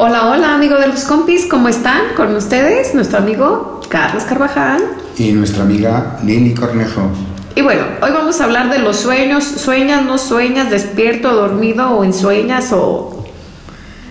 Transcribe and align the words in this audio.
Hola, 0.00 0.28
hola, 0.28 0.54
amigo 0.54 0.76
de 0.76 0.86
los 0.86 1.02
compis, 1.02 1.46
¿cómo 1.46 1.68
están? 1.68 2.14
Con 2.16 2.32
ustedes, 2.36 2.94
nuestro 2.94 3.18
amigo 3.18 3.80
Carlos 3.88 4.22
Carvajal. 4.22 4.80
Y 5.16 5.32
nuestra 5.32 5.64
amiga 5.64 6.20
Lili 6.22 6.54
Cornejo. 6.54 7.10
Y 7.56 7.62
bueno, 7.62 7.82
hoy 8.00 8.12
vamos 8.12 8.40
a 8.40 8.44
hablar 8.44 8.70
de 8.70 8.78
los 8.78 8.96
sueños. 8.96 9.42
¿Sueñas, 9.42 10.04
no 10.04 10.16
sueñas, 10.16 10.70
despierto, 10.70 11.34
dormido 11.34 11.90
o 11.90 12.04
ensueñas 12.04 12.68
o... 12.72 13.24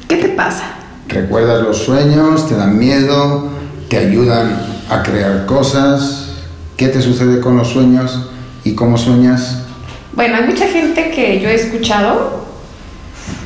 ¿Qué 0.10 0.18
te 0.18 0.28
pasa? 0.28 0.66
¿Recuerdas 1.08 1.64
los 1.64 1.78
sueños? 1.78 2.50
¿Te 2.50 2.56
dan 2.56 2.78
miedo? 2.78 3.48
¿Te 3.88 3.96
ayudan 3.96 4.60
a 4.90 5.02
crear 5.04 5.46
cosas? 5.46 6.34
¿Qué 6.76 6.90
te 6.90 7.02
sucede 7.02 7.40
con 7.40 7.56
los 7.56 7.70
sueños? 7.70 8.28
¿Y 8.66 8.76
cómo 8.76 8.98
sueñas? 8.98 9.60
Bueno, 10.12 10.36
hay 10.36 10.44
mucha 10.44 10.68
gente 10.68 11.12
que 11.12 11.40
yo 11.40 11.48
he 11.48 11.56
escuchado 11.56 12.47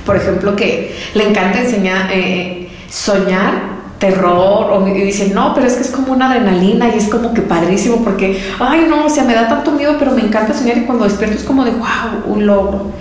por 0.05 0.15
ejemplo, 0.15 0.55
que 0.55 0.95
le 1.13 1.29
encanta 1.29 1.59
enseñar, 1.59 2.09
eh, 2.11 2.70
soñar 2.89 3.82
terror 4.01 4.71
o 4.71 4.87
y 4.87 4.93
dicen, 4.93 5.33
no, 5.33 5.54
pero 5.54 5.68
es 5.68 5.73
que 5.73 5.83
es 5.83 5.92
como 5.92 6.11
una 6.11 6.32
adrenalina 6.32 6.89
y 6.93 6.97
es 6.97 7.07
como 7.07 7.36
que 7.36 7.42
padrísimo 7.43 8.04
porque, 8.04 8.43
ay, 8.59 8.87
no, 8.89 9.06
o 9.06 9.09
sea, 9.09 9.23
me 9.23 9.36
da 9.36 9.47
tanto 9.47 9.71
miedo, 9.73 9.95
pero 10.00 10.11
me 10.11 10.21
encanta 10.21 10.56
soñar 10.56 10.79
y 10.79 10.82
cuando 10.82 11.04
despierto 11.04 11.37
es 11.37 11.43
como 11.43 11.64
de, 11.64 11.71
wow, 11.71 12.25
un 12.25 12.47
logro. 12.47 12.92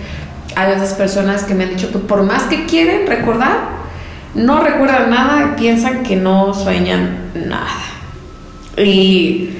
Hay 0.54 0.72
esas 0.72 0.92
personas 0.92 1.44
que 1.44 1.54
me 1.54 1.64
han 1.64 1.70
dicho 1.70 1.90
que 1.90 1.98
por 1.98 2.22
más 2.22 2.42
que 2.44 2.66
quieren 2.66 3.06
recordar, 3.06 3.80
no 4.34 4.60
recuerdan 4.60 5.08
nada 5.08 5.52
y 5.54 5.58
piensan 5.58 6.02
que 6.02 6.16
no 6.16 6.52
sueñan 6.52 7.30
nada. 7.34 7.80
Y, 8.76 9.50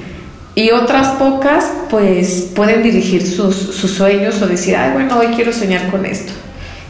y 0.53 0.69
otras 0.69 1.07
pocas, 1.17 1.71
pues, 1.89 2.51
pueden 2.55 2.83
dirigir 2.83 3.25
sus, 3.25 3.55
sus 3.55 3.89
sueños 3.89 4.39
o 4.43 4.47
decir, 4.47 4.75
ay, 4.75 4.91
bueno, 4.93 5.17
hoy 5.17 5.27
quiero 5.35 5.51
soñar 5.51 5.89
con 5.89 6.05
esto. 6.05 6.33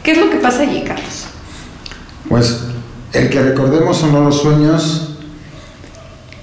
¿Qué 0.02 0.12
es 0.12 0.18
lo 0.18 0.30
que 0.30 0.36
pasa 0.36 0.62
allí, 0.62 0.82
Carlos? 0.82 1.26
Pues 2.28 2.60
el 3.12 3.28
que 3.30 3.42
recordemos 3.42 4.02
o 4.02 4.06
no 4.08 4.24
los 4.24 4.40
sueños 4.40 5.10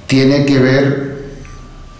tiene 0.08 0.46
que 0.46 0.60
ver 0.60 1.10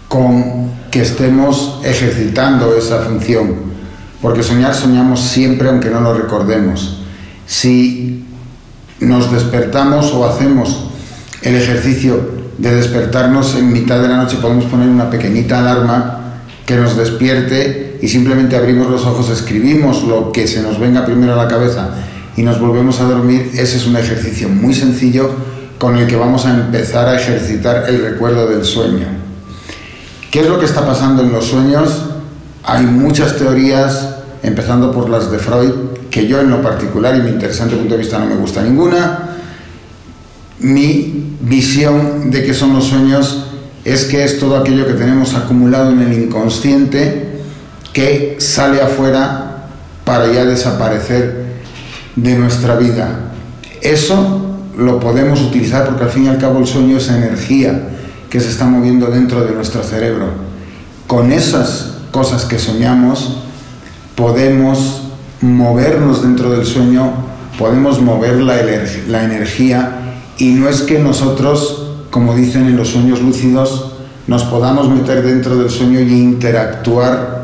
con 0.08 0.70
que 0.90 1.02
estemos 1.02 1.80
ejercitando 1.84 2.76
esa 2.76 3.02
función, 3.02 3.54
porque 4.22 4.42
soñar 4.42 4.74
soñamos 4.74 5.20
siempre 5.20 5.68
aunque 5.68 5.90
no 5.90 6.00
lo 6.00 6.14
recordemos. 6.14 6.98
Si 7.46 8.24
nos 9.00 9.30
despertamos 9.30 10.12
o 10.12 10.26
hacemos 10.26 10.88
el 11.42 11.56
ejercicio 11.56 12.40
de 12.58 12.74
despertarnos 12.74 13.54
en 13.54 13.72
mitad 13.72 14.00
de 14.00 14.08
la 14.08 14.16
noche, 14.16 14.38
podemos 14.40 14.64
poner 14.64 14.88
una 14.88 15.10
pequeñita 15.10 15.58
alarma 15.58 16.20
que 16.66 16.76
nos 16.76 16.96
despierte 16.96 17.89
y 18.02 18.08
simplemente 18.08 18.56
abrimos 18.56 18.88
los 18.88 19.04
ojos, 19.04 19.28
escribimos 19.30 20.04
lo 20.04 20.32
que 20.32 20.46
se 20.46 20.62
nos 20.62 20.78
venga 20.78 21.04
primero 21.04 21.34
a 21.34 21.36
la 21.36 21.48
cabeza 21.48 21.90
y 22.36 22.42
nos 22.42 22.60
volvemos 22.60 23.00
a 23.00 23.04
dormir, 23.04 23.50
ese 23.54 23.76
es 23.76 23.86
un 23.86 23.96
ejercicio 23.96 24.48
muy 24.48 24.74
sencillo 24.74 25.30
con 25.78 25.96
el 25.96 26.06
que 26.06 26.16
vamos 26.16 26.46
a 26.46 26.54
empezar 26.54 27.08
a 27.08 27.16
ejercitar 27.16 27.84
el 27.88 28.02
recuerdo 28.02 28.46
del 28.46 28.64
sueño. 28.64 29.06
¿Qué 30.30 30.40
es 30.40 30.46
lo 30.46 30.58
que 30.58 30.66
está 30.66 30.86
pasando 30.86 31.22
en 31.22 31.32
los 31.32 31.46
sueños? 31.46 32.04
Hay 32.62 32.84
muchas 32.84 33.36
teorías, 33.36 34.16
empezando 34.42 34.92
por 34.92 35.08
las 35.08 35.30
de 35.30 35.38
Freud, 35.38 35.70
que 36.10 36.26
yo 36.26 36.40
en 36.40 36.50
lo 36.50 36.62
particular 36.62 37.16
y 37.16 37.22
mi 37.22 37.30
interesante 37.30 37.76
punto 37.76 37.94
de 37.94 38.00
vista 38.00 38.18
no 38.18 38.26
me 38.26 38.36
gusta 38.36 38.62
ninguna. 38.62 39.36
Mi 40.60 41.34
visión 41.40 42.30
de 42.30 42.44
qué 42.44 42.54
son 42.54 42.74
los 42.74 42.84
sueños 42.84 43.46
es 43.84 44.04
que 44.04 44.24
es 44.24 44.38
todo 44.38 44.56
aquello 44.56 44.86
que 44.86 44.92
tenemos 44.92 45.34
acumulado 45.34 45.90
en 45.90 46.00
el 46.00 46.12
inconsciente 46.12 47.29
que 47.92 48.36
sale 48.38 48.80
afuera 48.80 49.66
para 50.04 50.32
ya 50.32 50.44
desaparecer 50.44 51.60
de 52.16 52.36
nuestra 52.36 52.76
vida. 52.76 53.32
Eso 53.80 54.56
lo 54.76 55.00
podemos 55.00 55.40
utilizar 55.40 55.86
porque 55.86 56.04
al 56.04 56.10
fin 56.10 56.24
y 56.24 56.28
al 56.28 56.38
cabo 56.38 56.58
el 56.58 56.66
sueño 56.66 56.96
es 56.96 57.08
energía 57.08 57.88
que 58.28 58.40
se 58.40 58.48
está 58.48 58.64
moviendo 58.64 59.06
dentro 59.06 59.44
de 59.44 59.52
nuestro 59.52 59.82
cerebro. 59.82 60.26
Con 61.06 61.32
esas 61.32 61.98
cosas 62.10 62.44
que 62.44 62.58
soñamos 62.58 63.38
podemos 64.14 65.02
movernos 65.40 66.22
dentro 66.22 66.50
del 66.50 66.66
sueño, 66.66 67.12
podemos 67.58 68.00
mover 68.00 68.40
la, 68.40 68.56
la 69.08 69.24
energía 69.24 70.16
y 70.38 70.52
no 70.52 70.68
es 70.68 70.82
que 70.82 70.98
nosotros 70.98 71.90
como 72.10 72.34
dicen 72.34 72.66
en 72.66 72.76
los 72.76 72.88
sueños 72.88 73.22
lúcidos, 73.22 73.92
nos 74.26 74.42
podamos 74.44 74.88
meter 74.88 75.22
dentro 75.22 75.56
del 75.56 75.70
sueño 75.70 76.00
y 76.00 76.12
interactuar 76.12 77.39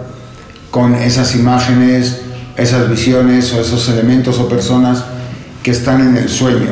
con 0.77 0.95
esas 0.95 1.35
imágenes, 1.35 2.21
esas 2.55 2.91
visiones 2.91 3.51
o 3.55 3.63
esos 3.63 3.89
elementos 3.89 4.39
o 4.39 4.47
personas 4.47 5.05
que 5.63 5.71
están 5.71 6.07
en 6.07 6.19
el 6.19 6.29
sueño. 6.29 6.69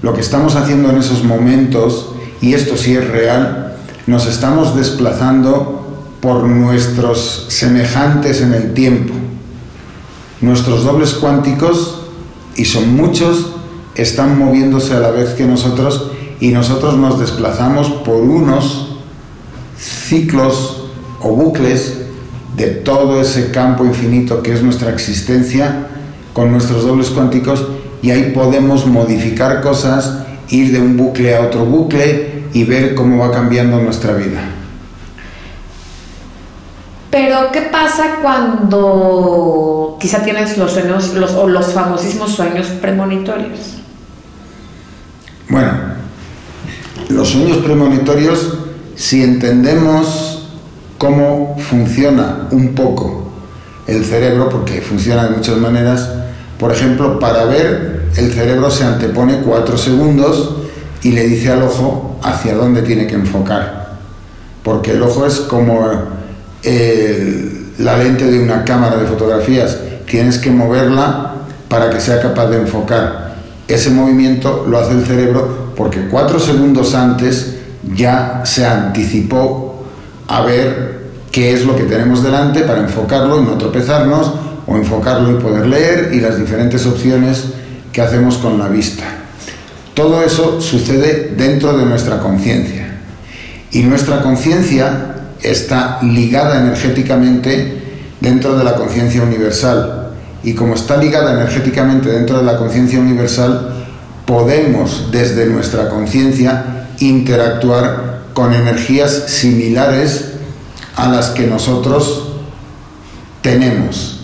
Lo 0.00 0.14
que 0.14 0.20
estamos 0.20 0.54
haciendo 0.54 0.90
en 0.90 0.98
esos 0.98 1.24
momentos, 1.24 2.12
y 2.40 2.54
esto 2.54 2.76
sí 2.76 2.94
es 2.94 3.08
real, 3.08 3.74
nos 4.06 4.26
estamos 4.26 4.76
desplazando 4.76 6.04
por 6.20 6.44
nuestros 6.44 7.46
semejantes 7.48 8.42
en 8.42 8.54
el 8.54 8.74
tiempo. 8.74 9.14
Nuestros 10.40 10.84
dobles 10.84 11.14
cuánticos, 11.14 12.02
y 12.54 12.64
son 12.64 12.94
muchos, 12.94 13.54
están 13.96 14.38
moviéndose 14.38 14.94
a 14.94 15.00
la 15.00 15.10
vez 15.10 15.30
que 15.30 15.46
nosotros 15.46 16.12
y 16.38 16.50
nosotros 16.50 16.96
nos 16.96 17.18
desplazamos 17.18 17.88
por 17.88 18.22
unos 18.22 19.00
ciclos 19.76 20.84
o 21.20 21.30
bucles 21.30 22.07
de 22.56 22.66
todo 22.66 23.20
ese 23.20 23.50
campo 23.50 23.84
infinito 23.84 24.42
que 24.42 24.52
es 24.52 24.62
nuestra 24.62 24.90
existencia 24.90 25.86
con 26.32 26.52
nuestros 26.52 26.84
dobles 26.84 27.10
cuánticos 27.10 27.66
y 28.02 28.10
ahí 28.10 28.32
podemos 28.34 28.86
modificar 28.86 29.60
cosas, 29.60 30.24
ir 30.50 30.72
de 30.72 30.80
un 30.80 30.96
bucle 30.96 31.36
a 31.36 31.42
otro 31.42 31.64
bucle 31.64 32.44
y 32.52 32.64
ver 32.64 32.94
cómo 32.94 33.18
va 33.18 33.32
cambiando 33.32 33.80
nuestra 33.80 34.14
vida. 34.14 34.40
Pero, 37.10 37.50
¿qué 37.52 37.62
pasa 37.62 38.18
cuando 38.22 39.96
quizá 39.98 40.22
tienes 40.22 40.58
los 40.58 40.72
sueños 40.72 41.14
los, 41.14 41.32
o 41.32 41.48
los 41.48 41.72
famosísimos 41.72 42.32
sueños 42.32 42.66
premonitorios? 42.80 43.78
Bueno, 45.48 45.72
los 47.08 47.28
sueños 47.30 47.58
premonitorios, 47.58 48.58
si 48.94 49.22
entendemos 49.22 50.27
cómo 50.98 51.56
funciona 51.58 52.48
un 52.50 52.74
poco 52.74 53.30
el 53.86 54.04
cerebro, 54.04 54.48
porque 54.50 54.82
funciona 54.82 55.24
de 55.24 55.36
muchas 55.36 55.56
maneras, 55.56 56.10
por 56.58 56.72
ejemplo, 56.72 57.18
para 57.18 57.44
ver 57.44 58.08
el 58.16 58.32
cerebro 58.32 58.70
se 58.70 58.84
antepone 58.84 59.40
cuatro 59.40 59.78
segundos 59.78 60.56
y 61.02 61.12
le 61.12 61.26
dice 61.26 61.52
al 61.52 61.62
ojo 61.62 62.18
hacia 62.22 62.54
dónde 62.54 62.82
tiene 62.82 63.06
que 63.06 63.14
enfocar, 63.14 63.92
porque 64.62 64.90
el 64.90 65.02
ojo 65.02 65.24
es 65.24 65.36
como 65.40 65.88
la 67.78 67.96
lente 67.96 68.24
de 68.24 68.42
una 68.42 68.64
cámara 68.64 68.96
de 68.96 69.06
fotografías, 69.06 69.78
tienes 70.06 70.38
que 70.38 70.50
moverla 70.50 71.34
para 71.68 71.90
que 71.90 72.00
sea 72.00 72.20
capaz 72.20 72.48
de 72.48 72.58
enfocar. 72.58 73.36
Ese 73.68 73.90
movimiento 73.90 74.66
lo 74.68 74.78
hace 74.78 74.92
el 74.92 75.06
cerebro 75.06 75.72
porque 75.76 76.08
cuatro 76.10 76.40
segundos 76.40 76.94
antes 76.94 77.58
ya 77.94 78.42
se 78.44 78.66
anticipó 78.66 79.67
a 80.28 80.42
ver 80.42 80.98
qué 81.32 81.52
es 81.52 81.64
lo 81.64 81.74
que 81.74 81.84
tenemos 81.84 82.22
delante 82.22 82.60
para 82.60 82.80
enfocarlo 82.80 83.40
y 83.40 83.44
no 83.44 83.58
tropezarnos, 83.58 84.32
o 84.66 84.76
enfocarlo 84.76 85.32
y 85.32 85.42
poder 85.42 85.66
leer, 85.66 86.10
y 86.12 86.20
las 86.20 86.38
diferentes 86.38 86.86
opciones 86.86 87.44
que 87.92 88.02
hacemos 88.02 88.36
con 88.36 88.58
la 88.58 88.68
vista. 88.68 89.04
Todo 89.94 90.22
eso 90.22 90.60
sucede 90.60 91.34
dentro 91.36 91.76
de 91.76 91.84
nuestra 91.86 92.20
conciencia. 92.20 92.98
Y 93.72 93.82
nuestra 93.82 94.22
conciencia 94.22 95.16
está 95.42 95.98
ligada 96.02 96.60
energéticamente 96.60 97.82
dentro 98.20 98.56
de 98.56 98.64
la 98.64 98.74
conciencia 98.74 99.22
universal. 99.22 100.10
Y 100.44 100.54
como 100.54 100.74
está 100.74 100.98
ligada 100.98 101.32
energéticamente 101.32 102.10
dentro 102.10 102.38
de 102.38 102.44
la 102.44 102.56
conciencia 102.56 103.00
universal, 103.00 103.86
podemos 104.26 105.10
desde 105.10 105.46
nuestra 105.46 105.88
conciencia 105.88 106.86
interactuar 107.00 108.07
con 108.38 108.54
energías 108.54 109.24
similares 109.26 110.26
a 110.94 111.08
las 111.08 111.30
que 111.30 111.48
nosotros 111.48 112.28
tenemos. 113.42 114.20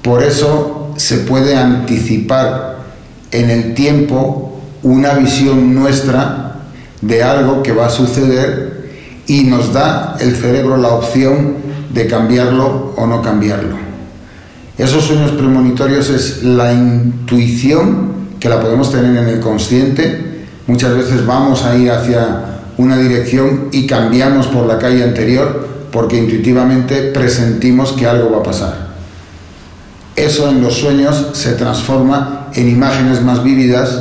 Por 0.00 0.22
eso 0.22 0.94
se 0.96 1.18
puede 1.18 1.54
anticipar 1.54 2.78
en 3.30 3.50
el 3.50 3.74
tiempo 3.74 4.62
una 4.82 5.12
visión 5.12 5.74
nuestra 5.74 6.56
de 7.02 7.22
algo 7.22 7.62
que 7.62 7.72
va 7.72 7.88
a 7.88 7.90
suceder 7.90 8.90
y 9.26 9.44
nos 9.44 9.74
da 9.74 10.16
el 10.18 10.34
cerebro 10.34 10.78
la 10.78 10.94
opción 10.94 11.56
de 11.92 12.06
cambiarlo 12.06 12.94
o 12.96 13.06
no 13.06 13.20
cambiarlo. 13.20 13.76
Esos 14.78 15.04
sueños 15.04 15.32
premonitorios 15.32 16.08
es 16.08 16.44
la 16.44 16.72
intuición 16.72 18.38
que 18.40 18.48
la 18.48 18.58
podemos 18.58 18.90
tener 18.90 19.14
en 19.14 19.28
el 19.28 19.40
consciente. 19.40 20.46
Muchas 20.66 20.94
veces 20.94 21.26
vamos 21.26 21.62
a 21.62 21.76
ir 21.76 21.90
hacia 21.90 22.41
una 22.78 22.96
dirección 22.96 23.68
y 23.72 23.86
cambiamos 23.86 24.46
por 24.46 24.66
la 24.66 24.78
calle 24.78 25.04
anterior 25.04 25.68
porque 25.90 26.16
intuitivamente 26.16 27.10
presentimos 27.12 27.92
que 27.92 28.06
algo 28.06 28.32
va 28.32 28.38
a 28.38 28.42
pasar. 28.42 28.92
Eso 30.16 30.50
en 30.50 30.62
los 30.62 30.74
sueños 30.74 31.28
se 31.32 31.52
transforma 31.52 32.48
en 32.54 32.68
imágenes 32.68 33.22
más 33.22 33.42
vívidas 33.42 33.98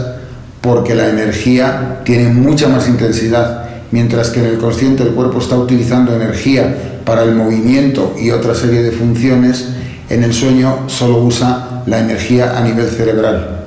porque 0.61 0.95
la 0.95 1.09
energía 1.09 2.01
tiene 2.03 2.29
mucha 2.29 2.67
más 2.67 2.87
intensidad, 2.87 3.65
mientras 3.91 4.29
que 4.29 4.39
en 4.39 4.45
el 4.47 4.57
consciente 4.57 5.03
el 5.03 5.09
cuerpo 5.09 5.39
está 5.39 5.57
utilizando 5.57 6.15
energía 6.15 7.01
para 7.05 7.23
el 7.23 7.35
movimiento 7.35 8.15
y 8.19 8.31
otra 8.31 8.53
serie 8.53 8.83
de 8.83 8.91
funciones, 8.91 9.69
en 10.09 10.23
el 10.23 10.33
sueño 10.33 10.87
solo 10.87 11.23
usa 11.23 11.83
la 11.85 11.99
energía 11.99 12.57
a 12.57 12.61
nivel 12.61 12.87
cerebral. 12.87 13.65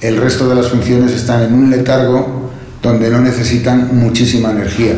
El 0.00 0.18
resto 0.18 0.48
de 0.48 0.54
las 0.54 0.68
funciones 0.68 1.12
están 1.12 1.42
en 1.42 1.54
un 1.54 1.70
letargo 1.70 2.35
donde 2.86 3.10
no 3.10 3.20
necesitan 3.20 3.96
muchísima 3.96 4.52
energía. 4.52 4.94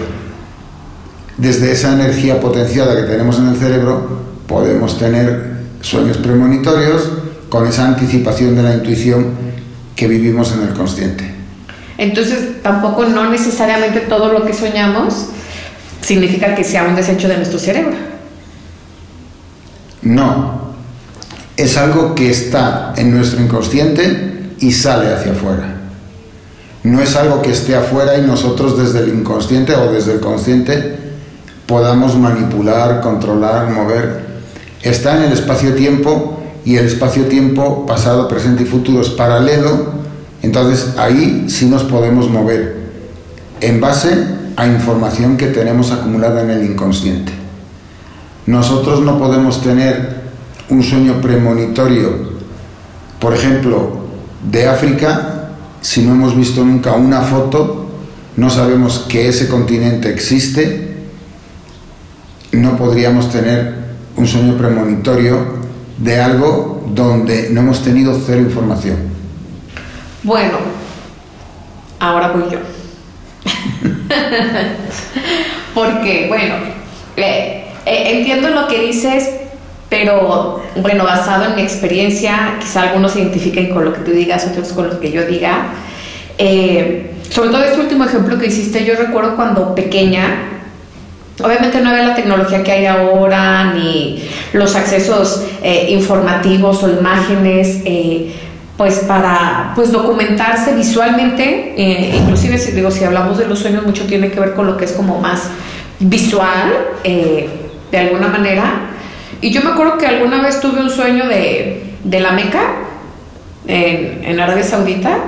Desde 1.38 1.73
esa 1.73 1.94
energía 1.94 2.38
potenciada 2.38 2.94
que 2.94 3.05
tenemos 3.05 3.38
en 3.38 3.49
el 3.49 3.56
cerebro 3.56 4.20
podemos 4.46 4.99
tener 4.99 5.58
sueños 5.81 6.19
premonitorios 6.19 7.08
con 7.49 7.67
esa 7.67 7.87
anticipación 7.87 8.55
de 8.56 8.62
la 8.62 8.75
intuición 8.75 9.29
que 9.96 10.06
vivimos 10.06 10.52
en 10.52 10.69
el 10.69 10.75
consciente. 10.75 11.32
Entonces, 11.96 12.62
tampoco 12.62 13.06
no 13.06 13.31
necesariamente 13.31 14.00
todo 14.00 14.32
lo 14.32 14.44
que 14.44 14.52
soñamos 14.52 15.29
significa 16.02 16.55
que 16.55 16.64
sea 16.64 16.84
un 16.84 16.94
desecho 16.94 17.26
de 17.26 17.37
nuestro 17.37 17.58
cerebro. 17.58 17.96
No, 20.02 20.75
es 21.56 21.76
algo 21.76 22.14
que 22.14 22.31
está 22.31 22.93
en 22.96 23.17
nuestro 23.17 23.41
inconsciente 23.41 24.52
y 24.61 24.73
sale 24.73 25.12
hacia 25.12 25.32
afuera. 25.32 25.78
No 26.88 27.02
es 27.02 27.17
algo 27.17 27.43
que 27.43 27.50
esté 27.50 27.76
afuera 27.76 28.17
y 28.17 28.23
nosotros 28.23 28.79
desde 28.79 29.00
el 29.00 29.11
inconsciente 29.11 29.75
o 29.75 29.93
desde 29.93 30.14
el 30.14 30.20
consciente 30.20 30.96
podamos 31.67 32.17
manipular, 32.17 33.02
controlar, 33.02 33.70
mover. 33.70 34.25
Está 34.81 35.19
en 35.19 35.25
el 35.25 35.32
espacio-tiempo 35.35 36.40
y 36.64 36.76
el 36.76 36.87
espacio-tiempo 36.87 37.85
pasado, 37.85 38.26
presente 38.26 38.62
y 38.62 38.67
futuro 38.67 39.02
es 39.02 39.11
paralelo, 39.11 39.93
entonces 40.40 40.94
ahí 40.96 41.44
sí 41.50 41.67
nos 41.67 41.82
podemos 41.82 42.31
mover 42.31 42.79
en 43.61 43.82
base 43.82 44.25
a 44.56 44.67
información 44.67 45.37
que 45.37 45.49
tenemos 45.49 45.93
acumulada 45.93 46.41
en 46.41 46.49
el 46.49 46.64
inconsciente. 46.64 47.32
Nosotros 48.46 49.02
no 49.02 49.19
podemos 49.19 49.61
tener 49.61 50.23
un 50.70 50.82
sueño 50.82 51.20
premonitorio, 51.20 52.31
por 53.20 53.34
ejemplo, 53.34 53.91
de 54.50 54.67
África, 54.67 55.38
si 55.81 56.03
no 56.03 56.13
hemos 56.13 56.37
visto 56.37 56.65
nunca 56.65 56.93
una 56.93 57.21
foto, 57.23 57.87
no 58.37 58.51
sabemos 58.51 59.07
que 59.09 59.29
ese 59.29 59.49
continente 59.49 60.11
existe, 60.11 60.97
no 62.53 62.77
podríamos 62.77 63.31
tener 63.31 63.75
un 64.17 64.27
sueño 64.27 64.57
premonitorio 64.57 65.59
de 65.99 66.21
algo 66.21 66.85
donde 66.95 67.51
no 67.51 67.61
hemos 67.61 67.83
tenido 67.83 68.19
cero 68.25 68.41
información. 68.41 68.97
Bueno, 70.23 70.59
ahora 71.99 72.33
voy 72.33 72.45
yo. 72.51 72.59
Porque, 75.75 76.27
bueno, 76.29 76.55
eh, 77.17 77.67
eh, 77.87 78.19
entiendo 78.19 78.51
lo 78.51 78.69
que 78.69 78.81
dices, 78.81 79.29
pero 79.88 80.62
bueno, 80.76 81.05
basado 81.05 81.46
en 81.46 81.56
mi 81.56 81.62
experiencia, 81.62 82.56
quizá 82.61 82.82
algunos 82.82 83.12
se 83.12 83.20
identifiquen 83.20 83.70
con 83.70 83.85
lo 83.85 83.93
que 83.93 84.00
tú 84.00 84.11
digas, 84.11 84.46
otros 84.50 84.69
con 84.73 84.88
lo 84.88 85.00
que 85.00 85.11
yo 85.11 85.25
diga. 85.25 85.69
Eh, 86.37 87.14
sobre 87.31 87.50
todo 87.50 87.64
este 87.64 87.81
último 87.81 88.05
ejemplo 88.05 88.38
que 88.38 88.46
hiciste, 88.46 88.85
yo 88.85 88.94
recuerdo 88.96 89.37
cuando 89.37 89.75
pequeña, 89.75 90.61
obviamente 91.43 91.81
no 91.81 91.90
había 91.90 92.08
la 92.08 92.14
tecnología 92.14 92.62
que 92.62 92.73
hay 92.73 92.87
ahora, 92.87 93.73
ni 93.75 94.23
los 94.52 94.76
accesos 94.76 95.44
informativos 95.88 96.82
o 96.82 96.91
imágenes 96.91 97.82
pues 98.79 99.00
para 99.00 99.73
pues 99.75 99.91
documentarse 99.91 100.73
visualmente, 100.75 101.75
eh, 101.76 102.17
inclusive 102.17 102.56
si 102.58 102.70
digo, 102.70 102.93
si 102.93 103.02
hablamos 103.02 103.37
de 103.37 103.46
los 103.46 103.58
sueños, 103.58 103.84
mucho 103.84 104.06
tiene 104.06 104.31
que 104.31 104.38
ver 104.38 104.55
con 104.55 104.69
lo 104.69 104.76
que 104.76 104.84
es 104.84 104.93
como 104.93 105.20
más 105.20 105.49
visual, 105.99 106.75
eh, 107.02 107.49
de 107.91 107.99
alguna 107.99 108.29
manera. 108.29 108.93
Y 109.40 109.50
yo 109.50 109.62
me 109.62 109.70
acuerdo 109.70 109.99
que 109.99 110.06
alguna 110.06 110.43
vez 110.43 110.61
tuve 110.61 110.81
un 110.81 110.90
sueño 110.90 111.26
de, 111.26 111.82
de 112.05 112.20
la 112.20 112.32
Meca, 112.32 112.75
en, 113.67 114.25
en 114.25 114.40
Arabia 114.40 114.64
Saudita, 114.64 115.19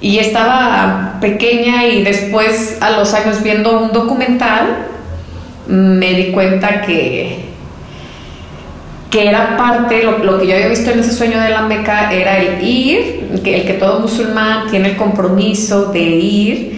y 0.00 0.18
estaba 0.18 1.18
pequeña 1.20 1.86
y 1.86 2.02
después 2.02 2.78
a 2.80 2.90
los 2.90 3.12
años 3.14 3.42
viendo 3.42 3.80
un 3.80 3.92
documental, 3.92 4.86
me 5.66 6.14
di 6.14 6.32
cuenta 6.32 6.82
que 6.82 7.48
que 9.10 9.26
era 9.26 9.56
parte, 9.56 10.02
lo, 10.02 10.38
que 10.38 10.46
yo 10.46 10.54
había 10.54 10.68
visto 10.68 10.90
en 10.90 11.00
ese 11.00 11.12
sueño 11.12 11.40
de 11.40 11.48
la 11.48 11.62
Meca 11.62 12.12
era 12.12 12.38
el 12.38 12.62
ir, 12.62 13.40
que, 13.42 13.60
el 13.60 13.66
que 13.66 13.74
todo 13.74 14.00
musulmán 14.00 14.70
tiene 14.70 14.90
el 14.90 14.96
compromiso 14.96 15.86
de 15.86 16.00
ir, 16.00 16.77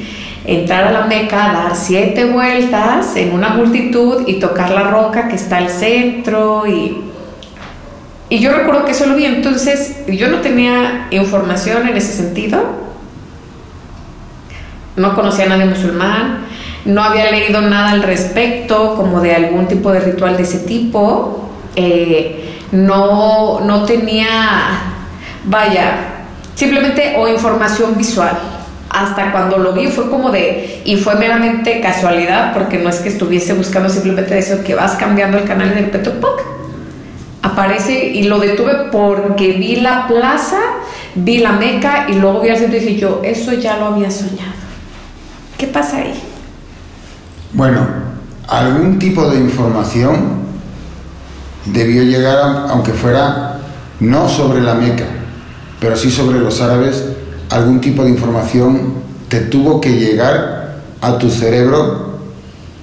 entrar 0.51 0.85
a 0.85 0.91
la 0.91 1.07
Meca, 1.07 1.53
dar 1.53 1.77
siete 1.77 2.25
vueltas 2.25 3.15
en 3.15 3.33
una 3.33 3.51
multitud 3.51 4.25
y 4.27 4.41
tocar 4.41 4.71
la 4.71 4.83
roca 4.83 5.29
que 5.29 5.37
está 5.37 5.59
al 5.59 5.71
centro 5.71 6.67
y... 6.67 7.05
Y 8.29 8.39
yo 8.39 8.53
recuerdo 8.53 8.85
que 8.85 8.93
eso 8.93 9.07
lo 9.07 9.17
vi, 9.17 9.25
entonces 9.25 10.05
yo 10.07 10.29
no 10.29 10.39
tenía 10.39 11.09
información 11.11 11.89
en 11.89 11.97
ese 11.97 12.13
sentido, 12.13 12.63
no 14.95 15.17
conocía 15.17 15.47
a 15.47 15.49
nadie 15.49 15.65
musulmán, 15.65 16.47
no 16.85 17.03
había 17.03 17.29
leído 17.33 17.61
nada 17.61 17.91
al 17.91 18.05
respecto, 18.05 18.95
como 18.95 19.21
de 19.21 19.35
algún 19.35 19.67
tipo 19.67 19.91
de 19.91 19.99
ritual 19.99 20.37
de 20.37 20.45
ese 20.45 20.61
tipo, 20.61 21.51
eh, 21.75 22.61
no, 22.71 23.59
no 23.61 23.85
tenía, 23.85 24.29
vaya, 25.45 25.95
simplemente 26.55 27.17
o 27.19 27.27
información 27.27 27.97
visual. 27.97 28.60
Hasta 28.91 29.31
cuando 29.31 29.59
lo 29.59 29.73
vi 29.73 29.87
fue 29.87 30.11
como 30.11 30.31
de, 30.31 30.83
y 30.85 30.97
fue 30.97 31.15
meramente 31.15 31.81
casualidad, 31.81 32.53
porque 32.53 32.79
no 32.79 32.89
es 32.89 32.97
que 32.99 33.09
estuviese 33.09 33.55
buscando 33.55 33.89
simplemente 33.89 34.37
eso, 34.37 34.63
que 34.65 34.75
vas 34.75 34.93
cambiando 34.97 35.39
el 35.39 35.45
canal 35.45 35.75
del 35.75 35.91
Petopoc. 35.91 36.43
Aparece 37.43 38.07
y 38.09 38.25
lo 38.25 38.39
detuve 38.39 38.89
porque 38.91 39.53
vi 39.53 39.77
la 39.77 40.07
plaza, 40.09 40.59
vi 41.15 41.39
la 41.39 41.53
meca 41.53 42.07
y 42.09 42.15
luego 42.15 42.41
vi 42.41 42.51
al 42.51 42.59
centro 42.59 42.77
y 42.77 42.81
dije 42.81 43.01
yo, 43.01 43.21
eso 43.25 43.53
ya 43.55 43.77
lo 43.77 43.87
había 43.87 44.11
soñado. 44.11 44.53
¿Qué 45.57 45.67
pasa 45.67 45.99
ahí? 45.99 46.21
Bueno, 47.53 47.87
algún 48.49 48.99
tipo 48.99 49.29
de 49.29 49.39
información 49.39 50.41
debió 51.67 52.03
llegar, 52.03 52.67
aunque 52.69 52.93
fuera 52.93 53.59
no 54.01 54.29
sobre 54.29 54.61
la 54.61 54.75
Meca, 54.75 55.05
pero 55.79 55.97
sí 55.97 56.11
sobre 56.11 56.41
los 56.41 56.61
árabes, 56.61 57.05
algún 57.51 57.81
tipo 57.81 58.05
de 58.05 58.11
información 58.11 58.95
te 59.29 59.41
tuvo 59.41 59.81
que 59.81 59.91
llegar 59.91 60.81
a 61.01 61.19
tu 61.19 61.31
cerebro, 61.31 62.19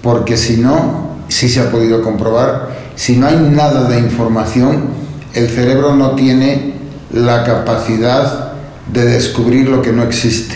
porque 0.01 0.38
si 0.38 0.58
no, 0.58 1.18
sí 1.27 1.50
se 1.50 1.62
ha 1.62 1.72
podido 1.72 2.01
comprobar, 2.03 2.70
si 2.96 3.15
no 3.15 3.27
hay 3.27 3.38
nada 3.38 3.89
de 3.89 4.00
información, 4.00 4.86
el 5.34 5.50
cerebro 5.50 5.96
no 5.96 6.12
tiene 6.12 6.74
la 7.13 7.44
capacidad 7.44 8.53
de 8.92 9.06
descubrir 9.06 9.70
lo 9.70 9.82
que 9.82 9.92
no 9.92 10.03
existe. 10.03 10.56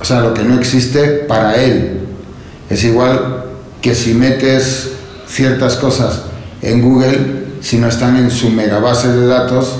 O 0.00 0.04
sea, 0.04 0.20
lo 0.20 0.34
que 0.34 0.42
no 0.42 0.58
existe 0.58 1.04
para 1.28 1.56
él. 1.56 2.00
Es 2.68 2.84
igual 2.84 3.44
que 3.80 3.94
si 3.94 4.14
metes 4.14 4.92
ciertas 5.26 5.76
cosas 5.76 6.22
en 6.62 6.82
Google, 6.82 7.46
si 7.60 7.78
no 7.78 7.88
están 7.88 8.16
en 8.16 8.30
su 8.30 8.50
megabase 8.50 9.08
de 9.12 9.26
datos, 9.26 9.76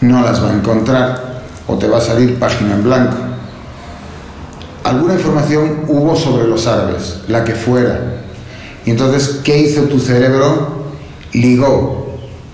no 0.00 0.22
las 0.22 0.42
va 0.42 0.50
a 0.50 0.54
encontrar 0.54 1.25
o 1.66 1.76
te 1.76 1.88
va 1.88 1.98
a 1.98 2.00
salir 2.00 2.38
página 2.38 2.74
en 2.74 2.84
blanco. 2.84 3.16
Alguna 4.84 5.14
información 5.14 5.84
hubo 5.88 6.14
sobre 6.14 6.46
los 6.46 6.66
árabes, 6.66 7.18
la 7.28 7.44
que 7.44 7.54
fuera. 7.54 8.22
Y 8.84 8.90
entonces, 8.90 9.40
¿qué 9.42 9.58
hizo 9.58 9.82
tu 9.82 9.98
cerebro? 9.98 10.84
Ligó 11.32 12.06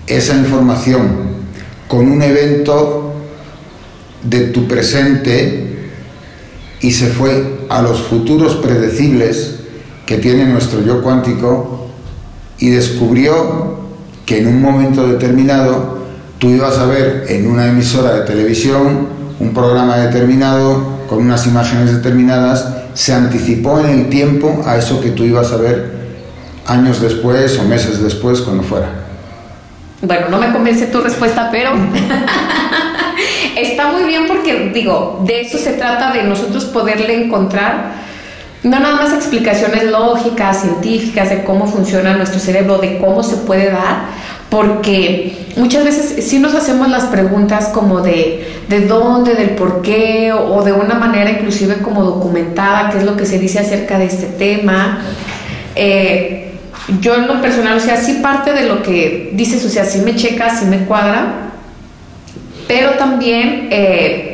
esa 0.07 0.35
información 0.35 1.33
con 1.87 2.11
un 2.11 2.21
evento 2.21 3.13
de 4.23 4.47
tu 4.47 4.67
presente 4.67 5.91
y 6.81 6.91
se 6.91 7.07
fue 7.07 7.65
a 7.69 7.81
los 7.81 8.01
futuros 8.01 8.55
predecibles 8.55 9.59
que 10.05 10.17
tiene 10.17 10.45
nuestro 10.45 10.81
yo 10.81 11.01
cuántico 11.01 11.87
y 12.57 12.69
descubrió 12.69 13.77
que 14.25 14.39
en 14.39 14.47
un 14.47 14.61
momento 14.61 15.07
determinado 15.07 15.92
tú 16.43 16.49
ibas 16.49 16.77
a 16.77 16.85
ver 16.85 17.25
en 17.29 17.49
una 17.49 17.67
emisora 17.67 18.15
de 18.15 18.21
televisión 18.23 19.07
un 19.39 19.53
programa 19.53 19.95
determinado 19.95 21.05
con 21.07 21.19
unas 21.19 21.47
imágenes 21.47 21.93
determinadas, 21.93 22.67
se 22.93 23.13
anticipó 23.13 23.79
en 23.79 23.87
el 23.87 24.09
tiempo 24.09 24.61
a 24.65 24.75
eso 24.75 24.99
que 24.99 25.11
tú 25.11 25.23
ibas 25.23 25.53
a 25.53 25.55
ver 25.55 25.93
años 26.67 26.99
después 26.99 27.57
o 27.59 27.63
meses 27.63 28.03
después, 28.03 28.41
cuando 28.41 28.61
fuera. 28.61 28.89
Bueno, 30.01 30.27
no 30.27 30.37
me 30.37 30.51
convence 30.51 30.87
tu 30.87 30.99
respuesta, 30.99 31.47
pero 31.49 31.71
está 33.57 33.93
muy 33.93 34.03
bien 34.03 34.27
porque 34.27 34.69
digo, 34.73 35.23
de 35.25 35.39
eso 35.39 35.57
se 35.57 35.71
trata, 35.71 36.11
de 36.11 36.23
nosotros 36.23 36.65
poderle 36.65 37.23
encontrar 37.23 38.03
no 38.63 38.79
nada 38.79 38.95
más 38.95 39.13
explicaciones 39.13 39.85
lógicas, 39.85 40.61
científicas 40.61 41.29
de 41.29 41.43
cómo 41.43 41.67
funciona 41.67 42.15
nuestro 42.15 42.39
cerebro, 42.39 42.79
de 42.79 42.97
cómo 42.97 43.21
se 43.23 43.37
puede 43.37 43.71
dar, 43.71 44.07
porque 44.53 45.33
muchas 45.55 45.83
veces 45.83 46.23
sí 46.27 46.37
nos 46.37 46.53
hacemos 46.53 46.87
las 46.87 47.05
preguntas 47.05 47.69
como 47.69 48.01
de, 48.01 48.47
de 48.69 48.81
dónde, 48.81 49.33
del 49.33 49.55
por 49.55 49.81
qué, 49.81 50.31
o, 50.31 50.63
de 50.63 50.71
una 50.71 50.93
manera 50.93 51.31
inclusive 51.31 51.77
como 51.77 52.03
documentada, 52.03 52.91
qué 52.91 52.99
es 52.99 53.03
lo 53.03 53.17
que 53.17 53.25
se 53.25 53.39
dice 53.39 53.57
acerca 53.57 53.97
de 53.97 54.05
este 54.05 54.27
tema. 54.27 55.01
Eh, 55.75 56.51
yo 57.01 57.15
en 57.15 57.25
lo 57.25 57.41
personal, 57.41 57.77
o 57.77 57.79
sea, 57.79 57.97
sí 57.97 58.19
parte 58.21 58.53
de 58.53 58.67
lo 58.67 58.83
que 58.83 59.31
dices, 59.33 59.65
o 59.65 59.69
sea, 59.69 59.85
sí 59.85 60.01
me 60.01 60.15
checa, 60.15 60.55
sí 60.55 60.65
me 60.65 60.85
cuadra, 60.85 61.49
pero 62.67 62.91
también... 62.91 63.69
Eh, 63.71 64.29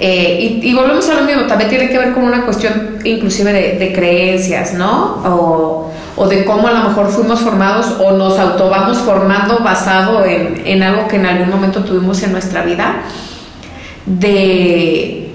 eh, 0.00 0.60
y, 0.62 0.74
volvemos 0.74 1.08
a 1.10 1.14
lo 1.14 1.24
mismo, 1.24 1.42
también 1.42 1.68
tiene 1.68 1.90
que 1.90 1.98
ver 1.98 2.12
con 2.12 2.24
una 2.24 2.44
cuestión 2.44 2.98
inclusive 3.04 3.52
de, 3.52 3.92
creencias, 3.92 4.72
¿no? 4.74 5.22
O, 5.24 5.91
de 6.28 6.44
cómo 6.44 6.68
a 6.68 6.72
lo 6.72 6.88
mejor 6.88 7.08
fuimos 7.08 7.40
formados 7.40 7.96
o 7.98 8.12
nos 8.12 8.38
auto 8.38 8.68
vamos 8.68 8.98
formando 8.98 9.58
basado 9.60 10.24
en, 10.24 10.82
algo 10.82 11.08
que 11.08 11.16
en 11.16 11.26
algún 11.26 11.50
momento 11.50 11.82
tuvimos 11.84 12.22
en 12.22 12.32
nuestra 12.32 12.62
vida, 12.62 13.02
de, 14.04 15.32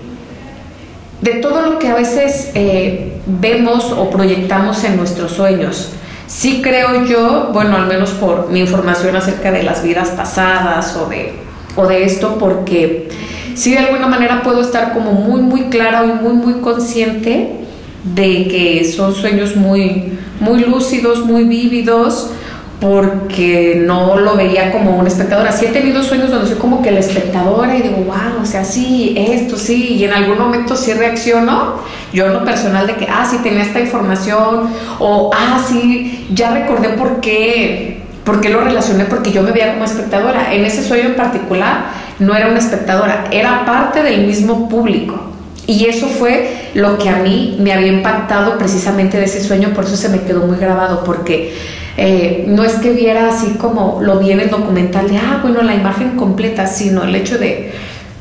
de 1.21 1.31
todo 1.35 1.61
lo 1.61 1.79
que 1.79 1.87
a 1.87 1.95
veces 1.95 2.51
eh, 2.53 3.19
vemos 3.25 3.91
o 3.91 4.09
proyectamos 4.09 4.83
en 4.83 4.97
nuestros 4.97 5.31
sueños. 5.31 5.93
Sí 6.27 6.61
creo 6.61 7.05
yo, 7.05 7.49
bueno, 7.53 7.75
al 7.75 7.87
menos 7.87 8.11
por 8.11 8.49
mi 8.49 8.59
información 8.59 9.15
acerca 9.15 9.51
de 9.51 9.63
las 9.63 9.81
vidas 9.81 10.09
pasadas 10.09 10.95
o 10.97 11.07
de, 11.07 11.33
o 11.75 11.87
de 11.87 12.03
esto, 12.03 12.37
porque 12.37 13.09
sí 13.55 13.71
de 13.71 13.79
alguna 13.79 14.07
manera 14.07 14.43
puedo 14.43 14.61
estar 14.61 14.93
como 14.93 15.13
muy, 15.13 15.41
muy 15.41 15.69
clara 15.69 16.05
y 16.05 16.23
muy, 16.23 16.33
muy 16.33 16.55
consciente 16.55 17.66
de 18.13 18.47
que 18.47 18.85
son 18.85 19.13
sueños 19.13 19.55
muy, 19.55 20.13
muy 20.39 20.61
lúcidos, 20.61 21.25
muy 21.25 21.43
vívidos, 21.43 22.31
porque 22.79 23.81
no 23.83 24.17
lo 24.17 24.35
veía 24.35 24.71
como 24.71 24.97
una 24.97 25.07
espectadora. 25.07 25.51
Sí 25.51 25.65
he 25.65 25.69
tenido 25.69 26.03
sueños 26.03 26.29
donde 26.29 26.47
soy 26.47 26.57
como 26.57 26.81
que 26.81 26.91
la 26.91 26.99
espectadora 26.99 27.75
y 27.75 27.81
digo, 27.81 27.97
wow, 27.97 28.41
o 28.41 28.45
sea, 28.45 28.63
sí, 28.63 29.15
esto, 29.17 29.57
sí, 29.57 29.95
y 29.95 30.03
en 30.03 30.13
algún 30.13 30.37
momento 30.37 30.75
sí 30.75 30.93
reacciono, 30.93 31.79
yo 32.13 32.27
en 32.27 32.33
lo 32.33 32.45
personal 32.45 32.85
de 32.85 32.95
que, 32.95 33.07
ah, 33.09 33.27
sí, 33.29 33.37
tenía 33.41 33.63
esta 33.63 33.79
información, 33.79 34.69
o, 34.99 35.31
ah, 35.33 35.59
sí, 35.67 36.27
ya 36.33 36.53
recordé 36.53 36.89
por 36.89 37.19
qué, 37.19 38.01
por 38.23 38.41
qué 38.41 38.49
lo 38.49 38.61
relacioné, 38.61 39.05
porque 39.05 39.31
yo 39.31 39.41
me 39.41 39.51
veía 39.51 39.73
como 39.73 39.85
espectadora. 39.85 40.53
En 40.53 40.63
ese 40.63 40.83
sueño 40.83 41.05
en 41.05 41.15
particular, 41.15 41.85
no 42.19 42.35
era 42.35 42.47
una 42.47 42.59
espectadora, 42.59 43.25
era 43.31 43.65
parte 43.65 44.03
del 44.03 44.27
mismo 44.27 44.69
público. 44.69 45.26
Y 45.67 45.85
eso 45.85 46.07
fue 46.07 46.69
lo 46.75 46.97
que 46.97 47.09
a 47.09 47.17
mí 47.17 47.57
me 47.59 47.73
había 47.73 47.89
impactado 47.89 48.57
precisamente 48.57 49.17
de 49.17 49.25
ese 49.25 49.43
sueño, 49.43 49.73
por 49.75 49.83
eso 49.83 49.97
se 49.97 50.07
me 50.07 50.21
quedó 50.21 50.47
muy 50.47 50.57
grabado, 50.57 51.03
porque 51.03 51.53
eh, 51.97 52.45
no 52.47 52.63
es 52.63 52.75
que 52.75 52.91
viera 52.91 53.27
así 53.27 53.55
como 53.59 53.99
lo 54.01 54.17
vi 54.17 54.31
en 54.31 54.39
el 54.39 54.49
documental 54.49 55.09
de, 55.09 55.17
ah, 55.17 55.39
bueno, 55.41 55.61
la 55.61 55.75
imagen 55.75 56.11
completa, 56.11 56.67
sino 56.67 57.03
el 57.03 57.13
hecho 57.15 57.37
de, 57.37 57.73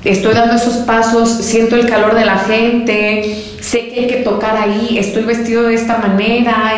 estoy 0.02 0.34
dando 0.34 0.56
esos 0.56 0.78
pasos, 0.78 1.30
siento 1.30 1.76
el 1.76 1.86
calor 1.86 2.16
de 2.16 2.24
la 2.24 2.38
gente, 2.38 3.44
sé 3.60 3.90
que 3.90 4.00
hay 4.00 4.06
que 4.08 4.16
tocar 4.16 4.56
ahí, 4.56 4.98
estoy 4.98 5.22
vestido 5.22 5.62
de 5.64 5.74
esta 5.74 5.98
manera, 5.98 6.74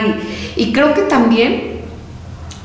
y, 0.56 0.64
y 0.64 0.72
creo 0.72 0.92
que 0.92 1.02
también 1.02 1.77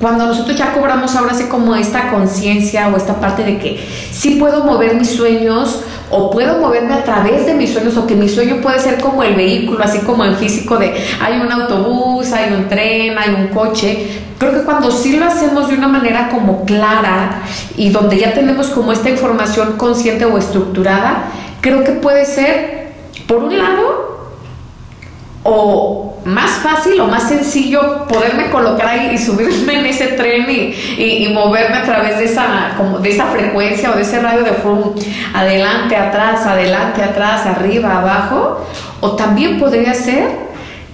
cuando 0.03 0.25
nosotros 0.25 0.57
ya 0.57 0.74
cobramos 0.74 1.15
ahora 1.15 1.31
así 1.31 1.45
como 1.45 1.74
esta 1.77 2.10
conciencia 2.10 2.89
o 2.89 2.98
esta 2.98 3.22
parte 3.22 3.45
de 3.45 3.57
que 3.57 3.88
sí 4.12 4.31
puedo 4.31 4.65
mover 4.65 4.95
mis 4.95 5.15
sueños 5.15 5.81
o 6.10 6.29
puedo 6.29 6.60
moverme 6.60 6.93
a 6.93 7.05
través 7.05 7.45
de 7.45 7.53
mis 7.53 7.72
sueños 7.72 7.95
o 7.95 8.05
que 8.05 8.13
mi 8.13 8.27
sueño 8.27 8.57
puede 8.62 8.81
ser 8.81 9.00
como 9.00 9.24
el 9.24 9.33
vehículo, 9.33 9.81
así 9.81 10.00
como 10.00 10.25
el 10.25 10.36
físico 10.36 10.75
de 10.75 10.93
hay 11.22 11.39
un 11.39 11.50
autobús, 11.50 12.33
hay 12.33 12.51
un 12.51 12.67
tren, 12.67 13.17
hay 13.17 13.33
un 13.33 13.48
coche. 13.48 14.24
Creo 14.38 14.51
que 14.51 14.63
cuando 14.63 14.91
sí 14.91 15.15
lo 15.15 15.25
hacemos 15.25 15.69
de 15.69 15.75
una 15.75 15.88
manera 15.88 16.27
como 16.27 16.65
clara 16.65 17.41
y 17.77 17.89
donde 17.89 18.17
ya 18.17 18.33
tenemos 18.33 18.67
como 18.72 18.91
esta 18.91 19.10
información 19.10 19.77
consciente 19.77 20.25
o 20.25 20.38
estructurada, 20.38 21.31
creo 21.62 21.86
que 21.86 21.93
puede 21.93 22.25
ser, 22.25 22.91
por 23.25 23.38
un 23.38 23.57
lado, 23.57 24.27
o 25.43 26.12
más 26.25 26.51
fácil 26.60 27.00
o 27.00 27.08
más 27.08 27.27
sencillo 27.27 28.06
poderme 28.08 28.50
colocar 28.50 28.88
ahí 28.88 29.12
y 29.13 29.18
subirme 29.18 29.80
en 29.80 29.86
ese 29.86 30.08
tren 30.08 30.46
y, 30.50 31.27
moverme 31.34 31.77
a 31.77 31.84
través 31.84 32.20
de 32.20 32.25
esa, 32.25 32.74
como 32.77 33.00
de 33.00 33.10
esa 33.10 33.25
frecuencia 33.27 33.92
o 33.92 33.96
de 33.96 34.03
ese 34.03 34.20
radio 34.20 34.44
de 34.44 34.51
fum, 34.51 34.94
adelante, 35.34 35.96
atrás, 35.96 36.46
adelante, 36.46 37.01
atrás, 37.01 37.46
arriba, 37.46 38.00
abajo. 38.00 38.65
O 39.01 39.15
también 39.15 39.60
podría 39.60 39.94
ser 39.94 40.30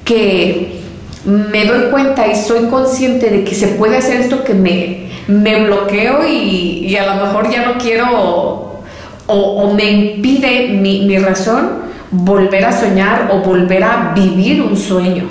que 0.05 0.79
me 1.25 1.65
doy 1.65 1.89
cuenta 1.91 2.27
y 2.27 2.35
soy 2.35 2.67
consciente 2.67 3.29
de 3.29 3.43
que 3.43 3.53
se 3.53 3.67
puede 3.69 3.97
hacer 3.97 4.21
esto 4.21 4.43
que 4.43 4.53
me, 4.53 5.09
me 5.27 5.65
bloqueo 5.65 6.27
y, 6.27 6.95
a 6.95 7.13
lo 7.13 7.25
mejor 7.25 7.51
ya 7.51 7.65
no 7.65 7.77
quiero 7.77 8.79
o, 9.27 9.73
me 9.75 9.91
impide 9.91 10.69
mi, 10.69 11.01
mi 11.05 11.17
razón 11.19 11.88
volver 12.11 12.65
a 12.65 12.77
soñar 12.77 13.29
o 13.31 13.39
volver 13.39 13.83
a 13.83 14.13
vivir 14.15 14.61
un 14.61 14.75
sueño. 14.75 15.25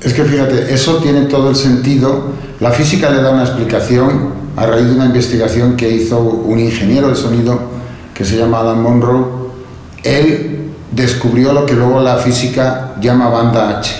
Es 0.00 0.12
que 0.12 0.24
fíjate, 0.24 0.72
eso 0.72 0.98
tiene 0.98 1.22
todo 1.22 1.48
el 1.48 1.56
sentido. 1.56 2.32
La 2.60 2.70
física 2.70 3.10
le 3.10 3.22
da 3.22 3.30
una 3.30 3.44
explicación 3.44 4.34
a 4.56 4.66
raíz 4.66 4.86
de 4.86 4.92
una 4.92 5.06
investigación 5.06 5.76
que 5.76 5.88
hizo 5.88 6.20
un 6.20 6.58
ingeniero 6.60 7.08
de 7.08 7.16
sonido 7.16 7.58
que 8.12 8.24
se 8.24 8.36
llama 8.36 8.60
Adam 8.60 8.82
Monroe. 8.82 9.24
Él 10.02 10.70
descubrió 10.92 11.52
lo 11.52 11.64
que 11.64 11.74
luego 11.74 12.00
la 12.00 12.18
física 12.18 12.94
llama 13.00 13.28
banda 13.28 13.78
H. 13.78 13.94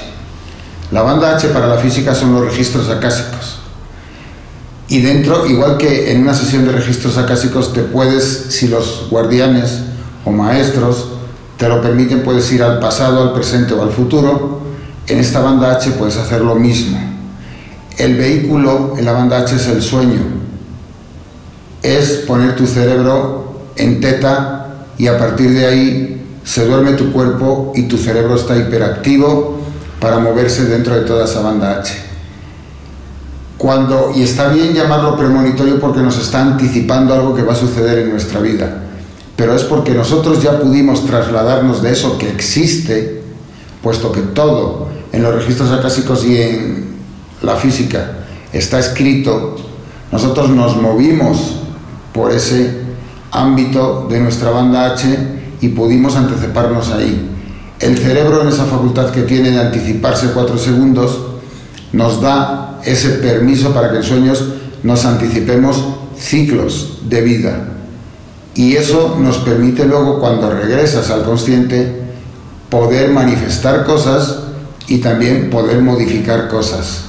La 0.92 1.02
banda 1.02 1.34
H 1.34 1.48
para 1.48 1.66
la 1.66 1.78
física 1.78 2.14
son 2.14 2.34
los 2.34 2.44
registros 2.44 2.88
acásicos. 2.90 3.60
Y 4.88 5.00
dentro, 5.00 5.46
igual 5.46 5.78
que 5.78 6.12
en 6.12 6.20
una 6.20 6.34
sesión 6.34 6.66
de 6.66 6.72
registros 6.72 7.16
acásicos, 7.16 7.72
te 7.72 7.80
puedes, 7.80 8.46
si 8.50 8.68
los 8.68 9.08
guardianes 9.10 9.80
o 10.24 10.30
maestros 10.30 11.13
te 11.56 11.68
lo 11.68 11.80
permiten, 11.80 12.22
puedes 12.22 12.50
ir 12.52 12.62
al 12.62 12.80
pasado, 12.80 13.22
al 13.22 13.32
presente 13.32 13.74
o 13.74 13.82
al 13.82 13.90
futuro. 13.90 14.60
En 15.06 15.18
esta 15.18 15.40
banda 15.40 15.72
H 15.72 15.92
puedes 15.92 16.16
hacer 16.16 16.40
lo 16.40 16.54
mismo. 16.54 16.98
El 17.96 18.16
vehículo 18.16 18.94
en 18.98 19.04
la 19.04 19.12
banda 19.12 19.38
H 19.38 19.54
es 19.54 19.68
el 19.68 19.82
sueño. 19.82 20.20
Es 21.82 22.24
poner 22.26 22.56
tu 22.56 22.66
cerebro 22.66 23.60
en 23.76 24.00
teta 24.00 24.86
y 24.98 25.06
a 25.06 25.18
partir 25.18 25.50
de 25.50 25.66
ahí 25.66 26.26
se 26.42 26.66
duerme 26.66 26.92
tu 26.92 27.12
cuerpo 27.12 27.72
y 27.74 27.82
tu 27.82 27.98
cerebro 27.98 28.36
está 28.36 28.56
hiperactivo 28.56 29.58
para 30.00 30.18
moverse 30.18 30.64
dentro 30.64 30.94
de 30.94 31.02
toda 31.02 31.24
esa 31.24 31.40
banda 31.40 31.78
H. 31.78 31.94
Cuando, 33.58 34.12
y 34.14 34.22
está 34.22 34.48
bien 34.48 34.74
llamarlo 34.74 35.16
premonitorio 35.16 35.78
porque 35.78 36.00
nos 36.00 36.18
está 36.18 36.42
anticipando 36.42 37.14
algo 37.14 37.34
que 37.34 37.42
va 37.42 37.52
a 37.52 37.56
suceder 37.56 38.00
en 38.00 38.10
nuestra 38.10 38.40
vida 38.40 38.80
pero 39.36 39.54
es 39.54 39.64
porque 39.64 39.92
nosotros 39.92 40.42
ya 40.42 40.60
pudimos 40.60 41.06
trasladarnos 41.06 41.82
de 41.82 41.92
eso 41.92 42.18
que 42.18 42.28
existe, 42.28 43.22
puesto 43.82 44.12
que 44.12 44.20
todo 44.20 44.88
en 45.12 45.22
los 45.22 45.34
registros 45.34 45.70
acásicos 45.70 46.24
y 46.24 46.40
en 46.40 46.84
la 47.42 47.56
física 47.56 48.12
está 48.52 48.78
escrito, 48.78 49.56
nosotros 50.12 50.50
nos 50.50 50.76
movimos 50.76 51.56
por 52.12 52.32
ese 52.32 52.82
ámbito 53.32 54.06
de 54.08 54.20
nuestra 54.20 54.50
banda 54.50 54.92
H 54.92 55.04
y 55.60 55.68
pudimos 55.68 56.14
anticiparnos 56.14 56.90
ahí. 56.90 57.30
El 57.80 57.98
cerebro 57.98 58.42
en 58.42 58.48
esa 58.48 58.64
facultad 58.64 59.10
que 59.10 59.22
tiene 59.22 59.50
de 59.50 59.60
anticiparse 59.60 60.28
cuatro 60.32 60.56
segundos 60.56 61.18
nos 61.92 62.20
da 62.20 62.80
ese 62.84 63.10
permiso 63.10 63.72
para 63.74 63.90
que 63.90 63.98
en 63.98 64.02
sueños 64.04 64.44
nos 64.84 65.04
anticipemos 65.04 65.84
ciclos 66.16 66.98
de 67.08 67.20
vida. 67.22 67.73
Y 68.54 68.76
eso 68.76 69.16
nos 69.20 69.38
permite 69.38 69.84
luego, 69.84 70.20
cuando 70.20 70.50
regresas 70.50 71.10
al 71.10 71.24
consciente, 71.24 72.02
poder 72.70 73.10
manifestar 73.10 73.84
cosas 73.84 74.38
y 74.86 74.98
también 74.98 75.50
poder 75.50 75.80
modificar 75.80 76.48
cosas. 76.48 77.04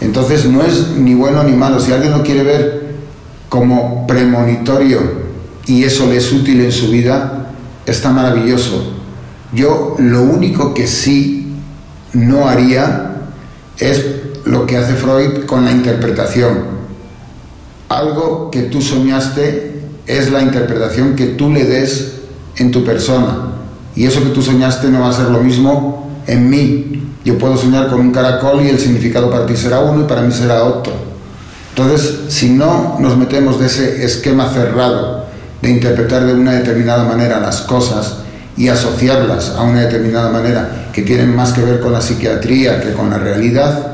Entonces 0.00 0.46
no 0.46 0.62
es 0.62 0.88
ni 0.96 1.14
bueno 1.14 1.42
ni 1.42 1.52
malo. 1.52 1.80
Si 1.80 1.92
alguien 1.92 2.12
lo 2.12 2.22
quiere 2.22 2.42
ver 2.42 2.94
como 3.48 4.06
premonitorio 4.06 5.00
y 5.66 5.84
eso 5.84 6.06
le 6.06 6.16
es 6.16 6.32
útil 6.32 6.60
en 6.60 6.72
su 6.72 6.88
vida, 6.90 7.50
está 7.86 8.10
maravilloso. 8.10 8.94
Yo 9.52 9.96
lo 9.98 10.22
único 10.22 10.72
que 10.72 10.86
sí 10.86 11.52
no 12.12 12.48
haría 12.48 13.16
es 13.78 14.04
lo 14.44 14.66
que 14.66 14.76
hace 14.76 14.94
Freud 14.94 15.46
con 15.46 15.64
la 15.64 15.72
interpretación. 15.72 16.80
Algo 17.88 18.50
que 18.50 18.62
tú 18.62 18.80
soñaste 18.80 19.69
es 20.18 20.30
la 20.30 20.42
interpretación 20.42 21.14
que 21.14 21.26
tú 21.26 21.50
le 21.50 21.64
des 21.64 22.20
en 22.56 22.70
tu 22.70 22.84
persona. 22.84 23.50
Y 23.94 24.06
eso 24.06 24.22
que 24.22 24.30
tú 24.30 24.42
soñaste 24.42 24.88
no 24.88 25.00
va 25.00 25.10
a 25.10 25.12
ser 25.12 25.26
lo 25.26 25.40
mismo 25.40 26.10
en 26.26 26.48
mí. 26.48 27.02
Yo 27.24 27.38
puedo 27.38 27.56
soñar 27.56 27.88
con 27.88 28.00
un 28.00 28.12
caracol 28.12 28.62
y 28.64 28.68
el 28.68 28.78
significado 28.78 29.30
para 29.30 29.46
ti 29.46 29.56
será 29.56 29.80
uno 29.80 30.04
y 30.04 30.08
para 30.08 30.22
mí 30.22 30.32
será 30.32 30.64
otro. 30.64 30.92
Entonces, 31.70 32.20
si 32.28 32.50
no 32.50 32.96
nos 32.98 33.16
metemos 33.16 33.60
de 33.60 33.66
ese 33.66 34.04
esquema 34.04 34.48
cerrado 34.48 35.26
de 35.62 35.70
interpretar 35.70 36.24
de 36.24 36.34
una 36.34 36.52
determinada 36.52 37.04
manera 37.04 37.40
las 37.40 37.60
cosas 37.62 38.16
y 38.56 38.68
asociarlas 38.68 39.50
a 39.50 39.62
una 39.62 39.82
determinada 39.82 40.30
manera 40.30 40.88
que 40.92 41.02
tienen 41.02 41.34
más 41.34 41.52
que 41.52 41.62
ver 41.62 41.80
con 41.80 41.92
la 41.92 42.00
psiquiatría 42.00 42.80
que 42.80 42.92
con 42.92 43.10
la 43.10 43.18
realidad, 43.18 43.92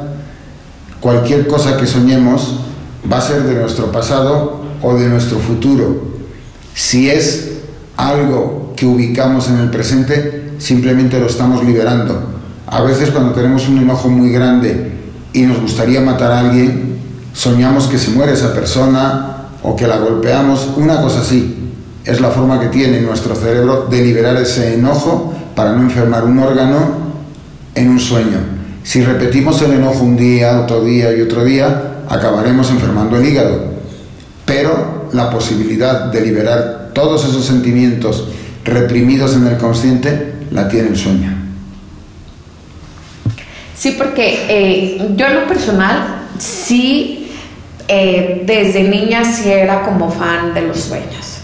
cualquier 1.01 1.47
cosa 1.47 1.77
que 1.77 1.87
soñemos 1.87 2.61
va 3.11 3.19
a 3.19 3.21
ser 3.21 3.43
de 3.43 3.55
nuestro 3.55 3.93
pasado 3.93 4.63
o 4.83 4.95
de 4.95 5.09
nuestro 5.09 5.39
futuro. 5.39 6.06
Si 6.77 7.09
es 7.09 7.53
algo 7.97 8.75
que 8.77 8.85
ubicamos 8.85 9.49
en 9.49 9.57
el 9.61 9.71
presente, 9.71 10.53
simplemente 10.59 11.19
lo 11.19 11.27
estamos 11.27 11.65
liberando. 11.65 12.21
A 12.67 12.83
veces 12.83 13.11
cuando 13.11 13.33
tenemos 13.33 13.67
un 13.67 13.79
enojo 13.79 14.11
muy 14.11 14.31
grande 14.31 14.93
y 15.33 15.41
nos 15.45 15.59
gustaría 15.59 16.03
matar 16.03 16.33
a 16.33 16.41
alguien, 16.41 16.99
soñamos 17.33 17.87
que 17.87 17.97
se 17.97 18.11
muere 18.11 18.35
esa 18.35 18.53
persona 18.53 19.49
o 19.63 19.75
que 19.75 19.87
la 19.87 19.97
golpeamos, 19.97 20.69
una 20.77 21.01
cosa 21.01 21.23
así. 21.23 21.73
Es 22.05 22.21
la 22.21 22.29
forma 22.29 22.61
que 22.61 22.67
tiene 22.67 23.01
nuestro 23.01 23.35
cerebro 23.35 23.87
de 23.91 24.05
liberar 24.05 24.37
ese 24.37 24.75
enojo 24.75 25.33
para 25.55 25.73
no 25.73 25.81
enfermar 25.81 26.25
un 26.25 26.39
órgano 26.41 26.79
en 27.75 27.89
un 27.89 27.99
sueño. 27.99 28.37
Si 28.85 29.03
repetimos 29.03 29.63
el 29.63 29.73
enojo 29.73 30.05
un 30.05 30.19
día, 30.19 30.61
otro 30.61 30.85
día 30.85 31.17
y 31.17 31.23
otro 31.23 31.43
día, 31.43 32.03
acabaremos 32.07 32.71
enfermando 32.71 33.17
el 33.17 33.25
hígado. 33.25 33.65
Pero 34.45 34.96
la 35.13 35.31
posibilidad 35.31 36.07
de 36.07 36.21
liberar 36.21 36.91
todos 36.93 37.25
esos 37.25 37.45
sentimientos 37.45 38.29
reprimidos 38.65 39.35
en 39.35 39.47
el 39.47 39.57
consciente 39.59 40.35
la 40.51 40.69
tiene 40.69 40.89
el 40.89 40.97
sueño. 40.97 41.35
Sí, 43.77 43.95
porque 43.99 44.47
eh, 44.49 45.09
yo 45.15 45.27
en 45.27 45.35
lo 45.35 45.47
personal 45.47 46.29
sí, 46.39 47.31
eh, 47.87 48.43
desde 48.45 48.83
niña 48.85 49.25
sí 49.25 49.51
era 49.51 49.83
como 49.83 50.11
fan 50.11 50.55
de 50.55 50.63
los 50.63 50.81
sueños. 50.81 51.39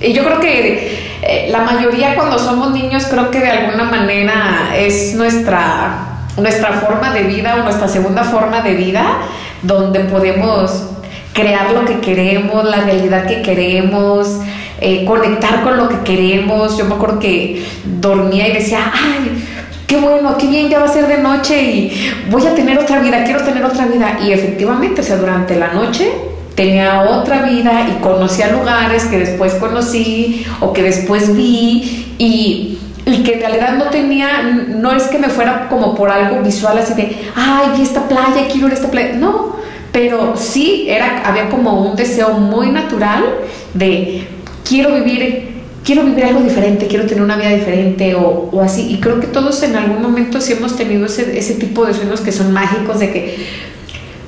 Y 0.00 0.12
yo 0.12 0.24
creo 0.24 0.40
que 0.40 0.98
eh, 1.22 1.48
la 1.50 1.60
mayoría 1.60 2.14
cuando 2.14 2.38
somos 2.38 2.72
niños 2.72 3.06
creo 3.08 3.30
que 3.30 3.38
de 3.38 3.48
alguna 3.48 3.84
manera 3.84 4.74
es 4.76 5.14
nuestra, 5.14 6.26
nuestra 6.36 6.72
forma 6.80 7.14
de 7.14 7.22
vida 7.22 7.56
o 7.56 7.62
nuestra 7.62 7.88
segunda 7.88 8.24
forma 8.24 8.60
de 8.60 8.74
vida 8.74 9.20
donde 9.62 10.00
podemos 10.00 10.90
crear 11.36 11.72
lo 11.72 11.84
que 11.84 12.00
queremos, 12.00 12.64
la 12.64 12.80
realidad 12.80 13.26
que 13.26 13.42
queremos, 13.42 14.40
eh, 14.80 15.04
conectar 15.04 15.62
con 15.62 15.76
lo 15.76 15.88
que 15.88 16.00
queremos. 16.00 16.76
Yo 16.78 16.86
me 16.86 16.94
acuerdo 16.94 17.18
que 17.18 17.64
dormía 18.00 18.48
y 18.48 18.52
decía, 18.54 18.90
ay, 18.92 19.44
qué 19.86 19.98
bueno, 19.98 20.36
qué 20.38 20.46
bien, 20.46 20.70
ya 20.70 20.80
va 20.80 20.86
a 20.86 20.92
ser 20.92 21.06
de 21.06 21.18
noche 21.18 21.62
y 21.62 22.12
voy 22.30 22.44
a 22.46 22.54
tener 22.54 22.78
otra 22.78 23.00
vida, 23.00 23.22
quiero 23.24 23.42
tener 23.42 23.64
otra 23.64 23.86
vida. 23.86 24.18
Y 24.24 24.32
efectivamente, 24.32 25.02
o 25.02 25.04
sea, 25.04 25.16
durante 25.16 25.56
la 25.56 25.74
noche 25.74 26.10
tenía 26.54 27.02
otra 27.02 27.42
vida 27.42 27.86
y 27.86 28.02
conocía 28.02 28.50
lugares 28.50 29.04
que 29.04 29.18
después 29.18 29.54
conocí 29.54 30.46
o 30.60 30.72
que 30.72 30.82
después 30.82 31.36
vi 31.36 32.14
y, 32.18 32.78
que 33.24 33.34
en 33.34 33.40
realidad 33.40 33.76
no 33.76 33.84
tenía, 33.90 34.42
no 34.68 34.90
es 34.92 35.04
que 35.04 35.18
me 35.18 35.28
fuera 35.28 35.68
como 35.68 35.94
por 35.94 36.10
algo 36.10 36.40
visual 36.40 36.78
así 36.78 36.94
de, 36.94 37.16
ay, 37.36 37.68
vi 37.76 37.82
esta 37.82 38.08
playa, 38.08 38.48
quiero 38.50 38.68
ir 38.68 38.72
esta 38.72 38.90
playa, 38.90 39.12
no, 39.14 39.56
pero 39.96 40.34
sí 40.36 40.84
era, 40.90 41.22
había 41.24 41.48
como 41.48 41.80
un 41.80 41.96
deseo 41.96 42.34
muy 42.34 42.70
natural 42.70 43.24
de 43.72 44.28
quiero 44.62 44.92
vivir 44.92 45.56
quiero 45.82 46.04
vivir 46.04 46.24
algo 46.24 46.40
diferente, 46.40 46.86
quiero 46.86 47.06
tener 47.06 47.24
una 47.24 47.36
vida 47.36 47.48
diferente 47.48 48.14
o, 48.14 48.60
así. 48.60 48.92
Y 48.92 49.00
creo 49.00 49.20
que 49.20 49.26
todos 49.26 49.62
en 49.62 49.74
algún 49.74 50.02
momento 50.02 50.38
sí 50.38 50.52
hemos 50.52 50.76
tenido 50.76 51.06
ese, 51.06 51.38
ese 51.38 51.54
tipo 51.54 51.86
de 51.86 51.94
sueños 51.94 52.20
que 52.20 52.30
son 52.30 52.52
mágicos, 52.52 52.98
de 52.98 53.10
que 53.10 53.46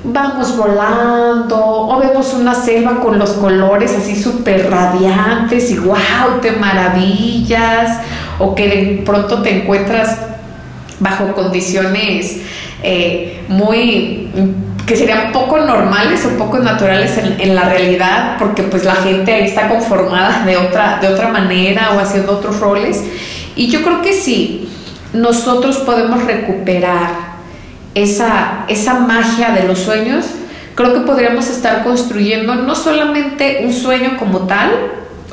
vamos 0.03 0.57
volando 0.57 1.63
o 1.63 1.99
vemos 1.99 2.33
una 2.33 2.55
selva 2.55 2.99
con 2.99 3.19
los 3.19 3.33
colores 3.33 3.93
así 3.95 4.15
súper 4.15 4.71
radiantes 4.71 5.69
y 5.69 5.77
wow, 5.77 6.39
te 6.41 6.53
maravillas 6.53 7.99
o 8.39 8.55
que 8.55 8.67
de 8.67 9.03
pronto 9.05 9.43
te 9.43 9.61
encuentras 9.61 10.17
bajo 10.99 11.31
condiciones 11.35 12.37
eh, 12.81 13.43
muy 13.49 14.29
que 14.89 14.95
serían 14.95 15.31
poco 15.31 15.59
normales 15.59 16.25
o 16.25 16.35
poco 16.35 16.57
naturales 16.57 17.15
en, 17.19 17.39
en, 17.39 17.53
la 17.53 17.69
realidad 17.69 18.37
porque 18.39 18.63
pues 18.63 18.85
la 18.85 18.95
gente 18.95 19.31
ahí 19.31 19.43
está 19.43 19.69
conformada 19.69 20.43
de 20.47 20.57
otra, 20.57 20.97
de 20.99 21.09
otra 21.09 21.27
manera 21.27 21.91
o 21.95 21.99
haciendo 21.99 22.31
otros 22.31 22.59
roles. 22.59 23.03
Y 23.55 23.67
yo 23.69 23.83
creo 23.83 24.01
que 24.01 24.13
sí 24.13 24.67
nosotros 25.13 25.77
podemos 25.77 26.23
recuperar 26.23 27.11
esa, 27.93 28.65
esa 28.67 28.95
magia 28.95 29.51
de 29.51 29.67
los 29.67 29.77
sueños, 29.77 30.25
creo 30.73 30.91
que 30.95 31.01
podríamos 31.01 31.47
estar 31.49 31.83
construyendo 31.83 32.55
no 32.55 32.73
solamente 32.73 33.61
un 33.65 33.73
sueño 33.73 34.17
como 34.17 34.47
tal 34.47 34.71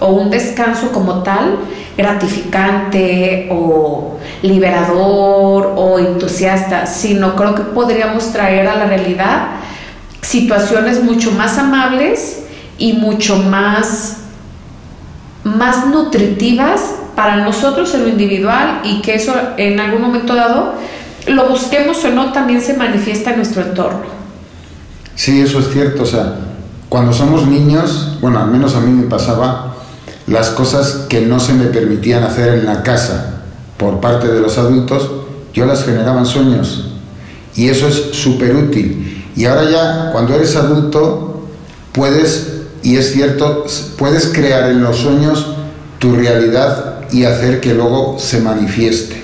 o 0.00 0.09
un 0.09 0.30
descanso 0.30 0.92
como 0.92 1.22
tal, 1.22 1.59
gratificante 1.96 3.48
o 3.50 4.18
liberador 4.42 5.74
o 5.76 5.98
entusiasta, 5.98 6.87
sino 6.87 7.35
creo 7.37 7.54
que 7.54 7.62
podríamos 7.62 8.32
traer 8.32 8.68
a 8.68 8.76
la 8.76 8.87
realidad 8.87 9.48
situaciones 10.20 11.02
mucho 11.02 11.32
más 11.32 11.56
amables 11.59 12.42
y 12.78 12.94
mucho 12.94 13.38
más, 13.38 14.18
más 15.44 15.87
nutritivas 15.87 16.96
para 17.14 17.37
nosotros 17.37 17.94
en 17.94 18.02
lo 18.02 18.09
individual 18.09 18.80
y 18.85 19.00
que 19.00 19.14
eso 19.14 19.32
en 19.56 19.80
algún 19.80 20.02
momento 20.02 20.35
dado 20.35 20.74
lo 21.26 21.48
busquemos 21.48 22.04
o 22.04 22.11
no, 22.11 22.32
también 22.32 22.61
se 22.61 22.74
manifiesta 22.74 23.30
en 23.30 23.37
nuestro 23.37 23.62
entorno. 23.62 24.04
Sí, 25.14 25.40
eso 25.40 25.59
es 25.59 25.70
cierto. 25.70 26.02
O 26.02 26.06
sea, 26.06 26.37
cuando 26.88 27.12
somos 27.12 27.46
niños, 27.46 28.18
bueno, 28.20 28.38
al 28.38 28.48
menos 28.48 28.74
a 28.76 28.80
mí 28.80 28.92
me 28.92 29.09
pasaba, 29.09 29.75
las 30.26 30.50
cosas 30.50 31.06
que 31.08 31.20
no 31.20 31.38
se 31.38 31.52
me 31.52 31.66
permitían 31.66 32.24
hacer 32.24 32.54
en 32.54 32.66
la 32.66 32.82
casa 32.82 33.42
por 33.76 34.00
parte 34.00 34.28
de 34.28 34.40
los 34.40 34.58
adultos, 34.58 35.10
yo 35.52 35.66
las 35.66 35.84
generaba 35.84 36.20
en 36.20 36.26
sueños. 36.26 36.90
Y 37.54 37.68
eso 37.68 37.88
es 37.88 38.10
súper 38.12 38.54
útil. 38.54 39.24
Y 39.36 39.44
ahora 39.44 39.70
ya, 39.70 40.10
cuando 40.12 40.34
eres 40.34 40.56
adulto, 40.56 41.48
puedes, 41.92 42.62
y 42.82 42.96
es 42.96 43.12
cierto, 43.12 43.66
puedes 43.98 44.26
crear 44.28 44.70
en 44.70 44.82
los 44.82 44.96
sueños 44.96 45.46
tu 45.98 46.14
realidad 46.14 47.02
y 47.12 47.24
hacer 47.24 47.60
que 47.60 47.74
luego 47.74 48.18
se 48.18 48.40
manifieste. 48.40 49.22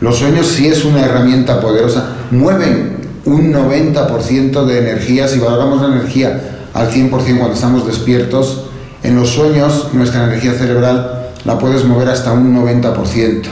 Los 0.00 0.18
sueños 0.18 0.46
sí 0.46 0.68
es 0.68 0.84
una 0.84 1.04
herramienta 1.04 1.60
poderosa, 1.60 2.16
mueven 2.30 2.96
un 3.24 3.52
90% 3.52 4.64
de 4.66 4.78
energía, 4.78 5.26
si 5.26 5.38
valoramos 5.38 5.82
la 5.82 5.96
energía 5.96 6.68
al 6.74 6.90
100% 6.90 7.10
cuando 7.10 7.54
estamos 7.54 7.86
despiertos, 7.86 8.66
en 9.06 9.14
los 9.14 9.30
sueños 9.30 9.90
nuestra 9.92 10.24
energía 10.24 10.52
cerebral 10.54 11.30
la 11.44 11.58
puedes 11.60 11.84
mover 11.84 12.08
hasta 12.08 12.32
un 12.32 12.56
90%. 12.56 13.42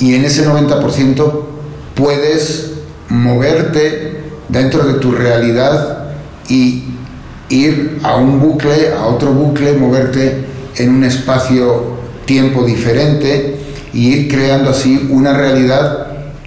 Y 0.00 0.14
en 0.14 0.24
ese 0.24 0.46
90% 0.48 1.42
puedes 1.94 2.72
moverte 3.10 4.22
dentro 4.48 4.84
de 4.84 4.94
tu 4.94 5.12
realidad 5.12 6.06
y 6.48 6.84
ir 7.50 8.00
a 8.02 8.16
un 8.16 8.40
bucle, 8.40 8.94
a 8.98 9.04
otro 9.04 9.32
bucle, 9.32 9.74
moverte 9.74 10.46
en 10.76 10.94
un 10.94 11.04
espacio-tiempo 11.04 12.64
diferente 12.64 13.56
y 13.92 14.08
ir 14.14 14.28
creando 14.28 14.70
así 14.70 15.08
una 15.10 15.34
realidad 15.34 16.06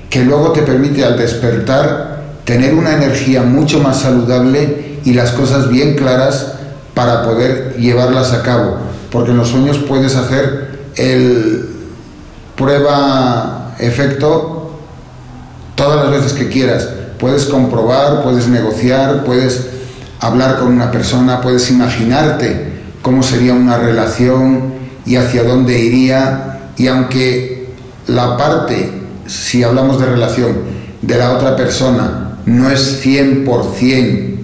que 0.10 0.24
luego 0.24 0.54
te 0.54 0.64
permite 0.64 1.06
al 1.06 1.20
despertar 1.20 2.24
tener 2.46 2.74
una 2.74 2.96
energía 2.96 3.44
mucho 3.44 3.80
más 3.80 4.02
saludable 4.02 4.98
y 5.06 5.14
las 5.14 5.32
cosas 5.32 5.70
bien 5.70 5.96
claras 5.96 6.57
para 6.98 7.22
poder 7.22 7.76
llevarlas 7.78 8.34
a 8.34 8.42
cabo. 8.42 8.78
Porque 9.12 9.30
en 9.30 9.38
los 9.38 9.50
sueños 9.50 9.78
puedes 9.78 10.16
hacer 10.16 10.80
el 10.96 11.70
prueba-efecto 12.56 14.72
todas 15.76 16.04
las 16.04 16.10
veces 16.10 16.34
que 16.34 16.50
quieras. 16.50 16.90
Puedes 17.20 17.46
comprobar, 17.46 18.24
puedes 18.24 18.48
negociar, 18.48 19.24
puedes 19.26 19.68
hablar 20.20 20.58
con 20.58 20.70
una 20.70 20.90
persona, 20.90 21.40
puedes 21.40 21.70
imaginarte 21.70 22.66
cómo 23.04 23.22
sería 23.22 23.54
una 23.54 23.78
relación 23.78 24.74
y 25.06 25.18
hacia 25.18 25.44
dónde 25.44 25.78
iría 25.78 26.72
y 26.78 26.88
aunque 26.88 27.76
la 28.08 28.38
parte, 28.38 29.04
si 29.28 29.62
hablamos 29.62 30.00
de 30.00 30.08
relación, 30.08 30.58
de 31.04 31.16
la 31.16 31.34
otra 31.34 31.56
persona 31.56 32.40
no 32.48 32.72
es 32.72 33.06
100% 33.06 34.37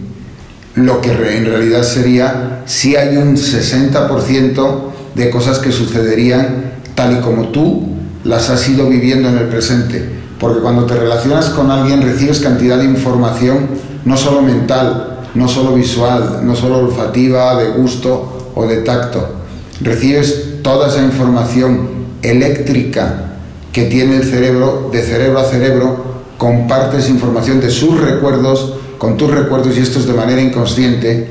lo 0.75 1.01
que 1.01 1.11
en 1.11 1.45
realidad 1.45 1.83
sería, 1.83 2.63
si 2.65 2.95
hay 2.95 3.17
un 3.17 3.35
60% 3.35 4.93
de 5.15 5.29
cosas 5.29 5.59
que 5.59 5.71
sucederían 5.71 6.73
tal 6.95 7.17
y 7.17 7.21
como 7.21 7.49
tú 7.49 7.89
las 8.23 8.49
has 8.49 8.67
ido 8.67 8.89
viviendo 8.89 9.29
en 9.29 9.37
el 9.37 9.47
presente. 9.47 10.03
Porque 10.39 10.61
cuando 10.61 10.85
te 10.85 10.95
relacionas 10.95 11.49
con 11.49 11.71
alguien 11.71 12.01
recibes 12.01 12.39
cantidad 12.39 12.77
de 12.77 12.85
información, 12.85 13.67
no 14.05 14.17
solo 14.17 14.41
mental, 14.41 15.19
no 15.35 15.47
solo 15.47 15.73
visual, 15.73 16.41
no 16.43 16.55
solo 16.55 16.79
olfativa, 16.79 17.55
de 17.55 17.69
gusto 17.69 18.51
o 18.55 18.65
de 18.65 18.77
tacto. 18.77 19.35
Recibes 19.81 20.61
toda 20.61 20.87
esa 20.87 21.03
información 21.03 21.89
eléctrica 22.21 23.33
que 23.71 23.85
tiene 23.85 24.17
el 24.17 24.23
cerebro, 24.23 24.89
de 24.91 25.01
cerebro 25.01 25.39
a 25.39 25.45
cerebro, 25.45 26.03
compartes 26.37 27.09
información 27.09 27.59
de 27.59 27.69
sus 27.69 27.99
recuerdos 27.99 28.75
con 29.03 29.17
tus 29.17 29.29
recuerdos 29.29 29.75
y 29.75 29.81
esto 29.81 29.99
es 29.99 30.07
de 30.07 30.13
manera 30.13 30.41
inconsciente. 30.41 31.27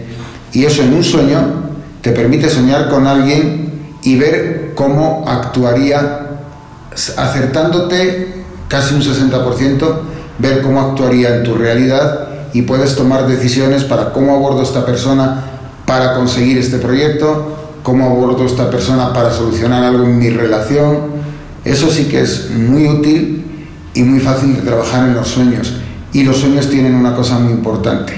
Y 0.53 0.67
eso 0.67 0.83
en 0.83 0.93
un 0.93 1.03
sueño 1.03 1.41
te 2.03 2.11
permite 2.11 2.51
soñar 2.51 2.91
con 2.91 3.07
alguien 3.07 3.97
y 4.03 4.17
ver 4.17 4.73
cómo 4.75 5.25
actuaría, 5.27 6.27
acertándote 7.17 8.45
casi 8.69 8.95
un 8.95 9.01
60%, 9.01 10.01
ver 10.39 10.61
cómo 10.61 10.83
actuaría 10.83 11.37
en 11.37 11.45
tu 11.45 11.55
realidad 11.55 12.29
y 12.53 12.61
puedes 12.61 12.95
tomar 12.95 13.27
decisiones 13.27 13.85
para 13.85 14.13
cómo 14.13 14.35
abordo 14.35 14.61
esta 14.61 14.85
persona 14.85 15.43
para 15.87 16.13
conseguir 16.15 16.59
este 16.59 16.77
proyecto, 16.77 17.57
cómo 17.83 18.05
abordo 18.05 18.45
esta 18.45 18.69
persona 18.69 19.15
para 19.15 19.33
solucionar 19.33 19.83
algo 19.83 20.05
en 20.05 20.19
mi 20.19 20.29
relación. 20.29 21.23
Eso 21.65 21.89
sí 21.89 22.05
que 22.05 22.21
es 22.21 22.51
muy 22.51 22.87
útil 22.87 23.67
y 23.95 24.03
muy 24.03 24.21
fácil 24.21 24.57
de 24.57 24.61
trabajar 24.61 25.09
en 25.09 25.15
los 25.15 25.29
sueños. 25.29 25.73
Y 26.13 26.25
los 26.25 26.39
sueños 26.39 26.69
tienen 26.69 26.95
una 26.95 27.15
cosa 27.15 27.39
muy 27.39 27.53
importante. 27.53 28.15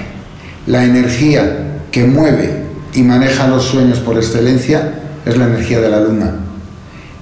La 0.67 0.83
energía 0.83 1.81
que 1.91 2.05
mueve 2.05 2.65
y 2.93 3.03
maneja 3.03 3.47
los 3.47 3.63
sueños 3.63 3.99
por 3.99 4.17
excelencia 4.17 4.99
es 5.25 5.37
la 5.37 5.45
energía 5.45 5.79
de 5.79 5.89
la 5.89 6.01
luna. 6.01 6.35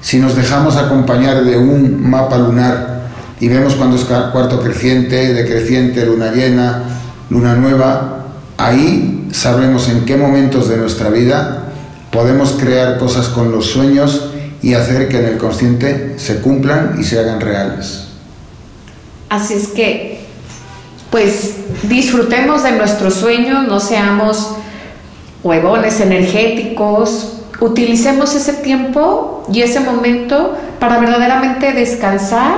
Si 0.01 0.19
nos 0.19 0.35
dejamos 0.35 0.75
acompañar 0.75 1.43
de 1.43 1.57
un 1.57 2.09
mapa 2.09 2.37
lunar 2.37 3.03
y 3.39 3.47
vemos 3.47 3.75
cuando 3.75 3.95
es 3.95 4.03
cuarto 4.03 4.61
creciente, 4.61 5.33
decreciente, 5.33 6.05
luna 6.05 6.31
llena, 6.31 6.83
luna 7.29 7.55
nueva, 7.55 8.25
ahí 8.57 9.29
sabremos 9.31 9.89
en 9.89 10.05
qué 10.05 10.17
momentos 10.17 10.69
de 10.69 10.77
nuestra 10.77 11.09
vida 11.09 11.63
podemos 12.11 12.53
crear 12.53 12.97
cosas 12.97 13.27
con 13.27 13.51
los 13.51 13.67
sueños 13.67 14.29
y 14.61 14.75
hacer 14.75 15.09
que 15.09 15.19
en 15.19 15.25
el 15.25 15.37
consciente 15.37 16.13
se 16.17 16.39
cumplan 16.39 16.95
y 16.99 17.03
se 17.03 17.19
hagan 17.19 17.41
reales. 17.41 18.05
Así 19.29 19.55
es 19.55 19.67
que, 19.69 20.12
pues 21.13 21.57
disfrutemos 21.83 22.63
de 22.63 22.71
nuestros 22.71 23.13
sueños, 23.13 23.67
no 23.67 23.79
seamos 23.79 24.55
huevones 25.43 25.99
energéticos, 25.99 27.33
utilicemos 27.59 28.33
ese 28.33 28.53
tiempo 28.53 29.45
y 29.53 29.61
ese 29.61 29.79
momento 29.79 30.57
para 30.79 30.97
verdaderamente 30.97 31.71
descansar 31.71 32.55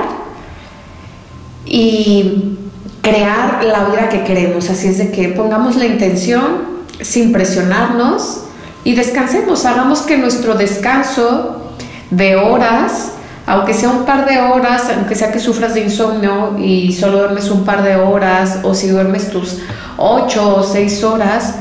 y 1.66 2.56
crear 3.02 3.62
la 3.62 3.90
vida 3.90 4.08
que 4.08 4.24
queremos. 4.24 4.70
Así 4.70 4.88
es 4.88 4.96
de 4.96 5.10
que 5.10 5.28
pongamos 5.28 5.76
la 5.76 5.84
intención 5.84 6.62
sin 7.02 7.32
presionarnos 7.32 8.44
y 8.84 8.94
descansemos, 8.94 9.66
hagamos 9.66 10.00
que 10.00 10.16
nuestro 10.16 10.54
descanso 10.54 11.74
de 12.10 12.36
horas, 12.36 13.10
aunque 13.46 13.72
sea 13.74 13.90
un 13.90 14.04
par 14.04 14.26
de 14.26 14.40
horas, 14.40 14.90
aunque 14.94 15.14
sea 15.14 15.30
que 15.30 15.38
sufras 15.38 15.74
de 15.74 15.80
insomnio 15.82 16.58
y 16.58 16.92
solo 16.92 17.18
duermes 17.18 17.48
un 17.50 17.64
par 17.64 17.82
de 17.82 17.94
horas, 17.94 18.58
o 18.64 18.74
si 18.74 18.88
duermes 18.88 19.30
tus 19.30 19.58
ocho 19.96 20.56
o 20.56 20.62
seis 20.64 21.04
horas, 21.04 21.54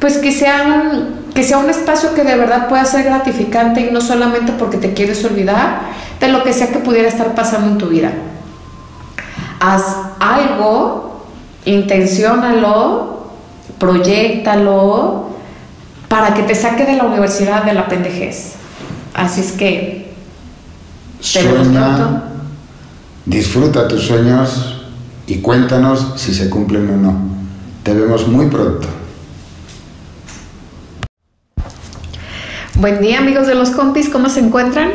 pues 0.00 0.18
que 0.18 0.32
sea, 0.32 0.90
que 1.34 1.44
sea 1.44 1.58
un 1.58 1.70
espacio 1.70 2.12
que 2.14 2.24
de 2.24 2.36
verdad 2.36 2.68
pueda 2.68 2.84
ser 2.84 3.04
gratificante 3.04 3.82
y 3.82 3.92
no 3.92 4.00
solamente 4.00 4.52
porque 4.52 4.78
te 4.78 4.94
quieres 4.94 5.24
olvidar 5.24 5.80
de 6.18 6.28
lo 6.28 6.42
que 6.42 6.52
sea 6.52 6.68
que 6.68 6.80
pudiera 6.80 7.08
estar 7.08 7.34
pasando 7.34 7.68
en 7.68 7.78
tu 7.78 7.86
vida. 7.86 8.12
Haz 9.60 9.96
algo, 10.18 11.24
intenciónalo, 11.64 13.28
proyectalo 13.78 15.28
para 16.08 16.34
que 16.34 16.42
te 16.42 16.56
saque 16.56 16.84
de 16.84 16.94
la 16.94 17.04
universidad 17.04 17.62
de 17.62 17.74
la 17.74 17.86
pendejez. 17.86 18.54
Así 19.14 19.40
es 19.40 19.52
que 19.52 20.07
Sueña, 21.20 22.22
disfruta 23.26 23.88
tus 23.88 24.04
sueños 24.04 24.84
y 25.26 25.38
cuéntanos 25.38 26.12
si 26.16 26.32
se 26.32 26.48
cumplen 26.48 26.88
o 26.90 26.96
no. 26.96 27.18
Te 27.82 27.92
vemos 27.92 28.28
muy 28.28 28.46
pronto. 28.46 28.86
Buen 32.76 33.00
día 33.00 33.18
amigos 33.18 33.48
de 33.48 33.56
los 33.56 33.70
compis, 33.70 34.08
¿cómo 34.08 34.28
se 34.28 34.38
encuentran? 34.38 34.90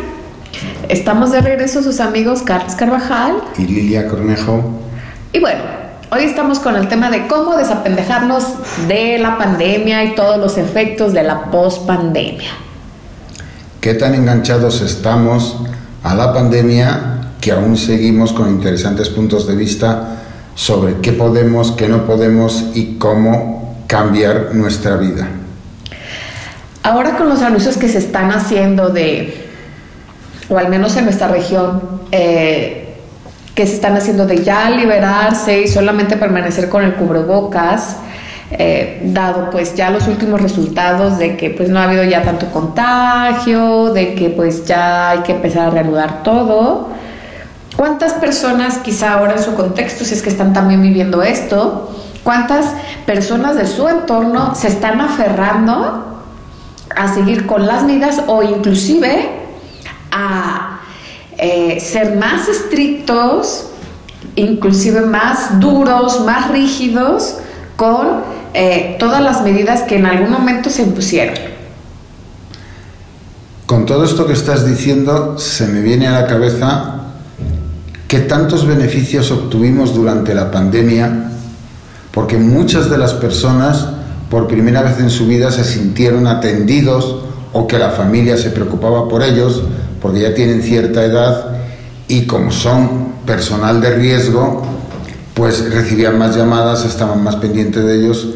Estamos 0.87 1.31
de 1.33 1.41
regreso 1.41 1.83
sus 1.83 1.99
amigos 1.99 2.41
Carlos 2.41 2.75
Carvajal 2.75 3.35
y 3.57 3.63
Lilia 3.63 4.07
Cornejo. 4.07 4.79
Y 5.33 5.39
bueno, 5.39 5.61
hoy 6.09 6.23
estamos 6.23 6.59
con 6.59 6.77
el 6.77 6.87
tema 6.87 7.09
de 7.09 7.27
cómo 7.27 7.57
desapendejarnos 7.57 8.45
de 8.87 9.19
la 9.19 9.37
pandemia 9.37 10.05
y 10.05 10.15
todos 10.15 10.37
los 10.37 10.57
efectos 10.57 11.11
de 11.11 11.23
la 11.23 11.51
pospandemia. 11.51 12.51
¿Qué 13.81 13.95
tan 13.95 14.15
enganchados 14.15 14.79
estamos 14.79 15.57
a 16.03 16.13
la 16.15 16.33
pandemia 16.33 17.31
que 17.39 17.51
aún 17.51 17.77
seguimos 17.77 18.33
con 18.33 18.49
interesantes 18.49 19.09
puntos 19.09 19.47
de 19.47 19.55
vista 19.55 20.17
sobre 20.55 20.95
qué 21.01 21.13
podemos, 21.13 21.71
qué 21.71 21.87
no 21.87 22.05
podemos 22.05 22.65
y 22.73 22.97
cómo 22.97 23.75
cambiar 23.87 24.53
nuestra 24.53 24.97
vida? 24.97 25.27
Ahora 26.83 27.17
con 27.17 27.29
los 27.29 27.41
anuncios 27.41 27.77
que 27.77 27.87
se 27.87 27.97
están 27.97 28.31
haciendo 28.31 28.89
de, 28.89 29.47
o 30.49 30.57
al 30.57 30.69
menos 30.69 30.95
en 30.97 31.05
nuestra 31.05 31.29
región, 31.29 31.81
eh, 32.11 32.95
que 33.55 33.67
se 33.67 33.75
están 33.75 33.95
haciendo 33.95 34.25
de 34.25 34.43
ya 34.43 34.69
liberarse 34.69 35.61
y 35.61 35.67
solamente 35.67 36.17
permanecer 36.17 36.69
con 36.69 36.83
el 36.83 36.95
cubrebocas, 36.95 37.97
eh, 38.59 39.01
dado 39.05 39.49
pues 39.49 39.73
ya 39.73 39.89
los 39.89 40.07
últimos 40.07 40.39
resultados 40.39 41.17
de 41.17 41.35
que 41.37 41.49
pues 41.49 41.69
no 41.69 41.79
ha 41.79 41.85
habido 41.85 42.03
ya 42.03 42.21
tanto 42.21 42.51
contagio, 42.51 43.91
de 43.93 44.13
que 44.13 44.29
pues 44.29 44.65
ya 44.65 45.09
hay 45.09 45.19
que 45.19 45.31
empezar 45.31 45.67
a 45.67 45.69
reanudar 45.71 46.21
todo. 46.21 46.89
¿Cuántas 47.75 48.13
personas 48.13 48.77
quizá 48.77 49.13
ahora 49.13 49.33
en 49.33 49.43
su 49.43 49.55
contexto, 49.55 50.05
si 50.05 50.13
es 50.13 50.21
que 50.21 50.29
están 50.29 50.53
también 50.53 50.83
viviendo 50.83 51.23
esto, 51.23 51.91
cuántas 52.23 52.67
personas 53.07 53.55
de 53.55 53.65
su 53.65 53.87
entorno 53.89 54.53
se 54.53 54.67
están 54.67 55.01
aferrando 55.01 56.21
a 56.95 57.11
seguir 57.11 57.47
con 57.47 57.65
las 57.65 57.83
medidas 57.83 58.21
o 58.27 58.43
inclusive 58.43 59.31
a 60.11 60.79
eh, 61.39 61.79
ser 61.79 62.17
más 62.17 62.47
estrictos, 62.47 63.71
inclusive 64.35 65.01
más 65.01 65.59
duros, 65.59 66.21
más 66.23 66.51
rígidos 66.51 67.37
con 67.75 68.32
eh, 68.53 68.95
todas 68.99 69.21
las 69.21 69.43
medidas 69.43 69.81
que 69.83 69.97
en 69.97 70.05
algún 70.05 70.31
momento 70.31 70.69
se 70.69 70.83
impusieron. 70.83 71.35
Con 73.65 73.85
todo 73.85 74.03
esto 74.03 74.27
que 74.27 74.33
estás 74.33 74.65
diciendo, 74.65 75.37
se 75.37 75.67
me 75.67 75.81
viene 75.81 76.07
a 76.07 76.11
la 76.21 76.27
cabeza 76.27 77.01
que 78.07 78.19
tantos 78.19 78.67
beneficios 78.67 79.31
obtuvimos 79.31 79.95
durante 79.95 80.35
la 80.35 80.51
pandemia, 80.51 81.31
porque 82.11 82.37
muchas 82.37 82.89
de 82.89 82.97
las 82.97 83.13
personas 83.13 83.87
por 84.29 84.47
primera 84.47 84.81
vez 84.81 84.99
en 84.99 85.09
su 85.09 85.25
vida 85.25 85.51
se 85.51 85.63
sintieron 85.63 86.27
atendidos 86.27 87.23
o 87.53 87.67
que 87.67 87.79
la 87.79 87.91
familia 87.91 88.37
se 88.37 88.49
preocupaba 88.49 89.07
por 89.07 89.23
ellos 89.23 89.63
porque 90.01 90.19
ya 90.19 90.33
tienen 90.33 90.61
cierta 90.61 91.03
edad 91.05 91.55
y 92.07 92.25
como 92.25 92.51
son 92.51 93.13
personal 93.25 93.79
de 93.79 93.95
riesgo, 93.95 94.61
pues 95.33 95.73
recibían 95.73 96.17
más 96.19 96.35
llamadas, 96.35 96.83
estaban 96.85 97.23
más 97.23 97.37
pendientes 97.37 97.83
de 97.85 97.99
ellos. 97.99 98.27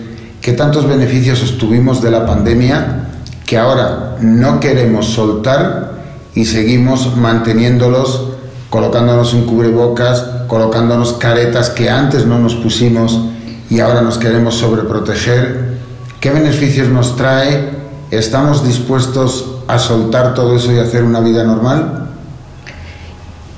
¿Qué 0.48 0.54
tantos 0.54 0.88
beneficios 0.88 1.44
obtuvimos 1.44 2.02
de 2.02 2.10
la 2.10 2.26
pandemia 2.26 3.10
que 3.46 3.58
ahora 3.58 4.16
no 4.22 4.62
queremos 4.62 5.08
soltar 5.08 5.92
y 6.36 6.46
seguimos 6.46 7.18
manteniéndolos, 7.18 8.30
colocándonos 8.70 9.34
un 9.34 9.46
cubrebocas, 9.46 10.26
colocándonos 10.48 11.12
caretas 11.18 11.70
que 11.72 11.90
antes 11.90 12.26
no 12.26 12.40
nos 12.40 12.56
pusimos 12.56 13.26
y 13.70 13.82
ahora 13.82 14.00
nos 14.02 14.18
queremos 14.18 14.56
sobreproteger? 14.56 15.80
¿Qué 16.22 16.32
beneficios 16.32 16.88
nos 16.88 17.18
trae? 17.18 17.70
¿Estamos 18.10 18.66
dispuestos 18.66 19.58
a 19.68 19.78
soltar 19.78 20.34
todo 20.34 20.56
eso 20.56 20.72
y 20.72 20.80
hacer 20.80 21.04
una 21.04 21.20
vida 21.20 21.44
normal? 21.44 22.08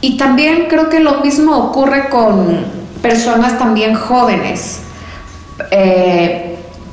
Y 0.01 0.17
también 0.17 0.65
creo 0.67 0.89
que 0.89 1.01
lo 1.01 1.21
mismo 1.21 1.55
ocurre 1.55 2.09
con 2.09 2.65
personas 3.03 3.59
también 3.59 3.93
jóvenes. 3.93 4.79
Eh, 5.69 6.48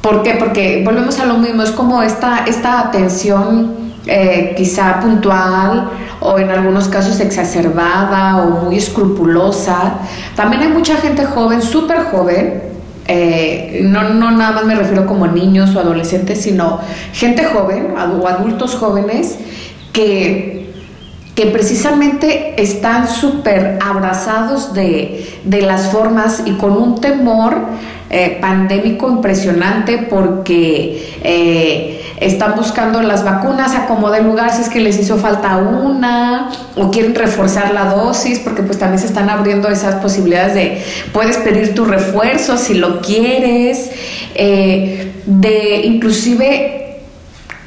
¿Por 0.06 0.22
qué? 0.22 0.34
Porque 0.34 0.82
volvemos 0.84 1.18
a 1.18 1.26
lo 1.26 1.36
mismo, 1.36 1.64
es 1.64 1.72
como 1.72 2.00
esta, 2.00 2.44
esta 2.46 2.78
atención 2.78 3.74
eh, 4.06 4.54
quizá 4.56 5.00
puntual 5.00 5.90
o 6.20 6.38
en 6.38 6.48
algunos 6.48 6.86
casos 6.86 7.18
exacerbada 7.18 8.36
o 8.36 8.66
muy 8.66 8.76
escrupulosa. 8.76 9.94
También 10.36 10.62
hay 10.62 10.68
mucha 10.68 10.94
gente 10.98 11.24
joven, 11.24 11.60
súper 11.60 12.04
joven, 12.04 12.62
eh, 13.08 13.80
no, 13.82 14.10
no 14.10 14.30
nada 14.30 14.52
más 14.52 14.64
me 14.64 14.76
refiero 14.76 15.06
como 15.06 15.26
niños 15.26 15.74
o 15.74 15.80
adolescentes, 15.80 16.40
sino 16.40 16.78
gente 17.12 17.42
joven 17.42 17.94
o 17.96 18.28
adultos 18.28 18.76
jóvenes 18.76 19.38
que, 19.92 20.55
que 21.36 21.46
precisamente 21.46 22.60
están 22.60 23.08
súper 23.08 23.78
abrazados 23.84 24.72
de, 24.72 25.38
de, 25.44 25.60
las 25.60 25.88
formas 25.92 26.42
y 26.46 26.52
con 26.52 26.72
un 26.72 26.98
temor 26.98 27.58
eh, 28.08 28.38
pandémico 28.40 29.10
impresionante 29.10 29.98
porque 29.98 31.18
eh, 31.22 32.14
están 32.20 32.54
buscando 32.56 33.02
las 33.02 33.22
vacunas 33.22 33.74
a 33.74 33.86
como 33.86 34.10
de 34.10 34.22
lugar 34.22 34.50
si 34.50 34.62
es 34.62 34.70
que 34.70 34.80
les 34.80 34.98
hizo 34.98 35.18
falta 35.18 35.58
una 35.58 36.52
o 36.74 36.90
quieren 36.90 37.14
reforzar 37.14 37.74
la 37.74 37.84
dosis 37.84 38.38
porque 38.38 38.62
pues 38.62 38.78
también 38.78 39.00
se 39.00 39.06
están 39.06 39.28
abriendo 39.28 39.68
esas 39.68 39.96
posibilidades 39.96 40.54
de 40.54 40.82
puedes 41.12 41.36
pedir 41.36 41.74
tu 41.74 41.84
refuerzo 41.84 42.56
si 42.56 42.74
lo 42.74 43.02
quieres 43.02 43.90
eh, 44.34 45.12
de 45.26 45.80
inclusive 45.84 47.00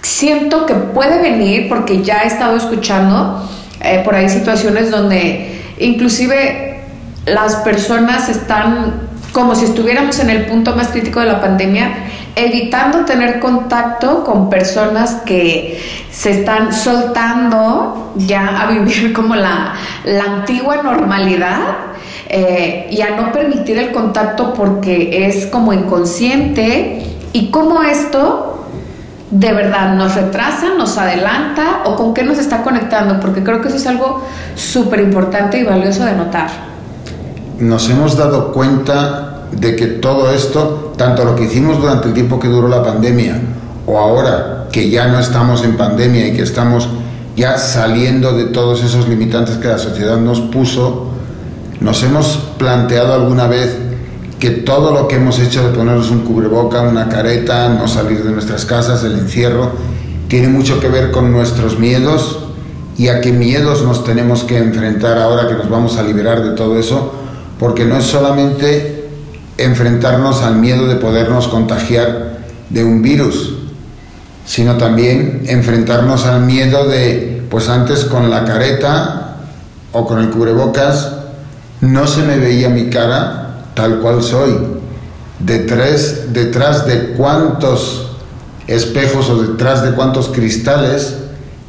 siento 0.02 0.66
que 0.66 0.74
puede 0.74 1.22
venir 1.22 1.70
porque 1.70 2.02
ya 2.02 2.24
he 2.24 2.28
estado 2.28 2.58
escuchando 2.58 3.48
eh, 3.82 4.02
por 4.04 4.16
ahí 4.16 4.30
situaciones 4.30 4.92
donde 4.92 5.62
inclusive 5.80 6.82
las 7.26 7.56
personas 7.58 8.30
están 8.30 9.10
como 9.32 9.56
si 9.56 9.66
estuviéramos 9.66 10.20
en 10.20 10.30
el 10.30 10.46
punto 10.46 10.76
más 10.76 10.88
crítico 10.88 11.20
de 11.20 11.28
la 11.28 11.40
pandemia, 11.40 11.92
evitando 12.36 13.06
tener 13.06 13.40
contacto 13.40 14.24
con 14.24 14.50
personas 14.50 15.22
que 15.26 15.80
se 16.12 16.32
están 16.32 16.74
soltando 16.74 18.14
ya 18.16 18.62
a 18.62 18.72
vivir 18.72 19.14
como 19.16 19.36
la, 19.36 19.76
la 20.04 20.24
antigua 20.24 20.82
normalidad 20.82 21.60
eh, 22.28 22.88
y 22.92 23.02
a 23.02 23.16
no 23.16 23.32
permitir 23.32 23.78
el 23.78 23.92
contacto 23.92 24.54
porque 24.54 25.28
es 25.28 25.48
como 25.48 25.74
inconsciente. 25.74 27.06
Y 27.32 27.52
cómo 27.52 27.84
esto 27.84 28.59
de 29.32 29.54
verdad 29.54 29.94
nos 29.96 30.16
retrasa, 30.16 30.70
nos 30.78 30.98
adelanta 30.98 31.84
o 31.86 31.96
con 31.96 32.14
qué 32.14 32.24
nos 32.24 32.38
está 32.38 32.64
conectando, 32.64 33.20
porque 33.20 33.44
creo 33.44 33.62
que 33.62 33.68
eso 33.68 33.78
es 33.78 33.88
algo 33.88 34.26
súper 34.56 35.02
importante 35.02 35.60
y 35.60 35.64
valioso 35.64 36.06
de 36.06 36.14
notar. 36.14 36.50
Nos 37.60 37.90
hemos 37.90 38.18
dado 38.18 38.52
cuenta 38.52 39.44
de 39.52 39.76
que 39.76 39.88
todo 39.88 40.32
esto, 40.32 40.94
tanto 40.98 41.26
lo 41.26 41.36
que 41.36 41.44
hicimos 41.44 41.80
durante 41.80 42.08
el 42.08 42.14
tiempo 42.14 42.40
que 42.40 42.48
duró 42.48 42.68
la 42.68 42.84
pandemia 42.84 43.40
o 43.86 43.98
ahora 43.98 44.68
que 44.72 44.90
ya 44.90 45.08
no 45.08 45.20
estamos 45.20 45.64
en 45.64 45.78
pandemia 45.78 46.28
y 46.28 46.36
que 46.36 46.44
estamos 46.44 46.88
ya 47.36 47.58
saliendo 47.58 48.34
de 48.34 48.46
todos 48.46 48.84
esos 48.84 49.08
limitantes 49.08 49.58
que 49.58 49.68
la 49.68 49.78
sociedad 49.78 50.18
nos 50.18 50.42
puso, 50.42 51.10
nos 51.80 52.04
hemos 52.04 52.38
planteado 52.58 53.14
alguna 53.14 53.48
vez 53.48 53.78
que 54.40 54.52
todo 54.52 54.94
lo 54.94 55.08
que 55.08 55.18
hemos 55.18 55.38
hecho 55.40 55.68
de 55.68 55.76
ponernos 55.76 56.10
un 56.12 56.22
cubreboca, 56.22 56.82
una 56.82 57.10
careta, 57.10 57.70
no 57.70 57.88
salir 57.88 58.24
de 58.24 58.32
nuestras 58.32 58.66
casas, 58.66 59.04
el 59.04 59.14
encierro, 59.14 59.72
tiene 60.30 60.48
mucho 60.48 60.80
que 60.80 60.88
ver 60.88 61.12
con 61.12 61.32
nuestros 61.32 61.78
miedos 61.78 62.40
y 62.98 63.10
a 63.10 63.20
qué 63.20 63.32
miedos 63.32 63.84
nos 63.84 64.04
tenemos 64.04 64.44
que 64.44 64.58
enfrentar 64.58 65.18
ahora 65.18 65.48
que 65.48 65.56
nos 65.56 65.70
vamos 65.70 65.98
a 65.98 66.04
liberar 66.04 66.44
de 66.44 66.52
todo 66.52 66.80
eso, 66.80 67.14
porque 67.60 67.86
no 67.86 67.98
es 67.98 68.06
solamente 68.06 69.10
enfrentarnos 69.58 70.42
al 70.42 70.56
miedo 70.56 70.88
de 70.88 70.96
podernos 70.96 71.50
contagiar 71.50 72.40
de 72.70 72.84
un 72.84 73.02
virus, 73.02 73.56
sino 74.46 74.76
también 74.78 75.44
enfrentarnos 75.48 76.26
al 76.26 76.42
miedo 76.42 76.88
de, 76.88 77.44
pues 77.50 77.68
antes 77.68 78.06
con 78.06 78.30
la 78.30 78.46
careta 78.46 79.38
o 79.92 80.06
con 80.06 80.20
el 80.20 80.30
cubrebocas, 80.30 81.14
no 81.82 82.08
se 82.08 82.22
me 82.24 82.38
veía 82.38 82.70
mi 82.70 82.90
cara, 82.90 83.49
tal 83.80 84.02
cual 84.02 84.22
soy. 84.22 84.58
Detrás, 85.40 86.34
detrás 86.34 86.86
de 86.86 87.14
cuántos 87.14 88.12
espejos 88.68 89.30
o 89.30 89.42
detrás 89.42 89.84
de 89.84 89.92
cuántos 89.92 90.28
cristales 90.28 91.16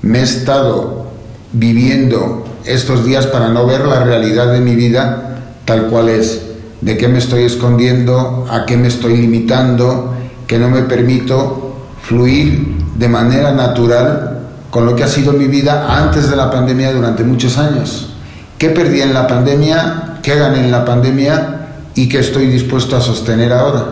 me 0.03 0.18
he 0.18 0.23
estado 0.23 1.07
viviendo 1.53 2.44
estos 2.64 3.05
días 3.05 3.29
para 3.29 3.51
no 3.51 3.64
ver 3.64 3.87
la 3.87 4.03
realidad 4.03 4.51
de 4.53 4.59
mi 4.59 4.75
vida 4.75 5.38
tal 5.64 5.87
cual 5.87 6.09
es. 6.09 6.42
De 6.81 6.96
qué 6.96 7.07
me 7.07 7.18
estoy 7.18 7.44
escondiendo, 7.44 8.44
a 8.51 8.66
qué 8.66 8.77
me 8.77 8.88
estoy 8.88 9.16
limitando, 9.16 10.12
que 10.49 10.59
no 10.59 10.68
me 10.68 10.83
permito 10.83 11.77
fluir 12.03 12.77
de 12.96 13.07
manera 13.07 13.53
natural 13.53 14.49
con 14.73 14.85
lo 14.85 14.96
que 14.96 15.05
ha 15.05 15.09
sido 15.09 15.33
mi 15.33 15.46
vida 15.46 15.87
antes 15.96 16.29
de 16.29 16.35
la 16.35 16.51
pandemia 16.51 16.92
durante 16.92 17.23
muchos 17.23 17.57
años. 17.57 18.14
¿Qué 18.59 18.70
perdí 18.70 19.01
en 19.01 19.14
la 19.14 19.29
pandemia? 19.29 20.18
¿Qué 20.25 20.35
gané 20.35 20.64
en 20.64 20.73
la 20.73 20.85
pandemia? 20.85 21.60
Y 21.94 22.09
que 22.09 22.18
estoy 22.18 22.46
dispuesto 22.46 22.96
a 22.96 23.00
sostener 23.00 23.53
ahora. 23.53 23.85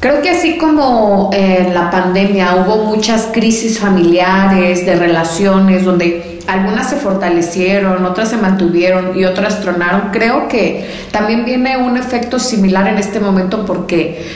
Creo 0.00 0.22
que 0.22 0.30
así 0.30 0.58
como 0.58 1.30
en 1.32 1.74
la 1.74 1.90
pandemia 1.90 2.54
hubo 2.56 2.84
muchas 2.84 3.28
crisis 3.32 3.78
familiares, 3.78 4.86
de 4.86 4.94
relaciones, 4.94 5.84
donde 5.84 6.40
algunas 6.46 6.90
se 6.90 6.96
fortalecieron, 6.96 8.04
otras 8.04 8.28
se 8.28 8.36
mantuvieron 8.36 9.18
y 9.18 9.24
otras 9.24 9.60
tronaron, 9.60 10.10
creo 10.12 10.48
que 10.48 10.88
también 11.10 11.44
viene 11.44 11.76
un 11.76 11.96
efecto 11.96 12.38
similar 12.38 12.86
en 12.88 12.98
este 12.98 13.20
momento 13.20 13.64
porque, 13.66 14.30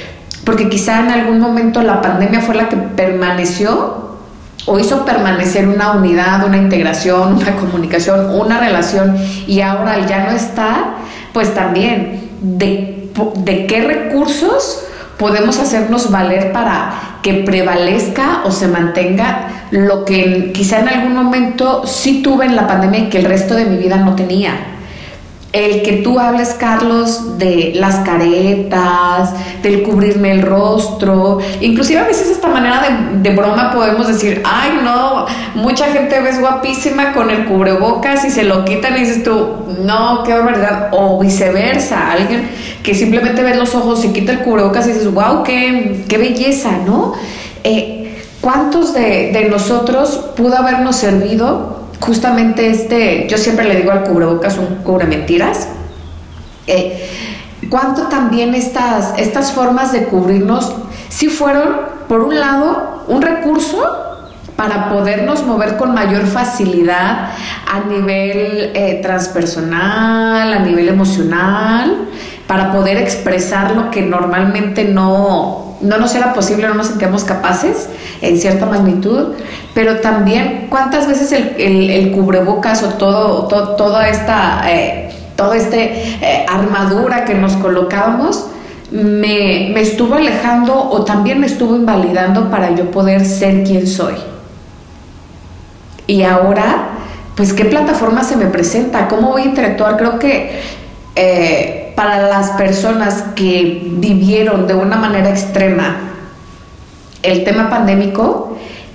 porque 0.44 0.68
quizá 0.68 1.00
en 1.00 1.10
algún 1.10 1.38
momento 1.40 1.82
la 1.82 2.00
pandemia 2.00 2.40
fue 2.40 2.54
la 2.54 2.68
que 2.68 2.76
permaneció 2.76 4.18
o 4.66 4.78
hizo 4.78 5.04
permanecer 5.04 5.68
una 5.68 5.92
unidad, 5.92 6.44
una 6.44 6.56
integración, 6.56 7.34
una 7.34 7.54
comunicación, 7.56 8.34
una 8.34 8.58
relación 8.58 9.16
y 9.46 9.60
ahora 9.60 10.06
ya 10.06 10.24
no 10.24 10.30
está, 10.30 10.96
pues 11.32 11.54
también 11.54 12.30
de, 12.40 13.10
de 13.36 13.66
qué 13.66 13.82
recursos 13.82 14.84
podemos 15.18 15.58
hacernos 15.58 16.10
valer 16.10 16.52
para 16.52 17.18
que 17.22 17.34
prevalezca 17.34 18.42
o 18.44 18.50
se 18.50 18.68
mantenga 18.68 19.66
lo 19.70 20.04
que 20.04 20.52
quizá 20.52 20.80
en 20.80 20.88
algún 20.88 21.14
momento 21.14 21.86
sí 21.86 22.22
tuve 22.22 22.46
en 22.46 22.56
la 22.56 22.66
pandemia 22.66 23.00
y 23.00 23.08
que 23.10 23.18
el 23.18 23.26
resto 23.26 23.54
de 23.54 23.66
mi 23.66 23.76
vida 23.76 23.96
no 23.96 24.14
tenía 24.16 24.54
el 25.52 25.82
que 25.82 25.94
tú 25.94 26.20
hables, 26.20 26.50
Carlos, 26.50 27.38
de 27.38 27.72
las 27.74 27.96
caretas, 28.06 29.34
del 29.62 29.82
cubrirme 29.82 30.30
el 30.30 30.42
rostro, 30.42 31.38
inclusive 31.60 31.98
a 31.98 32.04
veces 32.04 32.30
esta 32.30 32.46
manera 32.48 32.82
de, 33.14 33.30
broma 33.30 33.72
podemos 33.72 34.06
decir, 34.06 34.42
ay 34.44 34.78
no, 34.84 35.26
mucha 35.54 35.86
gente 35.86 36.20
ves 36.20 36.40
guapísima 36.40 37.12
con 37.12 37.30
el 37.30 37.46
cubrebocas 37.46 38.24
y 38.24 38.30
se 38.30 38.44
lo 38.44 38.64
quitan 38.64 38.96
y 38.96 39.00
dices 39.00 39.24
tú, 39.24 39.56
no, 39.82 40.22
qué 40.22 40.34
verdad, 40.34 40.88
o 40.92 41.18
viceversa, 41.18 42.12
alguien 42.12 42.48
que 42.84 42.94
simplemente 42.94 43.42
ve 43.42 43.56
los 43.56 43.74
ojos 43.74 44.04
y 44.04 44.12
quita 44.12 44.32
el 44.32 44.40
cubrebocas 44.40 44.86
y 44.86 44.92
dices, 44.92 45.12
wow, 45.12 45.42
qué, 45.42 46.04
belleza, 46.08 46.70
¿no? 46.86 47.14
Eh, 47.64 48.22
¿Cuántos 48.40 48.94
de 48.94 49.46
nosotros 49.50 50.30
pudo 50.36 50.56
habernos 50.56 50.96
servido 50.96 51.89
justamente 52.00 52.70
este, 52.70 53.28
yo 53.28 53.38
siempre 53.38 53.66
le 53.66 53.76
digo 53.76 53.92
al 53.92 54.04
cubrebocas 54.04 54.58
un 54.58 54.76
cubre 54.76 55.06
mentiras. 55.06 55.68
Eh, 56.66 57.08
¿Cuánto 57.68 58.04
también 58.04 58.54
estas, 58.54 59.18
estas 59.18 59.52
formas 59.52 59.92
de 59.92 60.04
cubrirnos 60.04 60.74
si 61.08 61.28
fueron, 61.28 61.76
por 62.08 62.20
un 62.20 62.38
lado, 62.38 63.04
un 63.08 63.20
recurso 63.20 63.82
para 64.56 64.88
podernos 64.88 65.44
mover 65.44 65.76
con 65.76 65.92
mayor 65.92 66.26
facilidad 66.26 67.30
a 67.70 67.80
nivel 67.88 68.72
eh, 68.74 69.00
transpersonal, 69.02 70.52
a 70.52 70.58
nivel 70.60 70.88
emocional, 70.88 72.08
para 72.46 72.72
poder 72.72 72.96
expresar 72.96 73.74
lo 73.74 73.90
que 73.90 74.02
normalmente 74.02 74.84
no, 74.84 75.76
no 75.80 75.98
nos 75.98 76.14
era 76.14 76.32
posible, 76.32 76.68
no 76.68 76.74
nos 76.74 76.88
sentíamos 76.88 77.24
capaces 77.24 77.88
en 78.20 78.38
cierta 78.38 78.66
magnitud, 78.66 79.34
pero 79.74 80.00
también 80.00 80.66
cuántas 80.68 81.06
veces 81.06 81.32
el, 81.32 82.12
cubrebocas 82.12 82.82
o 82.82 82.88
todo, 82.90 83.46
toda 83.76 84.08
esta 84.08 84.62
eh, 84.70 85.10
este 85.54 86.02
eh, 86.20 86.46
armadura 86.48 87.24
que 87.24 87.34
nos 87.34 87.54
colocábamos 87.54 88.46
me, 88.90 89.70
me 89.72 89.80
estuvo 89.80 90.14
alejando 90.16 90.74
o 90.90 91.04
también 91.04 91.40
me 91.40 91.46
estuvo 91.46 91.76
invalidando 91.76 92.50
para 92.50 92.74
yo 92.74 92.90
poder 92.90 93.24
ser 93.24 93.64
quien 93.64 93.86
soy. 93.86 94.14
Y 96.06 96.24
ahora, 96.24 96.88
pues, 97.36 97.52
¿qué 97.52 97.64
plataforma 97.64 98.24
se 98.24 98.36
me 98.36 98.46
presenta? 98.46 99.06
¿Cómo 99.06 99.30
voy 99.30 99.42
a 99.42 99.44
interactuar? 99.44 99.96
Creo 99.96 100.18
que 100.18 100.60
eh, 101.14 101.92
para 101.94 102.28
las 102.28 102.50
personas 102.50 103.24
que 103.36 103.82
vivieron 103.84 104.66
de 104.66 104.74
una 104.74 104.96
manera 104.96 105.30
extrema 105.30 105.96
el 107.22 107.44
tema 107.44 107.70
pandémico, 107.70 108.49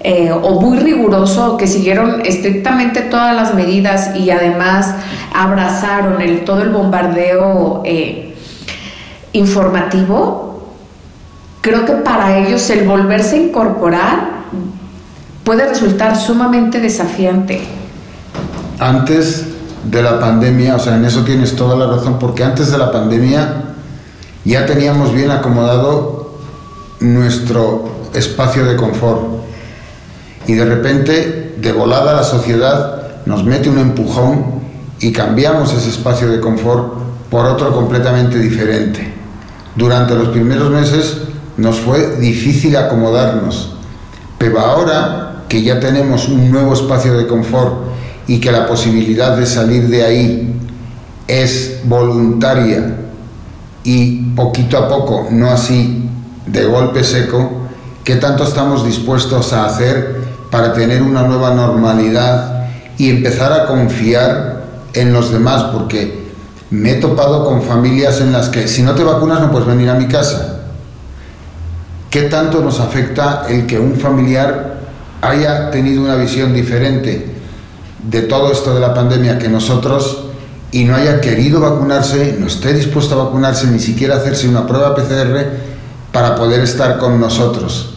eh, 0.07 0.31
o 0.31 0.61
muy 0.61 0.77
riguroso, 0.77 1.57
que 1.57 1.65
siguieron 1.65 2.21
estrictamente 2.23 3.01
todas 3.01 3.35
las 3.35 3.55
medidas 3.55 4.15
y 4.15 4.29
además 4.29 4.93
abrazaron 5.33 6.17
todo 6.45 6.61
el 6.61 6.69
bombardeo 6.69 7.81
eh, 7.85 8.35
informativo, 9.33 10.75
creo 11.61 11.85
que 11.85 11.93
para 11.93 12.37
ellos 12.37 12.69
el 12.69 12.87
volverse 12.87 13.35
a 13.35 13.39
incorporar 13.39 14.29
puede 15.43 15.67
resultar 15.67 16.15
sumamente 16.15 16.79
desafiante. 16.79 17.61
Antes 18.77 19.47
de 19.85 20.03
la 20.03 20.19
pandemia, 20.19 20.75
o 20.75 20.79
sea, 20.79 20.97
en 20.97 21.05
eso 21.05 21.23
tienes 21.23 21.55
toda 21.55 21.75
la 21.75 21.91
razón, 21.91 22.19
porque 22.19 22.43
antes 22.43 22.71
de 22.71 22.77
la 22.77 22.91
pandemia 22.91 23.73
ya 24.43 24.67
teníamos 24.67 25.15
bien 25.15 25.31
acomodado 25.31 26.37
nuestro 26.99 27.89
espacio 28.13 28.65
de 28.65 28.75
confort 28.75 29.34
y 30.47 30.53
de 30.53 30.65
repente, 30.65 31.55
de 31.57 31.71
volada, 31.71 32.13
la 32.13 32.23
sociedad 32.23 33.23
nos 33.25 33.43
mete 33.43 33.69
un 33.69 33.79
empujón 33.79 34.45
y 34.99 35.11
cambiamos 35.11 35.73
ese 35.73 35.89
espacio 35.89 36.29
de 36.29 36.39
confort 36.39 36.93
por 37.29 37.45
otro 37.45 37.73
completamente 37.73 38.37
diferente. 38.37 39.13
Durante 39.75 40.15
los 40.15 40.29
primeros 40.29 40.69
meses 40.69 41.17
nos 41.57 41.79
fue 41.79 42.17
difícil 42.17 42.75
acomodarnos, 42.77 43.73
pero 44.37 44.59
ahora 44.59 45.43
que 45.49 45.63
ya 45.63 45.79
tenemos 45.79 46.27
un 46.27 46.51
nuevo 46.51 46.73
espacio 46.73 47.17
de 47.17 47.27
confort 47.27 47.73
y 48.27 48.39
que 48.39 48.51
la 48.51 48.67
posibilidad 48.67 49.35
de 49.37 49.45
salir 49.45 49.87
de 49.87 50.03
ahí 50.03 50.59
es 51.27 51.79
voluntaria 51.83 52.97
y 53.83 54.33
poquito 54.35 54.77
a 54.77 54.87
poco, 54.87 55.27
no 55.31 55.49
así 55.49 56.09
de 56.45 56.65
golpe 56.65 57.03
seco, 57.03 57.67
¿qué 58.03 58.15
tanto 58.15 58.43
estamos 58.43 58.85
dispuestos 58.85 59.53
a 59.53 59.65
hacer 59.65 60.24
para 60.55 60.71
tener 60.71 61.01
una 61.01 61.23
nueva 61.23 61.53
normalidad 61.53 62.67
y 62.97 63.09
empezar 63.09 63.51
a 63.51 63.65
confiar 63.65 64.63
en 64.93 65.11
los 65.11 65.29
demás, 65.29 65.63
porque 65.63 66.29
me 66.69 66.91
he 66.91 66.95
topado 66.95 67.43
con 67.43 67.61
familias 67.61 68.21
en 68.21 68.31
las 68.31 68.47
que 68.47 68.65
si 68.69 68.81
no 68.81 68.95
te 68.95 69.03
vacunas 69.03 69.41
no 69.41 69.51
puedes 69.51 69.67
venir 69.67 69.89
a 69.89 69.95
mi 69.95 70.07
casa. 70.07 70.61
¿Qué 72.09 72.21
tanto 72.29 72.61
nos 72.61 72.79
afecta 72.79 73.47
el 73.49 73.65
que 73.65 73.77
un 73.77 73.97
familiar 73.97 74.77
haya 75.21 75.71
tenido 75.71 76.01
una 76.01 76.15
visión 76.15 76.53
diferente 76.53 77.35
de 78.09 78.21
todo 78.21 78.49
esto 78.49 78.73
de 78.73 78.79
la 78.79 78.93
pandemia 78.93 79.37
que 79.37 79.49
nosotros 79.49 80.27
y 80.71 80.85
no 80.85 80.95
haya 80.95 81.19
querido 81.19 81.59
vacunarse, 81.59 82.37
no 82.39 82.47
esté 82.47 82.73
dispuesto 82.73 83.19
a 83.19 83.25
vacunarse, 83.25 83.67
ni 83.67 83.79
siquiera 83.79 84.15
hacerse 84.15 84.47
una 84.47 84.65
prueba 84.65 84.95
PCR 84.95 85.47
para 86.13 86.33
poder 86.33 86.61
estar 86.61 86.97
con 86.97 87.19
nosotros? 87.19 87.94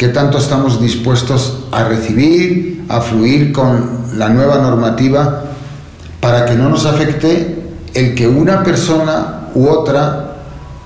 ¿Qué 0.00 0.08
tanto 0.08 0.38
estamos 0.38 0.80
dispuestos 0.80 1.64
a 1.72 1.84
recibir, 1.84 2.86
a 2.88 3.02
fluir 3.02 3.52
con 3.52 4.06
la 4.14 4.30
nueva 4.30 4.56
normativa 4.56 5.42
para 6.20 6.46
que 6.46 6.54
no 6.54 6.70
nos 6.70 6.86
afecte 6.86 7.64
el 7.92 8.14
que 8.14 8.26
una 8.26 8.62
persona 8.62 9.50
u 9.54 9.68
otra 9.68 10.36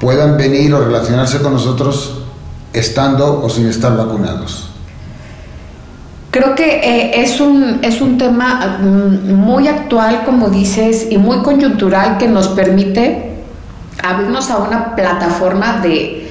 puedan 0.01 0.37
venir 0.37 0.75
o 0.75 0.85
relacionarse 0.85 1.39
con 1.39 1.53
nosotros 1.53 2.25
estando 2.73 3.41
o 3.41 3.49
sin 3.49 3.69
estar 3.69 3.97
vacunados. 3.97 4.71
Creo 6.33 6.57
que 6.57 6.81
eh, 6.81 7.23
es, 7.23 7.41
un, 7.41 7.85
es 7.85 8.01
un 8.01 8.19
tema 8.19 8.79
mm, 8.81 9.33
muy 9.33 9.69
actual, 9.69 10.25
como 10.25 10.49
dices, 10.49 11.07
y 11.09 11.19
muy 11.19 11.39
coyuntural 11.45 12.19
que 12.19 12.27
nos 12.27 12.49
permite 12.49 13.45
abrirnos 14.03 14.51
a 14.51 14.57
una 14.57 14.97
plataforma 14.97 15.79
de 15.83 16.24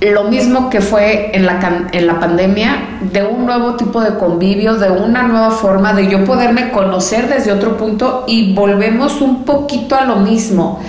lo 0.00 0.24
mismo 0.24 0.68
que 0.68 0.80
fue 0.80 1.30
en 1.34 1.46
la, 1.46 1.88
en 1.90 2.06
la 2.06 2.20
pandemia, 2.20 2.98
de 3.00 3.24
un 3.24 3.46
nuevo 3.46 3.76
tipo 3.76 4.00
de 4.02 4.18
convivio, 4.18 4.74
de 4.74 4.90
una 4.90 5.22
nueva 5.22 5.50
forma 5.50 5.94
de 5.94 6.08
yo 6.08 6.24
poderme 6.24 6.70
conocer 6.70 7.28
desde 7.28 7.52
otro 7.52 7.78
punto 7.78 8.24
y 8.26 8.54
volvemos 8.54 9.22
un 9.22 9.44
poquito 9.44 9.96
a 9.96 10.04
lo 10.04 10.16
mismo. 10.16 10.80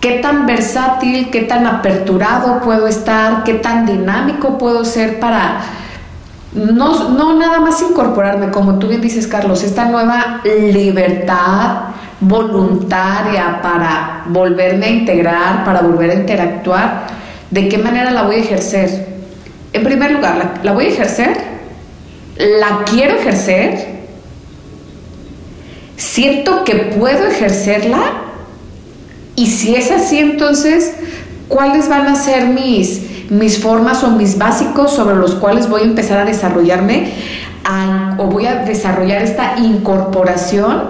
¿Qué 0.00 0.18
tan 0.18 0.46
versátil, 0.46 1.30
qué 1.30 1.42
tan 1.42 1.66
aperturado 1.66 2.60
puedo 2.60 2.86
estar, 2.86 3.44
qué 3.44 3.54
tan 3.54 3.86
dinámico 3.86 4.58
puedo 4.58 4.84
ser 4.84 5.20
para 5.20 5.60
no, 6.52 7.10
no 7.10 7.38
nada 7.38 7.60
más 7.60 7.80
incorporarme, 7.80 8.50
como 8.50 8.78
tú 8.78 8.88
bien 8.88 9.00
dices, 9.00 9.26
Carlos, 9.26 9.62
esta 9.62 9.86
nueva 9.86 10.40
libertad 10.44 11.82
voluntaria 12.18 13.60
para 13.62 14.24
volverme 14.26 14.86
a 14.86 14.90
integrar, 14.90 15.64
para 15.64 15.80
volver 15.80 16.10
a 16.10 16.14
interactuar? 16.14 17.20
¿De 17.50 17.68
qué 17.68 17.78
manera 17.78 18.10
la 18.12 18.22
voy 18.22 18.36
a 18.36 18.38
ejercer? 18.38 19.08
En 19.72 19.82
primer 19.82 20.12
lugar, 20.12 20.60
¿la, 20.62 20.72
voy 20.72 20.86
a 20.86 20.88
ejercer? 20.88 21.36
¿La 22.36 22.84
quiero 22.84 23.16
ejercer? 23.16 24.00
¿Siento 25.96 26.64
que 26.64 26.74
puedo 26.76 27.26
ejercerla? 27.26 28.02
Y 29.34 29.46
si 29.46 29.74
es 29.74 29.90
así, 29.90 30.18
entonces, 30.18 30.94
¿cuáles 31.48 31.88
van 31.88 32.06
a 32.06 32.14
ser 32.14 32.46
mis, 32.46 33.30
mis 33.30 33.58
formas 33.58 34.04
o 34.04 34.10
mis 34.10 34.38
básicos 34.38 34.92
sobre 34.92 35.16
los 35.16 35.34
cuales 35.34 35.68
voy 35.68 35.82
a 35.82 35.84
empezar 35.84 36.18
a 36.18 36.24
desarrollarme 36.24 37.12
o 38.18 38.26
voy 38.26 38.46
a 38.46 38.56
desarrollar 38.64 39.22
esta 39.22 39.56
incorporación, 39.58 40.82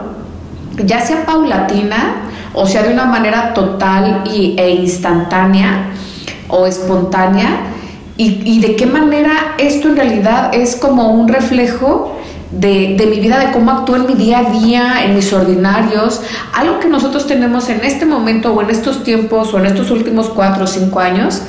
ya 0.85 1.01
sea 1.01 1.27
paulatina 1.27 2.23
o 2.55 2.67
sea 2.67 2.83
de 2.83 2.93
una 2.93 3.05
manera 3.05 3.55
total 3.55 4.25
y, 4.27 4.55
e 4.59 4.71
instantánea? 4.71 5.91
O 6.51 6.67
espontánea 6.67 7.71
y, 8.23 8.61
de 8.61 8.77
qué 8.77 8.85
manera 8.85 9.55
esto 9.57 9.89
en 9.89 9.97
realidad 9.97 10.51
es 10.53 10.77
como 10.77 11.11
un 11.11 11.27
reflejo 11.27 12.17
de, 12.51 12.95
de, 12.99 13.07
mi 13.07 13.19
vida, 13.19 13.39
de 13.39 13.51
cómo 13.51 13.71
actúo 13.71 13.97
en 13.97 14.07
mi 14.07 14.13
día 14.13 14.41
a 14.41 14.51
día, 14.51 15.05
en 15.05 15.15
mis 15.15 15.33
ordinarios. 15.33 16.21
Algo 16.53 16.81
que 16.81 16.89
nosotros 16.89 17.27
tenemos 17.27 17.71
en 17.71 17.83
este 17.83 18.05
momento 18.05 18.53
o 18.53 18.61
en 18.61 18.69
estos 18.69 19.05
tiempos 19.05 19.55
o 19.55 19.59
en 19.59 19.67
estos 19.67 19.91
últimos 19.91 20.29
cuatro 20.29 20.65
o 20.65 20.67
cinco 20.67 21.01
años 21.01 21.41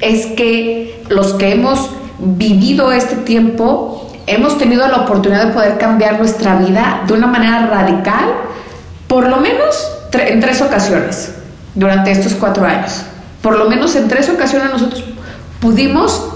es 0.00 0.26
que 0.28 1.04
los 1.10 1.34
que 1.34 1.52
hemos 1.52 1.90
vivido 2.18 2.90
este 2.90 3.16
tiempo 3.16 4.10
hemos 4.26 4.56
tenido 4.56 4.88
la 4.88 5.02
oportunidad 5.02 5.48
de 5.48 5.52
poder 5.52 5.76
cambiar 5.76 6.18
nuestra 6.18 6.56
vida 6.56 7.02
de 7.06 7.12
una 7.12 7.26
manera 7.26 7.66
radical, 7.66 8.30
por 9.08 9.28
lo 9.28 9.36
menos 9.38 9.86
en 10.12 10.40
tres 10.40 10.62
ocasiones 10.62 11.34
durante 11.74 12.12
estos 12.12 12.32
cuatro 12.32 12.64
años 12.64 13.04
por 13.42 13.58
lo 13.58 13.68
menos 13.68 13.94
en 13.96 14.08
tres 14.08 14.28
ocasiones 14.28 14.70
nosotros 14.70 15.04
pudimos 15.60 16.28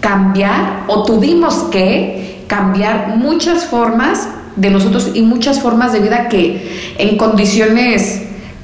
cambiar 0.00 0.84
o 0.86 1.02
tuvimos 1.02 1.54
que 1.70 2.44
cambiar 2.46 3.16
muchas 3.16 3.64
formas 3.66 4.28
de 4.56 4.70
nosotros 4.70 5.10
y 5.14 5.22
muchas 5.22 5.60
formas 5.60 5.92
de 5.92 6.00
vida 6.00 6.28
que 6.28 6.94
en 6.98 7.16
condiciones 7.16 8.22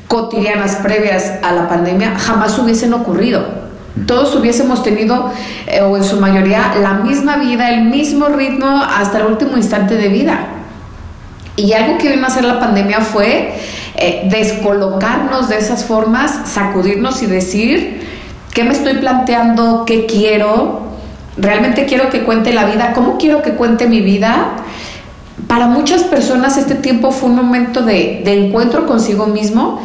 cotidianas 0.09 0.77
previas 0.77 1.33
a 1.43 1.53
la 1.53 1.69
pandemia 1.69 2.19
jamás 2.19 2.59
hubiesen 2.59 2.93
ocurrido. 2.95 3.65
Todos 4.07 4.35
hubiésemos 4.35 4.83
tenido, 4.83 5.31
eh, 5.67 5.81
o 5.83 5.97
en 5.97 6.03
su 6.03 6.21
mayoría, 6.21 6.75
la 6.81 6.95
misma 6.95 7.37
vida, 7.37 7.71
el 7.71 7.85
mismo 7.85 8.27
ritmo 8.27 8.83
hasta 8.83 9.21
el 9.21 9.27
último 9.27 9.57
instante 9.57 9.95
de 9.95 10.09
vida. 10.09 10.47
Y 11.57 11.73
algo 11.73 11.99
que 11.99 12.11
vino 12.11 12.25
a 12.25 12.27
hacer 12.27 12.45
la 12.45 12.59
pandemia 12.59 13.01
fue 13.01 13.55
eh, 13.97 14.29
descolocarnos 14.31 15.49
de 15.49 15.59
esas 15.59 15.85
formas, 15.85 16.41
sacudirnos 16.47 17.23
y 17.23 17.27
decir, 17.27 18.03
¿qué 18.53 18.65
me 18.65 18.73
estoy 18.73 18.95
planteando? 18.95 19.85
¿Qué 19.85 20.07
quiero? 20.07 20.83
¿Realmente 21.37 21.87
quiero 21.87 22.11
que 22.11 22.25
cuente 22.25 22.53
la 22.53 22.65
vida? 22.65 22.93
¿Cómo 22.93 23.19
quiero 23.19 23.43
que 23.43 23.53
cuente 23.53 23.87
mi 23.87 24.01
vida? 24.01 24.57
Para 25.47 25.67
muchas 25.67 26.03
personas 26.05 26.57
este 26.57 26.75
tiempo 26.75 27.13
fue 27.13 27.29
un 27.29 27.37
momento 27.37 27.83
de, 27.83 28.23
de 28.25 28.47
encuentro 28.47 28.87
consigo 28.87 29.27
mismo 29.27 29.81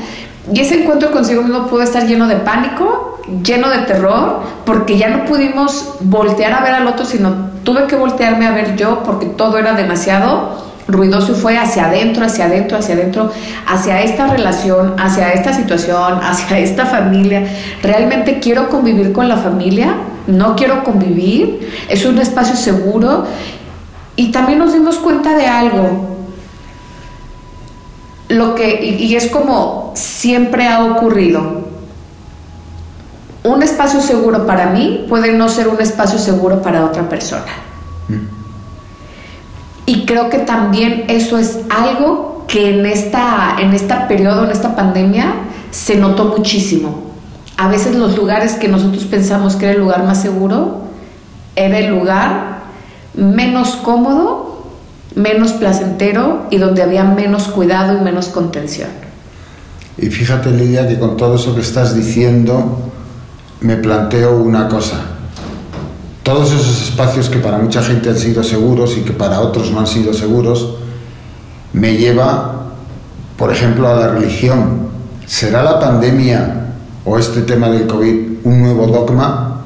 y 0.51 0.59
ese 0.61 0.81
encuentro 0.81 1.11
consigo 1.11 1.43
mismo 1.43 1.67
pudo 1.67 1.83
estar 1.83 2.07
lleno 2.07 2.27
de 2.27 2.37
pánico, 2.37 3.19
lleno 3.43 3.69
de 3.69 3.79
terror, 3.79 4.39
porque 4.65 4.97
ya 4.97 5.09
no 5.09 5.25
pudimos 5.25 5.97
voltear 5.99 6.53
a 6.53 6.61
ver 6.61 6.73
al 6.73 6.87
otro, 6.87 7.05
sino 7.05 7.51
tuve 7.63 7.85
que 7.85 7.95
voltearme 7.95 8.47
a 8.47 8.51
ver 8.51 8.75
yo 8.75 9.03
porque 9.03 9.27
todo 9.27 9.59
era 9.59 9.73
demasiado 9.73 10.68
ruidoso 10.89 11.35
fue 11.35 11.57
hacia 11.57 11.85
adentro, 11.85 12.25
hacia 12.25 12.45
adentro, 12.45 12.77
hacia 12.77 12.95
adentro, 12.95 13.31
hacia 13.67 14.01
esta 14.01 14.27
relación, 14.27 14.95
hacia 14.99 15.31
esta 15.31 15.53
situación, 15.53 16.19
hacia 16.23 16.59
esta 16.59 16.85
familia. 16.85 17.47
¿Realmente 17.81 18.39
quiero 18.39 18.69
convivir 18.69 19.13
con 19.13 19.29
la 19.29 19.37
familia? 19.37 19.95
¿No 20.27 20.55
quiero 20.55 20.83
convivir? 20.83 21.71
¿Es 21.89 22.05
un 22.05 22.17
espacio 22.19 22.55
seguro? 22.55 23.25
Y 24.15 24.31
también 24.31 24.59
nos 24.59 24.73
dimos 24.73 24.97
cuenta 24.97 25.35
de 25.35 25.47
algo. 25.47 26.17
Lo 28.27 28.53
que, 28.53 28.83
y 28.99 29.15
es 29.15 29.27
como 29.27 29.93
siempre 29.95 30.67
ha 30.67 30.83
ocurrido. 30.83 31.67
Un 33.43 33.63
espacio 33.63 34.01
seguro 34.01 34.45
para 34.45 34.67
mí 34.67 35.05
puede 35.07 35.31
no 35.33 35.47
ser 35.49 35.69
un 35.69 35.81
espacio 35.81 36.19
seguro 36.19 36.61
para 36.61 36.85
otra 36.85 37.07
persona. 37.07 37.45
Mm. 38.09 38.38
Y 39.89 40.05
creo 40.05 40.29
que 40.29 40.37
también 40.37 41.05
eso 41.07 41.39
es 41.39 41.61
algo 41.67 42.45
que 42.47 42.77
en 42.77 42.85
esta, 42.85 43.55
en 43.59 43.73
esta 43.73 44.07
periodo, 44.07 44.45
en 44.45 44.51
esta 44.51 44.75
pandemia, 44.75 45.33
se 45.71 45.95
notó 45.95 46.25
muchísimo. 46.25 47.05
A 47.57 47.69
veces 47.69 47.95
los 47.95 48.15
lugares 48.15 48.53
que 48.53 48.67
nosotros 48.67 49.05
pensamos 49.05 49.55
que 49.55 49.65
era 49.65 49.73
el 49.73 49.79
lugar 49.79 50.03
más 50.03 50.21
seguro, 50.21 50.83
era 51.55 51.79
el 51.79 51.89
lugar 51.89 52.59
menos 53.15 53.77
cómodo, 53.77 54.67
menos 55.15 55.53
placentero 55.53 56.45
y 56.51 56.59
donde 56.59 56.83
había 56.83 57.03
menos 57.03 57.47
cuidado 57.47 57.97
y 57.97 58.01
menos 58.01 58.27
contención. 58.27 58.89
Y 59.97 60.05
fíjate, 60.05 60.51
Lidia, 60.51 60.87
que 60.87 60.99
con 60.99 61.17
todo 61.17 61.33
eso 61.33 61.55
que 61.55 61.61
estás 61.61 61.95
diciendo, 61.95 62.91
me 63.61 63.75
planteo 63.75 64.37
una 64.37 64.67
cosa 64.67 65.18
todos 66.29 66.51
esos 66.51 66.83
espacios 66.83 67.27
que 67.27 67.39
para 67.39 67.57
mucha 67.57 67.81
gente 67.81 68.07
han 68.07 68.15
sido 68.15 68.43
seguros 68.43 68.95
y 68.95 69.01
que 69.01 69.13
para 69.13 69.39
otros 69.39 69.71
no 69.71 69.79
han 69.79 69.87
sido 69.87 70.13
seguros, 70.13 70.75
me 71.73 71.97
lleva, 71.97 72.67
por 73.35 73.51
ejemplo, 73.51 73.87
a 73.87 73.95
la 73.95 74.09
religión. 74.09 74.89
¿Será 75.25 75.63
la 75.63 75.79
pandemia 75.79 76.67
o 77.03 77.17
este 77.17 77.41
tema 77.41 77.69
del 77.69 77.87
COVID 77.87 78.15
un 78.43 78.61
nuevo 78.61 78.85
dogma? 78.85 79.61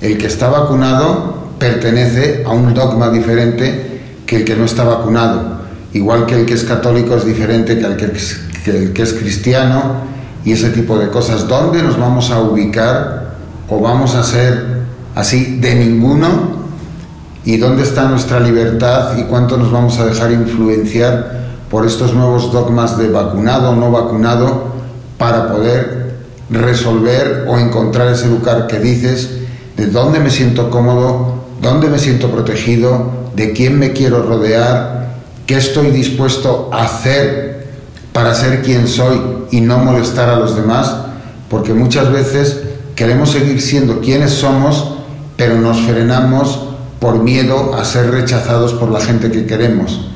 El 0.00 0.16
que 0.16 0.26
está 0.26 0.48
vacunado 0.48 1.50
pertenece 1.58 2.44
a 2.46 2.50
un 2.50 2.72
dogma 2.72 3.10
diferente 3.10 4.00
que 4.24 4.36
el 4.36 4.44
que 4.46 4.56
no 4.56 4.64
está 4.64 4.84
vacunado. 4.84 5.60
Igual 5.92 6.24
que 6.24 6.40
el 6.40 6.46
que 6.46 6.54
es 6.54 6.64
católico 6.64 7.14
es 7.14 7.26
diferente 7.26 7.78
que 7.78 7.84
el 7.84 7.96
que 7.96 8.06
es, 8.06 8.40
que 8.64 8.70
el 8.70 8.92
que 8.94 9.02
es 9.02 9.12
cristiano 9.12 9.96
y 10.46 10.52
ese 10.52 10.70
tipo 10.70 10.98
de 10.98 11.10
cosas. 11.10 11.46
¿Dónde 11.46 11.82
nos 11.82 11.98
vamos 11.98 12.30
a 12.30 12.40
ubicar 12.40 13.34
o 13.68 13.80
vamos 13.80 14.14
a 14.14 14.22
ser 14.22 14.79
así 15.14 15.58
de 15.60 15.74
ninguno. 15.74 16.60
Y 17.44 17.56
dónde 17.56 17.82
está 17.82 18.08
nuestra 18.08 18.38
libertad 18.40 19.16
y 19.16 19.24
cuánto 19.24 19.56
nos 19.56 19.72
vamos 19.72 19.98
a 19.98 20.06
dejar 20.06 20.30
influenciar 20.32 21.40
por 21.70 21.86
estos 21.86 22.14
nuevos 22.14 22.52
dogmas 22.52 22.98
de 22.98 23.08
vacunado 23.08 23.70
o 23.70 23.76
no 23.76 23.90
vacunado 23.90 24.64
para 25.16 25.50
poder 25.50 26.16
resolver 26.50 27.46
o 27.48 27.58
encontrar 27.58 28.08
ese 28.08 28.26
lugar 28.26 28.66
que 28.66 28.78
dices 28.78 29.38
de 29.76 29.86
dónde 29.86 30.18
me 30.18 30.30
siento 30.30 30.68
cómodo, 30.68 31.44
dónde 31.62 31.88
me 31.88 31.98
siento 31.98 32.30
protegido, 32.30 33.30
de 33.34 33.52
quién 33.52 33.78
me 33.78 33.92
quiero 33.92 34.22
rodear, 34.22 35.14
qué 35.46 35.56
estoy 35.56 35.90
dispuesto 35.90 36.70
a 36.72 36.84
hacer 36.84 37.68
para 38.12 38.34
ser 38.34 38.62
quien 38.62 38.88
soy 38.88 39.20
y 39.50 39.60
no 39.60 39.78
molestar 39.78 40.28
a 40.28 40.36
los 40.36 40.56
demás, 40.56 40.94
porque 41.48 41.72
muchas 41.72 42.10
veces 42.12 42.60
queremos 42.96 43.30
seguir 43.30 43.60
siendo 43.60 44.00
quienes 44.00 44.32
somos, 44.32 44.98
pero 45.40 45.58
nos 45.58 45.80
frenamos 45.80 46.60
por 46.98 47.22
miedo 47.22 47.74
a 47.74 47.82
ser 47.86 48.10
rechazados 48.10 48.74
por 48.74 48.90
la 48.90 49.00
gente 49.00 49.30
que 49.30 49.46
queremos. 49.46 50.10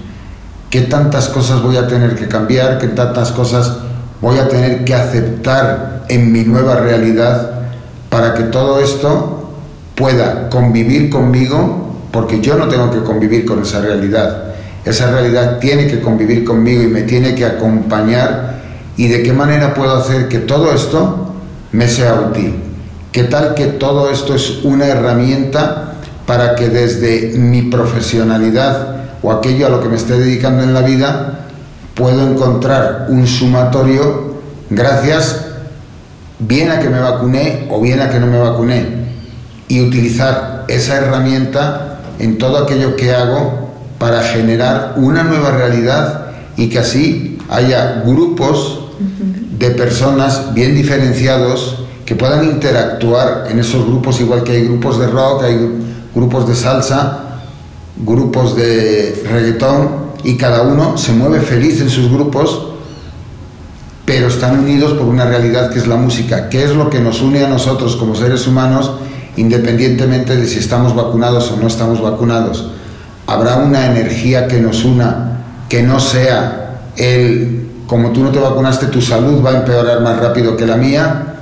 ¿Qué 0.68 0.82
tantas 0.82 1.30
cosas 1.30 1.62
voy 1.62 1.78
a 1.78 1.88
tener 1.88 2.14
que 2.14 2.28
cambiar? 2.28 2.76
¿Qué 2.76 2.88
tantas 2.88 3.32
cosas 3.32 3.78
voy 4.20 4.38
a 4.38 4.50
tener 4.50 4.84
que 4.84 4.94
aceptar 4.94 6.04
en 6.10 6.30
mi 6.30 6.42
nueva 6.42 6.74
realidad 6.76 7.52
para 8.10 8.34
que 8.34 8.42
todo 8.42 8.80
esto 8.80 9.48
pueda 9.94 10.50
convivir 10.50 11.08
conmigo? 11.08 12.02
Porque 12.12 12.42
yo 12.42 12.58
no 12.58 12.68
tengo 12.68 12.90
que 12.90 13.02
convivir 13.02 13.46
con 13.46 13.62
esa 13.62 13.80
realidad. 13.80 14.52
Esa 14.84 15.10
realidad 15.10 15.58
tiene 15.58 15.86
que 15.86 16.02
convivir 16.02 16.44
conmigo 16.44 16.82
y 16.82 16.88
me 16.88 17.00
tiene 17.04 17.34
que 17.34 17.46
acompañar. 17.46 18.60
¿Y 18.98 19.08
de 19.08 19.22
qué 19.22 19.32
manera 19.32 19.72
puedo 19.72 19.96
hacer 19.96 20.28
que 20.28 20.40
todo 20.40 20.70
esto 20.74 21.32
me 21.72 21.88
sea 21.88 22.12
útil? 22.28 22.73
¿Qué 23.14 23.22
tal 23.22 23.54
que 23.54 23.66
todo 23.66 24.10
esto 24.10 24.34
es 24.34 24.64
una 24.64 24.86
herramienta 24.86 25.92
para 26.26 26.56
que 26.56 26.68
desde 26.68 27.38
mi 27.38 27.62
profesionalidad 27.62 29.04
o 29.22 29.30
aquello 29.30 29.68
a 29.68 29.70
lo 29.70 29.80
que 29.80 29.88
me 29.88 29.94
esté 29.94 30.18
dedicando 30.18 30.64
en 30.64 30.74
la 30.74 30.80
vida 30.80 31.46
puedo 31.94 32.28
encontrar 32.28 33.06
un 33.10 33.28
sumatorio 33.28 34.34
gracias 34.68 35.44
bien 36.40 36.72
a 36.72 36.80
que 36.80 36.88
me 36.88 36.98
vacuné 36.98 37.68
o 37.70 37.80
bien 37.80 38.00
a 38.00 38.10
que 38.10 38.18
no 38.18 38.26
me 38.26 38.40
vacuné 38.40 38.84
y 39.68 39.80
utilizar 39.80 40.64
esa 40.66 40.96
herramienta 40.96 42.00
en 42.18 42.36
todo 42.36 42.64
aquello 42.64 42.96
que 42.96 43.14
hago 43.14 43.70
para 44.00 44.24
generar 44.24 44.94
una 44.96 45.22
nueva 45.22 45.52
realidad 45.52 46.32
y 46.56 46.68
que 46.68 46.80
así 46.80 47.38
haya 47.48 48.02
grupos 48.04 48.80
de 49.56 49.70
personas 49.70 50.52
bien 50.52 50.74
diferenciados 50.74 51.83
que 52.04 52.14
puedan 52.14 52.44
interactuar 52.44 53.46
en 53.50 53.58
esos 53.58 53.86
grupos 53.86 54.20
igual 54.20 54.44
que 54.44 54.52
hay 54.52 54.64
grupos 54.64 54.98
de 54.98 55.06
rock, 55.06 55.44
hay 55.44 55.58
grupos 56.14 56.46
de 56.48 56.54
salsa, 56.54 57.40
grupos 57.96 58.56
de 58.56 59.22
reggaetón 59.30 60.04
y 60.22 60.36
cada 60.36 60.62
uno 60.62 60.96
se 60.98 61.12
mueve 61.12 61.40
feliz 61.40 61.80
en 61.80 61.90
sus 61.90 62.10
grupos, 62.10 62.68
pero 64.04 64.28
están 64.28 64.58
unidos 64.58 64.92
por 64.92 65.06
una 65.06 65.24
realidad 65.24 65.70
que 65.70 65.78
es 65.78 65.86
la 65.86 65.96
música, 65.96 66.48
que 66.48 66.64
es 66.64 66.74
lo 66.74 66.90
que 66.90 67.00
nos 67.00 67.22
une 67.22 67.44
a 67.44 67.48
nosotros 67.48 67.96
como 67.96 68.14
seres 68.14 68.46
humanos, 68.46 68.92
independientemente 69.36 70.36
de 70.36 70.46
si 70.46 70.58
estamos 70.58 70.94
vacunados 70.94 71.50
o 71.50 71.56
no 71.56 71.66
estamos 71.66 72.00
vacunados. 72.00 72.70
Habrá 73.26 73.56
una 73.56 73.86
energía 73.86 74.46
que 74.46 74.60
nos 74.60 74.84
una, 74.84 75.40
que 75.68 75.82
no 75.82 75.98
sea 75.98 76.80
el, 76.96 77.68
como 77.86 78.10
tú 78.10 78.22
no 78.22 78.30
te 78.30 78.38
vacunaste, 78.38 78.86
tu 78.86 79.00
salud 79.00 79.44
va 79.44 79.50
a 79.50 79.56
empeorar 79.58 80.00
más 80.02 80.18
rápido 80.18 80.56
que 80.56 80.66
la 80.66 80.76
mía. 80.76 81.33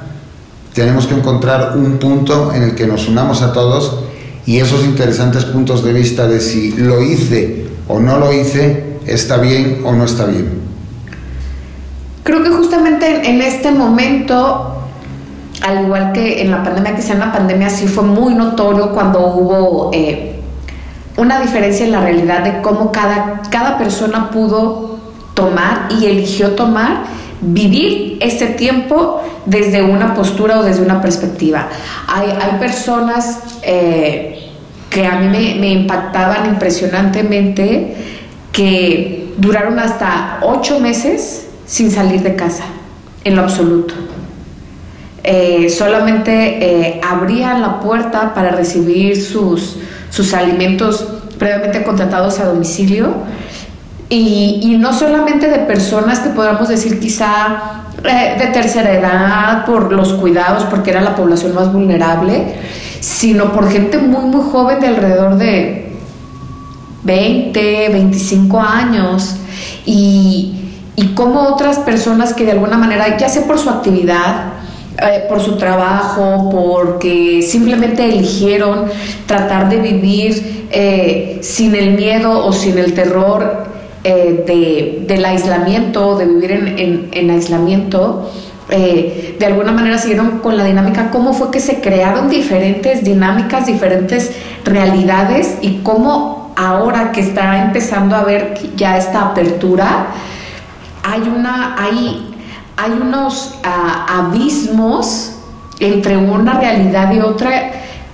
Tenemos 0.74 1.06
que 1.06 1.14
encontrar 1.14 1.76
un 1.76 1.98
punto 1.98 2.52
en 2.52 2.62
el 2.62 2.74
que 2.74 2.86
nos 2.86 3.08
unamos 3.08 3.42
a 3.42 3.52
todos 3.52 4.04
y 4.46 4.58
esos 4.58 4.84
interesantes 4.84 5.44
puntos 5.44 5.84
de 5.84 5.92
vista 5.92 6.26
de 6.26 6.40
si 6.40 6.72
lo 6.72 7.02
hice 7.02 7.66
o 7.88 8.00
no 8.00 8.18
lo 8.18 8.32
hice, 8.32 8.98
está 9.06 9.36
bien 9.36 9.82
o 9.84 9.92
no 9.92 10.04
está 10.04 10.24
bien. 10.24 10.62
Creo 12.24 12.42
que 12.42 12.50
justamente 12.50 13.28
en 13.28 13.42
este 13.42 13.70
momento, 13.70 14.76
al 15.62 15.84
igual 15.84 16.12
que 16.12 16.40
en 16.40 16.50
la 16.50 16.62
pandemia, 16.62 17.02
sea 17.02 17.14
en 17.14 17.20
la 17.20 17.32
pandemia, 17.32 17.68
sí 17.68 17.86
fue 17.86 18.04
muy 18.04 18.34
notorio 18.34 18.92
cuando 18.92 19.26
hubo 19.26 19.90
eh, 19.92 20.40
una 21.16 21.40
diferencia 21.40 21.84
en 21.84 21.92
la 21.92 22.00
realidad 22.00 22.44
de 22.44 22.62
cómo 22.62 22.92
cada, 22.92 23.42
cada 23.50 23.76
persona 23.76 24.30
pudo 24.30 24.98
tomar 25.34 25.88
y 25.90 26.06
eligió 26.06 26.52
tomar 26.52 27.04
vivir 27.42 28.18
ese 28.20 28.46
tiempo 28.46 29.20
desde 29.44 29.82
una 29.82 30.14
postura 30.14 30.60
o 30.60 30.62
desde 30.62 30.82
una 30.82 31.02
perspectiva. 31.02 31.68
Hay, 32.06 32.30
hay 32.30 32.58
personas 32.58 33.40
eh, 33.62 34.50
que 34.88 35.06
a 35.06 35.18
mí 35.18 35.56
me, 35.58 35.72
impactaban 35.72 36.46
impresionantemente 36.46 37.96
que 38.52 39.32
duraron 39.38 39.78
hasta 39.78 40.38
ocho 40.42 40.78
meses 40.78 41.48
sin 41.66 41.90
salir 41.90 42.22
de 42.22 42.36
casa, 42.36 42.64
en 43.24 43.36
lo 43.36 43.42
absoluto. 43.42 43.94
Eh, 45.24 45.70
solamente 45.70 46.32
eh, 46.32 47.00
abrían 47.02 47.62
la 47.62 47.80
puerta 47.80 48.34
para 48.34 48.50
recibir 48.50 49.20
sus, 49.20 49.78
sus 50.10 50.34
alimentos 50.34 51.08
previamente 51.38 51.82
contratados 51.82 52.38
a 52.40 52.46
domicilio 52.46 53.14
y, 54.14 54.76
no 54.78 54.92
solamente 54.92 55.48
de 55.48 55.60
personas 55.60 56.20
que 56.20 56.30
podamos 56.30 56.68
decir 56.68 57.00
quizá 57.00 57.84
eh, 58.04 58.36
de 58.38 58.46
tercera 58.48 58.92
edad 58.92 59.64
por 59.64 59.90
los 59.90 60.12
cuidados, 60.14 60.64
porque 60.64 60.90
era 60.90 61.00
la 61.00 61.14
población 61.14 61.54
más 61.54 61.72
vulnerable, 61.72 62.54
sino 63.00 63.52
por 63.52 63.70
gente 63.70 63.96
muy, 63.98 64.24
muy 64.26 64.50
joven 64.50 64.80
de 64.80 64.88
alrededor 64.88 65.36
de 65.36 65.96
20, 67.04 67.88
25 67.88 68.60
años. 68.60 69.36
Y, 69.86 70.56
y 70.94 71.06
como 71.14 71.40
otras 71.40 71.78
personas 71.78 72.34
que 72.34 72.44
de 72.44 72.52
alguna 72.52 72.76
manera, 72.76 73.16
ya 73.16 73.30
sea 73.30 73.46
por 73.46 73.58
su 73.58 73.70
actividad, 73.70 74.52
eh, 74.98 75.24
por 75.26 75.40
su 75.40 75.56
trabajo, 75.56 76.50
porque 76.50 77.40
simplemente 77.40 78.04
eligieron 78.04 78.84
tratar 79.24 79.70
de 79.70 79.78
vivir 79.78 80.66
eh, 80.70 81.38
sin 81.40 81.74
el 81.74 81.92
miedo 81.92 82.44
o 82.44 82.52
sin 82.52 82.76
el 82.76 82.92
terror 82.92 83.71
eh, 84.04 84.44
de, 84.46 85.06
del 85.06 85.24
aislamiento, 85.24 86.16
de 86.16 86.26
vivir 86.26 86.50
en, 86.50 87.08
en, 87.12 87.30
aislamiento, 87.30 88.30
eh, 88.68 89.36
de 89.38 89.46
alguna 89.46 89.70
manera 89.70 89.98
siguieron 89.98 90.40
con 90.40 90.56
la 90.56 90.64
dinámica, 90.64 91.10
cómo 91.10 91.32
fue 91.32 91.50
que 91.50 91.60
se 91.60 91.80
crearon 91.80 92.28
diferentes 92.28 93.04
dinámicas, 93.04 93.66
diferentes 93.66 94.32
realidades 94.64 95.58
y 95.60 95.78
cómo 95.84 96.52
ahora 96.56 97.12
que 97.12 97.20
está 97.20 97.62
empezando 97.62 98.16
a 98.16 98.24
ver 98.24 98.54
ya 98.76 98.96
esta 98.96 99.22
apertura, 99.30 100.06
hay, 101.02 101.20
una, 101.20 101.76
hay, 101.78 102.34
hay 102.76 102.92
unos 102.92 103.58
ah, 103.62 104.06
abismos 104.08 105.36
entre 105.80 106.16
una 106.16 106.58
realidad 106.58 107.12
y 107.12 107.20
otra 107.20 107.50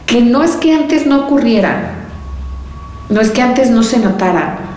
que 0.06 0.22
no 0.22 0.42
es 0.42 0.52
que 0.56 0.74
antes 0.74 1.06
no 1.06 1.24
ocurrieran, 1.24 1.92
no 3.08 3.20
es 3.20 3.30
que 3.30 3.42
antes 3.42 3.70
no 3.70 3.82
se 3.82 3.98
notaran, 3.98 4.67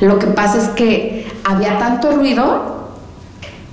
lo 0.00 0.18
que 0.18 0.26
pasa 0.26 0.58
es 0.58 0.68
que 0.68 1.26
había 1.44 1.78
tanto 1.78 2.12
ruido 2.12 2.76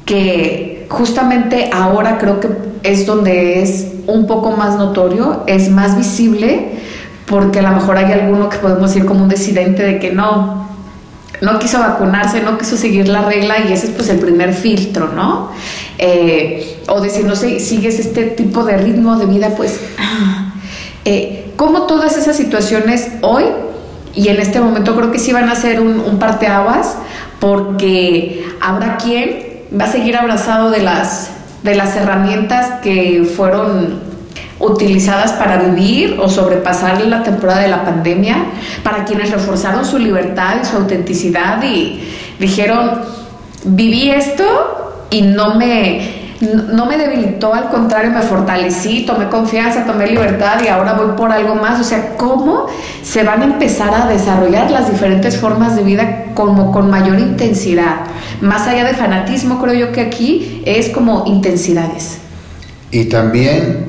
que 0.05 0.85
justamente 0.89 1.69
ahora 1.73 2.17
creo 2.17 2.39
que 2.39 2.49
es 2.83 3.05
donde 3.05 3.61
es 3.61 3.87
un 4.07 4.27
poco 4.27 4.51
más 4.51 4.77
notorio, 4.77 5.43
es 5.47 5.69
más 5.69 5.97
visible, 5.97 6.71
porque 7.25 7.59
a 7.59 7.61
lo 7.63 7.71
mejor 7.71 7.97
hay 7.97 8.11
alguno 8.11 8.49
que 8.49 8.57
podemos 8.57 8.93
decir 8.93 9.05
como 9.05 9.23
un 9.23 9.29
decidente 9.29 9.83
de 9.83 9.99
que 9.99 10.11
no, 10.11 10.67
no 11.41 11.59
quiso 11.59 11.79
vacunarse, 11.79 12.41
no 12.41 12.57
quiso 12.57 12.77
seguir 12.77 13.07
la 13.07 13.21
regla 13.21 13.59
y 13.59 13.73
ese 13.73 13.87
es 13.87 13.91
pues 13.93 14.09
el 14.09 14.19
primer 14.19 14.53
filtro, 14.53 15.09
¿no? 15.09 15.51
Eh, 15.97 16.81
o 16.87 16.99
decir, 16.99 17.25
no 17.25 17.35
sé, 17.35 17.59
sigues 17.59 17.99
este 17.99 18.23
tipo 18.23 18.63
de 18.63 18.77
ritmo 18.77 19.17
de 19.17 19.25
vida, 19.25 19.49
pues, 19.55 19.79
eh, 21.05 21.53
como 21.55 21.83
todas 21.83 22.17
esas 22.17 22.35
situaciones 22.35 23.09
hoy 23.21 23.45
y 24.15 24.27
en 24.29 24.39
este 24.39 24.59
momento 24.59 24.95
creo 24.95 25.11
que 25.11 25.19
sí 25.19 25.33
van 25.33 25.49
a 25.49 25.55
ser 25.55 25.79
un, 25.79 25.99
un 25.99 26.19
parteaguas 26.19 26.95
porque 27.39 28.45
habrá 28.61 28.97
quien 28.97 29.53
va 29.79 29.85
a 29.85 29.91
seguir 29.91 30.15
abrazado 30.15 30.69
de 30.69 30.81
las, 30.81 31.31
de 31.63 31.75
las 31.75 31.95
herramientas 31.95 32.79
que 32.81 33.29
fueron 33.35 34.01
utilizadas 34.59 35.33
para 35.33 35.57
vivir 35.57 36.17
o 36.21 36.29
sobrepasar 36.29 37.01
la 37.01 37.23
temporada 37.23 37.61
de 37.61 37.67
la 37.67 37.83
pandemia, 37.83 38.37
para 38.83 39.03
quienes 39.03 39.31
reforzaron 39.31 39.85
su 39.85 39.97
libertad 39.97 40.57
y 40.61 40.65
su 40.65 40.77
autenticidad 40.77 41.61
y 41.63 42.01
dijeron, 42.39 43.01
viví 43.65 44.09
esto 44.09 45.05
y 45.09 45.21
no 45.23 45.55
me 45.55 46.22
no 46.41 46.85
me 46.85 46.97
debilitó, 46.97 47.53
al 47.53 47.69
contrario, 47.69 48.11
me 48.11 48.21
fortalecí, 48.21 49.05
tomé 49.05 49.29
confianza, 49.29 49.85
tomé 49.85 50.07
libertad 50.07 50.61
y 50.63 50.67
ahora 50.67 50.93
voy 50.93 51.15
por 51.15 51.31
algo 51.31 51.55
más. 51.55 51.79
O 51.79 51.83
sea, 51.83 52.15
¿cómo 52.17 52.67
se 53.03 53.23
van 53.23 53.41
a 53.41 53.45
empezar 53.45 53.93
a 53.93 54.07
desarrollar 54.07 54.69
las 54.71 54.89
diferentes 54.89 55.37
formas 55.37 55.75
de 55.75 55.83
vida 55.83 56.25
como 56.33 56.71
con 56.71 56.89
mayor 56.89 57.19
intensidad? 57.19 58.01
Más 58.41 58.67
allá 58.67 58.83
de 58.83 58.93
fanatismo, 58.93 59.61
creo 59.61 59.73
yo 59.73 59.91
que 59.91 60.01
aquí 60.01 60.61
es 60.65 60.89
como 60.89 61.23
intensidades. 61.27 62.17
Y 62.91 63.05
también, 63.05 63.87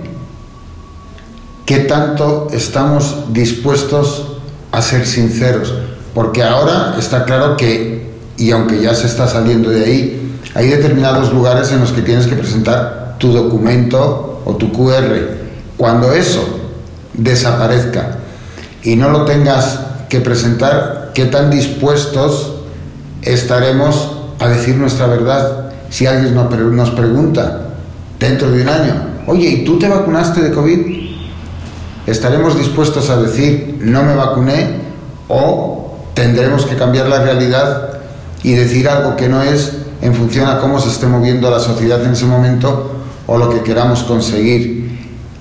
¿qué 1.66 1.80
tanto 1.80 2.48
estamos 2.52 3.32
dispuestos 3.32 4.38
a 4.70 4.80
ser 4.80 5.06
sinceros? 5.06 5.74
Porque 6.14 6.42
ahora 6.42 6.94
está 6.98 7.24
claro 7.24 7.56
que, 7.56 8.12
y 8.36 8.52
aunque 8.52 8.80
ya 8.80 8.94
se 8.94 9.06
está 9.06 9.26
saliendo 9.26 9.70
de 9.70 9.84
ahí, 9.84 10.23
hay 10.54 10.68
determinados 10.68 11.32
lugares 11.32 11.72
en 11.72 11.80
los 11.80 11.92
que 11.92 12.02
tienes 12.02 12.26
que 12.26 12.36
presentar 12.36 13.16
tu 13.18 13.32
documento 13.32 14.42
o 14.44 14.54
tu 14.56 14.72
QR. 14.72 15.14
Cuando 15.76 16.12
eso 16.12 16.44
desaparezca 17.12 18.18
y 18.82 18.94
no 18.94 19.10
lo 19.10 19.24
tengas 19.24 19.80
que 20.08 20.20
presentar, 20.20 21.10
¿qué 21.12 21.26
tan 21.26 21.50
dispuestos 21.50 22.54
estaremos 23.22 24.12
a 24.38 24.48
decir 24.48 24.76
nuestra 24.76 25.06
verdad 25.06 25.70
si 25.90 26.06
alguien 26.06 26.34
nos 26.34 26.90
pregunta 26.90 27.60
dentro 28.18 28.50
de 28.50 28.62
un 28.62 28.68
año, 28.68 28.94
oye, 29.26 29.48
¿y 29.48 29.64
tú 29.64 29.78
te 29.78 29.88
vacunaste 29.88 30.40
de 30.40 30.52
COVID? 30.52 31.04
¿Estaremos 32.06 32.56
dispuestos 32.56 33.10
a 33.10 33.16
decir 33.16 33.78
no 33.80 34.02
me 34.02 34.14
vacuné 34.14 34.82
o 35.28 35.98
tendremos 36.14 36.66
que 36.66 36.76
cambiar 36.76 37.08
la 37.08 37.22
realidad 37.22 37.90
y 38.42 38.52
decir 38.52 38.88
algo 38.88 39.16
que 39.16 39.28
no 39.28 39.42
es 39.42 39.83
en 40.00 40.14
función 40.14 40.48
a 40.48 40.58
cómo 40.58 40.80
se 40.80 40.88
esté 40.88 41.06
moviendo 41.06 41.50
la 41.50 41.60
sociedad 41.60 42.02
en 42.04 42.12
ese 42.12 42.26
momento 42.26 42.92
o 43.26 43.38
lo 43.38 43.50
que 43.50 43.62
queramos 43.62 44.02
conseguir? 44.02 44.84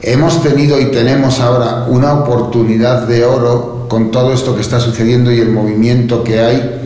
Hemos 0.01 0.41
tenido 0.43 0.80
y 0.80 0.91
tenemos 0.91 1.39
ahora 1.39 1.86
una 1.88 2.14
oportunidad 2.14 3.08
de 3.08 3.24
oro 3.24 3.88
con 3.89 4.12
todo 4.12 4.34
esto 4.34 4.56
que 4.56 4.62
está 4.62 4.80
sucediendo 4.80 5.32
y 5.32 5.39
el 5.39 5.49
movimiento 5.49 6.24
que 6.24 6.39
hay 6.39 6.82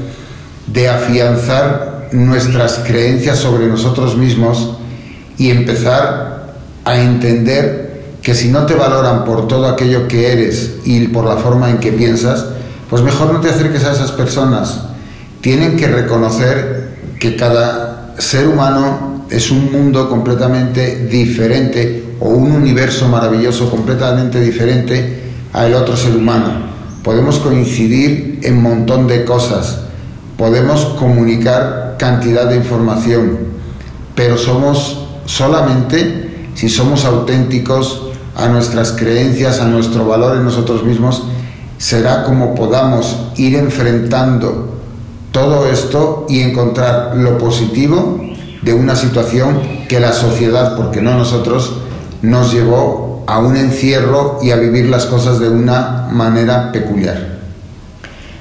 de 0.68 0.90
afianzar 0.90 2.10
nuestras 2.12 2.82
creencias 2.86 3.40
sobre 3.40 3.68
nosotros 3.68 4.16
mismos 4.18 4.78
y 5.38 5.50
empezar 5.50 6.54
a 6.86 6.98
entender 7.00 7.88
que 8.22 8.36
si 8.36 8.50
no 8.50 8.66
te 8.66 8.76
valoran 8.76 9.24
por 9.24 9.48
todo 9.48 9.68
aquello 9.68 10.08
que 10.08 10.32
eres 10.32 10.76
y 10.86 11.08
por 11.08 11.26
la 11.26 11.38
forma 11.38 11.70
en 11.70 11.78
que 11.78 11.92
piensas, 11.92 12.46
pues 12.90 13.02
mejor 13.02 13.34
no 13.34 13.40
te 13.40 13.50
acerques 13.50 13.84
a 13.86 13.94
esas 13.94 14.12
personas. 14.12 14.82
Tienen 15.42 15.78
que 15.78 15.88
reconocer 15.88 16.77
que 17.20 17.36
cada 17.36 18.14
ser 18.18 18.48
humano 18.48 19.26
es 19.30 19.52
un 19.52 19.72
mundo 19.72 20.10
completamente 20.10 21.08
diferente 21.08 22.16
o 22.20 22.30
un 22.30 22.52
universo 22.52 23.08
maravilloso 23.08 23.70
completamente 23.70 24.40
diferente 24.40 25.24
al 25.54 25.74
otro 25.74 25.96
ser 25.96 26.16
humano. 26.16 26.68
Podemos 27.04 27.38
coincidir 27.40 28.40
en 28.44 28.62
montón 28.62 29.08
de 29.08 29.24
cosas, 29.24 29.82
podemos 30.38 30.86
comunicar 31.00 31.96
cantidad 31.98 32.50
de 32.50 32.58
información, 32.58 33.38
pero 34.16 34.38
somos 34.38 35.08
solamente 35.26 36.50
si 36.56 36.70
somos 36.70 37.06
auténticos 37.06 38.10
a 38.36 38.48
nuestras 38.48 38.92
creencias, 38.92 39.60
a 39.60 39.66
nuestro 39.66 40.08
valor 40.08 40.38
en 40.38 40.46
nosotros 40.46 40.84
mismos, 40.84 41.24
será 41.78 42.24
como 42.24 42.56
podamos 42.56 43.16
ir 43.36 43.56
enfrentando 43.56 44.77
todo 45.32 45.68
esto 45.68 46.26
y 46.30 46.42
encontrar 46.42 47.16
lo 47.16 47.38
positivo 47.38 48.20
de 48.62 48.74
una 48.74 48.96
situación 48.96 49.62
que 49.88 50.00
la 50.00 50.14
sociedad, 50.14 50.76
porque 50.76 51.02
no 51.02 51.18
nosotros, 51.18 51.74
nos 52.22 52.54
llevó 52.54 53.24
a 53.28 53.40
un 53.40 53.58
encierro 53.58 54.40
y 54.42 54.52
a 54.52 54.56
vivir 54.56 54.88
las 54.88 55.06
cosas 55.06 55.40
de 55.40 55.50
una 55.50 56.08
manera 56.12 56.72
peculiar. 56.72 57.38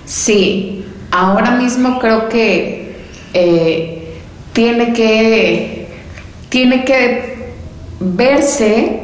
Sí, 0.05 0.85
ahora 1.11 1.53
mismo 1.53 1.99
creo 1.99 2.29
que 2.29 2.97
eh, 3.35 4.19
tiene 4.53 4.93
que 4.93 5.89
tiene 6.49 6.85
que 6.85 7.53
verse 8.01 9.01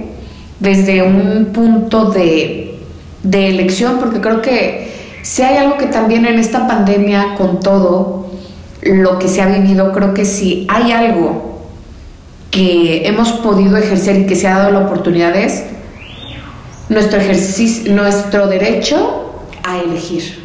desde 0.61 1.03
un 1.03 1.47
punto 1.53 2.11
de, 2.11 2.78
elección, 3.24 3.99
porque 3.99 4.20
creo 4.20 4.41
que 4.41 4.91
si 5.23 5.43
hay 5.43 5.57
algo 5.57 5.79
que 5.79 5.87
también 5.87 6.27
en 6.27 6.39
esta 6.39 6.66
pandemia, 6.66 7.35
con 7.37 7.61
todo 7.61 8.31
lo 8.83 9.18
que 9.18 9.29
se 9.29 9.41
ha 9.41 9.47
vivido, 9.47 9.93
creo 9.93 10.12
que 10.12 10.25
si 10.25 10.66
hay 10.68 10.91
algo 10.91 11.53
que 12.51 13.07
hemos 13.07 13.33
podido 13.33 13.77
ejercer 13.77 14.18
y 14.18 14.27
que 14.27 14.37
se 14.37 14.49
ha 14.49 14.59
dado 14.59 14.73
la 14.73 14.81
oportunidad 14.81 15.35
es 15.37 15.64
nuestro 16.89 17.18
ejercicio, 17.18 17.93
nuestro 17.95 18.49
derecho 18.49 19.33
a 19.62 19.79
elegir. 19.79 20.43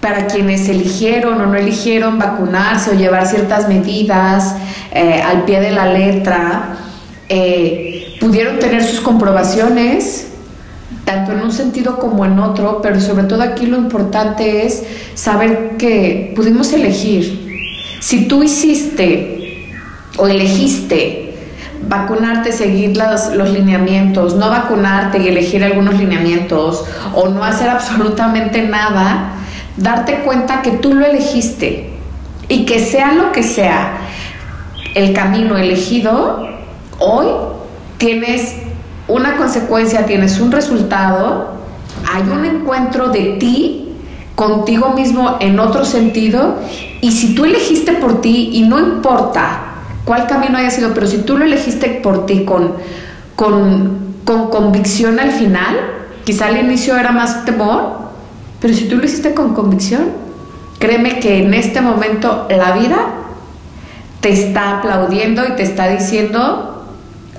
Para 0.00 0.26
quienes 0.26 0.68
eligieron 0.68 1.40
o 1.40 1.46
no 1.46 1.54
eligieron 1.54 2.18
vacunarse 2.18 2.90
o 2.90 2.94
llevar 2.94 3.26
ciertas 3.26 3.68
medidas 3.68 4.54
eh, 4.92 5.22
al 5.22 5.44
pie 5.44 5.60
de 5.60 5.70
la 5.72 5.86
letra, 5.86 6.76
eh, 7.28 8.14
pudieron 8.20 8.58
tener 8.58 8.84
sus 8.84 9.00
comprobaciones, 9.00 10.33
tanto 11.04 11.32
en 11.32 11.42
un 11.42 11.52
sentido 11.52 11.98
como 11.98 12.24
en 12.24 12.38
otro, 12.38 12.80
pero 12.82 13.00
sobre 13.00 13.24
todo 13.24 13.42
aquí 13.42 13.66
lo 13.66 13.76
importante 13.76 14.66
es 14.66 14.84
saber 15.14 15.76
que 15.78 16.32
pudimos 16.34 16.72
elegir. 16.72 17.68
Si 18.00 18.26
tú 18.26 18.42
hiciste 18.42 19.68
o 20.16 20.26
elegiste 20.26 21.34
vacunarte, 21.86 22.52
seguir 22.52 22.96
los, 22.96 23.34
los 23.34 23.50
lineamientos, 23.50 24.36
no 24.36 24.48
vacunarte 24.48 25.18
y 25.18 25.28
elegir 25.28 25.62
algunos 25.64 25.94
lineamientos, 25.98 26.84
o 27.14 27.28
no 27.28 27.44
hacer 27.44 27.68
absolutamente 27.68 28.62
nada, 28.62 29.34
darte 29.76 30.20
cuenta 30.20 30.62
que 30.62 30.72
tú 30.72 30.94
lo 30.94 31.04
elegiste 31.04 31.90
y 32.48 32.64
que 32.64 32.78
sea 32.78 33.12
lo 33.12 33.32
que 33.32 33.42
sea 33.42 33.98
el 34.94 35.12
camino 35.12 35.56
elegido, 35.56 36.54
Hoy 36.98 37.26
tienes 37.98 38.54
una 39.08 39.36
consecuencia, 39.36 40.06
tienes 40.06 40.40
un 40.40 40.50
resultado, 40.50 41.52
hay 42.12 42.22
un 42.22 42.44
encuentro 42.44 43.08
de 43.08 43.36
ti 43.38 43.92
contigo 44.34 44.90
mismo 44.90 45.36
en 45.40 45.58
otro 45.60 45.84
sentido 45.84 46.56
y 47.00 47.12
si 47.12 47.34
tú 47.34 47.44
elegiste 47.44 47.92
por 47.92 48.20
ti 48.20 48.50
y 48.52 48.62
no 48.62 48.78
importa 48.80 49.60
cuál 50.04 50.26
camino 50.26 50.58
haya 50.58 50.70
sido, 50.70 50.92
pero 50.94 51.06
si 51.06 51.18
tú 51.18 51.38
lo 51.38 51.44
elegiste 51.44 52.00
por 52.02 52.26
ti 52.26 52.44
con, 52.44 52.72
con, 53.36 53.98
con 54.24 54.50
convicción 54.50 55.20
al 55.20 55.30
final, 55.30 55.76
quizá 56.24 56.46
al 56.46 56.58
inicio 56.58 56.96
era 56.96 57.12
más 57.12 57.44
temor, 57.44 58.04
pero 58.60 58.74
si 58.74 58.88
tú 58.88 58.96
lo 58.96 59.04
hiciste 59.04 59.34
con 59.34 59.54
convicción, 59.54 60.08
créeme 60.78 61.20
que 61.20 61.44
en 61.44 61.54
este 61.54 61.80
momento 61.80 62.46
la 62.48 62.72
vida 62.72 62.96
te 64.20 64.32
está 64.32 64.78
aplaudiendo 64.78 65.46
y 65.46 65.52
te 65.52 65.62
está 65.62 65.88
diciendo 65.88 66.73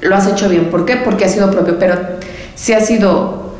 lo 0.01 0.15
has 0.15 0.27
hecho 0.27 0.49
bien. 0.49 0.69
¿Por 0.69 0.85
qué? 0.85 0.97
Porque 0.97 1.25
ha 1.25 1.29
sido 1.29 1.51
propio. 1.51 1.77
Pero 1.79 1.95
si 2.55 2.73
ha 2.73 2.81
sido 2.81 3.53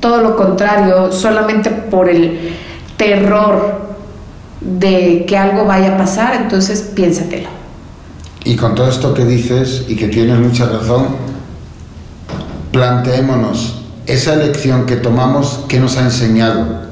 todo 0.00 0.22
lo 0.22 0.36
contrario, 0.36 1.12
solamente 1.12 1.70
por 1.70 2.08
el 2.08 2.54
terror 2.96 3.88
de 4.60 5.24
que 5.26 5.36
algo 5.36 5.64
vaya 5.64 5.94
a 5.94 5.98
pasar, 5.98 6.34
entonces 6.34 6.80
piénsatelo. 6.94 7.48
Y 8.44 8.56
con 8.56 8.74
todo 8.74 8.88
esto 8.88 9.14
que 9.14 9.24
dices 9.24 9.84
y 9.88 9.96
que 9.96 10.08
tienes 10.08 10.38
mucha 10.38 10.66
razón, 10.66 11.06
planteémonos 12.72 13.82
esa 14.06 14.34
elección 14.34 14.86
que 14.86 14.96
tomamos, 14.96 15.64
¿qué 15.68 15.78
nos 15.78 15.96
ha 15.98 16.02
enseñado? 16.02 16.88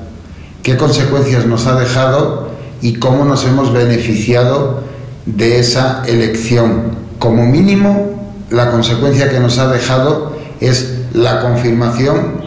¿Qué 0.62 0.76
consecuencias 0.76 1.46
nos 1.46 1.66
ha 1.66 1.78
dejado? 1.78 2.50
Y 2.82 2.94
cómo 2.94 3.24
nos 3.24 3.44
hemos 3.46 3.72
beneficiado 3.72 4.82
de 5.24 5.58
esa 5.60 6.02
elección. 6.06 7.06
Como 7.18 7.46
mínimo, 7.46 8.15
la 8.50 8.70
consecuencia 8.70 9.28
que 9.28 9.40
nos 9.40 9.58
ha 9.58 9.68
dejado 9.68 10.36
es 10.60 11.00
la 11.12 11.40
confirmación 11.40 12.40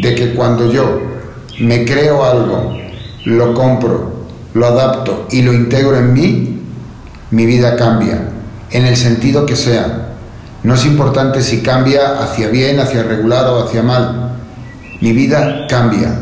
de 0.00 0.14
que 0.14 0.34
cuando 0.34 0.70
yo 0.72 1.00
me 1.60 1.84
creo 1.84 2.24
algo, 2.24 2.76
lo 3.24 3.54
compro, 3.54 4.12
lo 4.54 4.66
adapto 4.66 5.26
y 5.30 5.42
lo 5.42 5.52
integro 5.52 5.96
en 5.96 6.12
mí, 6.12 6.60
mi 7.30 7.46
vida 7.46 7.76
cambia, 7.76 8.28
en 8.70 8.86
el 8.86 8.96
sentido 8.96 9.46
que 9.46 9.56
sea. 9.56 10.14
No 10.62 10.74
es 10.74 10.84
importante 10.86 11.42
si 11.42 11.60
cambia 11.60 12.22
hacia 12.22 12.48
bien, 12.48 12.78
hacia 12.78 13.02
regular 13.02 13.46
o 13.46 13.64
hacia 13.64 13.82
mal. 13.82 14.36
Mi 15.00 15.12
vida 15.12 15.66
cambia. 15.68 16.14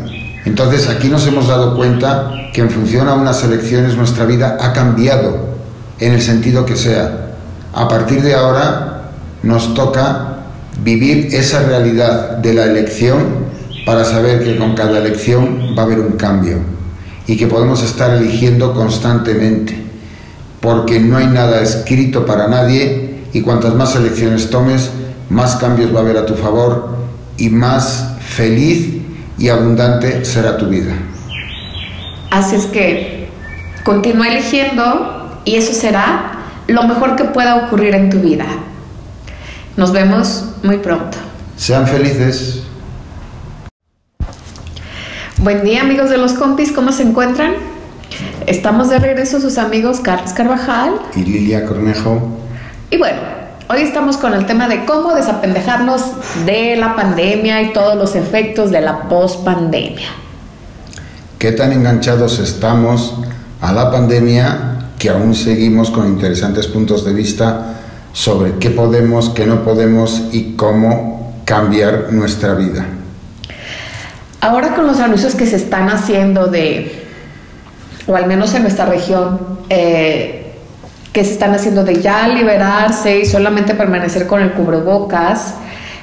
Entonces 0.45 0.89
aquí 0.89 1.09
nos 1.09 1.26
hemos 1.26 1.49
dado 1.49 1.76
cuenta 1.76 2.33
que 2.53 2.62
en 2.62 2.70
función 2.70 3.09
a 3.09 3.14
unas 3.14 3.45
elecciones 3.45 3.97
nuestra 3.97 4.24
vida 4.24 4.57
ha 4.61 4.72
cambiado 4.72 5.51
en 5.99 6.14
el 6.14 6.22
sentido 6.22 6.64
que 6.64 6.76
sea. 6.76 7.35
A 7.74 7.87
partir 7.87 8.22
de 8.22 8.35
ahora 8.35 8.99
nos 9.43 9.74
toca 9.74 10.36
vivir 10.82 11.28
esa 11.32 11.62
realidad 11.62 12.38
de 12.38 12.55
la 12.55 12.64
elección 12.64 13.51
para 13.84 14.05
saber 14.05 14.45
que 14.45 14.57
con 14.57 14.74
cada 14.74 14.99
elección 14.99 15.74
va 15.76 15.82
a 15.82 15.84
haber 15.86 16.01
un 16.01 16.12
cambio 16.12 16.59
y 17.26 17.36
que 17.36 17.47
podemos 17.47 17.82
estar 17.82 18.16
eligiendo 18.16 18.74
constantemente, 18.74 19.76
porque 20.61 21.01
no 21.01 21.16
hay 21.16 21.26
nada 21.26 21.62
escrito 21.62 22.26
para 22.26 22.49
nadie 22.49 23.20
y 23.32 23.41
cuantas 23.43 23.74
más 23.74 23.95
elecciones 23.97 24.51
tomes, 24.51 24.91
más 25.28 25.57
cambios 25.57 25.95
va 25.95 26.01
a 26.01 26.03
haber 26.03 26.16
a 26.16 26.26
tu 26.26 26.34
favor 26.34 26.97
y 27.36 27.49
más 27.49 28.16
feliz 28.20 28.97
y 29.38 29.49
abundante 29.49 30.24
será 30.24 30.57
tu 30.57 30.66
vida. 30.66 30.93
Así 32.30 32.57
es 32.57 32.66
que 32.66 33.28
continúa 33.84 34.28
eligiendo 34.28 35.41
y 35.45 35.57
eso 35.57 35.72
será 35.72 36.32
lo 36.66 36.82
mejor 36.84 37.16
que 37.16 37.24
pueda 37.24 37.66
ocurrir 37.66 37.95
en 37.95 38.11
tu 38.11 38.18
vida. 38.18 38.47
Nos 39.77 39.93
vemos 39.93 40.47
muy 40.62 40.79
pronto. 40.79 41.16
Sean 41.57 41.87
felices. 41.87 42.62
Buen 45.39 45.62
día 45.62 45.83
amigos 45.83 46.11
de 46.11 46.18
los 46.18 46.33
compis, 46.33 46.73
¿cómo 46.73 46.93
se 46.93 47.05
encuentran? 47.05 47.55
Estamos 48.47 48.91
de 48.91 48.99
regreso 48.99 49.41
sus 49.41 49.59
amigos 49.59 50.01
Carlos 50.01 50.33
Carvajal 50.33 50.95
y 51.14 51.21
Lilia 51.21 51.66
Cornejo. 51.66 52.21
Y 52.91 52.99
bueno, 52.99 53.21
hoy 53.68 53.83
estamos 53.83 54.16
con 54.16 54.35
el 54.35 54.45
tema 54.45 54.68
de 54.68 54.85
cómo 54.85 55.14
desapendejarnos 55.14 56.03
de 56.45 56.77
la 56.77 56.97
pandemia 56.97 57.62
y 57.62 57.73
todos 57.73 57.97
los 57.97 58.16
efectos 58.16 58.71
de 58.73 58.81
la 58.81 59.09
pospandemia. 59.09 60.09
¿Qué 61.39 61.53
tan 61.53 61.73
enganchados 61.73 62.39
estamos 62.41 63.14
a 63.61 63.73
la 63.73 63.91
pandemia 63.91 64.89
que 64.99 65.11
aún 65.11 65.35
seguimos 65.35 65.91
con 65.91 66.07
interesantes 66.09 66.66
puntos 66.66 67.05
de 67.05 67.14
vista 67.14 67.80
sobre 68.12 68.52
qué 68.58 68.70
podemos, 68.70 69.30
qué 69.30 69.46
no 69.46 69.64
podemos 69.64 70.28
y 70.32 70.54
cómo 70.56 71.34
cambiar 71.44 72.12
nuestra 72.12 72.54
vida. 72.54 72.86
Ahora 74.40 74.74
con 74.74 74.86
los 74.86 74.98
anuncios 75.00 75.34
que 75.34 75.46
se 75.46 75.56
están 75.56 75.88
haciendo 75.90 76.46
de, 76.46 77.04
o 78.06 78.16
al 78.16 78.26
menos 78.26 78.54
en 78.54 78.62
nuestra 78.62 78.86
región, 78.86 79.58
eh, 79.68 80.52
que 81.12 81.24
se 81.24 81.32
están 81.32 81.54
haciendo 81.54 81.84
de 81.84 82.00
ya 82.00 82.28
liberarse 82.28 83.20
y 83.20 83.26
solamente 83.26 83.74
permanecer 83.74 84.26
con 84.26 84.40
el 84.40 84.52
cubrebocas, 84.52 85.54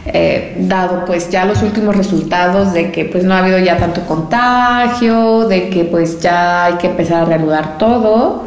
eh, 0.05 0.55
dado 0.59 1.03
pues 1.05 1.29
ya 1.29 1.45
los 1.45 1.61
últimos 1.63 1.95
resultados 1.95 2.73
de 2.73 2.91
que 2.91 3.05
pues 3.05 3.23
no 3.23 3.33
ha 3.33 3.39
habido 3.39 3.57
ya 3.59 3.77
tanto 3.77 4.01
contagio, 4.01 5.47
de 5.47 5.69
que 5.69 5.85
pues 5.85 6.19
ya 6.19 6.65
hay 6.65 6.73
que 6.75 6.87
empezar 6.87 7.23
a 7.23 7.25
reanudar 7.25 7.77
todo. 7.77 8.43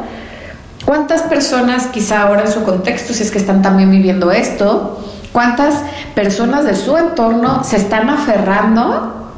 ¿Cuántas 0.85 1.21
personas 1.23 1.87
quizá 1.87 2.23
ahora 2.23 2.45
en 2.45 2.51
su 2.51 2.63
contexto, 2.63 3.13
si 3.13 3.23
es 3.23 3.31
que 3.31 3.37
están 3.37 3.61
también 3.61 3.91
viviendo 3.91 4.31
esto, 4.31 4.99
cuántas 5.31 5.75
personas 6.15 6.65
de 6.65 6.75
su 6.75 6.97
entorno 6.97 7.63
se 7.63 7.77
están 7.77 8.09
aferrando 8.09 9.31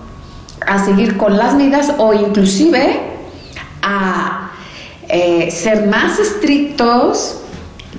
a 0.65 0.85
seguir 0.85 1.17
con 1.17 1.37
las 1.37 1.55
medidas 1.55 1.93
o 1.97 2.13
inclusive 2.13 3.01
a 3.81 4.51
eh, 5.09 5.51
ser 5.51 5.87
más 5.87 6.17
estrictos, 6.19 7.41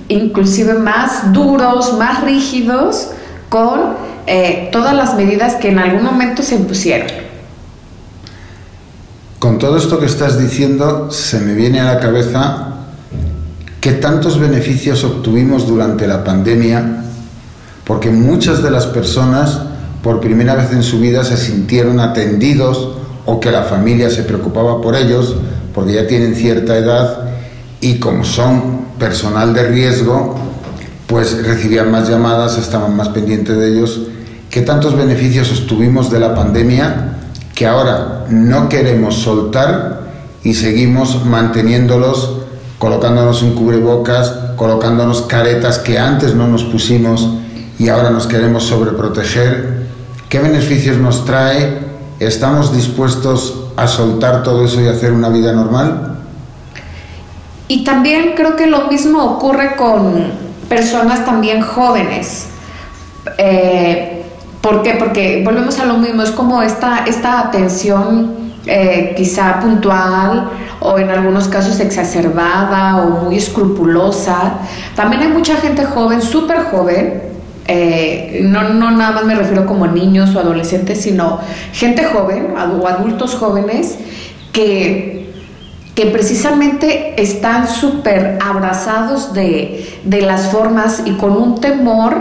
inclusive 0.07 0.73
más 0.73 1.31
duros, 1.31 1.97
más 1.97 2.23
rígidos 2.23 3.11
con 3.49 3.93
eh, 4.25 4.69
todas 4.71 4.95
las 4.95 5.15
medidas 5.15 5.55
que 5.55 5.69
en 5.69 5.77
algún 5.77 6.03
momento 6.03 6.41
se 6.41 6.55
impusieron. 6.55 7.07
Con 9.37 9.59
todo 9.59 9.77
esto 9.77 9.99
que 9.99 10.07
estás 10.07 10.39
diciendo, 10.39 11.11
se 11.11 11.39
me 11.39 11.53
viene 11.53 11.79
a 11.79 11.83
la 11.83 11.99
cabeza 11.99 12.74
que 13.85 13.91
tantos 13.91 14.39
beneficios 14.39 15.03
obtuvimos 15.03 15.67
durante 15.67 16.07
la 16.07 16.23
pandemia, 16.23 17.03
porque 17.83 18.09
muchas 18.09 18.63
de 18.63 18.71
las 18.71 18.87
personas 18.87 19.59
por 20.01 20.19
primera 20.19 20.55
vez 20.55 20.71
en 20.71 20.81
su 20.81 20.99
vida 20.99 21.23
se 21.23 21.37
sintieron 21.37 21.99
atendidos 21.99 22.95
o 23.27 23.39
que 23.39 23.51
la 23.51 23.61
familia 23.61 24.09
se 24.09 24.23
preocupaba 24.23 24.81
por 24.81 24.95
ellos 24.95 25.35
porque 25.71 25.93
ya 25.93 26.07
tienen 26.07 26.33
cierta 26.33 26.75
edad 26.75 27.29
y 27.79 27.99
como 27.99 28.25
son 28.25 28.87
personal 28.97 29.53
de 29.53 29.67
riesgo, 29.67 30.35
pues 31.05 31.45
recibían 31.45 31.91
más 31.91 32.09
llamadas, 32.09 32.57
estaban 32.57 32.95
más 32.95 33.09
pendientes 33.09 33.55
de 33.55 33.71
ellos. 33.71 34.01
¿Qué 34.49 34.61
tantos 34.61 34.97
beneficios 34.97 35.51
obtuvimos 35.61 36.09
de 36.09 36.21
la 36.21 36.33
pandemia 36.33 37.17
que 37.53 37.67
ahora 37.67 38.25
no 38.31 38.67
queremos 38.67 39.13
soltar 39.13 40.09
y 40.43 40.55
seguimos 40.55 41.23
manteniéndolos, 41.23 42.44
colocándonos 42.79 43.41
un 43.41 43.55
cubrebocas, 43.55 44.33
colocándonos 44.55 45.23
caretas 45.23 45.79
que 45.79 45.97
antes 45.97 46.35
no 46.35 46.47
nos 46.47 46.63
pusimos 46.63 47.29
y 47.79 47.89
ahora 47.89 48.09
nos 48.09 48.27
queremos 48.27 48.63
sobreproteger? 48.63 49.85
¿Qué 50.29 50.39
beneficios 50.39 50.97
nos 50.97 51.25
trae? 51.25 51.79
¿Estamos 52.19 52.75
dispuestos 52.75 53.65
a 53.75 53.87
soltar 53.87 54.43
todo 54.43 54.65
eso 54.65 54.81
y 54.81 54.87
hacer 54.87 55.11
una 55.11 55.29
vida 55.29 55.51
normal? 55.51 56.17
Y 57.67 57.83
también 57.83 58.33
creo 58.35 58.55
que 58.55 58.67
lo 58.67 58.87
mismo 58.87 59.23
ocurre 59.23 59.75
con 59.75 60.31
personas 60.69 61.25
también 61.25 61.61
jóvenes. 61.61 62.47
Eh, 63.37 64.23
¿Por 64.61 64.81
qué? 64.83 64.95
Porque 64.97 65.41
volvemos 65.43 65.79
a 65.79 65.85
lo 65.85 65.97
mismo, 65.97 66.23
es 66.23 66.31
como 66.31 66.61
esta, 66.61 67.05
esta 67.05 67.39
atención 67.39 68.44
eh, 68.65 69.13
quizá 69.15 69.59
puntual 69.59 70.49
o 70.79 70.97
en 70.97 71.09
algunos 71.09 71.47
casos 71.47 71.79
exacerbada 71.79 72.97
o 72.97 73.25
muy 73.25 73.37
escrupulosa. 73.37 74.55
También 74.95 75.21
hay 75.21 75.29
mucha 75.29 75.57
gente 75.57 75.85
joven, 75.85 76.21
súper 76.21 76.63
joven, 76.71 77.21
eh, 77.67 78.41
no, 78.43 78.69
no 78.69 78.91
nada 78.91 79.11
más 79.11 79.25
me 79.25 79.35
refiero 79.35 79.65
como 79.65 79.87
niños 79.87 80.35
o 80.35 80.39
adolescentes, 80.39 81.01
sino 81.01 81.39
gente 81.73 82.03
joven 82.03 82.53
o 82.55 82.87
adultos 82.87 83.35
jóvenes 83.35 83.97
que, 84.51 85.31
que 85.95 86.05
precisamente 86.07 87.19
están 87.21 87.67
súper 87.67 88.37
abrazados 88.39 89.33
de, 89.33 89.99
de, 90.03 90.21
las 90.21 90.51
formas 90.51 91.03
y 91.05 91.13
con 91.13 91.31
un 91.31 91.59
temor 91.59 92.17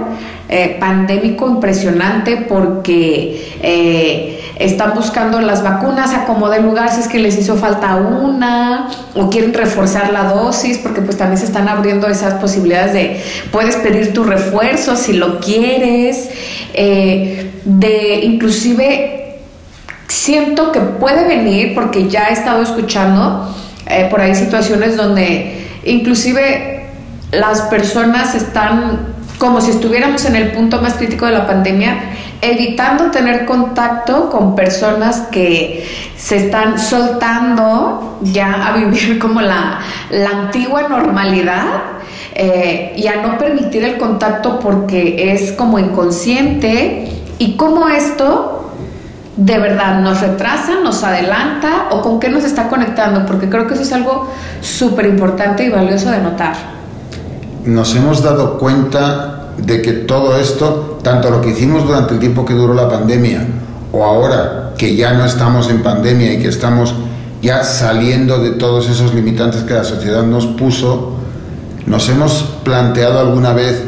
eh, 0.49 0.77
pandémico 0.81 1.49
impresionante 1.49 2.47
porque 2.49 4.43
están 4.59 4.95
buscando 4.95 5.41
las 5.41 5.63
vacunas 5.63 6.13
a 6.15 6.27
como 6.27 6.49
de 6.49 6.61
lugar 6.61 6.91
si 6.91 7.01
es 7.01 7.09
que 7.09 7.19
les 7.19 7.37
hizo 7.37 7.57
falta 7.57 7.97
una 7.97 8.89
o 9.15 9.29
quieren 9.29 9.53
reforzar 9.53 10.13
la 10.13 10.25
dosis 10.25 10.79
porque 10.79 11.01
pues 11.01 11.17
también 11.17 11.39
se 11.39 11.47
están 11.47 11.69
abriendo 11.69 12.07
esas 12.07 12.35
posibilidades 12.35 12.93
de 12.93 13.23
puedes 13.51 13.77
pedir 13.77 14.13
tu 14.13 14.23
refuerzo 14.23 14.97
si 14.97 15.15
lo 15.15 15.41
quieres 15.41 16.31
eh, 16.73 17.51
de 17.65 18.21
inclusive 18.23 19.41
siento 20.07 20.71
que 20.71 20.81
puede 20.81 21.27
venir 21.27 21.75
porque 21.75 22.09
ya 22.09 22.29
he 22.29 22.33
estado 22.33 22.63
escuchando 22.63 23.53
eh, 23.89 24.07
por 24.09 24.21
ahí 24.21 24.35
situaciones 24.35 24.97
donde 24.97 25.67
inclusive 25.85 26.87
las 27.33 27.63
personas 27.63 28.35
están 28.37 29.15
como 29.39 29.61
si 29.61 29.73
estuviéramos 29.73 30.25
en 30.27 30.37
el 30.37 30.53
punto 30.53 30.81
más 30.81 30.95
crítico 30.95 31.27
de 31.27 31.33
la 31.33 31.47
pandemia 31.47 31.97
evitando 32.45 33.11
tener 33.11 33.47
contacto 33.47 34.29
con 34.29 34.55
personas 34.55 35.29
que 35.31 35.89
se 36.17 36.37
están 36.37 36.79
soltando 36.79 38.19
ya 38.23 38.69
a 38.69 38.77
vivir 38.77 39.19
como 39.21 39.41
la, 39.41 39.81
antigua 40.31 40.89
normalidad 40.89 41.65
eh, 42.35 42.93
y 42.97 43.07
a 43.07 43.23
no 43.23 43.39
permitir 43.39 43.85
el 43.85 43.97
contacto 43.97 44.61
porque 44.61 45.33
es 45.33 45.53
como 45.53 45.79
inconsciente 45.79 47.23
y 47.39 47.57
cómo 47.57 47.89
esto 47.89 48.73
de 49.37 49.59
verdad 49.59 50.01
nos 50.01 50.21
retrasa, 50.21 50.81
nos 50.83 51.03
adelanta 51.03 51.89
o 51.91 52.03
con 52.03 52.21
qué 52.21 52.29
nos 52.29 52.45
está 52.45 52.69
conectando, 52.69 53.27
porque 53.27 53.49
creo 53.49 53.67
que 53.67 53.75
eso 53.75 53.83
es 53.83 53.93
algo 53.93 54.33
súper 54.61 55.07
importante 55.07 55.65
y 55.65 55.71
valioso 55.71 56.11
de 56.11 56.19
notar. 56.19 56.55
Nos 57.65 57.97
hemos 57.97 58.23
dado 58.23 58.59
cuenta 58.59 59.34
de 59.65 59.81
que 59.81 59.93
todo 59.93 60.37
esto, 60.37 60.99
tanto 61.03 61.31
lo 61.31 61.41
que 61.41 61.51
hicimos 61.51 61.87
durante 61.87 62.15
el 62.15 62.21
tiempo 62.21 62.45
que 62.45 62.55
duró 62.55 62.75
la 62.75 62.89
pandemia, 62.89 63.47
o 63.93 64.05
ahora 64.05 64.75
que 64.77 64.97
ya 64.97 65.15
no 65.15 65.25
estamos 65.25 65.71
en 65.71 65.83
pandemia 65.83 66.35
y 66.35 66.39
que 66.39 66.49
estamos 66.49 66.95
ya 67.41 67.63
saliendo 67.63 68.39
de 68.39 68.53
todos 68.53 68.89
esos 68.89 69.15
limitantes 69.15 69.63
que 69.63 69.75
la 69.75 69.85
sociedad 69.85 70.23
nos 70.23 70.47
puso, 70.47 71.13
nos 71.87 72.09
hemos 72.09 72.43
planteado 72.65 73.21
alguna 73.21 73.53
vez 73.53 73.83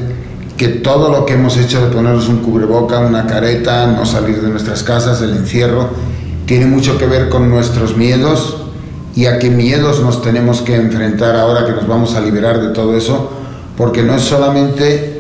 que 0.57 0.69
todo 0.69 1.11
lo 1.11 1.27
que 1.27 1.35
hemos 1.35 1.57
hecho 1.57 1.85
de 1.85 1.93
ponernos 1.93 2.29
un 2.29 2.39
cubreboca, 2.39 3.01
una 3.01 3.27
careta, 3.27 3.87
no 3.87 4.07
salir 4.07 4.41
de 4.41 4.49
nuestras 4.49 4.83
casas, 4.83 5.21
el 5.21 5.31
encierro, 5.31 5.89
tiene 6.47 6.67
mucho 6.67 6.97
que 6.97 7.07
ver 7.07 7.29
con 7.29 7.51
nuestros 7.51 7.97
miedos 7.97 8.59
y 9.15 9.27
a 9.27 9.39
qué 9.39 9.51
miedos 9.51 10.01
nos 10.01 10.23
tenemos 10.23 10.63
que 10.63 10.77
enfrentar 10.77 11.37
ahora 11.37 11.67
que 11.67 11.73
nos 11.73 11.87
vamos 11.87 12.15
a 12.15 12.21
liberar 12.21 12.61
de 12.61 12.69
todo 12.69 12.97
eso, 12.97 13.31
porque 13.77 14.03
no 14.03 14.15
es 14.15 14.23
solamente 14.23 15.16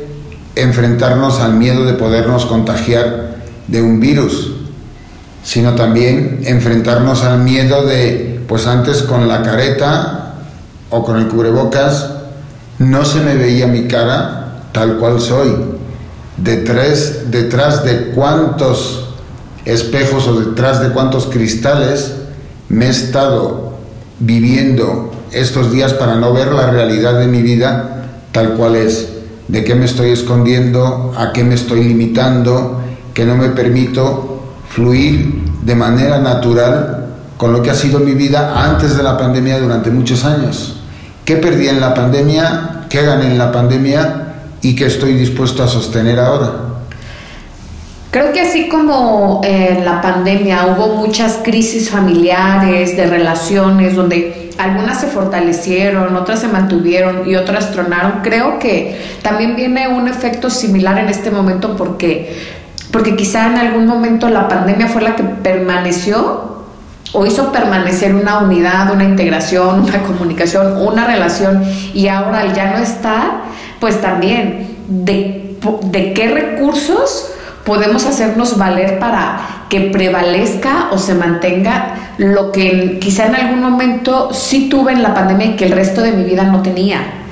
enfrentarnos 0.57 1.39
al 1.41 1.53
miedo 1.55 1.85
de 1.85 1.93
podernos 1.93 2.47
contagiar 2.47 3.37
de 3.69 3.83
un 3.83 4.01
virus, 4.01 4.53
sino 5.45 5.75
también 5.75 6.41
enfrentarnos 6.45 7.23
al 7.23 7.39
miedo 7.41 7.87
de, 7.87 8.43
pues 8.49 8.67
antes 8.67 9.03
con 9.03 9.29
la 9.29 9.43
careta 9.43 10.35
o 10.91 11.05
con 11.05 11.19
el 11.19 11.29
cubrebocas, 11.29 12.11
no 12.79 13.05
se 13.05 13.21
me 13.21 13.37
veía 13.37 13.67
mi 13.67 13.87
cara 13.87 14.63
tal 14.73 14.97
cual 14.97 15.21
soy. 15.21 15.55
Detrás, 16.37 17.31
detrás 17.31 17.85
de 17.85 18.11
cuántos 18.15 19.11
espejos 19.65 20.27
o 20.29 20.41
detrás 20.41 20.81
de 20.81 20.91
cuántos 20.91 21.27
cristales 21.27 22.15
me 22.69 22.87
he 22.87 22.91
estado 22.91 23.75
viviendo 24.19 25.13
estos 25.33 25.73
días 25.73 25.93
para 25.95 26.17
no 26.17 26.33
ver 26.33 26.53
la 26.53 26.71
realidad 26.71 27.19
de 27.19 27.27
mi 27.27 27.43
vida 27.43 28.05
tal 28.33 28.55
cual 28.55 28.77
es 28.77 29.16
de 29.49 29.64
qué 29.64 29.74
me 29.74 29.84
estoy 29.84 30.11
escondiendo, 30.11 31.12
a 31.16 31.32
qué 31.32 31.44
me 31.44 31.55
estoy 31.55 31.84
limitando, 31.84 32.80
que 33.14 33.24
no 33.24 33.36
me 33.36 33.49
permito 33.51 34.40
fluir 34.68 35.42
de 35.62 35.74
manera 35.74 36.18
natural 36.18 37.07
con 37.36 37.53
lo 37.53 37.62
que 37.62 37.70
ha 37.70 37.74
sido 37.74 38.01
mi 38.01 38.14
vida 38.14 38.64
antes 38.64 38.97
de 38.97 39.03
la 39.03 39.16
pandemia 39.16 39.59
durante 39.59 39.90
muchos 39.90 40.24
años. 40.24 40.80
¿Qué 41.24 41.36
perdí 41.36 41.68
en 41.68 41.80
la 41.80 41.92
pandemia? 41.92 42.86
¿Qué 42.88 43.03
gané 43.03 43.26
en 43.26 43.38
la 43.38 43.53
pandemia? 43.53 44.34
¿Y 44.62 44.74
qué 44.74 44.86
estoy 44.86 45.14
dispuesto 45.14 45.62
a 45.62 45.68
sostener 45.68 46.18
ahora? 46.18 46.53
Creo 48.11 48.32
que 48.32 48.40
así 48.40 48.68
como 48.68 49.42
en 49.44 49.84
la 49.84 50.01
pandemia 50.01 50.66
hubo 50.66 50.94
muchas 50.94 51.40
crisis 51.42 51.90
familiares, 51.90 52.97
de 52.97 53.07
relaciones, 53.07 53.94
donde 53.94 54.45
algunas 54.59 55.01
se 55.01 55.09
fortalecieron, 55.09 56.17
otras 56.17 56.41
se 56.41 56.49
mantuvieron 56.49 57.29
y 57.29 57.37
otras 57.37 57.73
tronaron. 57.73 58.21
Creo 58.23 58.59
que 58.59 59.17
también 59.23 59.57
viene 59.57 59.89
un 59.89 60.09
efecto 60.09 60.51
similar 60.51 60.99
en 60.99 61.09
este 61.09 61.31
momento 61.31 61.77
porque, 61.77 62.37
porque 62.91 63.17
quizá 63.17 63.47
en 63.47 63.59
algún 63.59 63.87
momento 63.87 64.29
la 64.29 64.49
pandemia 64.49 64.89
fue 64.89 65.03
la 65.03 65.17
que 65.17 65.25
permaneció 65.25 66.57
o 67.13 67.25
hizo 67.25 67.53
permanecer 67.53 68.15
una 68.15 68.39
unidad, 68.39 68.93
una 68.93 69.05
integración, 69.05 69.81
una 69.85 70.03
comunicación, 70.03 70.77
una 70.79 71.07
relación 71.07 71.63
y 71.95 72.09
ahora 72.09 72.41
al 72.41 72.55
ya 72.55 72.73
no 72.73 72.79
estar, 72.79 73.43
pues 73.81 74.01
también 74.01 74.77
de, 74.89 75.59
de 75.83 76.13
qué 76.13 76.29
recursos 76.29 77.33
podemos 77.65 78.07
hacernos 78.07 78.57
valer 78.57 78.99
para 78.99 79.56
que 79.69 79.81
prevalezca 79.81 80.89
o 80.93 80.99
se 80.99 81.14
mantenga 81.14 81.95
lo 82.19 82.53
que 82.53 82.99
quizá 83.01 83.27
en 83.27 83.35
algún 83.35 83.61
momento 83.61 84.33
sí 84.33 84.69
tuve 84.69 84.93
en 84.93 85.03
la 85.03 85.14
pandemia 85.14 85.47
y 85.47 85.57
que 85.57 85.67
el 85.67 85.73
resto 85.73 86.03
de 86.03 86.12
mi 86.12 86.25
vida 86.25 86.45
no 86.45 86.62
tenía 86.62 87.26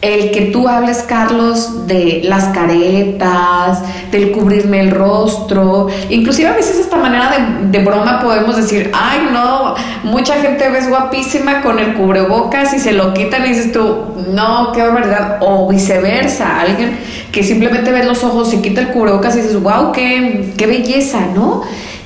el 0.00 0.30
que 0.30 0.42
tú 0.52 0.68
hables, 0.68 0.98
Carlos, 0.98 1.88
de 1.88 2.20
las 2.24 2.44
caretas, 2.54 3.82
del 4.12 4.30
cubrirme 4.30 4.80
el 4.80 4.92
rostro, 4.92 5.88
inclusive 6.08 6.48
a 6.48 6.52
veces 6.52 6.78
esta 6.78 6.96
manera 6.96 7.58
de, 7.62 7.78
broma 7.80 8.20
podemos 8.20 8.56
decir, 8.56 8.92
ay 8.94 9.28
no, 9.32 9.74
mucha 10.04 10.34
gente 10.34 10.68
ves 10.68 10.88
guapísima 10.88 11.62
con 11.62 11.80
el 11.80 11.94
cubrebocas 11.94 12.74
y 12.74 12.78
se 12.78 12.92
lo 12.92 13.12
quitan 13.12 13.44
y 13.46 13.48
dices 13.48 13.72
tú, 13.72 14.14
no, 14.32 14.70
qué 14.72 14.82
verdad, 14.82 15.38
o 15.40 15.68
viceversa, 15.68 16.60
alguien 16.60 16.96
que 17.32 17.42
simplemente 17.42 17.90
ve 17.90 18.04
los 18.04 18.22
ojos 18.22 18.54
y 18.54 18.58
quita 18.58 18.82
el 18.82 18.88
cubrebocas 18.88 19.34
y 19.34 19.40
dices, 19.40 19.60
wow, 19.60 19.90
qué, 19.90 20.52
qué 20.56 20.66
belleza, 20.66 21.20
¿no? 21.34 21.62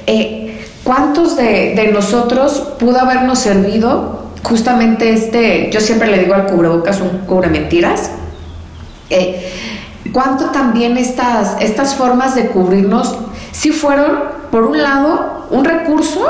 Eh, 0.07 0.67
¿Cuántos 0.83 1.37
de, 1.37 1.75
de 1.77 1.93
nosotros 1.93 2.73
pudo 2.79 2.99
habernos 2.99 3.39
servido 3.39 4.22
justamente 4.43 5.13
este, 5.13 5.71
yo 5.71 5.81
siempre 5.81 6.09
le 6.09 6.19
digo 6.19 6.35
al 6.35 6.47
cubrebocas 6.47 7.01
un 7.01 7.19
cubre 7.27 7.49
mentiras. 7.49 8.11
Eh, 9.11 9.53
¿Cuánto 10.13 10.47
también 10.47 10.99
estas, 10.99 11.61
estas 11.61 11.95
formas 11.95 12.35
de 12.35 12.49
cubrirnos 12.49 13.17
si 13.53 13.71
fueron, 13.71 14.19
por 14.51 14.65
un 14.65 14.83
lado, 14.83 15.47
un 15.51 15.65
recurso 15.65 16.27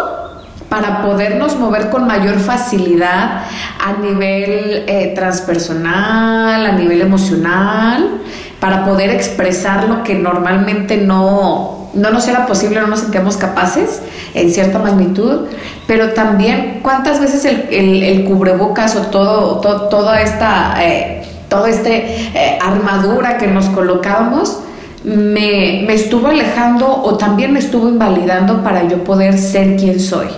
para 0.68 1.02
podernos 1.02 1.58
mover 1.58 1.90
con 1.90 2.06
mayor 2.06 2.38
facilidad 2.38 3.42
a 3.84 3.92
nivel 4.00 4.84
eh, 4.86 5.12
transpersonal, 5.14 6.66
a 6.66 6.72
nivel 6.72 7.00
emocional, 7.00 8.20
para 8.58 8.84
poder 8.84 9.10
expresar 9.10 9.88
lo 9.88 10.02
que 10.02 10.14
normalmente 10.14 10.96
no, 10.96 11.81
no 11.94 12.10
nos 12.10 12.26
era 12.28 12.46
posible, 12.46 12.80
no 12.80 12.86
nos 12.86 13.00
sentíamos 13.00 13.36
capaces 13.36 14.00
en 14.34 14.50
cierta 14.50 14.78
magnitud, 14.78 15.46
pero 15.86 16.10
también 16.12 16.80
cuántas 16.82 17.20
veces 17.20 17.44
el, 17.44 18.24
cubrebocas 18.24 18.96
o 18.96 19.02
todo, 19.02 19.60
toda 19.88 20.20
esta, 20.20 20.76
eh, 20.84 21.22
este 21.68 21.96
eh, 22.34 22.58
armadura 22.62 23.36
que 23.38 23.46
nos 23.46 23.66
colocábamos 23.66 24.60
me, 25.04 25.84
me 25.86 25.94
estuvo 25.94 26.28
alejando 26.28 26.86
o 26.86 27.16
también 27.16 27.52
me 27.52 27.58
estuvo 27.58 27.88
invalidando 27.88 28.62
para 28.62 28.88
yo 28.88 29.04
poder 29.04 29.36
ser 29.38 29.76
quien 29.76 30.00
soy. 30.00 30.28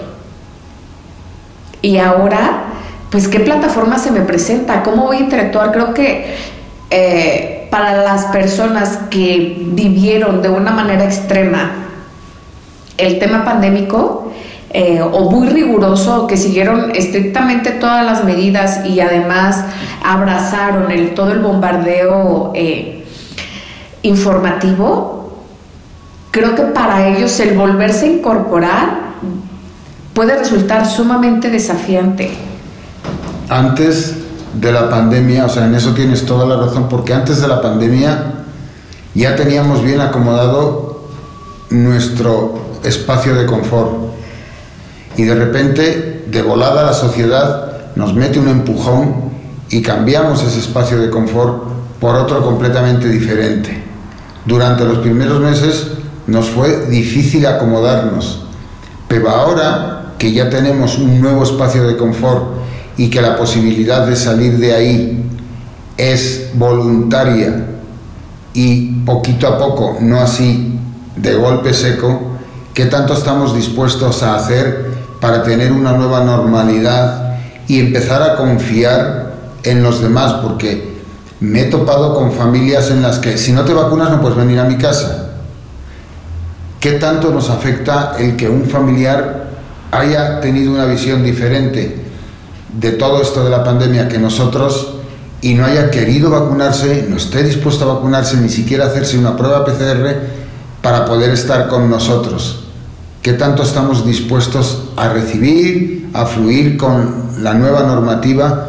Y 1.82 1.98
ahora, 1.98 2.64
pues, 3.11 3.28
¿qué 3.28 3.40
plataforma 3.40 3.98
se 3.98 4.11
me 4.11 4.20
presenta? 4.22 4.82
¿Cómo 4.82 5.05
voy 5.05 5.18
a 5.18 5.20
interactuar? 5.20 5.70
Creo 5.70 5.92
que 5.92 6.34
eh, 6.90 7.53
para 7.74 8.04
las 8.04 8.26
personas 8.26 9.00
que 9.10 9.64
vivieron 9.72 10.42
de 10.42 10.48
una 10.48 10.70
manera 10.70 11.06
extrema 11.06 11.72
el 12.96 13.18
tema 13.18 13.44
pandémico, 13.44 14.30
eh, 14.70 15.02
o 15.02 15.28
muy 15.28 15.48
riguroso, 15.48 16.28
que 16.28 16.36
siguieron 16.36 16.92
estrictamente 16.94 17.72
todas 17.72 18.06
las 18.06 18.22
medidas 18.22 18.86
y 18.86 19.00
además 19.00 19.64
abrazaron 20.04 20.86
todo 21.16 21.32
el 21.32 21.40
bombardeo 21.40 22.52
eh, 22.54 23.04
informativo, 24.02 25.40
creo 26.30 26.54
que 26.54 26.62
para 26.62 27.08
ellos 27.08 27.40
el 27.40 27.58
volverse 27.58 28.06
a 28.06 28.08
incorporar 28.08 28.98
puede 30.12 30.38
resultar 30.38 30.86
sumamente 30.86 31.50
desafiante. 31.50 32.30
Antes 33.48 34.23
de 34.55 34.72
la 34.72 34.88
pandemia, 34.88 35.46
o 35.46 35.48
sea, 35.48 35.66
en 35.66 35.74
eso 35.74 35.92
tienes 35.94 36.26
toda 36.26 36.46
la 36.46 36.57
razón, 36.64 36.88
porque 36.88 37.12
antes 37.12 37.40
de 37.40 37.48
la 37.48 37.61
pandemia 37.61 38.44
ya 39.14 39.36
teníamos 39.36 39.82
bien 39.82 40.00
acomodado 40.00 41.09
nuestro 41.70 42.59
espacio 42.82 43.34
de 43.34 43.46
confort 43.46 44.14
y 45.16 45.24
de 45.24 45.34
repente, 45.34 46.24
de 46.26 46.42
volada, 46.42 46.82
la 46.82 46.92
sociedad 46.92 47.94
nos 47.94 48.14
mete 48.14 48.38
un 48.38 48.48
empujón 48.48 49.14
y 49.70 49.80
cambiamos 49.82 50.42
ese 50.42 50.59
espacio 50.59 50.98
de 50.98 51.11
confort 51.11 51.62
por 52.00 52.16
otro 52.16 52.42
completamente 52.42 53.09
diferente. 53.09 53.82
Durante 54.44 54.84
los 54.84 54.98
primeros 54.98 55.40
meses 55.40 55.88
nos 56.26 56.48
fue 56.48 56.86
difícil 56.86 57.46
acomodarnos, 57.46 58.44
pero 59.09 59.30
ahora 59.30 60.14
que 60.18 60.32
ya 60.32 60.50
tenemos 60.50 60.98
un 60.98 61.20
nuevo 61.20 61.44
espacio 61.44 61.86
de 61.86 61.96
confort 61.96 62.63
y 62.97 63.11
que 63.11 63.20
la 63.20 63.36
posibilidad 63.36 64.07
de 64.07 64.16
salir 64.16 64.59
de 64.59 64.74
ahí 64.74 65.30
es 65.97 66.51
voluntaria 66.55 67.66
y 68.53 68.92
poquito 69.05 69.49
a 69.49 69.59
poco, 69.59 69.99
no 70.01 70.20
así 70.20 70.78
de 71.16 71.34
golpe 71.34 71.74
seco, 71.74 72.38
¿qué 72.72 72.86
tanto 72.86 73.14
estamos 73.14 73.55
dispuestos 73.55 74.22
a 74.22 74.36
hacer 74.36 74.92
para 75.20 75.42
tener 75.42 75.72
una 75.72 75.92
nueva 75.92 76.22
normalidad 76.24 77.38
y 77.66 77.80
empezar 77.80 78.22
a 78.22 78.36
confiar 78.36 79.34
en 79.62 79.82
los 79.82 80.01
demás, 80.03 80.34
porque 80.34 80.95
me 81.40 81.62
he 81.62 81.64
topado 81.64 82.14
con 82.14 82.32
familias 82.32 82.90
en 82.90 83.03
las 83.03 83.18
que 83.18 83.38
si 83.38 83.53
no 83.53 83.64
te 83.64 83.72
vacunas 83.72 84.11
no 84.11 84.20
puedes 84.20 84.36
venir 84.36 84.59
a 84.61 84.64
mi 84.64 84.76
casa. 84.76 85.30
¿Qué 86.78 86.92
tanto 86.92 87.30
nos 87.30 87.49
afecta 87.49 88.14
el 88.18 88.36
que 88.36 88.49
un 88.49 88.66
familiar 88.66 89.49
haya 89.90 90.40
tenido 90.40 90.72
una 90.72 90.84
visión 90.84 91.24
diferente 91.24 92.03
de 92.78 92.92
todo 92.92 93.20
esto 93.22 93.44
de 93.44 93.50
la 93.50 93.64
pandemia 93.64 94.08
que 94.08 94.18
nosotros 94.18 94.94
y 95.40 95.54
no 95.54 95.64
haya 95.64 95.90
querido 95.90 96.30
vacunarse, 96.30 97.06
no 97.08 97.16
esté 97.16 97.42
dispuesto 97.42 97.90
a 97.90 97.94
vacunarse, 97.94 98.36
ni 98.38 98.48
siquiera 98.48 98.86
hacerse 98.86 99.18
una 99.18 99.36
prueba 99.36 99.64
PCR 99.64 100.16
para 100.80 101.04
poder 101.04 101.30
estar 101.30 101.68
con 101.68 101.90
nosotros? 101.90 102.64
qué 103.24 103.32
tanto 103.32 103.62
estamos 103.62 104.04
dispuestos 104.04 104.82
a 104.96 105.08
recibir, 105.08 106.10
a 106.12 106.26
fluir 106.26 106.76
con 106.76 107.42
la 107.42 107.54
nueva 107.54 107.82
normativa 107.84 108.68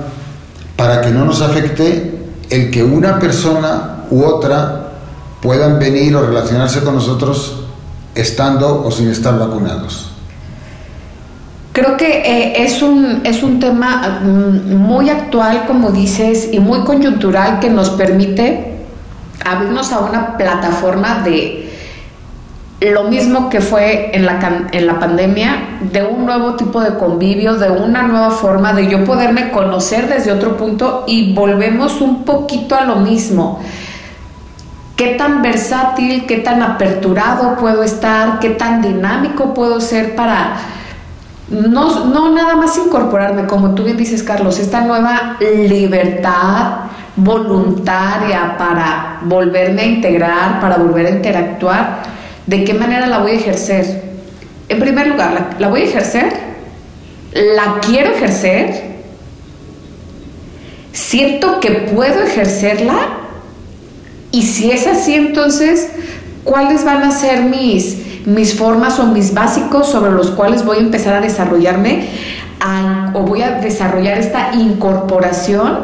para 0.78 1.02
que 1.02 1.12
no 1.12 1.26
nos 1.26 1.42
afecte 1.42 2.30
el 2.50 2.72
que 2.72 2.82
una 2.82 3.20
persona 3.20 4.06
u 4.10 4.24
otra 4.24 4.94
puedan 5.42 5.78
venir 5.78 6.16
o 6.16 6.26
relacionarse 6.26 6.80
con 6.84 6.96
nosotros 6.96 7.66
estando 8.16 8.86
o 8.86 8.90
sin 8.92 9.10
estar 9.10 9.38
vacunados. 9.38 10.12
Creo 11.76 11.98
que 11.98 12.08
eh, 12.08 12.64
es, 12.64 12.82
un, 12.82 13.20
es 13.26 13.44
un 13.44 13.60
tema 13.60 14.22
mm, 14.24 14.76
muy 14.78 15.10
actual, 15.10 15.66
como 15.68 15.92
dices, 15.92 16.48
y 16.54 16.62
muy 16.62 16.86
coyuntural 16.86 17.60
que 17.60 17.70
nos 17.70 17.90
permite 17.90 18.78
abrirnos 19.44 19.92
a 19.92 20.00
una 20.00 20.38
plataforma 20.38 21.22
de, 21.26 21.70
lo 22.80 23.04
mismo 23.10 23.50
que 23.50 23.60
fue 23.60 24.16
en 24.16 24.26
la, 24.26 24.68
en 24.72 24.88
la 24.88 25.00
pandemia, 25.02 25.80
de 25.92 26.02
un 26.02 26.26
nuevo 26.26 26.54
tipo 26.56 26.80
de 26.80 26.98
convivio, 26.98 27.56
de 27.56 27.70
una 27.70 28.04
nueva 28.04 28.32
forma 28.32 28.72
de 28.72 28.88
yo 28.88 29.04
poderme 29.04 29.52
conocer 29.52 30.08
desde 30.08 30.32
otro 30.32 30.56
punto 30.56 31.04
y 31.08 31.34
volvemos 31.34 32.00
un 32.00 32.24
poquito 32.24 32.78
a 32.78 32.86
lo 32.86 32.96
mismo. 32.96 33.60
¿Qué 34.96 35.16
tan 35.16 35.42
versátil, 35.42 36.26
qué 36.26 36.38
tan 36.38 36.64
aperturado 36.64 37.58
puedo 37.58 37.84
estar, 37.84 38.40
qué 38.40 38.52
tan 38.52 38.82
dinámico 38.82 39.54
puedo 39.54 39.82
ser 39.82 40.16
para 40.16 40.56
no, 41.50 42.06
no 42.06 42.34
nada 42.34 42.56
más 42.56 42.78
incorporarme, 42.78 43.46
como 43.46 43.76
tú 43.76 43.84
bien 43.84 43.98
dices, 43.98 44.24
Carlos, 44.24 44.60
esta 44.60 44.82
nueva 44.82 45.38
libertad 45.40 46.86
voluntaria 47.16 48.58
para 48.58 49.20
volverme 49.24 49.82
a 49.82 49.86
integrar, 49.86 50.60
para 50.62 50.78
volver 50.78 51.06
a 51.06 51.10
interactuar? 51.12 52.04
¿De 52.46 52.64
qué 52.64 52.74
manera 52.74 53.08
la 53.08 53.20
voy 53.20 53.32
a 53.32 53.36
ejercer? 53.36 54.04
En 54.68 54.80
primer 54.80 55.08
lugar, 55.08 55.56
¿la, 55.58 55.68
voy 55.70 55.82
a 55.82 55.86
ejercer? 55.86 56.34
¿La 57.34 57.80
quiero 57.82 58.12
ejercer? 58.12 58.96
¿Siento 60.92 61.60
que 61.60 61.72
puedo 61.72 62.22
ejercerla? 62.24 62.98
Y 64.32 64.44
si 64.44 64.72
es 64.72 64.88
así, 64.88 65.16
entonces, 65.16 65.90
¿cuáles 66.44 66.84
van 66.84 67.04
a 67.04 67.12
ser 67.12 67.44
mis, 67.44 67.98
mis 68.26 68.56
formas 68.58 69.00
o 69.00 69.06
mis 69.08 69.34
básicos 69.34 69.88
sobre 69.88 70.12
los 70.12 70.32
cuales 70.32 70.66
voy 70.66 70.78
a 70.78 70.82
empezar 70.82 71.16
a 71.16 71.22
desarrollarme 71.22 72.08
o 73.14 73.22
voy 73.22 73.44
a 73.44 73.60
desarrollar 73.60 74.18
esta 74.18 74.54
incorporación, 74.54 75.80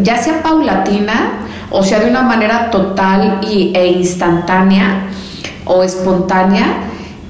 ya 0.00 0.18
sea 0.18 0.42
paulatina 0.42 1.40
o 1.70 1.82
sea 1.82 2.00
de 2.00 2.10
una 2.10 2.22
manera 2.22 2.70
total 2.70 3.40
y, 3.42 3.72
e 3.74 3.86
instantánea? 3.88 5.08
o 5.66 5.82
espontánea 5.82 6.78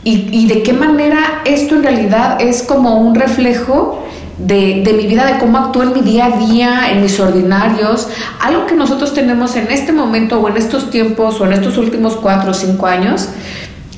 y, 0.05 0.47
de 0.47 0.63
qué 0.63 0.73
manera 0.73 1.43
esto 1.45 1.75
en 1.75 1.83
realidad 1.83 2.41
es 2.41 2.63
como 2.63 3.01
un 3.01 3.17
reflejo 3.17 4.05
de, 4.39 4.83
de, 4.85 4.93
mi 4.93 5.09
vida, 5.09 5.27
de 5.27 5.39
cómo 5.39 5.59
actúo 5.59 5.83
en 5.83 5.95
mi 5.95 6.01
día 6.03 6.27
a 6.27 6.39
día, 6.39 6.93
en 6.93 7.03
mis 7.03 7.19
ordinarios. 7.19 8.09
Algo 8.41 8.67
que 8.67 8.77
nosotros 8.77 9.15
tenemos 9.15 9.57
en 9.57 9.67
este 9.73 9.93
momento 9.93 10.39
o 10.39 10.49
en 10.49 10.59
estos 10.59 10.91
tiempos 10.91 11.41
o 11.41 11.47
en 11.47 11.55
estos 11.55 11.77
últimos 11.77 12.15
cuatro 12.15 12.53
o 12.53 12.55
cinco 12.55 12.87
años 12.87 13.31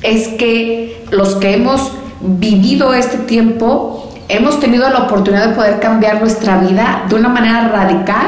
es 0.01 0.29
que 0.29 1.05
los 1.11 1.35
que 1.35 1.53
hemos 1.53 1.91
vivido 2.21 2.93
este 2.93 3.17
tiempo, 3.17 4.13
hemos 4.27 4.59
tenido 4.59 4.89
la 4.89 4.99
oportunidad 4.99 5.49
de 5.49 5.55
poder 5.55 5.79
cambiar 5.79 6.19
nuestra 6.21 6.57
vida 6.57 7.05
de 7.09 7.15
una 7.15 7.29
manera 7.29 7.69
radical, 7.69 8.27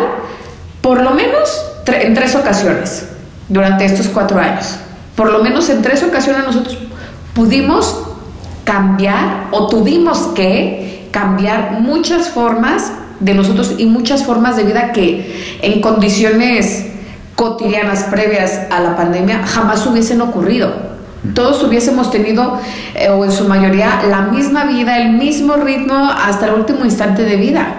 por 0.82 1.02
lo 1.02 1.12
menos 1.12 1.62
en 1.88 2.14
tres 2.14 2.36
ocasiones 2.36 3.08
durante 3.50 3.86
estos 3.86 4.08
cuatro 4.08 4.40
años. 4.40 4.78
Por 5.16 5.32
lo 5.32 5.44
menos 5.44 5.70
en 5.70 5.82
tres 5.82 6.04
ocasiones 6.04 6.46
nosotros 6.46 6.78
pudimos 7.34 8.02
cambiar 8.64 9.48
o 9.52 9.68
tuvimos 9.68 10.20
que 10.36 11.08
cambiar 11.12 11.80
muchas 11.82 12.30
formas 12.30 12.92
de 13.20 13.34
nosotros 13.34 13.76
y 13.78 13.86
muchas 13.86 14.24
formas 14.24 14.56
de 14.56 14.64
vida 14.64 14.92
que 14.94 15.60
en 15.62 15.82
condiciones 15.82 16.88
cotidianas 17.36 18.06
previas 18.06 18.62
a 18.72 18.80
la 18.80 18.96
pandemia 18.96 19.46
jamás 19.46 19.86
hubiesen 19.86 20.22
ocurrido. 20.22 20.91
Todos 21.36 21.64
hubiésemos 21.64 22.10
tenido, 22.10 22.60
eh, 22.96 23.10
o 23.10 23.24
en 23.24 23.32
su 23.32 23.48
mayoría, 23.48 24.02
la 24.10 24.22
misma 24.22 24.66
vida, 24.66 24.98
el 24.98 25.14
mismo 25.14 25.56
ritmo 25.56 26.10
hasta 26.10 26.48
el 26.48 26.56
último 26.56 26.84
instante 26.84 27.24
de 27.24 27.36
vida. 27.36 27.76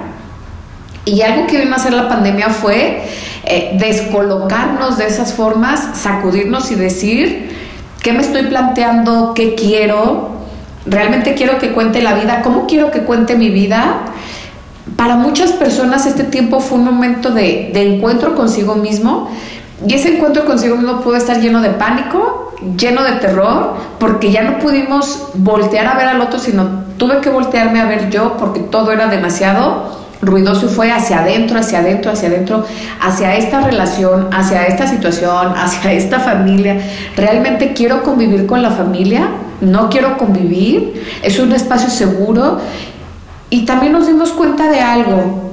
Y 1.04 1.22
algo 1.22 1.48
que 1.48 1.58
vino 1.58 1.72
a 1.72 1.76
hacer 1.76 1.92
la 1.92 2.08
pandemia 2.08 2.50
fue 2.50 3.02
eh, 3.44 3.76
descolocarnos 3.80 4.96
de 4.96 5.08
esas 5.08 5.34
formas, 5.34 5.88
sacudirnos 5.94 6.70
y 6.70 6.76
decir, 6.76 7.50
¿qué 8.00 8.12
me 8.12 8.20
estoy 8.20 8.44
planteando? 8.44 9.34
¿Qué 9.34 9.56
quiero? 9.56 10.30
¿Realmente 10.86 11.34
quiero 11.34 11.58
que 11.58 11.72
cuente 11.72 12.00
la 12.00 12.14
vida? 12.14 12.42
¿Cómo 12.42 12.68
quiero 12.68 12.92
que 12.92 13.00
cuente 13.00 13.36
mi 13.36 13.50
vida? 13.50 14.02
Para 14.94 15.16
muchas 15.16 15.50
personas 15.50 16.06
este 16.06 16.22
tiempo 16.22 16.60
fue 16.60 16.78
un 16.78 16.84
momento 16.84 17.30
de, 17.30 17.70
de 17.74 17.96
encuentro 17.96 18.36
consigo 18.36 18.76
mismo 18.76 19.28
y 19.86 19.94
ese 19.94 20.16
encuentro 20.16 20.44
consigo 20.44 20.76
mismo 20.76 21.00
pudo 21.00 21.16
estar 21.16 21.40
lleno 21.40 21.60
de 21.60 21.70
pánico, 21.70 22.54
lleno 22.76 23.02
de 23.02 23.12
terror, 23.12 23.74
porque 23.98 24.30
ya 24.30 24.42
no 24.42 24.58
pudimos 24.58 25.30
voltear 25.34 25.86
a 25.86 25.94
ver 25.94 26.08
al 26.08 26.20
otro, 26.20 26.38
sino 26.38 26.84
tuve 26.96 27.20
que 27.20 27.30
voltearme 27.30 27.80
a 27.80 27.86
ver 27.86 28.10
yo 28.10 28.36
porque 28.36 28.60
todo 28.60 28.92
era 28.92 29.08
demasiado 29.08 30.00
ruidoso 30.20 30.66
y 30.66 30.68
fue 30.68 30.92
hacia 30.92 31.20
adentro, 31.20 31.58
hacia 31.58 31.80
adentro, 31.80 32.12
hacia 32.12 32.28
adentro, 32.28 32.64
hacia 33.00 33.36
esta 33.36 33.60
relación, 33.60 34.28
hacia 34.32 34.66
esta 34.66 34.86
situación, 34.86 35.52
hacia 35.56 35.92
esta 35.92 36.20
familia. 36.20 36.80
¿Realmente 37.16 37.72
quiero 37.72 38.02
convivir 38.02 38.46
con 38.46 38.62
la 38.62 38.70
familia? 38.70 39.28
¿No 39.60 39.90
quiero 39.90 40.16
convivir? 40.16 41.04
¿Es 41.22 41.38
un 41.38 41.52
espacio 41.52 41.90
seguro? 41.90 42.60
Y 43.50 43.64
también 43.64 43.92
nos 43.92 44.06
dimos 44.06 44.30
cuenta 44.30 44.70
de 44.70 44.80
algo, 44.80 45.51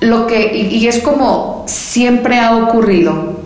lo 0.00 0.26
que, 0.26 0.56
y, 0.56 0.86
es 0.86 1.00
como 1.00 1.64
siempre 1.66 2.38
ha 2.38 2.56
ocurrido, 2.56 3.38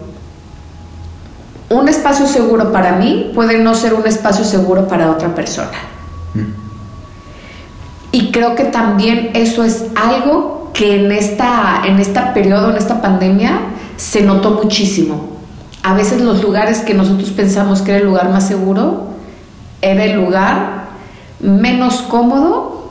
un 1.69 1.89
espacio 1.89 2.27
seguro 2.27 2.73
para 2.73 2.93
mí 2.93 3.33
puede 3.35 3.59
no 3.59 3.75
ser 3.75 3.95
un 3.95 4.07
espacio 4.07 4.45
seguro 4.45 4.87
para 4.87 5.11
otra 5.11 5.35
persona. 5.35 5.73
Mm. 6.35 6.65
Y 8.13 8.31
creo 8.31 8.55
que 8.55 8.65
también 8.65 9.31
eso 9.35 9.65
es 9.65 9.87
algo 9.97 10.71
que 10.73 11.05
en 11.05 11.11
esta, 11.11 11.83
en 11.85 11.99
esta 11.99 12.33
periodo, 12.33 12.71
en 12.71 12.77
esta 12.77 13.03
pandemia, 13.03 13.61
se 13.97 14.23
notó 14.23 14.53
muchísimo. 14.53 15.31
A 15.83 15.95
veces 15.95 16.21
los 16.21 16.43
lugares 16.43 16.81
que 16.81 16.95
nosotros 16.95 17.31
pensamos 17.31 17.83
que 17.83 17.91
era 17.91 18.01
el 18.01 18.07
lugar 18.07 18.31
más 18.31 18.47
seguro, 18.47 19.09
era 19.83 20.05
el 20.05 20.15
lugar 20.15 20.85
menos 21.41 22.03
cómodo 22.03 22.84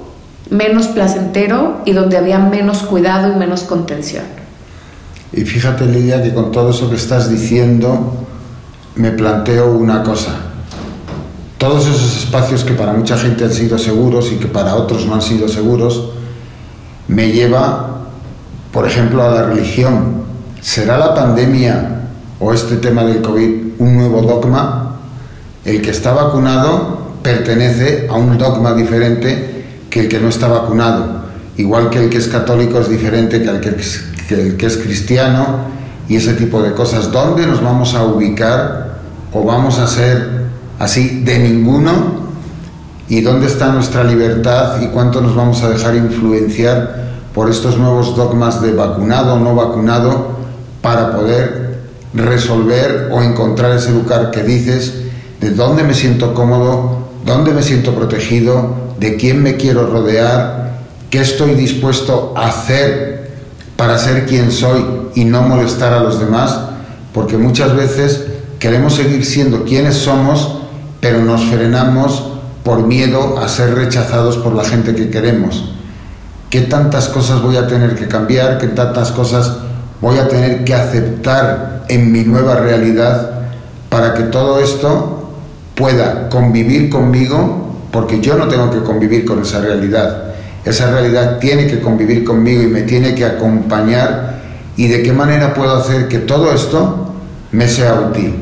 menos 0.49 0.87
placentero 0.87 1.81
y 1.85 1.93
donde 1.93 2.17
había 2.17 2.39
menos 2.39 2.79
cuidado 2.83 3.31
y 3.33 3.35
menos 3.35 3.63
contención. 3.63 4.23
Y 5.31 5.41
fíjate 5.41 5.85
Lidia 5.85 6.21
que 6.21 6.33
con 6.33 6.51
todo 6.51 6.69
eso 6.69 6.89
que 6.89 6.95
estás 6.95 7.29
diciendo 7.29 8.13
me 8.95 9.11
planteo 9.11 9.71
una 9.71 10.03
cosa. 10.03 10.35
Todos 11.57 11.87
esos 11.87 12.17
espacios 12.17 12.63
que 12.63 12.73
para 12.73 12.93
mucha 12.93 13.17
gente 13.17 13.45
han 13.45 13.51
sido 13.51 13.77
seguros 13.77 14.31
y 14.31 14.35
que 14.35 14.47
para 14.47 14.75
otros 14.75 15.05
no 15.07 15.15
han 15.15 15.21
sido 15.21 15.47
seguros, 15.47 16.11
me 17.07 17.31
lleva, 17.31 18.01
por 18.71 18.85
ejemplo, 18.85 19.23
a 19.23 19.29
la 19.29 19.43
religión. 19.43 20.23
¿Será 20.61 20.97
la 20.97 21.15
pandemia 21.15 22.01
o 22.39 22.53
este 22.53 22.77
tema 22.77 23.03
del 23.03 23.21
COVID 23.21 23.79
un 23.79 23.97
nuevo 23.97 24.21
dogma? 24.21 24.97
El 25.65 25.81
que 25.81 25.91
está 25.91 26.13
vacunado 26.13 27.13
pertenece 27.23 28.07
a 28.09 28.15
un 28.15 28.37
dogma 28.37 28.73
diferente 28.73 29.52
que 29.93 29.99
el 29.99 30.09
que 30.09 30.19
no 30.19 30.27
está 30.27 30.47
vacunado, 30.47 31.05
igual 31.55 31.91
que 31.91 32.03
el 32.03 32.09
que 32.09 32.17
es 32.17 32.27
católico 32.27 32.79
es 32.79 32.89
diferente 32.89 33.43
que 33.43 33.49
el 33.49 34.57
que 34.57 34.65
es, 34.65 34.77
cristiano 34.77 35.45
y 36.09 36.15
ese 36.15 36.33
tipo 36.33 36.63
de 36.63 36.73
cosas. 36.73 37.11
¿Dónde 37.11 37.45
nos 37.45 37.61
vamos 37.61 37.93
a 37.93 38.03
ubicar 38.03 38.97
o 39.31 39.43
vamos 39.43 39.77
a 39.77 39.85
ser 39.85 40.47
así 40.79 41.21
de 41.23 41.37
ninguno? 41.37 42.23
¿Y 43.07 43.21
dónde 43.21 43.45
está 43.45 43.71
nuestra 43.71 44.03
libertad 44.03 44.81
y 44.81 44.87
cuánto 44.87 45.21
nos 45.21 45.35
vamos 45.35 45.61
a 45.61 45.69
dejar 45.69 45.95
influenciar 45.95 47.11
por 47.35 47.51
estos 47.51 47.77
nuevos 47.77 48.15
dogmas 48.15 48.63
de 48.63 48.73
vacunado 48.73 49.35
o 49.35 49.39
no 49.39 49.53
vacunado 49.53 50.37
para 50.81 51.15
poder 51.15 51.81
resolver 52.15 53.09
o 53.11 53.21
encontrar 53.21 53.77
ese 53.77 53.91
lugar 53.91 54.31
que 54.31 54.41
dices 54.41 55.03
de 55.39 55.51
dónde 55.51 55.83
me 55.83 55.93
siento 55.93 56.33
cómodo, 56.33 57.09
dónde 57.23 57.53
me 57.53 57.61
siento 57.61 57.93
protegido, 57.93 58.82
de 58.99 59.15
quién 59.15 59.41
me 59.41 59.55
quiero 59.55 59.87
rodear, 59.87 60.73
qué 61.09 61.21
estoy 61.21 61.55
dispuesto 61.55 62.33
a 62.35 62.47
hacer 62.47 63.31
para 63.75 63.97
ser 63.97 64.25
quien 64.25 64.51
soy 64.51 64.83
y 65.15 65.25
no 65.25 65.41
molestar 65.41 65.93
a 65.93 65.99
los 65.99 66.19
demás, 66.19 66.57
porque 67.13 67.37
muchas 67.37 67.75
veces 67.75 68.25
queremos 68.59 68.95
seguir 68.95 69.25
siendo 69.25 69.63
quienes 69.63 69.95
somos, 69.95 70.59
pero 70.99 71.21
nos 71.21 71.43
frenamos 71.45 72.23
por 72.63 72.87
miedo 72.87 73.37
a 73.39 73.47
ser 73.49 73.75
rechazados 73.75 74.37
por 74.37 74.53
la 74.53 74.63
gente 74.63 74.95
que 74.95 75.09
queremos. 75.09 75.73
¿Qué 76.49 76.61
tantas 76.61 77.09
cosas 77.09 77.41
voy 77.41 77.57
a 77.57 77.67
tener 77.67 77.95
que 77.95 78.07
cambiar? 78.07 78.57
¿Qué 78.57 78.67
tantas 78.67 79.11
cosas 79.11 79.57
voy 80.01 80.17
a 80.17 80.27
tener 80.27 80.63
que 80.63 80.73
aceptar 80.73 81.85
en 81.89 82.11
mi 82.11 82.23
nueva 82.23 82.55
realidad 82.55 83.31
para 83.89 84.13
que 84.13 84.23
todo 84.23 84.59
esto 84.59 85.31
pueda 85.75 86.29
convivir 86.29 86.89
conmigo 86.89 87.62
porque 87.93 88.19
yo 88.19 88.35
no 88.35 88.47
tengo 88.47 88.71
que 88.71 88.79
convivir 88.79 89.23
con 89.23 89.43
esa 89.43 89.61
realidad. 89.61 90.33
Esa 90.65 90.89
realidad 90.89 91.37
tiene 91.37 91.67
que 91.67 91.79
convivir 91.79 92.23
conmigo 92.23 92.63
y 92.63 92.67
me 92.67 92.81
tiene 92.81 93.13
que 93.13 93.23
acompañar. 93.23 94.39
¿Y 94.75 94.87
de 94.87 95.03
qué 95.03 95.13
manera 95.13 95.53
puedo 95.53 95.75
hacer 95.75 96.07
que 96.07 96.17
todo 96.17 96.51
esto 96.51 97.13
me 97.51 97.67
sea 97.67 97.93
útil? 98.09 98.33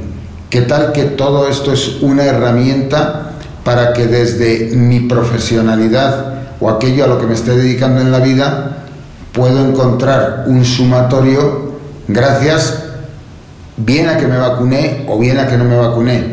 ¿Qué 0.50 0.62
tal 0.62 0.94
que 0.94 1.04
todo 1.04 1.50
esto 1.50 1.74
es 1.74 2.02
una 2.02 2.24
herramienta 2.24 3.34
para 3.66 3.92
que 3.92 4.08
desde 4.08 4.74
mi 4.74 5.02
profesionalidad 5.02 6.34
o 6.62 6.70
aquello 6.70 7.04
a 7.04 7.08
lo 7.08 7.20
que 7.20 7.26
me 7.26 7.34
esté 7.34 7.52
dedicando 7.52 8.00
en 8.00 8.14
la 8.14 8.20
vida 8.20 8.86
puedo 9.34 9.68
encontrar 9.68 10.46
un 10.48 10.64
sumatorio 10.64 11.74
gracias 12.08 12.84
bien 13.78 14.10
a 14.10 14.18
que 14.18 14.28
me 14.28 14.38
vacuné 14.38 15.06
o 15.08 15.20
bien 15.20 15.40
a 15.40 15.48
que 15.48 15.58
no 15.58 15.66
me 15.66 15.76
vacuné 15.76 16.24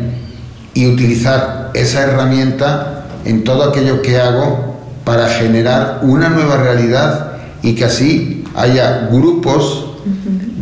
y 0.73 0.87
utilizar 0.87 1.71
esa 1.73 2.03
herramienta 2.03 2.98
en 3.29 3.43
todo 3.43 3.63
aquello 3.63 4.01
que 4.01 4.19
hago 4.19 4.75
para 5.05 5.29
generar 5.29 5.99
una 6.01 6.29
nueva 6.29 6.57
realidad 6.57 7.33
y 7.61 7.75
que 7.75 7.85
así 7.85 8.43
haya 8.55 9.07
grupos 9.11 9.85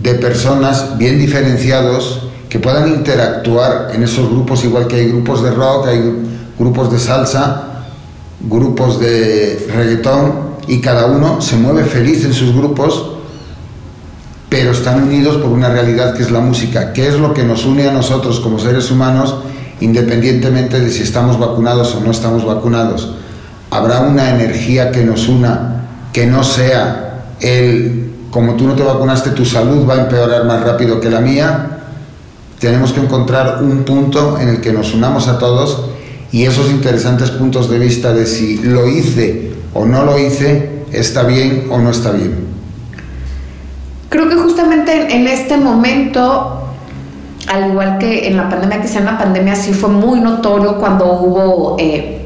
de 0.04 0.16
personas 0.16 0.98
bien 0.98 1.18
diferenciados 1.18 2.24
que 2.50 2.60
puedan 2.60 2.90
interactuar 2.90 3.92
en 3.94 4.04
esos 4.04 4.30
grupos, 4.30 4.66
igual 4.66 4.88
que 4.88 4.98
hay 4.98 5.08
grupos 5.08 5.44
de 5.44 5.52
rock, 5.52 5.88
hay 5.88 6.14
grupos 6.60 6.92
de 6.92 7.00
salsa, 7.00 7.64
grupos 8.42 9.00
de 9.00 9.68
reggaetón, 9.74 10.48
y 10.68 10.82
cada 10.82 11.06
uno 11.06 11.40
se 11.42 11.56
mueve 11.56 11.86
feliz 11.86 12.26
en 12.26 12.34
sus 12.34 12.54
grupos, 12.54 13.12
pero 14.50 14.72
están 14.72 15.04
unidos 15.04 15.38
por 15.38 15.52
una 15.52 15.70
realidad 15.70 16.14
que 16.14 16.24
es 16.24 16.32
la 16.32 16.42
música, 16.42 16.92
que 16.92 17.08
es 17.08 17.16
lo 17.16 17.34
que 17.34 17.44
nos 17.44 17.66
une 17.66 17.88
a 17.88 17.94
nosotros 17.94 18.42
como 18.42 18.60
seres 18.60 18.92
humanos 18.92 19.36
independientemente 19.80 20.80
de 20.80 20.92
si 20.92 21.04
estamos 21.04 21.40
vacunados 21.40 21.96
o 21.96 22.00
no 22.00 22.12
estamos 22.12 22.46
vacunados, 22.46 23.16
habrá 23.70 24.02
una 24.02 24.30
energía 24.30 24.92
que 24.92 25.04
nos 25.04 25.28
una, 25.28 25.88
que 26.14 26.26
no 26.26 26.44
sea 26.44 27.34
el, 27.40 28.12
como 28.32 28.56
tú 28.56 28.68
no 28.68 28.76
te 28.76 28.84
vacunaste, 28.84 29.32
tu 29.32 29.46
salud 29.46 29.88
va 29.88 29.96
a 29.96 30.02
empeorar 30.02 30.46
más 30.46 30.64
rápido 30.64 31.00
que 31.00 31.10
la 31.10 31.20
mía. 31.20 31.80
Tenemos 32.60 32.92
que 32.92 33.00
encontrar 33.00 33.62
un 33.62 33.84
punto 33.84 34.40
en 34.40 34.50
el 34.50 34.62
que 34.62 34.74
nos 34.74 34.94
unamos 34.94 35.28
a 35.28 35.38
todos 35.38 35.86
y 36.32 36.44
esos 36.44 36.70
interesantes 36.70 37.32
puntos 37.32 37.70
de 37.70 37.80
vista 37.80 38.14
de 38.14 38.26
si 38.26 38.58
lo 38.58 38.88
hice 38.88 39.54
o 39.74 39.86
no 39.86 40.04
lo 40.04 40.18
hice, 40.18 40.84
está 40.92 41.24
bien 41.24 41.68
o 41.70 41.78
no 41.78 41.92
está 41.92 42.12
bien. 42.12 42.48
Creo 44.10 44.28
que 44.30 44.36
justamente 44.36 45.16
en 45.16 45.28
este 45.28 45.58
momento 45.58 46.67
al 47.48 47.72
igual 47.72 47.98
que 47.98 48.28
en 48.28 48.38
la 48.38 48.50
pandemia, 48.50 48.88
sea 48.88 49.00
en 49.00 49.06
la 49.06 49.18
pandemia, 49.18 49.56
sí 49.56 49.74
fue 49.74 49.90
muy 49.90 50.20
notorio 50.20 50.78
cuando 50.78 51.14
hubo 51.14 51.76
eh, 51.80 52.26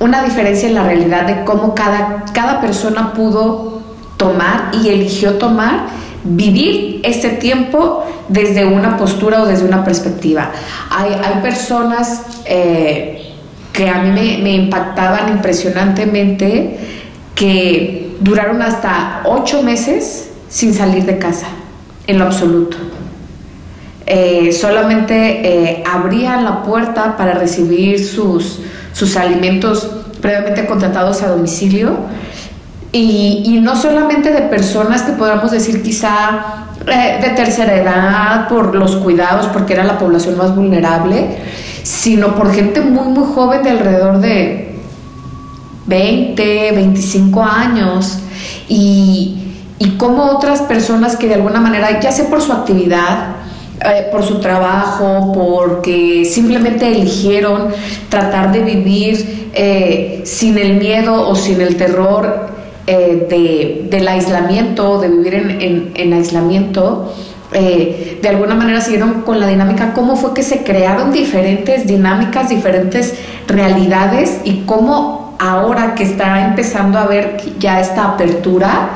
una 0.00 0.22
diferencia 0.22 0.68
en 0.68 0.74
la 0.74 0.84
realidad 0.84 1.26
de 1.26 1.44
cómo 1.44 1.74
cada, 1.74 2.24
cada 2.32 2.60
persona 2.60 3.12
pudo 3.12 3.80
tomar 4.16 4.70
y 4.72 4.88
eligió 4.88 5.34
tomar, 5.34 5.86
vivir 6.24 7.00
ese 7.04 7.30
tiempo 7.30 8.04
desde 8.28 8.64
una 8.64 8.96
postura 8.96 9.42
o 9.42 9.46
desde 9.46 9.64
una 9.64 9.84
perspectiva. 9.84 10.50
Hay, 10.90 11.12
hay 11.12 11.42
personas... 11.42 12.22
Eh, 12.44 13.20
que 13.74 13.88
a 13.88 13.98
mí 13.98 14.38
me 14.40 14.52
impactaban 14.54 15.28
impresionantemente, 15.30 16.78
que 17.34 18.16
duraron 18.20 18.62
hasta 18.62 19.22
ocho 19.24 19.62
meses 19.62 20.30
sin 20.48 20.72
salir 20.72 21.04
de 21.04 21.18
casa, 21.18 21.48
en 22.06 22.20
lo 22.20 22.26
absoluto. 22.26 22.76
Eh, 24.06 24.52
solamente 24.52 25.14
eh, 25.14 25.84
abrían 25.90 26.44
la 26.44 26.62
puerta 26.62 27.16
para 27.16 27.34
recibir 27.34 28.04
sus, 28.04 28.60
sus 28.92 29.16
alimentos 29.16 29.88
previamente 30.20 30.66
contratados 30.66 31.22
a 31.22 31.28
domicilio. 31.28 31.96
Y, 32.92 33.58
no 33.60 33.74
solamente 33.74 34.30
de 34.30 34.42
personas 34.42 35.02
que 35.02 35.12
podamos 35.12 35.50
decir 35.50 35.82
quizá 35.82 36.66
eh, 36.86 37.18
de 37.20 37.30
tercera 37.30 37.74
edad 37.74 38.46
por 38.46 38.74
los 38.76 38.96
cuidados, 38.96 39.46
porque 39.46 39.72
era 39.72 39.82
la 39.82 39.98
población 39.98 40.38
más 40.38 40.54
vulnerable, 40.54 41.38
sino 41.82 42.36
por 42.36 42.54
gente 42.54 42.82
muy, 42.82 43.08
muy 43.08 43.24
joven 43.34 43.64
de 43.64 43.70
alrededor 43.70 44.20
de 44.20 44.78
20, 45.86 46.72
25 46.72 47.42
años. 47.42 48.18
Y, 48.68 49.56
y 49.80 49.96
como 49.96 50.26
otras 50.26 50.62
personas 50.62 51.16
que 51.16 51.26
de 51.26 51.34
alguna 51.34 51.58
manera, 51.58 51.98
ya 52.00 52.12
sea 52.12 52.28
por 52.30 52.40
su 52.40 52.52
actividad, 52.52 53.43
eh, 53.80 54.08
por 54.12 54.22
su 54.22 54.38
trabajo, 54.38 55.32
porque 55.34 56.24
simplemente 56.24 56.86
eligieron 56.86 57.68
tratar 58.08 58.52
de 58.52 58.60
vivir 58.60 59.50
eh, 59.52 60.22
sin 60.24 60.56
el 60.58 60.74
miedo 60.74 61.28
o 61.28 61.34
sin 61.34 61.60
el 61.60 61.76
terror 61.76 62.50
eh, 62.86 63.86
del 63.90 64.06
aislamiento, 64.06 65.00
de 65.00 65.08
vivir 65.08 65.34
en, 65.94 66.12
aislamiento. 66.12 67.12
de 67.52 68.28
alguna 68.28 68.54
manera 68.54 68.80
siguieron 68.80 69.22
con 69.22 69.40
la 69.40 69.48
dinámica, 69.48 69.92
cómo 69.92 70.16
fue 70.16 70.34
que 70.34 70.42
se 70.42 70.62
crearon 70.62 71.12
diferentes 71.12 71.86
dinámicas, 71.86 72.48
diferentes 72.48 73.14
realidades 73.48 74.40
y 74.44 74.62
cómo 74.66 75.36
ahora 75.38 75.94
que 75.94 76.04
está 76.04 76.46
empezando 76.46 76.98
a 76.98 77.06
ver 77.06 77.36
ya 77.58 77.80
esta 77.80 78.04
apertura, 78.04 78.90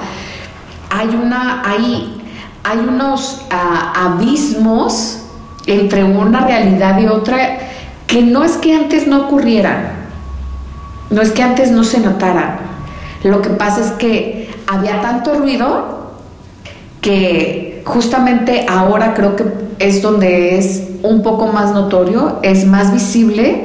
hay 0.91 1.09
una, 1.09 1.63
hay 1.65 2.18
hay 2.69 2.79
unos 2.81 3.47
ah, 3.51 3.93
abismos 3.97 5.21
entre 5.67 6.05
una 6.05 6.47
realidad 6.47 6.99
y 7.01 7.07
otra 7.07 7.59
que 8.07 8.21
no 8.21 8.45
es 8.45 8.59
que 8.59 8.75
antes 8.75 9.07
no 9.07 9.23
ocurrieran, 9.23 9.91
no 11.09 11.23
es 11.23 11.31
que 11.31 11.43
antes 11.43 11.71
no 11.71 11.83
se 11.83 12.01
notaran. 12.01 12.59
Lo 13.25 13.41
que 13.41 13.49
pasa 13.51 13.81
es 13.81 13.91
que 13.93 14.55
había 14.67 15.01
tanto 15.01 15.35
ruido 15.35 16.13
que 17.01 17.83
justamente 17.87 18.67
ahora 18.69 19.15
creo 19.15 19.35
que 19.35 19.45
es 19.79 20.03
donde 20.03 20.59
es 20.59 20.89
un 21.03 21.23
poco 21.23 21.47
más 21.47 21.73
notorio, 21.73 22.39
es 22.43 22.67
más 22.67 22.93
visible, 22.93 23.65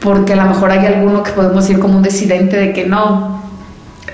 porque 0.00 0.34
a 0.34 0.36
lo 0.36 0.44
mejor 0.44 0.70
hay 0.70 0.86
alguno 0.86 1.24
que 1.24 1.32
podemos 1.32 1.66
decir 1.66 1.80
como 1.80 1.96
un 1.96 2.02
decidente 2.02 2.56
de 2.56 2.72
que 2.72 2.86
no, 2.86 3.42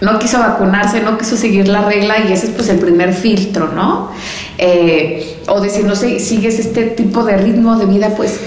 no 0.03 0.19
quiso 0.19 0.41
vacunarse, 0.41 1.01
no 1.01 1.17
quiso 1.17 1.37
seguir 1.37 1.69
la 1.69 1.83
regla 1.83 2.17
y 2.29 2.33
ese 2.33 2.47
es 2.47 2.53
pues 2.53 2.69
el 2.69 2.81
primer 2.81 3.15
filtro, 3.15 3.69
¿no? 3.69 4.11
Eh, 4.59 5.39
o 5.47 5.61
decir, 5.61 5.85
no 5.85 5.95
sé, 5.95 6.19
sigues 6.19 6.59
este 6.59 6.87
tipo 6.87 7.23
de 7.23 7.37
ritmo 7.37 7.77
de 7.77 7.87
vida, 7.87 8.09
pues, 8.17 8.41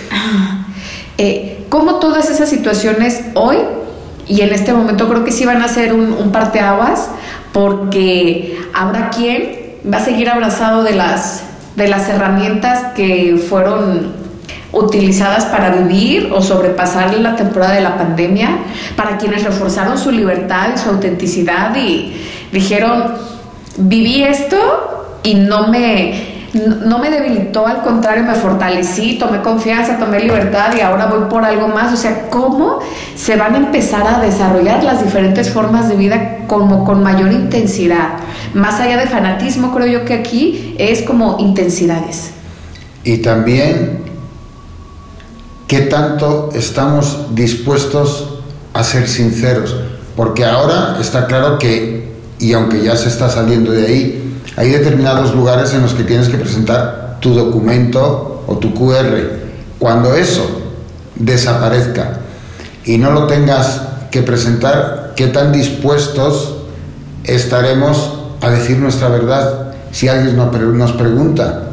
eh, 1.17 1.65
como 1.69 1.95
todas 1.95 2.29
esas 2.29 2.49
situaciones 2.49 3.21
hoy 3.35 3.55
y 4.27 4.41
en 4.41 4.53
este 4.53 4.73
momento 4.73 5.07
creo 5.07 5.23
que 5.23 5.31
sí 5.31 5.45
van 5.45 5.61
a 5.61 5.69
ser 5.69 5.93
un, 5.93 6.11
un 6.11 6.33
parteaguas 6.33 7.07
porque 7.53 8.59
habrá 8.73 9.09
quien 9.09 9.75
va 9.91 9.99
a 9.99 10.03
seguir 10.03 10.29
abrazado 10.29 10.83
de 10.83 10.93
las, 10.93 11.43
de 11.77 11.87
las 11.87 12.09
herramientas 12.09 12.91
que 12.95 13.41
fueron 13.49 14.24
utilizadas 14.75 15.45
para 15.45 15.71
vivir 15.71 16.31
o 16.33 16.41
sobrepasar 16.41 17.13
la 17.15 17.35
temporada 17.35 17.73
de 17.73 17.81
la 17.81 17.97
pandemia, 17.97 18.49
para 18.95 19.17
quienes 19.17 19.43
reforzaron 19.43 19.97
su 19.97 20.11
libertad 20.11 20.69
y 20.75 20.77
su 20.77 20.89
autenticidad 20.89 21.75
y 21.75 22.13
dijeron, 22.51 23.13
viví 23.77 24.23
esto 24.23 25.17
y 25.23 25.35
no 25.35 25.69
me, 25.69 26.49
no 26.85 26.99
me 26.99 27.09
debilitó, 27.09 27.65
al 27.65 27.83
contrario, 27.83 28.23
me 28.23 28.35
fortalecí, 28.35 29.17
tomé 29.17 29.41
confianza, 29.41 29.97
tomé 29.97 30.19
libertad 30.19 30.73
y 30.77 30.81
ahora 30.81 31.07
voy 31.07 31.29
por 31.29 31.45
algo 31.45 31.69
más. 31.69 31.93
O 31.93 31.97
sea, 31.97 32.29
¿cómo 32.29 32.79
se 33.15 33.37
van 33.37 33.55
a 33.55 33.57
empezar 33.57 34.05
a 34.05 34.19
desarrollar 34.19 34.83
las 34.83 35.01
diferentes 35.01 35.49
formas 35.49 35.87
de 35.87 35.95
vida 35.95 36.39
como 36.47 36.83
con 36.83 37.01
mayor 37.01 37.31
intensidad? 37.31 38.09
Más 38.53 38.79
allá 38.81 38.97
de 38.97 39.07
fanatismo, 39.07 39.73
creo 39.73 39.87
yo 39.87 40.05
que 40.05 40.13
aquí 40.13 40.75
es 40.77 41.01
como 41.01 41.37
intensidades. 41.39 42.31
Y 43.03 43.17
también 43.17 44.04
¿Qué 45.67 45.81
tanto 45.81 46.51
estamos 46.53 47.33
dispuestos 47.33 48.35
a 48.73 48.83
ser 48.83 49.07
sinceros? 49.07 49.75
Porque 50.15 50.45
ahora 50.45 50.97
está 51.01 51.25
claro 51.25 51.57
que, 51.57 52.13
y 52.37 52.53
aunque 52.53 52.83
ya 52.83 52.95
se 52.95 53.09
está 53.09 53.29
saliendo 53.29 53.71
de 53.71 53.87
ahí, 53.87 54.39
hay 54.57 54.69
determinados 54.69 55.33
lugares 55.33 55.73
en 55.73 55.81
los 55.81 55.95
que 55.95 56.03
tienes 56.03 56.29
que 56.29 56.37
presentar 56.37 57.17
tu 57.19 57.33
documento 57.33 58.43
o 58.45 58.57
tu 58.57 58.75
QR. 58.75 59.17
Cuando 59.79 60.13
eso 60.13 60.47
desaparezca 61.15 62.19
y 62.85 62.99
no 62.99 63.09
lo 63.09 63.25
tengas 63.25 63.81
que 64.11 64.21
presentar, 64.21 65.13
¿qué 65.15 65.27
tan 65.27 65.51
dispuestos 65.51 66.57
estaremos 67.23 68.19
a 68.39 68.51
decir 68.51 68.77
nuestra 68.77 69.09
verdad? 69.09 69.73
Si 69.91 70.07
alguien 70.09 70.37
nos 70.37 70.91
pregunta 70.91 71.71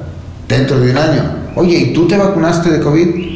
dentro 0.48 0.80
de 0.80 0.92
un 0.92 0.96
año, 0.96 1.22
oye, 1.56 1.76
¿y 1.76 1.92
tú 1.92 2.08
te 2.08 2.16
vacunaste 2.16 2.70
de 2.70 2.80
COVID? 2.80 3.31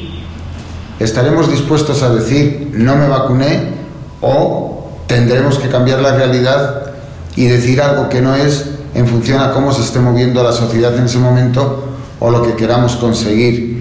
Estaremos 0.99 1.51
dispuestos 1.51 2.03
a 2.03 2.15
decir 2.15 2.71
no 2.73 2.97
me 2.97 3.09
vacuné 3.09 3.75
o 4.21 4.91
tendremos 5.07 5.59
que 5.59 5.69
cambiar 5.69 6.01
la 6.01 6.15
realidad 6.15 6.93
y 7.37 7.47
decir 7.47 7.81
algo 7.81 8.09
que 8.09 8.23
no 8.23 8.35
es 8.35 8.65
en 8.95 9.07
función 9.07 9.41
a 9.41 9.53
cómo 9.53 9.73
se 9.73 9.83
esté 9.83 10.01
moviendo 10.01 10.43
la 10.43 10.53
sociedad 10.53 10.97
en 10.97 11.05
ese 11.05 11.19
momento 11.19 11.85
o 12.19 12.31
lo 12.31 12.43
que 12.43 12.55
queramos 12.55 12.97
conseguir. 12.97 13.77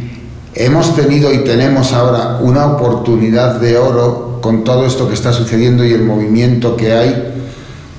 Hemos 0.54 0.96
tenido 0.96 1.34
y 1.34 1.40
tenemos 1.40 1.94
ahora 1.94 2.40
una 2.42 2.66
oportunidad 2.66 3.60
de 3.60 3.78
oro 3.78 4.40
con 4.42 4.64
todo 4.64 4.86
esto 4.86 5.08
que 5.08 5.14
está 5.14 5.32
sucediendo 5.34 5.84
y 5.84 5.94
el 5.94 6.04
movimiento 6.04 6.76
que 6.76 6.94
hay 6.94 7.34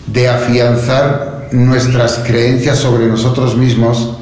de 0.06 0.28
afianzar 0.28 1.48
nuestras 1.52 2.20
creencias 2.26 2.78
sobre 2.78 3.06
nosotros 3.06 3.56
mismos 3.56 4.16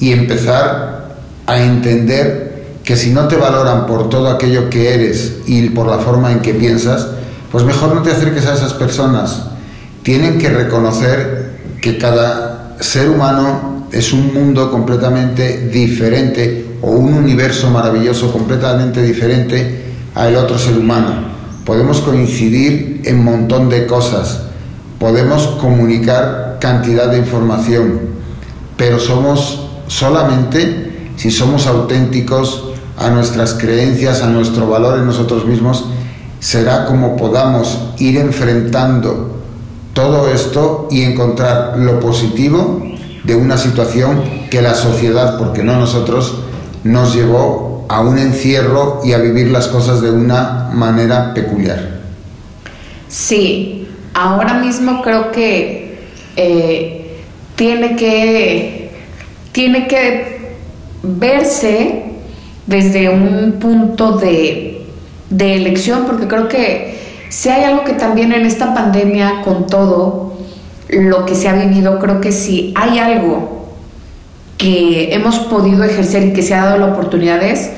y 0.00 0.12
empezar 0.12 1.16
a 1.46 1.60
entender 1.60 2.47
que 2.88 2.96
si 2.96 3.10
no 3.10 3.28
te 3.28 3.36
valoran 3.36 3.84
por 3.84 4.08
todo 4.08 4.30
aquello 4.30 4.70
que 4.70 4.94
eres 4.94 5.40
y 5.44 5.68
por 5.68 5.88
la 5.88 5.98
forma 5.98 6.32
en 6.32 6.40
que 6.40 6.54
piensas, 6.54 7.06
pues 7.52 7.62
mejor 7.62 7.94
no 7.94 8.00
te 8.00 8.12
acerques 8.12 8.46
a 8.46 8.54
esas 8.54 8.72
personas. 8.72 9.42
Tienen 10.02 10.38
que 10.38 10.48
reconocer 10.48 11.58
que 11.82 11.98
cada 11.98 12.78
ser 12.80 13.10
humano 13.10 13.88
es 13.92 14.14
un 14.14 14.32
mundo 14.32 14.70
completamente 14.70 15.68
diferente 15.68 16.78
o 16.80 16.92
un 16.92 17.12
universo 17.12 17.68
maravilloso 17.68 18.32
completamente 18.32 19.02
diferente 19.02 19.82
al 20.14 20.36
otro 20.36 20.58
ser 20.58 20.78
humano. 20.78 21.12
Podemos 21.66 22.00
coincidir 22.00 23.02
en 23.04 23.22
montón 23.22 23.68
de 23.68 23.84
cosas, 23.84 24.44
podemos 24.98 25.46
comunicar 25.60 26.56
cantidad 26.58 27.10
de 27.10 27.18
información, 27.18 28.00
pero 28.78 28.98
somos 28.98 29.68
solamente 29.88 31.10
si 31.16 31.30
somos 31.30 31.66
auténticos 31.66 32.67
a 32.98 33.10
nuestras 33.10 33.54
creencias, 33.54 34.22
a 34.22 34.28
nuestro 34.28 34.68
valor 34.68 34.98
en 34.98 35.06
nosotros 35.06 35.46
mismos, 35.46 35.86
será 36.40 36.86
como 36.86 37.16
podamos 37.16 37.78
ir 37.98 38.16
enfrentando 38.18 39.36
todo 39.92 40.28
esto 40.28 40.88
y 40.90 41.02
encontrar 41.02 41.76
lo 41.78 42.00
positivo 42.00 42.82
de 43.24 43.34
una 43.34 43.58
situación 43.58 44.22
que 44.50 44.62
la 44.62 44.74
sociedad, 44.74 45.38
porque 45.38 45.62
no 45.62 45.78
nosotros, 45.78 46.36
nos 46.84 47.14
llevó 47.14 47.86
a 47.88 48.00
un 48.00 48.18
encierro 48.18 49.00
y 49.04 49.12
a 49.12 49.18
vivir 49.18 49.50
las 49.50 49.68
cosas 49.68 50.00
de 50.00 50.10
una 50.10 50.70
manera 50.72 51.34
peculiar. 51.34 51.98
Sí, 53.08 53.88
ahora 54.14 54.54
mismo 54.54 55.02
creo 55.02 55.32
que 55.32 55.98
eh, 56.36 57.22
tiene 57.56 57.96
que 57.96 58.90
tiene 59.52 59.88
que 59.88 60.56
verse 61.02 62.07
desde 62.68 63.08
un 63.08 63.52
punto 63.58 64.18
de, 64.18 64.84
elección, 65.30 66.04
porque 66.06 66.28
creo 66.28 66.48
que 66.48 66.98
si 67.30 67.48
hay 67.48 67.64
algo 67.64 67.84
que 67.84 67.94
también 67.94 68.32
en 68.32 68.46
esta 68.46 68.74
pandemia, 68.74 69.40
con 69.42 69.66
todo 69.66 70.38
lo 70.90 71.24
que 71.24 71.34
se 71.34 71.48
ha 71.48 71.54
vivido, 71.54 71.98
creo 71.98 72.20
que 72.20 72.30
si 72.30 72.72
hay 72.76 72.98
algo 72.98 73.68
que 74.58 75.14
hemos 75.14 75.38
podido 75.38 75.82
ejercer 75.84 76.24
y 76.24 76.32
que 76.32 76.42
se 76.42 76.54
ha 76.54 76.64
dado 76.64 76.78
la 76.78 76.86
oportunidad 76.86 77.42
es 77.42 77.70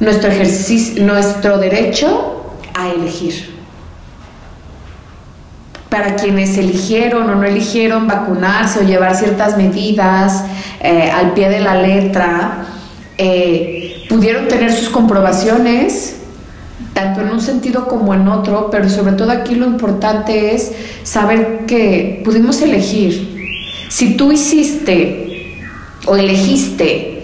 nuestro 0.00 0.30
ejercicio, 0.30 1.04
nuestro 1.04 1.58
derecho 1.58 2.54
a 2.74 2.90
elegir. 2.90 3.52
Para 5.88 6.16
quienes 6.16 6.58
eligieron 6.58 7.28
o 7.30 7.34
no 7.36 7.44
eligieron 7.44 8.06
vacunarse 8.06 8.80
o 8.80 8.82
llevar 8.82 9.14
ciertas 9.14 9.56
medidas 9.56 10.44
eh, 10.80 11.10
al 11.10 11.32
pie 11.32 11.48
de 11.48 11.60
la 11.60 11.76
letra, 11.76 12.66
eh, 13.18 14.04
pudieron 14.08 14.48
tener 14.48 14.72
sus 14.72 14.88
comprobaciones, 14.88 16.16
tanto 16.94 17.20
en 17.20 17.30
un 17.30 17.40
sentido 17.40 17.88
como 17.88 18.14
en 18.14 18.28
otro, 18.28 18.68
pero 18.70 18.88
sobre 18.88 19.12
todo 19.12 19.30
aquí 19.30 19.54
lo 19.54 19.66
importante 19.66 20.54
es 20.54 20.72
saber 21.02 21.60
que 21.66 22.20
pudimos 22.24 22.60
elegir. 22.62 23.32
Si 23.88 24.16
tú 24.16 24.32
hiciste 24.32 25.56
o 26.06 26.16
elegiste 26.16 27.22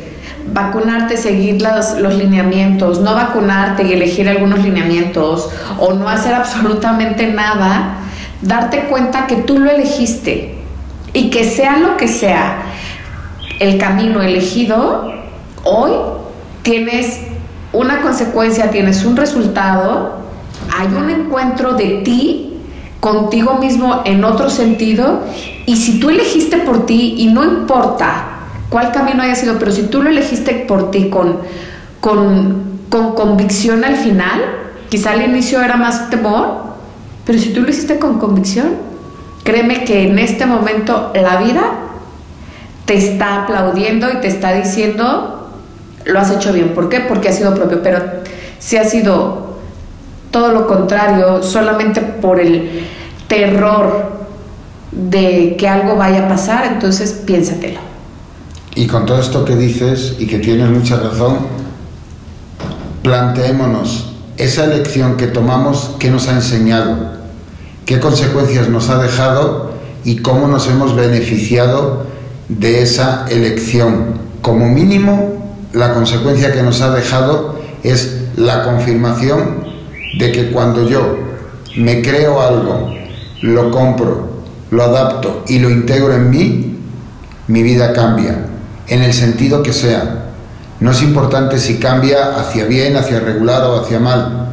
vacunarte, 0.52 1.16
seguir 1.16 1.60
los, 1.60 1.98
los, 1.98 2.14
lineamientos, 2.14 3.00
no 3.00 3.14
vacunarte 3.14 3.84
y 3.84 3.92
elegir 3.92 4.28
algunos 4.28 4.60
lineamientos 4.60 5.50
o 5.78 5.92
no 5.94 6.08
hacer 6.08 6.34
absolutamente 6.34 7.26
nada, 7.26 7.98
darte 8.40 8.84
cuenta 8.84 9.26
que 9.26 9.36
tú 9.36 9.58
lo 9.58 9.70
elegiste 9.70 10.54
y 11.12 11.30
que 11.30 11.44
sea 11.44 11.78
lo 11.78 11.96
que 11.96 12.08
sea 12.08 12.62
el 13.60 13.78
camino 13.78 14.22
elegido, 14.22 15.12
hoy 15.68 15.92
tienes 16.62 17.20
una 17.72 18.00
consecuencia, 18.00 18.70
tienes 18.70 19.04
un 19.04 19.16
resultado, 19.16 20.16
hay 20.76 20.86
un 20.88 21.10
encuentro 21.10 21.74
de 21.74 22.02
ti 22.04 22.60
contigo 23.00 23.54
mismo 23.54 24.02
en 24.04 24.24
otro 24.24 24.50
sentido 24.50 25.22
y 25.66 25.76
si 25.76 26.00
tú 26.00 26.10
elegiste 26.10 26.58
por 26.58 26.86
ti 26.86 27.16
y 27.18 27.26
no 27.26 27.44
importa 27.44 28.24
cuál 28.70 28.92
camino 28.92 29.22
haya 29.22 29.34
sido, 29.34 29.58
pero 29.58 29.70
si 29.70 29.82
tú 29.82 30.02
lo 30.02 30.10
elegiste 30.10 30.64
por 30.66 30.90
ti 30.90 31.10
con, 31.10 31.38
con, 32.00 32.62
con 32.88 33.14
convicción 33.14 33.84
al 33.84 33.96
final, 33.96 34.40
quizá 34.88 35.12
al 35.12 35.22
inicio 35.22 35.62
era 35.62 35.76
más 35.76 36.10
temor, 36.10 36.68
pero 37.24 37.38
si 37.38 37.52
tú 37.52 37.60
lo 37.60 37.70
hiciste 37.70 37.98
con 37.98 38.18
convicción, 38.18 38.68
créeme 39.44 39.84
que 39.84 40.08
en 40.08 40.18
este 40.18 40.46
momento 40.46 41.12
la 41.14 41.36
vida 41.36 41.62
te 42.86 42.96
está 42.96 43.42
aplaudiendo 43.42 44.10
y 44.10 44.16
te 44.16 44.28
está 44.28 44.54
diciendo, 44.54 45.37
lo 46.08 46.18
has 46.18 46.30
hecho 46.30 46.52
bien. 46.52 46.74
¿Por 46.74 46.88
qué? 46.88 47.00
Porque 47.00 47.28
ha 47.28 47.32
sido 47.32 47.54
propio. 47.54 47.82
Pero 47.82 48.02
si 48.58 48.76
ha 48.76 48.84
sido 48.84 49.58
todo 50.30 50.52
lo 50.52 50.66
contrario, 50.66 51.42
solamente 51.42 52.00
por 52.00 52.40
el 52.40 52.84
terror 53.28 54.18
de 54.90 55.56
que 55.56 55.68
algo 55.68 55.96
vaya 55.96 56.26
a 56.26 56.28
pasar, 56.28 56.66
entonces 56.66 57.12
piénsatelo. 57.24 57.80
Y 58.74 58.86
con 58.86 59.06
todo 59.06 59.20
esto 59.20 59.44
que 59.44 59.56
dices 59.56 60.16
y 60.18 60.26
que 60.26 60.38
tienes 60.38 60.68
mucha 60.68 60.96
razón, 60.96 61.38
planteémonos 63.02 64.14
esa 64.36 64.64
elección 64.64 65.16
que 65.16 65.26
tomamos, 65.26 65.94
¿qué 65.98 66.10
nos 66.10 66.28
ha 66.28 66.32
enseñado? 66.32 67.18
¿Qué 67.86 68.00
consecuencias 68.00 68.68
nos 68.68 68.88
ha 68.90 68.98
dejado 69.02 69.72
y 70.04 70.16
cómo 70.16 70.46
nos 70.48 70.68
hemos 70.68 70.94
beneficiado 70.94 72.06
de 72.48 72.82
esa 72.82 73.26
elección. 73.28 74.28
Como 74.40 74.68
mínimo, 74.68 75.37
la 75.72 75.92
consecuencia 75.94 76.52
que 76.52 76.62
nos 76.62 76.80
ha 76.80 76.90
dejado 76.90 77.60
es 77.82 78.28
la 78.36 78.64
confirmación 78.64 79.66
de 80.18 80.32
que 80.32 80.50
cuando 80.50 80.88
yo 80.88 81.18
me 81.76 82.02
creo 82.02 82.40
algo, 82.40 82.94
lo 83.42 83.70
compro, 83.70 84.42
lo 84.70 84.82
adapto 84.82 85.44
y 85.46 85.58
lo 85.58 85.70
integro 85.70 86.14
en 86.14 86.30
mí, 86.30 86.78
mi 87.46 87.62
vida 87.62 87.92
cambia, 87.92 88.46
en 88.86 89.02
el 89.02 89.12
sentido 89.12 89.62
que 89.62 89.72
sea. 89.72 90.26
No 90.80 90.92
es 90.92 91.02
importante 91.02 91.58
si 91.58 91.78
cambia 91.78 92.38
hacia 92.38 92.64
bien, 92.64 92.96
hacia 92.96 93.20
regular 93.20 93.62
o 93.64 93.80
hacia 93.80 93.98
mal. 93.98 94.52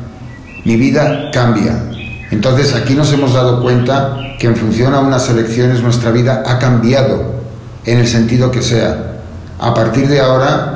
Mi 0.66 0.76
vida 0.76 1.30
cambia. 1.32 1.84
Entonces 2.32 2.74
aquí 2.74 2.96
nos 2.96 3.14
hemos 3.14 3.34
dado 3.34 3.62
cuenta 3.62 4.18
que 4.40 4.48
en 4.48 4.56
función 4.56 4.94
a 4.94 5.00
unas 5.00 5.30
elecciones 5.30 5.82
nuestra 5.82 6.12
vida 6.12 6.44
ha 6.46 6.58
cambiado 6.58 7.36
en 7.86 8.00
el 8.00 8.08
sentido 8.08 8.52
que 8.52 8.62
sea. 8.62 9.22
A 9.60 9.74
partir 9.74 10.08
de 10.08 10.20
ahora 10.20 10.75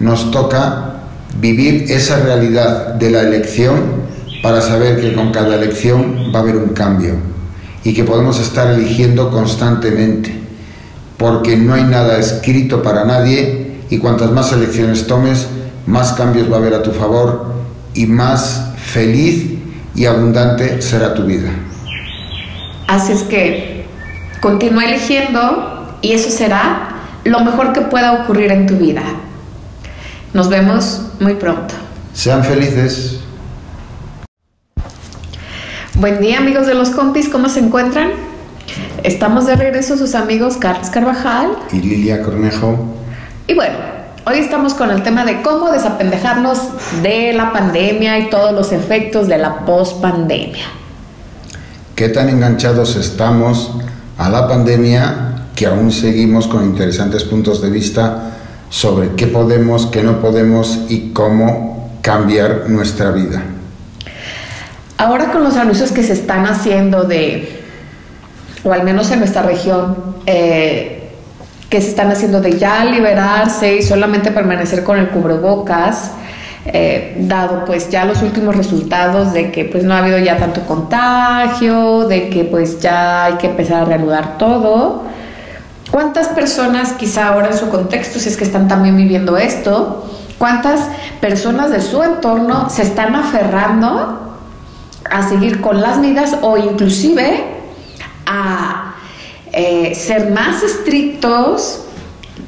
nos 0.00 0.30
toca 0.30 0.94
vivir 1.40 1.90
esa 1.90 2.18
realidad 2.20 2.94
de 2.94 3.10
la 3.10 3.22
elección 3.22 4.06
para 4.42 4.60
saber 4.60 5.00
que 5.00 5.14
con 5.14 5.32
cada 5.32 5.54
elección 5.54 6.30
va 6.34 6.40
a 6.40 6.42
haber 6.42 6.56
un 6.56 6.68
cambio 6.70 7.14
y 7.84 7.94
que 7.94 8.04
podemos 8.04 8.40
estar 8.40 8.72
eligiendo 8.72 9.30
constantemente, 9.30 10.34
porque 11.16 11.56
no 11.56 11.74
hay 11.74 11.84
nada 11.84 12.18
escrito 12.18 12.82
para 12.82 13.04
nadie 13.04 13.76
y 13.90 13.98
cuantas 13.98 14.30
más 14.32 14.52
elecciones 14.52 15.06
tomes, 15.06 15.46
más 15.86 16.12
cambios 16.12 16.50
va 16.50 16.56
a 16.56 16.58
haber 16.58 16.74
a 16.74 16.82
tu 16.82 16.90
favor 16.92 17.54
y 17.94 18.06
más 18.06 18.72
feliz 18.76 19.54
y 19.94 20.04
abundante 20.04 20.82
será 20.82 21.14
tu 21.14 21.24
vida. 21.24 21.50
Así 22.88 23.12
es 23.12 23.22
que 23.22 23.84
continúa 24.40 24.84
eligiendo 24.84 25.98
y 26.02 26.12
eso 26.12 26.30
será 26.30 26.88
lo 27.24 27.40
mejor 27.40 27.72
que 27.72 27.80
pueda 27.82 28.22
ocurrir 28.22 28.52
en 28.52 28.66
tu 28.66 28.76
vida. 28.76 29.02
Nos 30.36 30.50
vemos 30.50 31.00
muy 31.18 31.36
pronto. 31.36 31.72
Sean 32.12 32.44
felices. 32.44 33.20
Buen 35.94 36.20
día 36.20 36.36
amigos 36.36 36.66
de 36.66 36.74
los 36.74 36.90
compis, 36.90 37.30
¿cómo 37.30 37.48
se 37.48 37.60
encuentran? 37.60 38.10
Estamos 39.02 39.46
de 39.46 39.56
regreso 39.56 39.96
sus 39.96 40.14
amigos 40.14 40.58
Carlos 40.58 40.90
Carvajal 40.90 41.56
y 41.72 41.80
Lilia 41.80 42.22
Cornejo. 42.22 42.76
Y 43.46 43.54
bueno, 43.54 43.76
hoy 44.26 44.40
estamos 44.40 44.74
con 44.74 44.90
el 44.90 45.02
tema 45.02 45.24
de 45.24 45.40
cómo 45.40 45.72
desapendejarnos 45.72 46.58
de 47.02 47.32
la 47.32 47.54
pandemia 47.54 48.18
y 48.18 48.28
todos 48.28 48.52
los 48.52 48.72
efectos 48.72 49.28
de 49.28 49.38
la 49.38 49.64
pospandemia. 49.64 50.66
¿Qué 51.94 52.10
tan 52.10 52.28
enganchados 52.28 52.96
estamos 52.96 53.78
a 54.18 54.28
la 54.28 54.46
pandemia 54.46 55.46
que 55.54 55.64
aún 55.64 55.90
seguimos 55.90 56.46
con 56.46 56.62
interesantes 56.62 57.24
puntos 57.24 57.62
de 57.62 57.70
vista 57.70 58.35
sobre 58.70 59.10
qué 59.16 59.26
podemos, 59.26 59.86
qué 59.86 60.02
no 60.02 60.20
podemos 60.20 60.80
y 60.88 61.10
cómo 61.12 61.90
cambiar 62.02 62.68
nuestra 62.68 63.10
vida. 63.10 63.42
Ahora 64.98 65.30
con 65.30 65.44
los 65.44 65.56
anuncios 65.56 65.92
que 65.92 66.02
se 66.02 66.14
están 66.14 66.46
haciendo 66.46 67.04
de, 67.04 67.62
o 68.64 68.72
al 68.72 68.82
menos 68.82 69.10
en 69.10 69.18
nuestra 69.18 69.42
región, 69.42 70.16
eh, 70.24 71.10
que 71.68 71.80
se 71.80 71.88
están 71.88 72.10
haciendo 72.10 72.40
de 72.40 72.58
ya 72.58 72.84
liberarse 72.84 73.76
y 73.76 73.82
solamente 73.82 74.30
permanecer 74.30 74.84
con 74.84 74.98
el 74.98 75.08
cubrebocas, 75.08 76.12
eh, 76.64 77.16
dado 77.20 77.64
pues 77.64 77.90
ya 77.90 78.04
los 78.04 78.22
últimos 78.22 78.56
resultados 78.56 79.32
de 79.32 79.52
que 79.52 79.64
pues 79.64 79.84
no 79.84 79.94
ha 79.94 79.98
habido 79.98 80.18
ya 80.18 80.36
tanto 80.36 80.62
contagio, 80.62 82.08
de 82.08 82.28
que 82.28 82.44
pues 82.44 82.80
ya 82.80 83.24
hay 83.24 83.34
que 83.34 83.48
empezar 83.48 83.82
a 83.82 83.84
reanudar 83.84 84.38
todo, 84.38 85.04
¿Cuántas 85.90 86.28
personas, 86.28 86.92
quizá 86.92 87.28
ahora 87.28 87.50
en 87.50 87.58
su 87.58 87.68
contexto, 87.68 88.18
si 88.18 88.28
es 88.28 88.36
que 88.36 88.44
están 88.44 88.68
también 88.68 88.96
viviendo 88.96 89.36
esto, 89.36 90.04
cuántas 90.38 90.80
personas 91.20 91.70
de 91.70 91.80
su 91.80 92.02
entorno 92.02 92.68
se 92.70 92.82
están 92.82 93.14
aferrando 93.14 94.38
a 95.08 95.28
seguir 95.28 95.60
con 95.60 95.80
las 95.80 95.98
medidas 95.98 96.36
o 96.42 96.56
inclusive 96.56 97.44
a 98.26 98.94
eh, 99.52 99.94
ser 99.94 100.32
más 100.32 100.62
estrictos, 100.62 101.84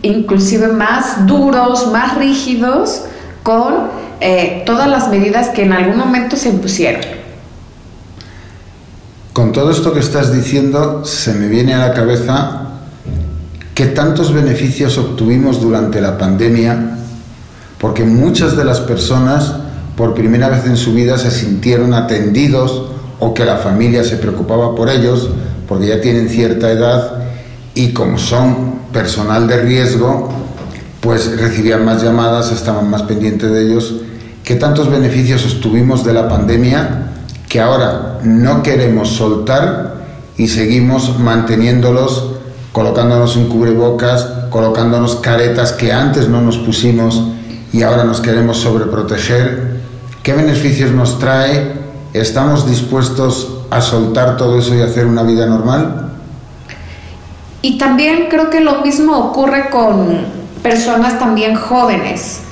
inclusive 0.03 0.69
más 0.69 1.27
duros, 1.27 1.91
más 1.93 2.17
rígidos 2.19 3.05
con 3.43 3.89
eh, 4.21 4.65
todas 4.67 4.89
las 4.89 5.09
medidas 5.09 5.49
que 5.51 5.63
en 5.63 5.73
algún 5.73 5.97
momento 5.97 6.37
se 6.37 6.49
impusieron? 6.49 7.03
Con 9.33 9.53
todo 9.53 9.71
esto 9.71 9.95
que 9.95 10.01
estás 10.01 10.33
diciendo, 10.33 11.05
se 11.05 11.33
me 11.35 11.47
viene 11.47 11.75
a 11.75 11.79
la 11.79 11.95
cabeza 11.95 12.68
que 13.79 13.87
tantos 13.87 14.35
beneficios 14.35 14.99
obtuvimos 14.99 15.61
durante 15.61 16.01
la 16.01 16.19
pandemia, 16.19 16.97
porque 17.79 18.03
muchas 18.03 18.57
de 18.57 18.65
las 18.65 18.81
personas 18.81 19.55
por 19.97 20.17
primera 20.17 20.49
vez 20.49 20.67
en 20.67 20.77
su 20.77 20.93
vida 20.95 21.17
se 21.17 21.31
sintieron 21.31 21.95
atendidos 21.95 22.87
o 23.21 23.33
que 23.35 23.45
la 23.45 23.59
familia 23.59 24.03
se 24.03 24.17
preocupaba 24.17 24.75
por 24.75 24.91
ellos, 24.91 25.31
porque 25.69 25.87
ya 25.87 26.01
tienen 26.01 26.29
cierta 26.29 26.73
edad 26.73 27.23
y 27.73 27.93
como 27.93 28.19
son 28.19 28.81
personal 28.93 29.47
de 29.47 29.59
riesgo, 29.63 30.29
pues 31.01 31.39
recibían 31.39 31.85
más 31.85 32.03
llamadas, 32.03 32.51
estaban 32.51 32.91
más 32.91 33.05
pendientes 33.05 33.49
de 33.49 33.63
ellos. 33.63 33.95
¿Qué 34.43 34.57
tantos 34.57 34.91
beneficios 34.91 35.47
obtuvimos 35.55 36.05
de 36.05 36.15
la 36.15 36.29
pandemia 36.29 37.13
que 37.49 37.61
ahora 37.61 38.19
no 38.25 38.61
queremos 38.61 39.11
soltar 39.11 39.99
y 40.37 40.49
seguimos 40.49 41.21
manteniéndolos 41.21 42.38
colocándonos 42.79 43.35
un 43.35 43.49
cubrebocas, 43.49 44.23
colocándonos 44.51 45.17
caretas 45.17 45.73
que 45.73 45.93
antes 45.93 46.29
no 46.29 46.41
nos 46.41 46.59
pusimos 46.59 47.21
y 47.73 47.83
ahora 47.83 48.05
nos 48.05 48.21
queremos 48.21 48.59
sobreproteger. 48.59 49.81
¿Qué 50.23 50.33
beneficios 50.33 50.93
nos 50.93 51.19
trae? 51.19 51.73
¿Estamos 52.13 52.71
dispuestos 52.71 53.63
a 53.69 53.81
soltar 53.81 54.37
todo 54.37 54.61
eso 54.61 54.77
y 54.77 54.81
hacer 54.81 55.07
una 55.07 55.25
vida 55.25 55.47
normal? 55.47 56.13
Y 57.63 57.79
también 57.79 58.29
creo 58.31 58.49
que 58.49 58.61
lo 58.61 58.81
mismo 58.83 59.19
ocurre 59.19 59.71
con 59.71 60.21
personas 60.63 61.19
también 61.19 61.57
jóvenes. 61.57 62.43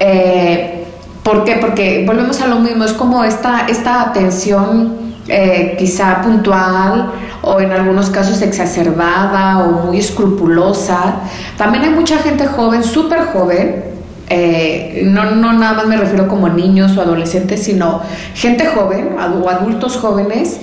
Eh, 0.00 0.88
¿Por 1.22 1.44
qué? 1.44 1.58
Porque 1.60 2.02
volvemos 2.04 2.40
a 2.40 2.48
lo 2.48 2.58
mismo, 2.58 2.82
es 2.82 2.94
como 2.94 3.22
esta, 3.22 3.68
esta 3.68 4.02
atención 4.02 4.96
eh, 5.28 5.76
quizá 5.78 6.20
puntual 6.22 7.12
o 7.46 7.60
en 7.60 7.70
algunos 7.70 8.10
casos 8.10 8.42
exacerbada 8.42 9.60
o 9.64 9.86
muy 9.86 9.98
escrupulosa. 9.98 11.20
También 11.56 11.84
hay 11.84 11.90
mucha 11.90 12.18
gente 12.18 12.46
joven, 12.46 12.82
súper 12.82 13.26
joven, 13.26 13.84
eh, 14.28 15.02
no, 15.04 15.30
no 15.30 15.52
nada 15.52 15.74
más 15.74 15.86
me 15.86 15.96
refiero 15.96 16.26
como 16.26 16.48
niños 16.48 16.96
o 16.96 17.00
adolescentes, 17.00 17.62
sino 17.62 18.00
gente 18.34 18.66
joven 18.66 19.16
o 19.18 19.48
adultos 19.48 19.96
jóvenes 19.96 20.58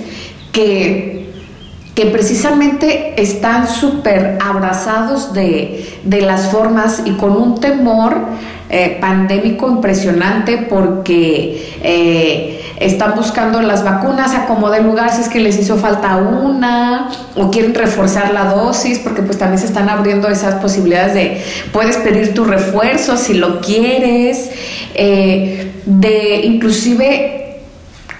que, 0.52 1.30
que 1.94 2.06
precisamente 2.06 3.14
están 3.20 3.66
súper 3.66 4.36
abrazados 4.44 5.32
de, 5.32 5.98
de, 6.04 6.20
las 6.20 6.48
formas 6.48 7.02
y 7.06 7.12
con 7.12 7.32
un 7.32 7.58
temor 7.60 8.14
eh, 8.68 8.98
pandémico 9.00 9.70
impresionante 9.70 10.58
porque 10.68 11.78
eh, 11.82 12.53
están 12.78 13.14
buscando 13.14 13.62
las 13.62 13.84
vacunas 13.84 14.34
a 14.34 14.46
como 14.46 14.70
de 14.70 14.82
lugar 14.82 15.12
si 15.12 15.22
es 15.22 15.28
que 15.28 15.40
les 15.40 15.58
hizo 15.58 15.76
falta 15.76 16.16
una 16.16 17.08
o 17.36 17.50
quieren 17.50 17.74
reforzar 17.74 18.32
la 18.32 18.46
dosis 18.46 18.98
porque 18.98 19.22
pues 19.22 19.38
también 19.38 19.58
se 19.58 19.66
están 19.66 19.88
abriendo 19.88 20.28
esas 20.28 20.56
posibilidades 20.56 21.14
de 21.14 21.44
puedes 21.72 21.96
pedir 21.98 22.34
tu 22.34 22.44
refuerzo 22.44 23.16
si 23.16 23.34
lo 23.34 23.60
quieres 23.60 24.50
eh, 24.94 25.72
de 25.86 26.40
inclusive 26.44 27.60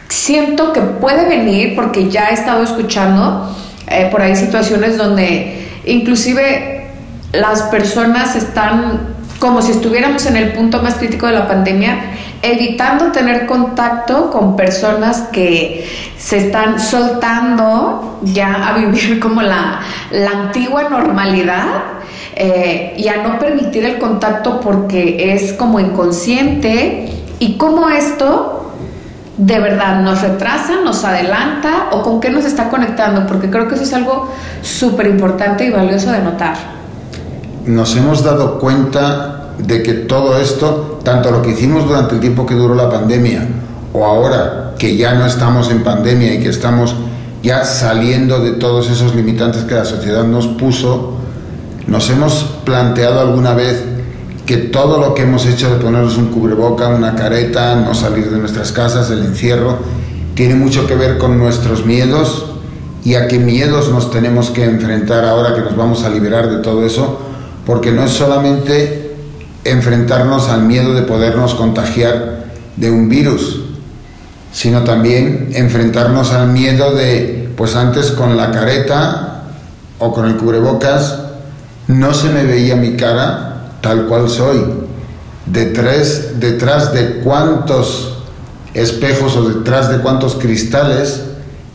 siento 0.09 0.73
que 0.73 0.81
puede 0.81 1.29
venir 1.29 1.75
porque 1.75 2.09
ya 2.09 2.31
he 2.31 2.35
estado 2.35 2.63
escuchando 2.63 3.55
eh, 3.89 4.09
por 4.11 4.23
ahí 4.23 4.37
situaciones 4.37 4.97
donde 4.97 5.69
inclusive 5.85 6.87
las 7.33 7.63
personas 7.63 8.37
están 8.37 9.14
como 9.45 9.61
si 9.61 9.73
estuviéramos 9.73 10.25
en 10.25 10.39
el 10.39 10.53
punto 10.53 10.83
más 10.83 10.95
crítico 10.95 11.27
de 11.27 11.35
la 11.35 11.47
pandemia 11.47 11.99
evitando 12.41 13.13
tener 13.13 13.45
contacto 13.45 14.31
con 14.31 14.57
personas 14.57 15.29
que 15.31 15.87
se 16.17 16.47
están 16.47 16.81
soltando 16.81 18.21
ya 18.23 18.69
a 18.69 18.79
vivir 18.79 19.21
como 19.21 19.43
la, 19.43 19.81
antigua 20.33 20.89
normalidad 20.89 21.67
eh, 22.35 22.95
y 22.97 23.07
a 23.09 23.19
no 23.19 23.39
permitir 23.39 23.85
el 23.85 23.99
contacto 23.99 24.61
porque 24.61 25.35
es 25.35 25.53
como 25.53 25.79
inconsciente 25.79 27.13
y 27.39 27.59
cómo 27.59 27.91
esto 27.91 28.73
de 29.37 29.61
verdad 29.61 30.01
nos 30.01 30.23
retrasa, 30.23 30.77
nos 30.83 31.05
adelanta 31.05 31.89
o 31.93 32.01
con 32.01 32.19
qué 32.19 32.31
nos 32.31 32.47
está 32.47 32.71
conectando, 32.71 33.27
porque 33.27 33.51
creo 33.51 33.69
que 33.69 33.75
eso 33.75 33.85
es 33.85 33.93
algo 33.93 34.33
súper 34.63 35.09
importante 35.09 35.67
y 35.67 35.71
valioso 35.71 36.13
de 36.13 36.21
notar. 36.21 36.84
Nos 37.67 37.97
hemos 37.97 38.23
dado 38.23 38.59
cuenta 38.59 39.55
de 39.59 39.83
que 39.83 39.95
todo 39.95 40.39
esto, 40.39 41.01
tanto 41.03 41.31
lo 41.31 41.43
que 41.43 41.51
hicimos 41.51 41.87
durante 41.87 42.15
el 42.15 42.21
tiempo 42.21 42.47
que 42.47 42.55
duró 42.55 42.75
la 42.75 42.91
pandemia, 42.91 43.47
o 43.93 44.05
ahora 44.05 44.75
que 44.79 44.97
ya 44.97 45.15
no 45.15 45.27
estamos 45.27 45.71
en 45.71 45.83
pandemia 45.83 46.35
y 46.35 46.41
que 46.41 46.49
estamos 46.49 46.95
ya 47.43 47.65
saliendo 47.65 48.41
de 48.41 48.53
todos 48.53 48.91
esos 48.91 49.15
limitantes 49.15 49.63
que 49.65 49.75
la 49.75 49.85
sociedad 49.85 50.25
nos 50.25 50.47
puso, 50.47 51.15
nos 51.87 52.09
hemos 52.11 52.45
planteado 52.65 53.21
alguna 53.21 53.55
vez 53.55 53.85
que 54.47 54.57
todo 54.57 54.99
lo 54.99 55.15
que 55.15 55.23
hemos 55.23 55.47
hecho 55.47 55.71
de 55.71 55.77
ponernos 55.77 56.17
un 56.17 56.27
cubreboca, 56.27 56.89
una 56.89 57.15
careta, 57.15 57.77
no 57.77 57.95
salir 57.95 58.31
de 58.31 58.39
nuestras 58.39 58.73
casas, 58.73 59.11
el 59.11 59.21
encierro, 59.21 59.79
tiene 60.35 60.55
mucho 60.55 60.87
que 60.87 60.97
ver 60.97 61.19
con 61.19 61.39
nuestros 61.39 61.87
miedos 61.87 62.47
y 63.05 63.15
a 63.15 63.29
qué 63.29 63.39
miedos 63.39 63.91
nos 63.91 64.11
tenemos 64.11 64.51
que 64.51 64.65
enfrentar 64.65 65.25
ahora 65.25 65.55
que 65.55 65.61
nos 65.61 65.77
vamos 65.77 66.05
a 66.05 66.11
liberar 66.11 66.51
de 66.51 66.59
todo 66.59 66.85
eso, 66.85 67.21
porque 67.67 67.93
no 67.93 68.05
es 68.05 68.13
solamente 68.13 69.15
enfrentarnos 69.65 70.49
al 70.49 70.63
miedo 70.63 70.95
de 70.95 71.03
podernos 71.03 71.55
contagiar 71.55 72.45
de 72.77 72.91
un 72.91 73.09
virus, 73.09 73.61
sino 74.53 74.85
también 74.85 75.51
enfrentarnos 75.55 76.33
al 76.33 76.49
miedo 76.49 76.95
de, 76.95 77.51
pues 77.57 77.75
antes 77.75 78.11
con 78.13 78.37
la 78.37 78.51
careta 78.51 79.45
o 79.99 80.13
con 80.13 80.27
el 80.27 80.37
cubrebocas, 80.37 81.19
no 81.89 82.15
se 82.15 82.31
me 82.31 82.45
veía 82.45 82.77
mi 82.77 82.97
cara 82.97 83.73
tal 83.81 84.07
cual 84.07 84.29
soy. 84.29 84.65
Detrás, 85.47 86.41
detrás 86.41 86.93
de 86.95 87.21
cuántos 87.21 88.19
espejos 88.73 89.37
o 89.37 89.49
detrás 89.49 89.91
de 89.91 89.99
cuántos 89.99 90.35
cristales 90.35 91.23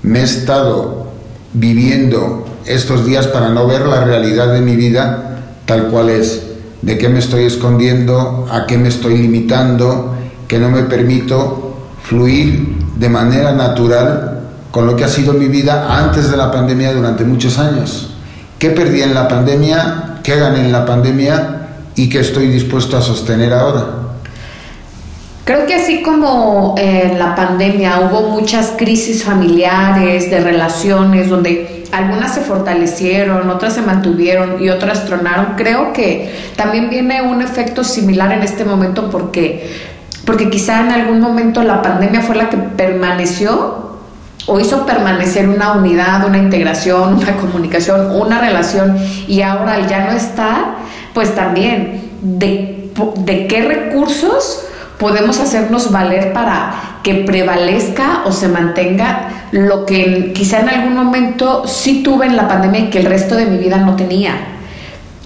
me 0.01 0.21
he 0.21 0.23
estado 0.23 1.07
viviendo 1.53 2.45
estos 2.65 3.05
días 3.05 3.27
para 3.27 3.49
no 3.49 3.67
ver 3.67 3.85
la 3.85 4.03
realidad 4.03 4.53
de 4.53 4.61
mi 4.61 4.75
vida 4.75 5.28
tal 5.69 5.89
cual 5.89 6.09
es 6.09 6.47
de 6.81 6.97
qué 6.97 7.09
me 7.09 7.19
estoy 7.19 7.43
escondiendo, 7.43 8.47
a 8.51 8.65
qué 8.65 8.75
me 8.79 8.87
estoy 8.87 9.19
limitando, 9.19 10.15
que 10.47 10.57
no 10.57 10.67
me 10.69 10.81
permito 10.81 11.75
fluir 12.01 12.75
de 12.95 13.07
manera 13.07 13.51
natural 13.51 14.47
con 14.71 14.87
lo 14.87 14.95
que 14.95 15.03
ha 15.03 15.07
sido 15.07 15.31
mi 15.33 15.47
vida 15.47 15.95
antes 15.99 16.31
de 16.31 16.37
la 16.37 16.51
pandemia 16.51 16.91
durante 16.91 17.23
muchos 17.23 17.59
años. 17.59 18.15
¿Qué 18.57 18.71
perdí 18.71 19.03
en 19.03 19.13
la 19.13 19.27
pandemia? 19.27 20.21
¿Qué 20.23 20.37
gané 20.37 20.61
en 20.61 20.71
la 20.71 20.87
pandemia? 20.87 21.67
¿Y 21.95 22.09
qué 22.09 22.21
estoy 22.21 22.47
dispuesto 22.47 22.97
a 22.97 23.01
sostener 23.03 23.53
ahora? 23.53 23.85
Creo 25.45 25.67
que 25.67 25.75
así 25.75 26.01
como 26.01 26.73
en 26.79 27.19
la 27.19 27.35
pandemia 27.35 27.99
hubo 27.99 28.29
muchas 28.29 28.73
crisis 28.75 29.23
familiares, 29.23 30.31
de 30.31 30.39
relaciones, 30.39 31.29
donde 31.29 31.78
algunas 31.91 32.33
se 32.33 32.41
fortalecieron, 32.41 33.49
otras 33.49 33.73
se 33.73 33.81
mantuvieron 33.81 34.61
y 34.63 34.69
otras 34.69 35.05
tronaron. 35.05 35.53
Creo 35.55 35.93
que 35.93 36.33
también 36.55 36.89
viene 36.89 37.21
un 37.21 37.41
efecto 37.41 37.83
similar 37.83 38.31
en 38.31 38.43
este 38.43 38.65
momento 38.65 39.09
porque, 39.09 39.75
porque 40.25 40.49
quizá 40.49 40.81
en 40.81 40.91
algún 40.91 41.19
momento 41.19 41.63
la 41.63 41.81
pandemia 41.81 42.21
fue 42.21 42.35
la 42.35 42.49
que 42.49 42.57
permaneció 42.57 43.89
o 44.45 44.59
hizo 44.59 44.85
permanecer 44.85 45.47
una 45.47 45.73
unidad, 45.73 46.25
una 46.25 46.37
integración, 46.37 47.13
una 47.21 47.35
comunicación, 47.37 48.11
una 48.11 48.39
relación 48.39 48.97
y 49.27 49.41
ahora 49.41 49.87
ya 49.87 50.05
no 50.05 50.11
está, 50.11 50.75
pues 51.13 51.35
también 51.35 52.11
de, 52.21 52.91
de 53.17 53.47
qué 53.47 53.61
recursos 53.63 54.65
podemos 54.99 55.39
hacernos 55.39 55.91
valer 55.91 56.33
para 56.33 56.99
que 57.01 57.15
prevalezca 57.15 58.23
o 58.25 58.31
se 58.31 58.49
mantenga 58.49 59.29
lo 59.51 59.85
que 59.85 60.33
quizá 60.33 60.59
en 60.59 60.69
algún 60.69 60.95
momento 60.95 61.65
sí 61.65 62.03
tuve 62.03 62.27
en 62.27 62.35
la 62.35 62.47
pandemia 62.47 62.81
y 62.81 62.89
que 62.89 62.99
el 62.99 63.05
resto 63.05 63.35
de 63.35 63.45
mi 63.45 63.57
vida 63.57 63.77
no 63.77 63.95
tenía 63.95 64.58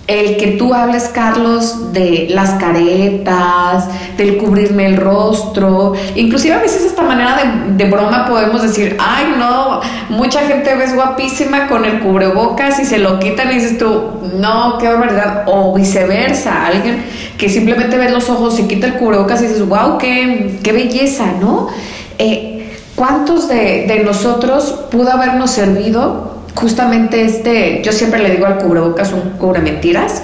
el 0.07 0.35
que 0.35 0.47
tú 0.47 0.73
hables, 0.73 1.05
Carlos, 1.13 1.93
de 1.93 2.27
las 2.29 2.51
caretas, 2.55 3.87
del 4.17 4.37
cubrirme 4.37 4.85
el 4.85 4.97
rostro, 4.97 5.93
inclusive 6.15 6.55
a 6.55 6.59
veces 6.59 6.83
esta 6.83 7.03
manera 7.03 7.39
de, 7.67 7.85
broma 7.85 8.25
podemos 8.25 8.61
decir, 8.61 8.97
ay 8.99 9.35
no, 9.37 9.79
mucha 10.09 10.41
gente 10.41 10.75
ves 10.75 10.93
guapísima 10.93 11.67
con 11.67 11.85
el 11.85 12.01
cubrebocas 12.01 12.79
y 12.79 12.85
se 12.85 12.97
lo 12.97 13.17
quitan 13.19 13.51
y 13.51 13.55
dices 13.55 13.77
tú, 13.77 14.19
no, 14.37 14.77
qué 14.77 14.89
verdad, 14.89 15.43
o 15.45 15.73
viceversa, 15.73 16.65
alguien 16.65 17.05
que 17.37 17.47
simplemente 17.47 17.97
ve 17.97 18.09
los 18.09 18.29
ojos 18.29 18.59
y 18.59 18.63
quita 18.63 18.87
el 18.87 18.95
cubrebocas 18.95 19.41
y 19.41 19.47
dices, 19.47 19.65
wow, 19.67 19.97
qué, 19.97 20.59
qué 20.61 20.73
belleza, 20.73 21.27
¿no? 21.39 21.69
Eh, 22.17 22.77
¿Cuántos 22.95 23.47
de, 23.47 23.85
de 23.87 24.03
nosotros 24.03 24.85
pudo 24.91 25.11
habernos 25.11 25.49
servido 25.49 26.42
justamente 26.55 27.25
este, 27.25 27.81
yo 27.83 27.91
siempre 27.91 28.21
le 28.21 28.31
digo 28.31 28.45
al 28.45 28.57
cubrebocas 28.57 29.11
un 29.13 29.31
cubre 29.31 29.61
mentiras. 29.61 30.23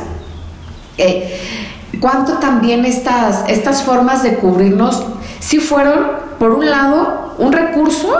Eh, 0.97 1.39
¿Cuánto 1.99 2.33
también 2.33 2.85
estas, 2.85 3.47
estas 3.47 3.83
formas 3.83 4.23
de 4.23 4.35
cubrirnos 4.35 5.05
si 5.39 5.59
fueron, 5.59 6.07
por 6.37 6.51
un 6.51 6.69
lado, 6.69 7.35
un 7.37 7.51
recurso 7.51 8.13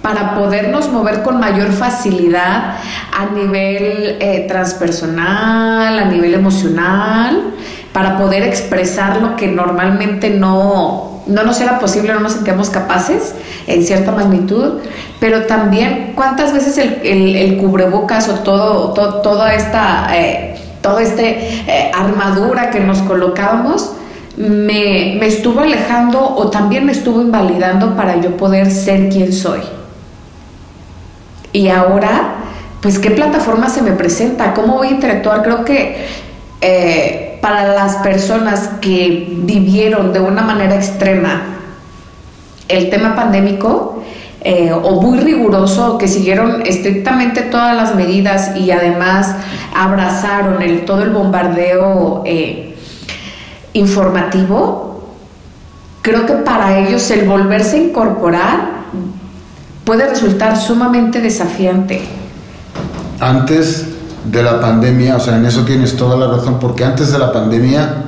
para 0.00 0.34
podernos 0.34 0.90
mover 0.90 1.22
con 1.22 1.40
mayor 1.40 1.72
facilidad 1.72 2.76
a 3.12 3.26
nivel 3.34 4.18
eh, 4.20 4.44
transpersonal, 4.48 5.98
a 5.98 6.04
nivel 6.06 6.34
emocional, 6.34 7.54
para 7.92 8.18
poder 8.18 8.42
expresar 8.42 9.20
lo 9.20 9.36
que 9.36 9.48
normalmente 9.48 10.30
no, 10.30 11.13
no 11.26 11.42
nos 11.42 11.60
era 11.60 11.78
posible, 11.78 12.12
no 12.12 12.20
nos 12.20 12.32
sentíamos 12.32 12.70
capaces 12.70 13.34
en 13.66 13.84
cierta 13.84 14.12
magnitud, 14.12 14.80
pero 15.20 15.44
también 15.44 16.12
cuántas 16.14 16.52
veces 16.52 16.78
el, 16.78 17.56
cubrebocas 17.58 18.28
o 18.28 18.34
todo, 18.40 18.92
toda 18.92 19.54
esta, 19.54 20.08
eh, 20.16 20.56
este 21.00 21.48
eh, 21.66 21.90
armadura 21.94 22.70
que 22.70 22.80
nos 22.80 22.98
colocábamos 22.98 23.92
me, 24.36 25.16
me 25.18 25.26
estuvo 25.26 25.60
alejando 25.60 26.20
o 26.36 26.50
también 26.50 26.84
me 26.84 26.92
estuvo 26.92 27.22
invalidando 27.22 27.96
para 27.96 28.20
yo 28.20 28.36
poder 28.36 28.70
ser 28.70 29.08
quien 29.08 29.32
soy. 29.32 29.60
Y 31.52 31.68
ahora, 31.68 32.34
pues, 32.82 32.98
¿qué 32.98 33.12
plataforma 33.12 33.70
se 33.70 33.80
me 33.80 33.92
presenta? 33.92 34.52
¿Cómo 34.54 34.74
voy 34.74 34.88
a 34.88 34.90
interactuar? 34.90 35.42
Creo 35.44 35.64
que 35.64 36.04
eh, 36.60 37.23
para 37.44 37.74
las 37.74 37.96
personas 37.96 38.70
que 38.80 39.28
vivieron 39.42 40.14
de 40.14 40.20
una 40.20 40.40
manera 40.40 40.76
extrema 40.76 41.42
el 42.68 42.88
tema 42.88 43.14
pandémico, 43.14 44.02
eh, 44.40 44.72
o 44.72 45.02
muy 45.02 45.18
riguroso, 45.18 45.98
que 45.98 46.08
siguieron 46.08 46.62
estrictamente 46.64 47.42
todas 47.42 47.76
las 47.76 47.94
medidas 47.96 48.56
y 48.56 48.70
además 48.70 49.36
abrazaron 49.76 50.56
todo 50.86 51.02
el 51.02 51.10
bombardeo 51.10 52.22
eh, 52.24 52.76
informativo, 53.74 55.10
creo 56.00 56.24
que 56.24 56.32
para 56.36 56.78
ellos 56.78 57.10
el 57.10 57.28
volverse 57.28 57.76
a 57.76 57.80
incorporar 57.80 58.68
puede 59.84 60.08
resultar 60.08 60.56
sumamente 60.56 61.20
desafiante. 61.20 62.00
Antes 63.20 63.93
de 64.24 64.42
la 64.42 64.60
pandemia, 64.60 65.16
o 65.16 65.20
sea, 65.20 65.36
en 65.36 65.44
eso 65.44 65.64
tienes 65.64 65.96
toda 65.96 66.16
la 66.16 66.34
razón, 66.34 66.58
porque 66.58 66.84
antes 66.84 67.12
de 67.12 67.18
la 67.18 67.32
pandemia 67.32 68.04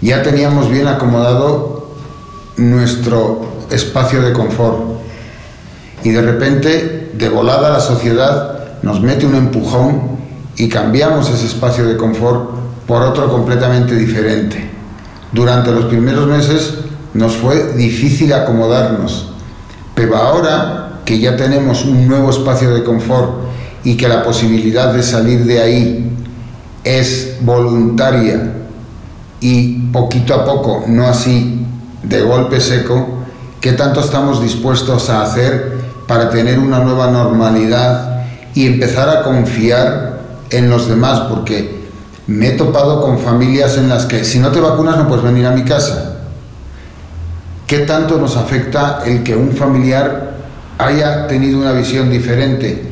ya 0.00 0.22
teníamos 0.22 0.70
bien 0.70 0.86
acomodado 0.88 1.94
nuestro 2.56 3.46
espacio 3.70 4.22
de 4.22 4.32
confort. 4.32 4.78
Y 6.02 6.10
de 6.10 6.22
repente, 6.22 7.10
de 7.14 7.28
volada, 7.28 7.70
la 7.70 7.80
sociedad 7.80 8.78
nos 8.82 9.00
mete 9.00 9.26
un 9.26 9.34
empujón 9.34 10.18
y 10.56 10.68
cambiamos 10.68 11.28
ese 11.30 11.46
espacio 11.46 11.86
de 11.86 11.96
confort 11.96 12.50
por 12.86 13.02
otro 13.02 13.30
completamente 13.30 13.94
diferente. 13.94 14.70
Durante 15.32 15.70
los 15.70 15.84
primeros 15.86 16.26
meses 16.26 16.74
nos 17.14 17.36
fue 17.36 17.74
difícil 17.74 18.32
acomodarnos, 18.32 19.32
pero 19.94 20.16
ahora 20.16 21.00
que 21.04 21.18
ya 21.18 21.36
tenemos 21.36 21.84
un 21.84 22.08
nuevo 22.08 22.30
espacio 22.30 22.74
de 22.74 22.84
confort 22.84 23.49
y 23.84 23.96
que 23.96 24.08
la 24.08 24.22
posibilidad 24.22 24.92
de 24.92 25.02
salir 25.02 25.44
de 25.44 25.60
ahí 25.60 26.10
es 26.84 27.36
voluntaria 27.40 28.52
y 29.40 29.78
poquito 29.90 30.34
a 30.34 30.44
poco, 30.44 30.84
no 30.86 31.06
así 31.06 31.66
de 32.02 32.22
golpe 32.22 32.60
seco, 32.60 33.24
¿qué 33.60 33.72
tanto 33.72 34.00
estamos 34.00 34.42
dispuestos 34.42 35.08
a 35.08 35.22
hacer 35.22 35.78
para 36.06 36.30
tener 36.30 36.58
una 36.58 36.80
nueva 36.80 37.10
normalidad 37.10 38.24
y 38.54 38.66
empezar 38.66 39.08
a 39.08 39.22
confiar 39.22 40.20
en 40.50 40.68
los 40.68 40.88
demás? 40.88 41.20
Porque 41.20 41.80
me 42.26 42.48
he 42.48 42.52
topado 42.52 43.00
con 43.00 43.18
familias 43.18 43.76
en 43.78 43.88
las 43.88 44.04
que 44.04 44.24
si 44.24 44.38
no 44.38 44.50
te 44.50 44.60
vacunas 44.60 44.96
no 44.98 45.08
puedes 45.08 45.24
venir 45.24 45.46
a 45.46 45.52
mi 45.52 45.64
casa. 45.64 46.18
¿Qué 47.66 47.80
tanto 47.80 48.18
nos 48.18 48.36
afecta 48.36 49.02
el 49.06 49.22
que 49.22 49.36
un 49.36 49.52
familiar 49.52 50.34
haya 50.76 51.26
tenido 51.26 51.58
una 51.58 51.72
visión 51.72 52.10
diferente 52.10 52.89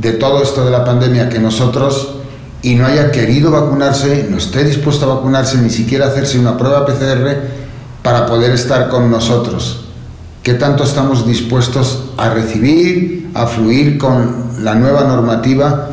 de 0.00 0.12
todo 0.12 0.42
esto 0.42 0.64
de 0.64 0.70
la 0.70 0.84
pandemia 0.84 1.28
que 1.28 1.38
nosotros 1.38 2.14
y 2.62 2.74
no 2.74 2.86
haya 2.86 3.12
querido 3.12 3.50
vacunarse, 3.50 4.26
no 4.30 4.38
esté 4.38 4.64
dispuesto 4.64 5.10
a 5.10 5.16
vacunarse, 5.16 5.58
ni 5.58 5.70
siquiera 5.70 6.06
hacerse 6.06 6.38
una 6.38 6.56
prueba 6.56 6.86
PCR 6.86 7.36
para 8.02 8.26
poder 8.26 8.52
estar 8.52 8.88
con 8.88 9.10
nosotros. 9.10 9.84
¿Qué 10.42 10.54
tanto 10.54 10.84
estamos 10.84 11.26
dispuestos 11.26 12.10
a 12.16 12.30
recibir, 12.30 13.30
a 13.34 13.46
fluir 13.46 13.98
con 13.98 14.64
la 14.64 14.74
nueva 14.74 15.04
normativa 15.04 15.90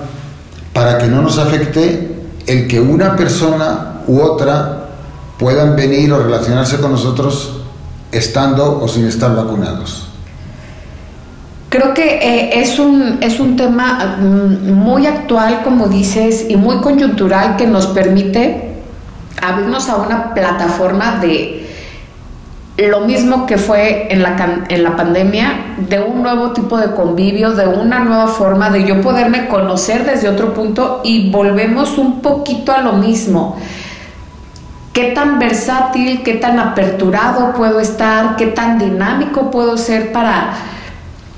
para 0.74 0.98
que 0.98 1.08
no 1.08 1.22
nos 1.22 1.38
afecte 1.38 2.10
el 2.48 2.68
que 2.68 2.80
una 2.80 3.16
persona 3.16 4.02
u 4.08 4.20
otra 4.22 4.90
puedan 5.38 5.76
venir 5.76 6.12
o 6.14 6.24
relacionarse 6.24 6.78
con 6.78 6.92
nosotros 6.92 7.62
estando 8.12 8.82
o 8.82 8.88
sin 8.88 9.06
estar 9.06 9.36
vacunados? 9.36 10.11
Creo 11.72 11.94
que 11.94 12.18
eh, 12.18 12.60
es, 12.60 12.80
un, 12.80 13.20
es 13.22 13.40
un 13.40 13.56
tema 13.56 14.18
mm, 14.20 14.74
muy 14.74 15.08
actual, 15.08 15.62
como 15.64 15.88
dices, 15.88 16.48
y 16.50 16.58
muy 16.58 16.82
coyuntural 16.82 17.56
que 17.56 17.66
nos 17.66 17.88
permite 17.88 18.74
abrirnos 19.42 19.88
a 19.88 19.96
una 19.96 20.34
plataforma 20.34 21.20
de 21.22 21.66
lo 22.76 23.00
mismo 23.00 23.46
que 23.46 23.58
fue 23.58 24.12
en 24.12 24.22
la, 24.22 24.66
en 24.68 24.84
la 24.84 24.98
pandemia, 24.98 25.76
de 25.78 26.02
un 26.02 26.22
nuevo 26.22 26.52
tipo 26.52 26.78
de 26.78 26.92
convivio, 26.92 27.52
de 27.52 27.68
una 27.68 28.00
nueva 28.00 28.28
forma 28.28 28.70
de 28.70 28.84
yo 28.86 29.00
poderme 29.00 29.48
conocer 29.48 30.06
desde 30.06 30.28
otro 30.28 30.54
punto 30.54 31.00
y 31.06 31.32
volvemos 31.32 31.98
un 31.98 32.20
poquito 32.20 32.74
a 32.74 32.82
lo 32.82 32.94
mismo. 32.94 33.56
¿Qué 34.92 35.12
tan 35.12 35.40
versátil, 35.40 36.22
qué 36.22 36.34
tan 36.34 36.60
aperturado 36.60 37.54
puedo 37.54 37.80
estar, 37.80 38.36
qué 38.36 38.48
tan 38.48 38.78
dinámico 38.78 39.50
puedo 39.50 39.78
ser 39.78 40.12
para 40.12 40.54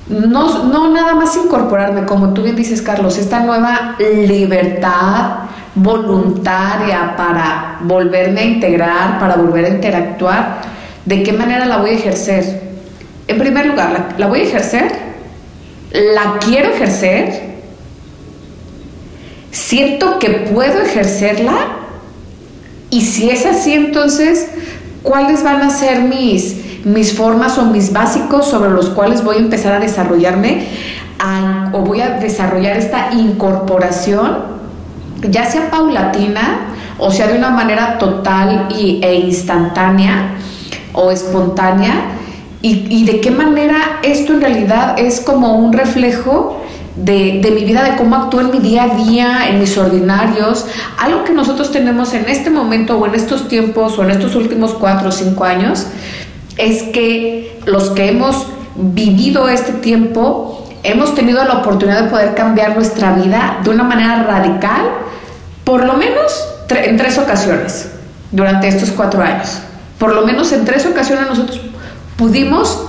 no, 0.09 0.65
no 0.65 0.91
nada 0.91 1.15
más 1.15 1.35
incorporarme, 1.37 2.05
como 2.05 2.33
tú 2.33 2.43
bien 2.43 2.55
dices, 2.55 2.81
Carlos, 2.81 3.17
esta 3.17 3.39
nueva 3.39 3.95
libertad 3.99 5.43
voluntaria 5.75 7.15
para 7.15 7.79
volverme 7.81 8.41
a 8.41 8.45
integrar, 8.45 9.19
para 9.19 9.35
volver 9.35 9.65
a 9.65 9.69
interactuar, 9.69 10.61
¿de 11.05 11.23
qué 11.23 11.33
manera 11.33 11.65
la 11.65 11.77
voy 11.77 11.91
a 11.91 11.93
ejercer? 11.93 12.73
En 13.27 13.39
primer 13.39 13.65
lugar, 13.67 14.15
¿la, 14.17 14.27
voy 14.27 14.41
a 14.41 14.43
ejercer? 14.43 14.91
¿La 15.91 16.37
quiero 16.39 16.69
ejercer? 16.71 17.53
¿Siento 19.51 20.19
que 20.19 20.29
puedo 20.29 20.81
ejercerla? 20.81 21.55
Y 22.89 23.01
si 23.01 23.29
es 23.29 23.45
así, 23.45 23.73
entonces, 23.73 24.49
¿cuáles 25.01 25.43
van 25.43 25.61
a 25.61 25.69
ser 25.69 26.01
mis 26.01 26.57
mis 26.83 27.15
formas 27.15 27.57
o 27.57 27.65
mis 27.65 27.93
básicos 27.93 28.47
sobre 28.47 28.71
los 28.71 28.89
cuales 28.89 29.23
voy 29.23 29.37
a 29.37 29.39
empezar 29.39 29.73
a 29.73 29.79
desarrollarme 29.79 30.67
o 31.71 31.79
voy 31.79 32.01
a 32.01 32.17
desarrollar 32.19 32.77
esta 32.77 33.13
incorporación, 33.13 34.39
ya 35.29 35.45
sea 35.45 35.71
paulatina 35.71 36.73
o 36.97 37.11
sea 37.11 37.27
de 37.27 37.37
una 37.37 37.49
manera 37.49 37.97
total 37.97 38.67
y, 38.77 38.99
e 39.03 39.15
instantánea 39.15 40.35
o 40.93 41.11
espontánea, 41.11 41.93
y, 42.65 43.03
de 43.03 43.19
qué 43.19 43.29
manera 43.29 43.99
esto 44.03 44.31
en 44.31 44.39
realidad 44.39 44.97
es 44.97 45.19
como 45.19 45.55
un 45.57 45.73
reflejo 45.73 46.61
de, 46.95 47.41
de, 47.41 47.51
mi 47.51 47.65
vida, 47.65 47.83
de 47.83 47.97
cómo 47.97 48.15
actúo 48.15 48.39
en 48.39 48.51
mi 48.51 48.59
día 48.59 48.83
a 48.83 48.95
día, 48.95 49.49
en 49.49 49.59
mis 49.59 49.77
ordinarios, 49.77 50.65
algo 50.97 51.25
que 51.25 51.33
nosotros 51.33 51.73
tenemos 51.73 52.13
en 52.13 52.29
este 52.29 52.49
momento 52.49 52.97
o 52.97 53.05
en 53.05 53.15
estos 53.15 53.49
tiempos 53.49 53.99
o 53.99 54.03
en 54.03 54.11
estos 54.11 54.35
últimos 54.35 54.75
cuatro 54.75 55.09
o 55.09 55.11
cinco 55.11 55.43
años, 55.43 55.87
es 56.57 56.83
que 56.83 57.59
los 57.65 57.91
que 57.91 58.09
hemos 58.09 58.47
vivido 58.75 59.49
este 59.49 59.73
tiempo 59.73 60.67
hemos 60.83 61.15
tenido 61.15 61.43
la 61.43 61.59
oportunidad 61.59 62.03
de 62.03 62.09
poder 62.09 62.35
cambiar 62.35 62.75
nuestra 62.75 63.13
vida 63.13 63.59
de 63.63 63.69
una 63.69 63.83
manera 63.83 64.23
radical, 64.23 64.81
por 65.63 65.85
lo 65.85 65.93
menos 65.93 66.45
en 66.69 66.97
tres 66.97 67.17
ocasiones 67.17 67.91
durante 68.31 68.67
estos 68.67 68.91
cuatro 68.91 69.21
años. 69.21 69.59
Por 69.97 70.13
lo 70.13 70.25
menos 70.25 70.51
en 70.51 70.65
tres 70.65 70.85
ocasiones 70.85 71.27
nosotros 71.27 71.61
pudimos 72.17 72.85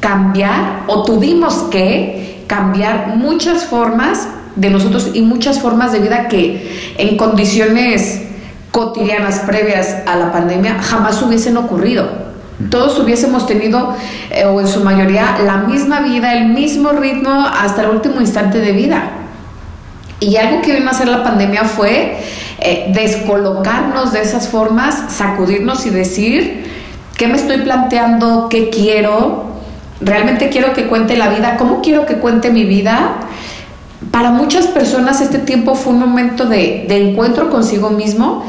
cambiar 0.00 0.84
o 0.86 1.02
tuvimos 1.02 1.54
que 1.70 2.44
cambiar 2.46 3.16
muchas 3.16 3.64
formas 3.64 4.28
de 4.54 4.70
nosotros 4.70 5.10
y 5.12 5.22
muchas 5.22 5.60
formas 5.60 5.92
de 5.92 5.98
vida 5.98 6.28
que 6.28 6.94
en 6.96 7.16
condiciones 7.16 8.22
cotidianas 8.70 9.40
previas 9.40 9.96
a 10.06 10.16
la 10.16 10.32
pandemia 10.32 10.78
jamás 10.80 11.20
hubiesen 11.22 11.56
ocurrido 11.56 12.26
todos 12.70 12.98
hubiésemos 12.98 13.46
tenido, 13.46 13.94
eh, 14.30 14.46
o 14.46 14.60
en 14.60 14.66
su 14.66 14.82
mayoría, 14.82 15.38
la 15.44 15.58
misma 15.58 16.00
vida, 16.00 16.34
el 16.34 16.48
mismo 16.48 16.90
ritmo 16.90 17.46
hasta 17.46 17.82
el 17.82 17.90
último 17.90 18.20
instante 18.20 18.58
de 18.58 18.72
vida. 18.72 19.10
Y 20.20 20.36
algo 20.36 20.62
que 20.62 20.72
vino 20.72 20.88
a 20.88 20.92
hacer 20.92 21.08
la 21.08 21.22
pandemia 21.22 21.64
fue 21.64 22.16
eh, 22.58 22.90
descolocarnos 22.94 24.12
de 24.12 24.22
esas 24.22 24.48
formas, 24.48 25.12
sacudirnos 25.12 25.84
y 25.84 25.90
decir, 25.90 26.64
¿qué 27.16 27.28
me 27.28 27.36
estoy 27.36 27.58
planteando? 27.58 28.48
¿Qué 28.48 28.70
quiero? 28.70 29.44
¿Realmente 30.00 30.48
quiero 30.48 30.72
que 30.72 30.86
cuente 30.86 31.16
la 31.18 31.28
vida? 31.28 31.56
¿Cómo 31.58 31.82
quiero 31.82 32.06
que 32.06 32.14
cuente 32.14 32.50
mi 32.50 32.64
vida? 32.64 33.16
Para 34.10 34.30
muchas 34.30 34.66
personas 34.68 35.20
este 35.20 35.38
tiempo 35.38 35.74
fue 35.74 35.92
un 35.92 36.00
momento 36.00 36.46
de, 36.46 36.86
de 36.88 37.10
encuentro 37.10 37.50
consigo 37.50 37.90
mismo 37.90 38.44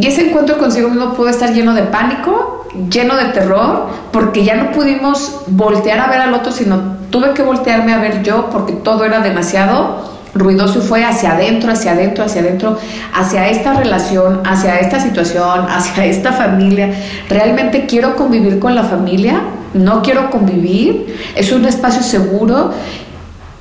y 0.00 0.08
ese 0.08 0.28
encuentro 0.28 0.58
consigo 0.58 0.88
mismo 0.88 1.14
pudo 1.14 1.28
estar 1.28 1.52
lleno 1.52 1.74
de 1.74 1.82
pánico, 1.82 2.63
lleno 2.90 3.16
de 3.16 3.26
terror, 3.26 3.86
porque 4.12 4.44
ya 4.44 4.56
no 4.56 4.72
pudimos 4.72 5.42
voltear 5.46 6.00
a 6.00 6.08
ver 6.08 6.20
al 6.20 6.34
otro, 6.34 6.52
sino 6.52 6.96
tuve 7.10 7.32
que 7.32 7.42
voltearme 7.42 7.92
a 7.94 7.98
ver 7.98 8.22
yo 8.22 8.50
porque 8.50 8.72
todo 8.72 9.04
era 9.04 9.20
demasiado 9.20 10.12
ruidoso 10.34 10.80
y 10.80 10.82
fue 10.82 11.04
hacia 11.04 11.32
adentro, 11.32 11.72
hacia 11.72 11.92
adentro, 11.92 12.24
hacia 12.24 12.40
adentro, 12.42 12.78
hacia 13.12 13.48
esta 13.48 13.74
relación, 13.74 14.42
hacia 14.44 14.78
esta 14.78 15.00
situación, 15.00 15.66
hacia 15.68 16.04
esta 16.06 16.32
familia. 16.32 16.92
¿Realmente 17.28 17.86
quiero 17.86 18.16
convivir 18.16 18.58
con 18.58 18.74
la 18.74 18.82
familia? 18.82 19.40
¿No 19.74 20.02
quiero 20.02 20.30
convivir? 20.30 21.16
¿Es 21.34 21.52
un 21.52 21.64
espacio 21.64 22.02
seguro? 22.02 22.72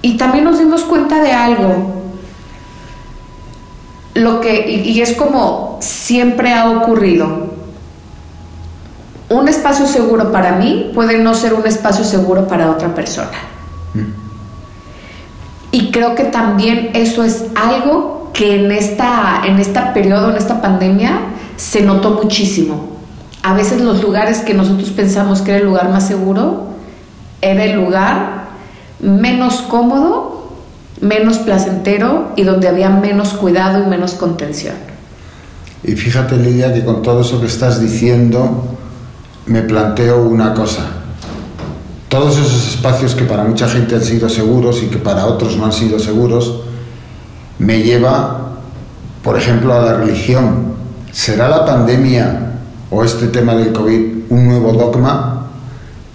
Y 0.02 0.18
también 0.18 0.44
nos 0.44 0.60
dimos 0.60 0.84
cuenta 0.84 1.22
de 1.22 1.32
algo, 1.32 2.04
lo 4.16 4.42
que, 4.42 4.70
y, 4.70 5.02
es 5.02 5.14
como 5.14 5.78
siempre 5.82 6.54
ha 6.54 6.70
ocurrido, 6.70 7.53
un 9.30 9.48
espacio 9.48 9.88
seguro 9.88 10.32
para 10.32 10.54
mí 10.54 10.92
puede 10.94 11.18
no 11.18 11.34
ser 11.34 11.54
un 11.54 11.66
espacio 11.66 12.04
seguro 12.04 12.48
para 12.48 12.72
otra 12.72 12.94
persona. 12.94 13.32
Mm. 13.94 14.24
Y 15.72 15.92
creo 15.92 16.16
que 16.16 16.26
también 16.26 16.92
eso 16.94 17.24
es 17.24 17.46
algo 17.56 18.32
que 18.34 18.64
en 18.64 18.72
esta, 18.72 19.42
en 19.46 19.60
esta 19.60 19.94
periodo, 19.94 20.30
en 20.30 20.38
esta 20.38 20.62
pandemia, 20.62 21.20
se 21.56 21.82
notó 21.82 22.12
muchísimo. 22.12 22.92
A 23.42 23.54
veces 23.54 23.82
los 23.82 24.02
lugares 24.02 24.40
que 24.40 24.54
nosotros 24.54 24.90
pensamos 24.92 25.42
que 25.42 25.52
era 25.52 25.60
el 25.60 25.66
lugar 25.66 25.90
más 25.90 26.08
seguro, 26.08 26.68
era 27.42 27.64
el 27.64 27.74
lugar 27.74 28.44
menos 29.00 29.62
cómodo 29.64 30.34
menos 31.04 31.38
placentero 31.40 32.32
y 32.36 32.44
donde 32.44 32.68
había 32.68 32.90
menos 32.90 33.34
cuidado 33.34 33.84
y 33.84 33.88
menos 33.88 34.14
contención. 34.14 34.76
Y 35.84 35.92
fíjate, 35.94 36.38
Lidia, 36.38 36.74
que 36.74 36.86
con 36.86 37.02
todo 37.02 37.22
eso 37.22 37.42
que 37.42 37.48
estás 37.48 37.82
diciendo, 37.82 38.78
me 39.46 39.62
planteo 39.62 40.24
una 40.24 40.54
cosa. 40.54 40.82
Todos 42.10 42.38
esos 42.38 42.76
espacios 42.76 43.16
que 43.16 43.24
para 43.24 43.44
mucha 43.44 43.68
gente 43.68 43.96
han 43.96 44.04
sido 44.04 44.30
seguros 44.30 44.84
y 44.84 44.88
que 44.88 44.98
para 44.98 45.26
otros 45.26 45.58
no 45.58 45.66
han 45.66 45.74
sido 45.74 46.00
seguros, 46.00 46.62
me 47.60 47.82
lleva, 47.82 48.52
por 49.24 49.38
ejemplo, 49.38 49.74
a 49.74 49.82
la 49.82 49.94
religión. 49.96 50.74
¿Será 51.12 51.50
la 51.50 51.66
pandemia 51.66 52.54
o 52.94 53.04
este 53.04 53.28
tema 53.28 53.56
del 53.56 53.74
COVID 53.74 54.14
un 54.30 54.48
nuevo 54.48 54.74
dogma, 54.74 55.48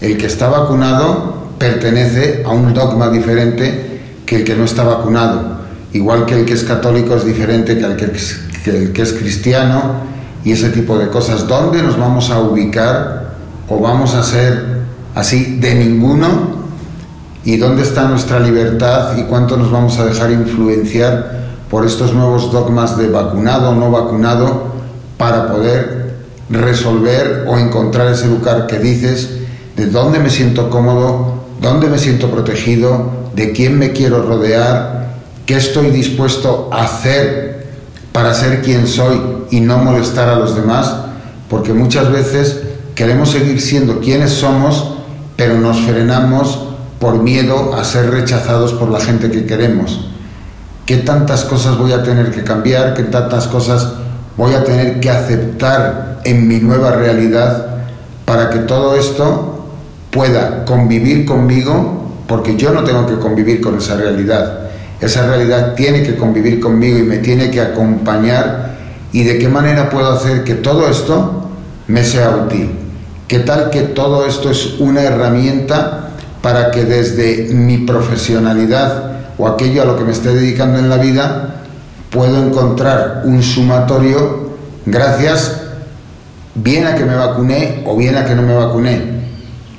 el 0.00 0.16
que 0.16 0.26
está 0.26 0.48
vacunado 0.48 1.48
pertenece 1.58 2.42
a 2.46 2.50
un 2.50 2.72
dogma 2.72 3.10
diferente 3.10 4.00
que 4.24 4.36
el 4.36 4.44
que 4.44 4.54
no 4.54 4.64
está 4.64 4.84
vacunado, 4.84 5.58
igual 5.92 6.24
que 6.24 6.34
el 6.34 6.44
que 6.44 6.52
es 6.52 6.62
católico 6.62 7.16
es 7.16 7.24
diferente 7.24 7.78
que 7.78 7.84
el 7.84 7.96
que 7.96 8.04
es, 8.06 8.40
que 8.64 8.70
el 8.70 8.92
que 8.92 9.02
es 9.02 9.12
cristiano 9.12 10.02
y 10.48 10.52
ese 10.52 10.70
tipo 10.70 10.96
de 10.96 11.08
cosas. 11.08 11.46
¿Dónde 11.46 11.82
nos 11.82 11.98
vamos 11.98 12.30
a 12.30 12.40
ubicar 12.40 13.34
o 13.68 13.78
vamos 13.78 14.14
a 14.14 14.22
ser 14.22 14.78
así 15.14 15.58
de 15.60 15.74
ninguno? 15.74 16.56
¿Y 17.44 17.58
dónde 17.58 17.82
está 17.82 18.08
nuestra 18.08 18.40
libertad 18.40 19.14
y 19.18 19.24
cuánto 19.24 19.58
nos 19.58 19.70
vamos 19.70 19.98
a 19.98 20.06
dejar 20.06 20.30
influenciar 20.30 21.48
por 21.70 21.84
estos 21.84 22.14
nuevos 22.14 22.50
dogmas 22.50 22.96
de 22.96 23.10
vacunado 23.10 23.72
o 23.72 23.74
no 23.74 23.90
vacunado 23.90 24.72
para 25.18 25.48
poder 25.48 26.16
resolver 26.48 27.44
o 27.46 27.58
encontrar 27.58 28.10
ese 28.10 28.28
lugar 28.28 28.66
que 28.66 28.78
dices, 28.78 29.40
de 29.76 29.84
dónde 29.84 30.18
me 30.18 30.30
siento 30.30 30.70
cómodo, 30.70 31.44
dónde 31.60 31.88
me 31.88 31.98
siento 31.98 32.30
protegido, 32.30 33.10
de 33.36 33.52
quién 33.52 33.78
me 33.78 33.92
quiero 33.92 34.22
rodear, 34.22 35.10
qué 35.44 35.56
estoy 35.56 35.90
dispuesto 35.90 36.70
a 36.72 36.84
hacer 36.84 37.57
para 38.18 38.34
ser 38.34 38.62
quien 38.62 38.88
soy 38.88 39.16
y 39.52 39.60
no 39.60 39.78
molestar 39.78 40.28
a 40.28 40.34
los 40.34 40.56
demás, 40.56 40.92
porque 41.48 41.72
muchas 41.72 42.10
veces 42.10 42.62
queremos 42.96 43.30
seguir 43.30 43.60
siendo 43.60 44.00
quienes 44.00 44.32
somos, 44.32 44.94
pero 45.36 45.56
nos 45.56 45.78
frenamos 45.82 46.64
por 46.98 47.22
miedo 47.22 47.74
a 47.74 47.84
ser 47.84 48.10
rechazados 48.10 48.72
por 48.72 48.90
la 48.90 48.98
gente 48.98 49.30
que 49.30 49.46
queremos. 49.46 50.08
¿Qué 50.84 50.96
tantas 50.96 51.44
cosas 51.44 51.78
voy 51.78 51.92
a 51.92 52.02
tener 52.02 52.32
que 52.32 52.42
cambiar? 52.42 52.94
¿Qué 52.94 53.04
tantas 53.04 53.46
cosas 53.46 53.92
voy 54.36 54.52
a 54.54 54.64
tener 54.64 54.98
que 54.98 55.10
aceptar 55.10 56.20
en 56.24 56.48
mi 56.48 56.58
nueva 56.58 56.90
realidad 56.90 57.66
para 58.24 58.50
que 58.50 58.58
todo 58.58 58.96
esto 58.96 59.64
pueda 60.10 60.64
convivir 60.64 61.24
conmigo, 61.24 62.16
porque 62.26 62.56
yo 62.56 62.72
no 62.72 62.82
tengo 62.82 63.06
que 63.06 63.20
convivir 63.20 63.60
con 63.60 63.78
esa 63.78 63.94
realidad. 63.94 64.67
Esa 65.00 65.26
realidad 65.26 65.74
tiene 65.74 66.02
que 66.02 66.16
convivir 66.16 66.60
conmigo 66.60 66.98
y 66.98 67.02
me 67.02 67.18
tiene 67.18 67.50
que 67.50 67.60
acompañar 67.60 68.76
y 69.12 69.22
de 69.22 69.38
qué 69.38 69.48
manera 69.48 69.90
puedo 69.90 70.10
hacer 70.10 70.44
que 70.44 70.54
todo 70.54 70.88
esto 70.88 71.48
me 71.86 72.04
sea 72.04 72.30
útil. 72.30 72.70
¿Qué 73.28 73.40
tal 73.40 73.70
que 73.70 73.82
todo 73.82 74.26
esto 74.26 74.50
es 74.50 74.80
una 74.80 75.02
herramienta 75.02 76.10
para 76.42 76.70
que 76.70 76.84
desde 76.84 77.52
mi 77.54 77.78
profesionalidad 77.78 79.12
o 79.38 79.46
aquello 79.46 79.82
a 79.82 79.84
lo 79.84 79.96
que 79.96 80.04
me 80.04 80.12
esté 80.12 80.34
dedicando 80.34 80.78
en 80.78 80.88
la 80.88 80.96
vida 80.96 81.62
puedo 82.10 82.44
encontrar 82.44 83.22
un 83.24 83.42
sumatorio 83.42 84.48
gracias 84.86 85.60
bien 86.54 86.86
a 86.86 86.94
que 86.94 87.04
me 87.04 87.14
vacuné 87.14 87.82
o 87.86 87.96
bien 87.96 88.16
a 88.16 88.24
que 88.24 88.34
no 88.34 88.42
me 88.42 88.54
vacuné 88.54 89.02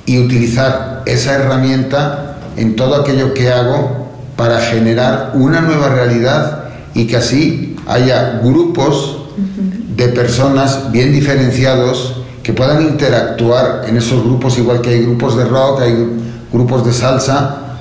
y 0.06 0.18
utilizar 0.18 1.02
esa 1.06 1.34
herramienta 1.34 2.36
en 2.56 2.76
todo 2.76 2.96
aquello 2.96 3.34
que 3.34 3.50
hago 3.50 3.99
para 4.40 4.58
generar 4.58 5.32
una 5.34 5.60
nueva 5.60 5.90
realidad 5.90 6.64
y 6.94 7.06
que 7.06 7.18
así 7.18 7.76
haya 7.86 8.40
grupos 8.42 9.18
de 9.94 10.08
personas 10.08 10.90
bien 10.90 11.12
diferenciados 11.12 12.22
que 12.42 12.54
puedan 12.54 12.80
interactuar 12.80 13.82
en 13.86 13.98
esos 13.98 14.24
grupos 14.24 14.56
igual 14.56 14.80
que 14.80 14.88
hay 14.88 15.02
grupos 15.02 15.36
de 15.36 15.44
rock, 15.44 15.82
hay 15.82 15.94
grupos 16.50 16.86
de 16.86 16.92
salsa, 16.94 17.76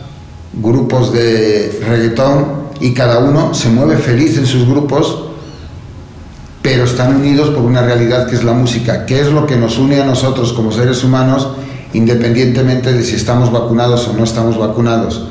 grupos 0.51 1.13
de 1.13 1.79
reggaetón 1.87 2.47
y 2.81 2.93
cada 2.93 3.19
uno 3.19 3.53
se 3.53 3.69
mueve 3.69 3.95
feliz 3.95 4.37
en 4.37 4.45
sus 4.45 4.67
grupos, 4.67 5.27
pero 6.61 6.83
están 6.83 7.15
unidos 7.15 7.51
por 7.51 7.63
una 7.63 7.83
realidad 7.83 8.27
que 8.27 8.35
es 8.35 8.43
la 8.43 8.51
música, 8.51 9.05
que 9.05 9.21
es 9.21 9.31
lo 9.31 9.47
que 9.47 9.55
nos 9.55 9.77
une 9.77 10.01
a 10.01 10.05
nosotros 10.05 10.51
como 10.51 10.73
seres 10.73 11.05
humanos, 11.05 11.51
independientemente 11.93 12.91
de 12.91 13.01
si 13.01 13.15
estamos 13.15 13.49
vacunados 13.49 14.09
o 14.09 14.13
no 14.13 14.25
estamos 14.25 14.57
vacunados. 14.57 15.29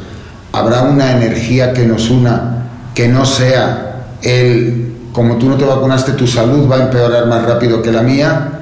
Habrá 0.52 0.82
una 0.82 1.12
energía 1.12 1.72
que 1.72 1.86
nos 1.86 2.10
una, 2.10 2.68
que 2.94 3.08
no 3.08 3.24
sea 3.24 4.06
el, 4.22 4.94
como 5.12 5.36
tú 5.36 5.48
no 5.48 5.56
te 5.56 5.64
vacunaste, 5.64 6.12
tu 6.12 6.26
salud 6.26 6.70
va 6.70 6.76
a 6.76 6.82
empeorar 6.84 7.26
más 7.26 7.44
rápido 7.44 7.82
que 7.82 7.92
la 7.92 8.02
mía. 8.02 8.60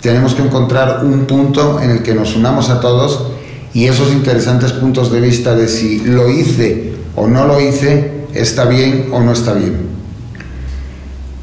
Tenemos 0.00 0.34
que 0.34 0.42
encontrar 0.42 1.04
un 1.04 1.26
punto 1.26 1.80
en 1.80 1.90
el 1.90 2.02
que 2.02 2.14
nos 2.14 2.36
unamos 2.36 2.70
a 2.70 2.80
todos 2.80 3.32
y 3.74 3.86
esos 3.86 4.12
interesantes 4.12 4.72
puntos 4.72 5.12
de 5.12 5.20
vista 5.20 5.54
de 5.54 5.68
si 5.68 6.00
lo 6.00 6.28
hice 6.28 6.94
o 7.16 7.26
no 7.26 7.46
lo 7.46 7.60
hice, 7.60 8.26
está 8.34 8.64
bien 8.64 9.08
o 9.12 9.20
no 9.20 9.32
está 9.32 9.52
bien. 9.52 9.88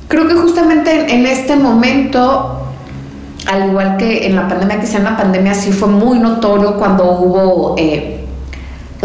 Creo 0.07 0.27
que 0.27 0.35
justamente 0.35 1.13
en 1.13 1.25
este 1.25 1.55
momento, 1.55 2.71
al 3.47 3.69
igual 3.69 3.97
que 3.97 4.27
en 4.27 4.35
la 4.35 4.47
pandemia, 4.47 4.79
quizá 4.79 4.97
en 4.97 5.03
la 5.03 5.17
pandemia 5.17 5.53
sí 5.53 5.71
fue 5.71 5.87
muy 5.87 6.19
notorio 6.19 6.77
cuando 6.77 7.11
hubo 7.19 7.75
eh, 7.77 8.14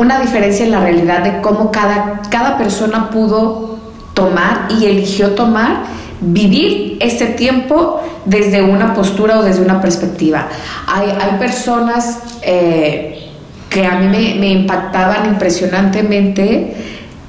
una 0.01 0.19
diferencia 0.19 0.65
en 0.65 0.71
la 0.71 0.81
realidad 0.81 1.23
de 1.23 1.43
cómo 1.43 1.71
cada, 1.71 2.23
cada 2.31 2.57
persona 2.57 3.11
pudo 3.11 3.79
tomar 4.15 4.69
y 4.71 4.87
eligió 4.87 5.35
tomar 5.35 5.85
vivir 6.23 6.97
este 7.01 7.27
tiempo 7.27 8.01
desde 8.25 8.63
una 8.63 8.95
postura 8.95 9.39
o 9.39 9.43
desde 9.43 9.63
una 9.63 9.81
perspectiva. 9.83 10.49
Hay, 10.87 11.11
hay 11.11 11.39
personas 11.39 12.19
eh, 12.41 13.29
que 13.69 13.85
a 13.85 13.99
mí 13.99 14.07
me, 14.39 14.49
impactaban 14.49 15.27
impresionantemente 15.27 16.75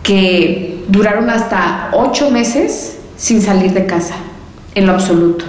que 0.02 0.85
duraron 0.88 1.30
hasta 1.30 1.89
ocho 1.91 2.31
meses 2.31 2.99
sin 3.18 3.41
salir 3.41 3.73
de 3.73 3.85
casa, 3.85 4.15
en 4.76 4.88
lo 4.88 4.93
absoluto. 4.93 5.43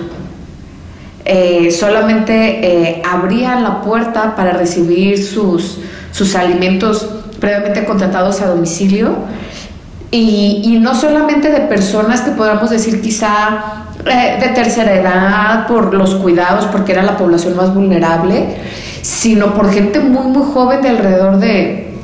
Eh, 1.25 1.71
solamente 1.71 2.35
eh, 2.35 3.03
abrían 3.09 3.63
la 3.63 3.81
puerta 3.81 4.35
para 4.35 4.53
recibir 4.53 5.25
sus, 5.25 5.79
sus 6.11 6.35
alimentos 6.35 7.09
previamente 7.39 7.85
contratados 7.85 8.41
a 8.41 8.47
domicilio. 8.47 9.17
Y, 10.11 10.79
no 10.83 10.95
solamente 10.95 11.51
de 11.51 11.61
personas 11.61 12.21
que 12.21 12.33
podamos 12.33 12.69
decir 12.69 13.01
quizá 13.01 13.87
eh, 14.05 14.39
de 14.41 14.49
tercera 14.49 14.95
edad 14.95 15.67
por 15.67 15.95
los 15.95 16.17
cuidados, 16.17 16.67
porque 16.67 16.93
era 16.93 17.03
la 17.03 17.17
población 17.17 17.57
más 17.57 17.73
vulnerable, 17.73 18.59
sino 19.01 19.55
por 19.55 19.73
gente 19.73 20.01
muy, 20.01 20.27
muy 20.27 20.53
joven 20.53 20.83
de 20.83 20.91
alrededor 20.91 21.39
de 21.39 21.95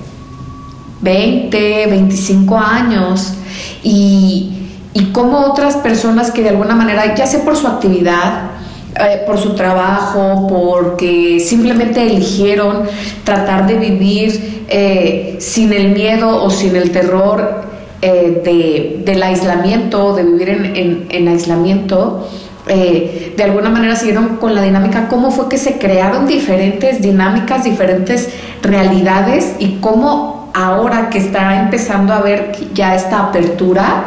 20, 1.03 1.87
25 1.89 2.57
años. 2.57 3.35
Y, 3.83 4.71
y 4.95 5.13
como 5.13 5.41
otras 5.41 5.77
personas 5.77 6.31
que 6.31 6.43
de 6.43 6.49
alguna 6.49 6.75
manera, 6.75 7.15
ya 7.15 7.27
sea 7.27 7.45
por 7.45 7.57
su 7.57 7.67
actividad, 7.67 8.58
eh, 8.99 9.23
por 9.27 9.39
su 9.39 9.55
trabajo, 9.55 10.47
porque 10.49 11.41
simplemente 11.41 12.03
eligieron 12.03 12.85
tratar 13.25 13.67
de 13.67 13.77
vivir 13.77 14.65
eh, 14.69 15.37
sin 15.41 15.73
el 15.73 15.91
miedo 15.91 16.43
o 16.43 16.51
sin 16.51 16.77
el 16.77 16.91
terror 16.91 17.63
eh, 18.03 18.43
de, 18.45 19.03
del 19.05 19.23
aislamiento, 19.23 20.15
de 20.15 20.25
vivir 20.25 20.49
en, 20.49 21.07
en 21.11 21.29
aislamiento, 21.29 22.29
de 22.69 23.43
alguna 23.43 23.71
manera 23.71 23.97
siguieron 23.97 24.37
con 24.37 24.55
la 24.55 24.61
dinámica, 24.61 25.09
cómo 25.09 25.31
fue 25.31 25.49
que 25.49 25.57
se 25.57 25.79
crearon 25.79 26.27
diferentes 26.27 27.01
dinámicas, 27.01 27.65
diferentes 27.65 28.29
realidades 28.61 29.55
y 29.59 29.77
cómo 29.77 30.39
ahora 30.59 31.09
que 31.09 31.19
está 31.19 31.61
empezando 31.63 32.13
a 32.13 32.21
ver 32.21 32.53
ya 32.75 32.95
esta 32.95 33.29
apertura, 33.29 34.05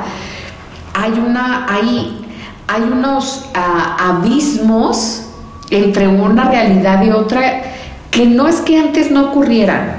hay, 0.94 1.12
una, 1.14 1.66
hay, 1.70 2.21
hay 2.72 2.84
unos 2.84 3.50
ah, 3.54 3.98
abismos 4.00 5.24
entre 5.72 6.08
una 6.08 6.50
realidad 6.50 7.04
y 7.04 7.12
otra 7.12 7.64
que 8.12 8.26
no 8.26 8.48
es 8.48 8.62
que 8.62 8.80
antes 8.80 9.12
no 9.12 9.30
ocurrieran, 9.30 9.96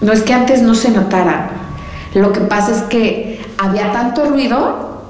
no 0.00 0.12
es 0.12 0.22
que 0.22 0.34
antes 0.34 0.62
no 0.62 0.74
se 0.76 0.90
notaran. 0.90 1.48
Lo 2.14 2.32
que 2.32 2.40
pasa 2.40 2.72
es 2.72 2.82
que 2.82 3.40
había 3.58 3.92
tanto 3.92 4.26
ruido 4.26 5.02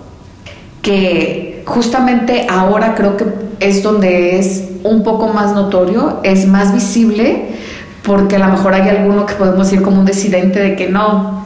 que 0.80 1.62
justamente 1.66 2.46
ahora 2.48 2.94
creo 2.94 3.18
que 3.18 3.26
es 3.60 3.82
donde 3.82 4.38
es 4.38 4.70
un 4.84 5.02
poco 5.02 5.28
más 5.28 5.52
notorio, 5.52 6.20
es 6.22 6.46
más 6.46 6.72
visible, 6.72 7.48
porque 8.02 8.36
a 8.36 8.38
lo 8.38 8.48
mejor 8.48 8.72
hay 8.72 8.88
alguno 8.88 9.26
que 9.26 9.34
podemos 9.34 9.70
ir 9.72 9.82
como 9.82 10.00
un 10.00 10.06
decidente 10.06 10.60
de 10.60 10.76
que 10.76 10.88
no, 10.88 11.37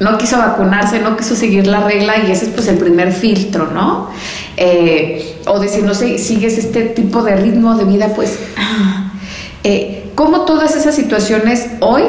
no 0.00 0.16
quiso 0.16 0.38
vacunarse, 0.38 0.98
no 0.98 1.16
quiso 1.16 1.36
seguir 1.36 1.66
la 1.66 1.80
regla 1.80 2.14
y 2.26 2.32
ese 2.32 2.46
es 2.46 2.50
pues 2.50 2.66
el 2.68 2.78
primer 2.78 3.12
filtro, 3.12 3.70
¿no? 3.70 4.08
Eh, 4.56 5.36
o 5.46 5.60
decir, 5.60 5.84
no 5.84 5.94
sé, 5.94 6.18
sigues 6.18 6.58
este 6.58 6.82
tipo 6.86 7.22
de 7.22 7.36
ritmo 7.36 7.76
de 7.76 7.84
vida, 7.84 8.08
pues, 8.16 8.38
eh, 9.62 10.10
como 10.14 10.40
todas 10.40 10.74
esas 10.74 10.94
situaciones 10.94 11.66
hoy 11.80 12.02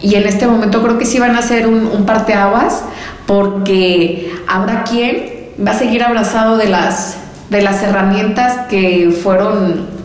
y 0.00 0.14
en 0.14 0.26
este 0.26 0.46
momento 0.46 0.82
creo 0.82 0.98
que 0.98 1.04
sí 1.04 1.18
van 1.18 1.36
a 1.36 1.42
ser 1.42 1.66
un, 1.66 1.86
un 1.86 2.06
parteaguas, 2.06 2.82
porque 3.26 4.32
habrá 4.46 4.84
quien 4.84 5.48
va 5.64 5.72
a 5.72 5.78
seguir 5.78 6.02
abrazado 6.02 6.56
de 6.56 6.68
las, 6.68 7.16
de 7.50 7.60
las 7.60 7.82
herramientas 7.82 8.66
que 8.70 9.14
fueron 9.22 9.97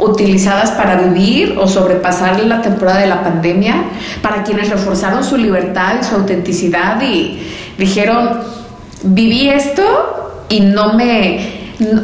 utilizadas 0.00 0.70
para 0.72 0.96
vivir 0.96 1.56
o 1.58 1.68
sobrepasar 1.68 2.40
la 2.40 2.62
temporada 2.62 3.00
de 3.00 3.06
la 3.06 3.22
pandemia, 3.22 3.84
para 4.22 4.42
quienes 4.42 4.70
reforzaron 4.70 5.22
su 5.22 5.36
libertad 5.36 5.94
y 6.00 6.04
su 6.04 6.14
autenticidad 6.14 7.00
y 7.02 7.38
dijeron, 7.78 8.40
viví 9.02 9.48
esto 9.48 9.82
y 10.48 10.60
no 10.60 10.94
me, 10.94 11.60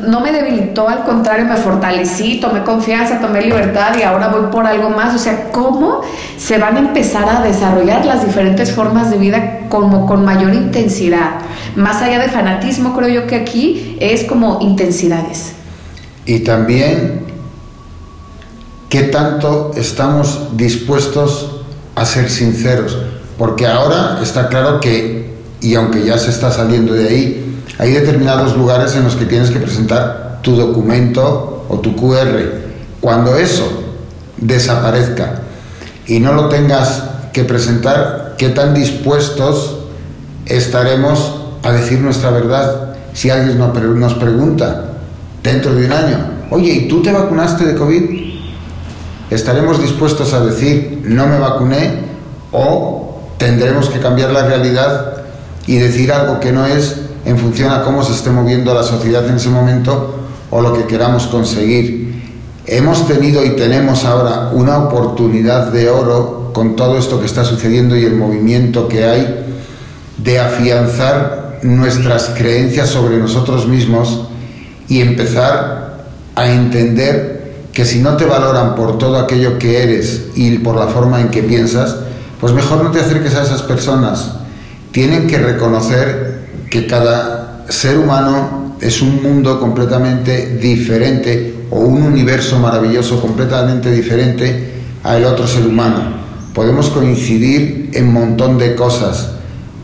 no 0.07 0.21
me 0.21 0.33
debilitó, 0.33 0.89
al 0.89 1.05
contrario, 1.05 1.45
me 1.47 1.57
fortalecí, 1.57 2.39
tomé 2.41 2.63
confianza, 2.63 3.21
tomé 3.21 3.43
libertad 3.43 3.97
y 3.99 4.03
ahora 4.03 4.29
voy 4.29 4.51
por 4.51 4.67
algo 4.67 4.91
más. 4.91 5.15
O 5.15 5.19
sea, 5.19 5.51
¿cómo 5.51 6.03
se 6.39 6.59
van 6.59 6.77
a 6.77 6.81
empezar 6.81 7.29
a 7.29 7.43
desarrollar 7.43 8.07
las 8.07 8.25
diferentes 8.25 8.73
formas 8.73 9.11
de 9.11 9.19
vida 9.19 9.61
como 9.69 10.07
con 10.07 10.25
mayor 10.25 10.55
intensidad? 10.55 11.41
Más 11.75 12.01
allá 12.01 12.19
de 12.21 12.29
fanatismo, 12.29 12.97
creo 12.97 13.09
yo 13.09 13.27
que 13.27 13.37
aquí 13.37 13.97
es 14.01 14.25
como 14.25 14.59
intensidades. 14.61 15.53
Y 16.25 16.41
también, 16.41 17.26
¿qué 18.89 19.03
tanto 19.05 19.73
estamos 19.77 20.57
dispuestos 20.57 21.61
a 21.95 22.05
ser 22.05 22.31
sinceros? 22.31 22.97
Porque 23.39 23.67
ahora 23.67 24.21
está 24.23 24.49
claro 24.49 24.81
que, 24.81 25.35
y 25.61 25.75
aunque 25.75 26.05
ya 26.05 26.19
se 26.19 26.31
está 26.31 26.51
saliendo 26.51 26.95
de 26.95 27.09
ahí, 27.09 27.63
hay 27.79 27.93
determinados 27.93 28.57
lugares 28.57 28.95
en 28.97 29.05
los 29.05 29.17
que 29.17 29.27
tienes 29.27 29.51
que 29.51 29.59
presentar 29.59 30.41
tu 30.43 30.57
documento 30.57 31.67
o 31.69 31.79
tu 31.81 31.95
QR. 31.95 32.39
Cuando 33.01 33.37
eso 33.37 33.69
desaparezca 34.39 35.43
y 36.07 36.21
no 36.21 36.33
lo 36.33 36.49
tengas 36.49 37.03
que 37.33 37.45
presentar, 37.45 38.35
¿qué 38.39 38.51
tan 38.51 38.73
dispuestos 38.73 39.79
estaremos 40.47 41.35
a 41.63 41.73
decir 41.73 42.01
nuestra 42.01 42.31
verdad 42.31 42.95
si 43.13 43.31
alguien 43.31 43.59
nos 43.59 44.15
pregunta 44.15 44.85
dentro 45.43 45.75
de 45.75 45.87
un 45.87 45.93
año, 45.93 46.19
oye, 46.51 46.73
¿y 46.73 46.89
tú 46.89 47.03
te 47.03 47.13
vacunaste 47.13 47.65
de 47.65 47.75
COVID? 47.75 48.26
¿Estaremos 49.31 49.81
dispuestos 49.83 50.33
a 50.35 50.45
decir 50.45 51.03
no 51.05 51.27
me 51.27 51.39
vacuné 51.39 51.91
o 52.53 53.21
tendremos 53.39 53.89
que 53.89 53.99
cambiar 53.99 54.31
la 54.31 54.47
realidad 54.47 55.25
y 55.67 55.77
decir 55.77 56.13
algo 56.13 56.39
que 56.39 56.53
no 56.53 56.65
es 56.65 56.97
en 57.25 57.37
función 57.37 57.73
a 57.73 57.83
cómo 57.83 58.05
se 58.05 58.13
esté 58.13 58.31
moviendo 58.31 58.73
la 58.73 58.85
sociedad 58.85 59.27
en 59.27 59.37
ese 59.37 59.49
momento 59.49 60.15
o 60.51 60.61
lo 60.61 60.73
que 60.73 60.85
queramos 60.85 61.27
conseguir. 61.27 62.23
Hemos 62.67 63.07
tenido 63.09 63.45
y 63.45 63.57
tenemos 63.57 64.05
ahora 64.05 64.51
una 64.53 64.79
oportunidad 64.79 65.73
de 65.73 65.91
oro 65.91 66.51
con 66.53 66.77
todo 66.77 66.97
esto 66.97 67.19
que 67.19 67.27
está 67.27 67.45
sucediendo 67.45 67.97
y 67.97 68.05
el 68.05 68.15
movimiento 68.15 68.87
que 68.87 69.05
hay 69.05 69.45
de 70.19 70.39
afianzar 70.39 71.59
nuestras 71.63 72.31
creencias 72.37 72.89
sobre 72.89 73.19
nosotros 73.19 73.67
mismos 73.67 74.29
y 74.89 75.01
empezar 75.01 76.07
a 76.37 76.49
entender 76.49 77.36
que 77.77 77.85
si 77.85 77.99
no 77.99 78.17
te 78.17 78.25
valoran 78.25 78.75
por 78.75 78.97
todo 78.97 79.19
aquello 79.19 79.59
que 79.59 79.83
eres 79.83 80.29
y 80.35 80.57
por 80.61 80.77
la 80.77 80.87
forma 80.87 81.21
en 81.21 81.29
que 81.29 81.43
piensas, 81.43 81.95
pues 82.41 82.55
mejor 82.55 82.83
no 82.83 82.91
te 82.91 83.01
acerques 83.01 83.35
a 83.35 83.43
esas 83.43 83.61
personas. 83.61 84.33
Tienen 84.93 85.27
que 85.27 85.37
reconocer 85.37 86.47
que 86.71 86.87
cada 86.87 87.67
ser 87.69 87.99
humano 87.99 88.77
es 88.81 89.03
un 89.03 89.23
mundo 89.23 89.61
completamente 89.61 90.57
diferente 90.57 91.67
o 91.71 91.81
un 91.81 92.03
universo 92.05 92.59
maravilloso 92.59 93.21
completamente 93.21 93.91
diferente 93.91 94.73
al 95.03 95.27
otro 95.27 95.47
ser 95.47 95.67
humano. 95.67 96.01
Podemos 96.55 96.89
coincidir 96.89 97.91
en 97.93 98.11
montón 98.11 98.57
de 98.57 98.75
cosas, 98.75 99.33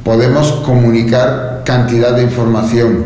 podemos 0.02 0.50
comunicar 0.64 1.60
cantidad 1.66 2.16
de 2.16 2.22
información, 2.22 3.04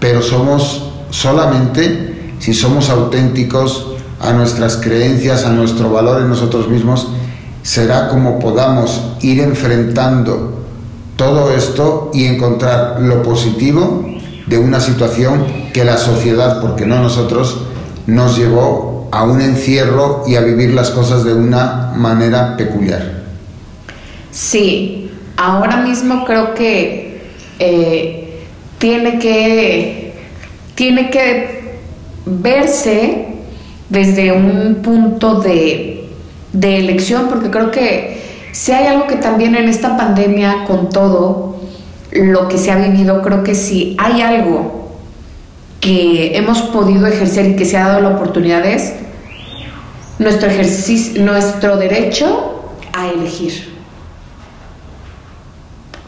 pero 0.00 0.20
somos 0.20 0.90
solamente 1.10 2.34
si 2.40 2.54
somos 2.54 2.90
auténticos 2.90 3.89
a 4.20 4.32
nuestras 4.32 4.76
creencias, 4.76 5.44
a 5.44 5.50
nuestro 5.50 5.90
valor 5.90 6.20
en 6.20 6.28
nosotros 6.28 6.68
mismos, 6.68 7.08
será 7.62 8.08
como 8.08 8.38
podamos 8.38 9.02
ir 9.22 9.40
enfrentando 9.40 10.60
todo 11.16 11.52
esto 11.52 12.10
y 12.14 12.26
encontrar 12.26 13.00
lo 13.00 13.22
positivo 13.22 14.04
de 14.46 14.58
una 14.58 14.80
situación 14.80 15.44
que 15.72 15.84
la 15.84 15.96
sociedad, 15.96 16.60
porque 16.60 16.86
no 16.86 17.02
nosotros, 17.02 17.62
nos 18.06 18.36
llevó 18.36 19.08
a 19.12 19.24
un 19.24 19.40
encierro 19.40 20.24
y 20.26 20.36
a 20.36 20.40
vivir 20.40 20.72
las 20.72 20.90
cosas 20.90 21.24
de 21.24 21.34
una 21.34 21.92
manera 21.96 22.56
peculiar. 22.56 23.22
Sí, 24.30 25.10
ahora 25.36 25.78
mismo 25.78 26.24
creo 26.24 26.54
que 26.54 27.22
eh, 27.58 28.44
tiene 28.78 29.18
que 29.18 30.14
tiene 30.74 31.10
que 31.10 31.78
verse 32.24 33.29
desde 33.90 34.32
un 34.32 34.76
punto 34.82 35.40
de, 35.40 36.08
de 36.52 36.78
elección, 36.78 37.28
porque 37.28 37.50
creo 37.50 37.70
que 37.70 38.20
si 38.52 38.72
hay 38.72 38.86
algo 38.86 39.06
que 39.06 39.16
también 39.16 39.54
en 39.54 39.68
esta 39.68 39.96
pandemia, 39.96 40.64
con 40.66 40.88
todo 40.88 41.60
lo 42.12 42.48
que 42.48 42.58
se 42.58 42.70
ha 42.70 42.76
vivido, 42.76 43.22
creo 43.22 43.42
que 43.42 43.54
si 43.54 43.96
hay 43.98 44.22
algo 44.22 44.80
que 45.80 46.36
hemos 46.36 46.62
podido 46.62 47.06
ejercer 47.06 47.46
y 47.46 47.56
que 47.56 47.64
se 47.64 47.76
ha 47.76 47.88
dado 47.88 48.00
la 48.00 48.10
oportunidad 48.10 48.64
es 48.66 48.94
nuestro 50.18 50.48
ejercicio, 50.48 51.22
nuestro 51.22 51.76
derecho 51.76 52.72
a 52.92 53.08
elegir. 53.08 53.70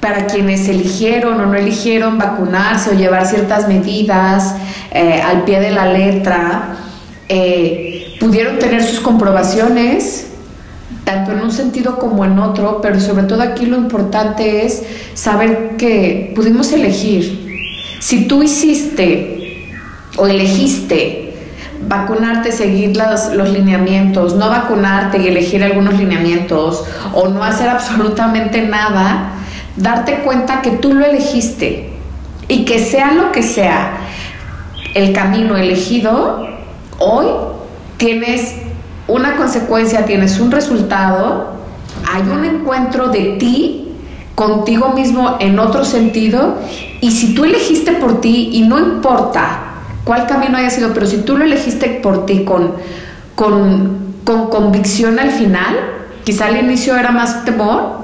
Para 0.01 0.27
quienes 0.27 0.69
eligieron 0.69 1.41
o 1.41 1.47
no 1.47 1.55
eligieron 1.55 2.19
vacunarse 2.19 2.91
o 2.91 2.95
llevar 2.95 3.27
ciertas 3.27 3.69
medidas 3.69 4.57
eh, 4.91 5.23
al 5.23 5.45
pie 5.45 5.61
de 5.61 5.71
la 5.71 5.87
letra, 5.87 6.77
eh, 7.35 8.17
pudieron 8.21 8.59
tener 8.59 8.85
sus 8.85 9.01
comprobaciones 9.01 10.27
tanto 11.05 11.33
en 11.33 11.41
un 11.41 11.51
sentido 11.51 11.99
como 11.99 12.27
en 12.27 12.39
otro, 12.39 12.81
pero 12.83 13.01
sobre 13.01 13.23
todo 13.25 13.41
aquí 13.41 13.65
lo 13.65 13.79
importante 13.79 14.67
es 14.67 14.83
saber 15.15 15.79
que 15.79 16.31
pudimos 16.37 16.71
elegir. 16.73 17.59
Si 18.01 18.29
tú 18.29 18.43
hiciste 18.43 19.67
o 20.19 20.27
elegiste 20.27 21.33
vacunarte, 21.89 22.53
seguir 22.53 22.99
los, 22.99 23.33
los 23.35 23.49
lineamientos, 23.49 24.37
no 24.37 24.51
vacunarte 24.51 25.17
y 25.17 25.29
elegir 25.29 25.65
algunos 25.65 25.95
lineamientos, 25.95 26.85
o 27.15 27.29
no 27.29 27.43
hacer 27.43 27.71
absolutamente 27.71 28.61
nada, 28.61 29.33
darte 29.79 30.17
cuenta 30.17 30.61
que 30.61 30.73
tú 30.73 30.93
lo 30.93 31.07
elegiste 31.07 31.89
y 32.47 32.67
que 32.67 32.79
sea 32.79 33.13
lo 33.13 33.33
que 33.33 33.43
sea 33.43 33.97
el 34.95 35.15
camino 35.15 35.57
elegido, 35.57 36.52
hoy 37.03 37.27
tienes 37.97 38.55
una 39.09 39.37
consecuencia, 39.37 40.05
tienes 40.05 40.39
un 40.39 40.51
resultado, 40.51 41.53
hay 42.11 42.23
un 42.23 42.45
encuentro 42.45 43.09
de 43.09 43.37
ti 43.39 43.89
contigo 44.35 44.91
mismo 44.91 45.37
en 45.41 45.59
otro 45.59 45.85
sentido 45.85 46.57
y 47.01 47.11
si 47.11 47.35
tú 47.35 47.45
elegiste 47.45 47.93
por 47.93 48.21
ti 48.21 48.51
y 48.53 48.63
no 48.63 48.79
importa 48.79 49.61
cuál 50.05 50.27
camino 50.27 50.59
haya 50.59 50.71
sido, 50.71 50.93
pero 50.95 51.07
si 51.07 51.19
tú 51.19 51.37
lo 51.37 51.45
elegiste 51.45 52.01
por 52.03 52.27
ti 52.27 52.45
con, 52.45 52.73
con, 53.35 54.15
con 54.25 54.49
convicción 54.49 55.19
al 55.19 55.31
final, 55.31 55.77
quizá 56.25 56.47
al 56.47 56.57
inicio 56.57 56.97
era 56.97 57.11
más 57.11 57.45
temor, 57.45 58.03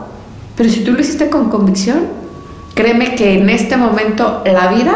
pero 0.56 0.68
si 0.68 0.80
tú 0.80 0.92
lo 0.92 1.00
hiciste 1.00 1.30
con 1.30 1.50
convicción, 1.50 2.06
créeme 2.74 3.14
que 3.14 3.38
en 3.38 3.48
este 3.48 3.76
momento 3.76 4.42
la 4.44 4.68
vida 4.68 4.92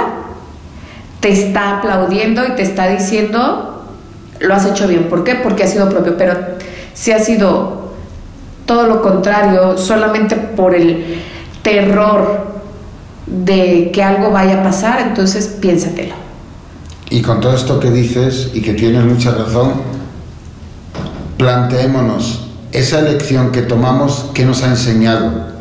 te 1.21 1.31
está 1.31 1.79
aplaudiendo 1.79 2.45
y 2.45 2.53
te 2.57 2.63
está 2.63 2.89
diciendo 2.89 3.72
lo 4.43 4.55
has 4.55 4.67
hecho 4.67 4.87
bien. 4.87 5.09
¿Por 5.09 5.25
qué? 5.25 5.37
Porque 5.37 5.65
ha 5.65 5.67
sido 5.67 5.89
propio. 5.89 6.17
Pero 6.17 6.35
si 6.95 7.13
ha 7.13 7.19
sido 7.19 7.93
todo 8.67 8.87
lo 8.87 9.03
contrario, 9.03 9.77
solamente 9.79 10.37
por 10.37 10.75
el 10.75 11.19
terror 11.63 12.53
de 13.27 13.91
que 13.93 14.03
algo 14.03 14.31
vaya 14.31 14.61
a 14.61 14.63
pasar, 14.63 15.01
entonces 15.01 15.47
piénsatelo. 15.61 16.15
Y 17.11 17.23
con 17.23 17.41
todo 17.41 17.55
esto 17.55 17.79
que 17.79 17.91
dices 17.91 18.51
y 18.55 18.63
que 18.63 18.75
tienes 18.75 19.05
mucha 19.05 19.33
razón, 19.33 19.73
planteémonos 21.37 22.49
esa 22.73 23.01
elección 23.01 23.53
que 23.53 23.63
tomamos, 23.63 24.31
¿qué 24.35 24.45
nos 24.45 24.63
ha 24.63 24.69
enseñado? 24.69 25.53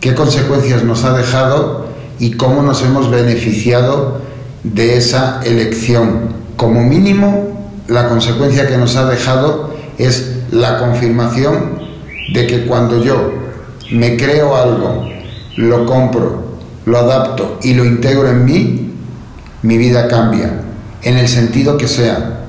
¿Qué 0.00 0.14
consecuencias 0.14 0.84
nos 0.84 1.04
ha 1.04 1.16
dejado? 1.16 1.86
Y 2.18 2.32
cómo 2.32 2.62
nos 2.62 2.82
hemos 2.82 3.10
beneficiado 3.10 4.20
de 4.62 4.96
esa 4.96 5.40
elección. 5.44 6.42
Como 6.56 6.82
mínimo, 6.82 7.51
la 7.88 8.08
consecuencia 8.08 8.68
que 8.68 8.76
nos 8.76 8.96
ha 8.96 9.06
dejado 9.06 9.74
es 9.98 10.36
la 10.50 10.78
confirmación 10.78 11.80
de 12.32 12.46
que 12.46 12.66
cuando 12.66 13.02
yo 13.02 13.32
me 13.90 14.16
creo 14.16 14.56
algo, 14.56 15.08
lo 15.56 15.86
compro, 15.86 16.58
lo 16.86 16.98
adapto 16.98 17.58
y 17.62 17.74
lo 17.74 17.84
integro 17.84 18.28
en 18.28 18.44
mí, 18.44 18.92
mi 19.62 19.78
vida 19.78 20.08
cambia, 20.08 20.60
en 21.02 21.18
el 21.18 21.28
sentido 21.28 21.76
que 21.76 21.88
sea. 21.88 22.40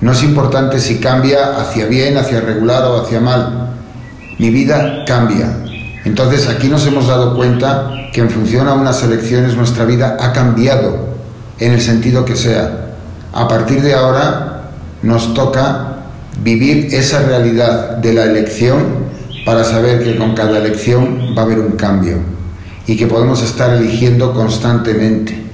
No 0.00 0.12
es 0.12 0.22
importante 0.22 0.78
si 0.80 0.98
cambia 0.98 1.58
hacia 1.58 1.86
bien, 1.86 2.16
hacia 2.16 2.40
regular 2.40 2.84
o 2.84 3.02
hacia 3.02 3.20
mal. 3.20 3.70
Mi 4.38 4.50
vida 4.50 5.04
cambia. 5.06 5.64
Entonces 6.04 6.48
aquí 6.48 6.68
nos 6.68 6.86
hemos 6.86 7.08
dado 7.08 7.34
cuenta 7.36 7.90
que 8.12 8.20
en 8.20 8.30
función 8.30 8.68
a 8.68 8.74
unas 8.74 9.02
elecciones 9.02 9.56
nuestra 9.56 9.84
vida 9.84 10.16
ha 10.20 10.32
cambiado 10.32 11.08
en 11.58 11.72
el 11.72 11.80
sentido 11.80 12.24
que 12.24 12.36
sea. 12.36 12.94
A 13.32 13.48
partir 13.48 13.82
de 13.82 13.94
ahora 13.94 14.57
nos 15.02 15.34
toca 15.34 15.98
vivir 16.42 16.88
esa 16.92 17.22
realidad 17.22 17.96
de 17.98 18.12
la 18.12 18.24
elección 18.24 19.08
para 19.44 19.64
saber 19.64 20.02
que 20.02 20.16
con 20.16 20.34
cada 20.34 20.58
elección 20.58 21.34
va 21.36 21.42
a 21.42 21.44
haber 21.44 21.58
un 21.58 21.72
cambio 21.72 22.18
y 22.86 22.96
que 22.96 23.06
podemos 23.06 23.42
estar 23.42 23.74
eligiendo 23.74 24.32
constantemente. 24.34 25.44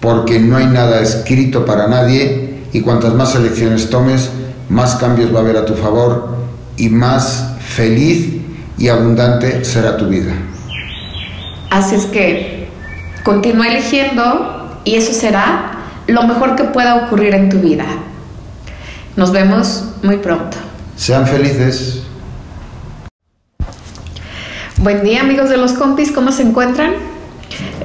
porque 0.00 0.38
no 0.38 0.56
hay 0.56 0.66
nada 0.66 1.00
escrito 1.00 1.64
para 1.64 1.88
nadie 1.88 2.60
y 2.72 2.82
cuantas 2.82 3.14
más 3.14 3.34
elecciones 3.34 3.90
tomes, 3.90 4.30
más 4.68 4.94
cambios 4.94 5.34
va 5.34 5.38
a 5.38 5.42
haber 5.42 5.56
a 5.56 5.64
tu 5.64 5.74
favor 5.74 6.36
y 6.76 6.88
más 6.88 7.54
feliz 7.60 8.36
y 8.78 8.88
abundante 8.88 9.64
será 9.64 9.96
tu 9.96 10.06
vida. 10.06 10.32
Así 11.70 11.96
es 11.96 12.06
que 12.06 12.68
continúa 13.24 13.66
eligiendo 13.68 14.80
y 14.84 14.94
eso 14.94 15.12
será 15.12 15.72
lo 16.06 16.22
mejor 16.22 16.54
que 16.54 16.64
pueda 16.64 17.06
ocurrir 17.06 17.34
en 17.34 17.48
tu 17.48 17.58
vida. 17.58 17.86
Nos 19.18 19.32
vemos 19.32 19.82
muy 20.04 20.18
pronto. 20.18 20.56
Sean 20.94 21.26
felices. 21.26 22.02
Buen 24.76 25.02
día 25.02 25.22
amigos 25.22 25.50
de 25.50 25.56
los 25.56 25.72
compis, 25.72 26.12
¿cómo 26.12 26.30
se 26.30 26.42
encuentran? 26.42 26.92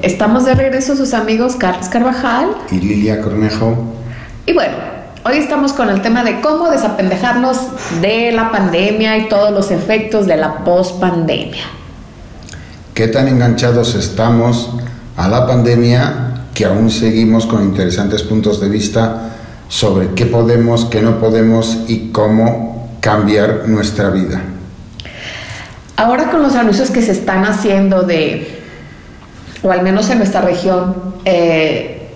Estamos 0.02 0.44
de 0.44 0.54
regreso 0.54 0.94
sus 0.94 1.12
amigos 1.12 1.56
Carlos 1.56 1.88
Carvajal 1.88 2.50
y 2.70 2.76
Lilia 2.78 3.20
Cornejo. 3.20 3.96
Y 4.46 4.52
bueno, 4.52 4.76
hoy 5.24 5.38
estamos 5.38 5.72
con 5.72 5.90
el 5.90 6.02
tema 6.02 6.22
de 6.22 6.40
cómo 6.40 6.70
desapendejarnos 6.70 7.58
de 8.00 8.30
la 8.30 8.52
pandemia 8.52 9.18
y 9.18 9.28
todos 9.28 9.50
los 9.50 9.72
efectos 9.72 10.28
de 10.28 10.36
la 10.36 10.62
pospandemia. 10.62 11.64
¿Qué 12.94 13.08
tan 13.08 13.26
enganchados 13.26 13.96
estamos 13.96 14.70
a 15.16 15.26
la 15.26 15.48
pandemia 15.48 16.44
que 16.54 16.64
aún 16.64 16.92
seguimos 16.92 17.44
con 17.46 17.64
interesantes 17.64 18.22
puntos 18.22 18.60
de 18.60 18.68
vista 18.68 19.33
sobre 19.68 20.08
qué 20.14 20.26
podemos, 20.26 20.84
qué 20.86 21.00
no 21.00 21.18
podemos 21.18 21.84
y 21.88 22.10
cómo 22.10 22.88
cambiar 23.00 23.68
nuestra 23.68 24.10
vida? 24.10 24.42
Ahora 25.96 26.30
con 26.30 26.42
los 26.42 26.54
anuncios 26.54 26.90
que 26.90 27.02
se 27.02 27.12
están 27.12 27.44
haciendo 27.44 28.02
de, 28.02 28.62
o 29.62 29.70
al 29.70 29.82
menos 29.82 30.10
en 30.10 30.18
nuestra 30.18 30.40
región, 30.40 31.14
eh, 31.24 32.08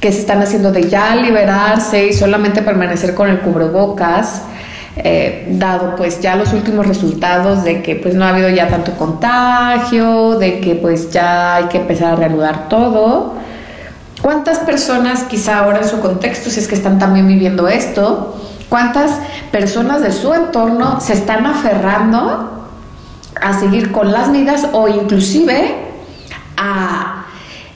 que 0.00 0.12
se 0.12 0.20
están 0.20 0.42
haciendo 0.42 0.72
de 0.72 0.88
ya 0.88 1.16
liberarse 1.16 2.06
y 2.06 2.12
solamente 2.12 2.62
permanecer 2.62 3.14
con 3.14 3.28
el 3.28 3.40
cubrebocas, 3.40 4.42
eh, 4.96 5.46
dado 5.50 5.94
pues 5.96 6.20
ya 6.20 6.36
los 6.36 6.52
últimos 6.52 6.86
resultados 6.86 7.64
de 7.64 7.82
que 7.82 7.96
pues 7.96 8.14
no 8.14 8.24
ha 8.24 8.30
habido 8.30 8.48
ya 8.48 8.68
tanto 8.68 8.92
contagio, 8.92 10.38
de 10.38 10.60
que 10.60 10.74
pues 10.74 11.10
ya 11.10 11.56
hay 11.56 11.64
que 11.64 11.78
empezar 11.78 12.12
a 12.12 12.16
reanudar 12.16 12.68
todo. 12.68 13.34
¿Cuántas 14.22 14.58
personas 14.60 15.24
quizá 15.24 15.58
ahora 15.58 15.80
en 15.82 15.88
su 15.88 16.00
contexto, 16.00 16.50
si 16.50 16.60
es 16.60 16.68
que 16.68 16.74
están 16.74 16.98
también 16.98 17.28
viviendo 17.28 17.68
esto, 17.68 18.36
cuántas 18.68 19.12
personas 19.52 20.02
de 20.02 20.12
su 20.12 20.32
entorno 20.32 21.00
se 21.00 21.12
están 21.12 21.46
aferrando 21.46 22.68
a 23.40 23.60
seguir 23.60 23.92
con 23.92 24.12
las 24.12 24.28
medidas 24.28 24.66
o 24.72 24.88
inclusive 24.88 25.74
a 26.56 27.26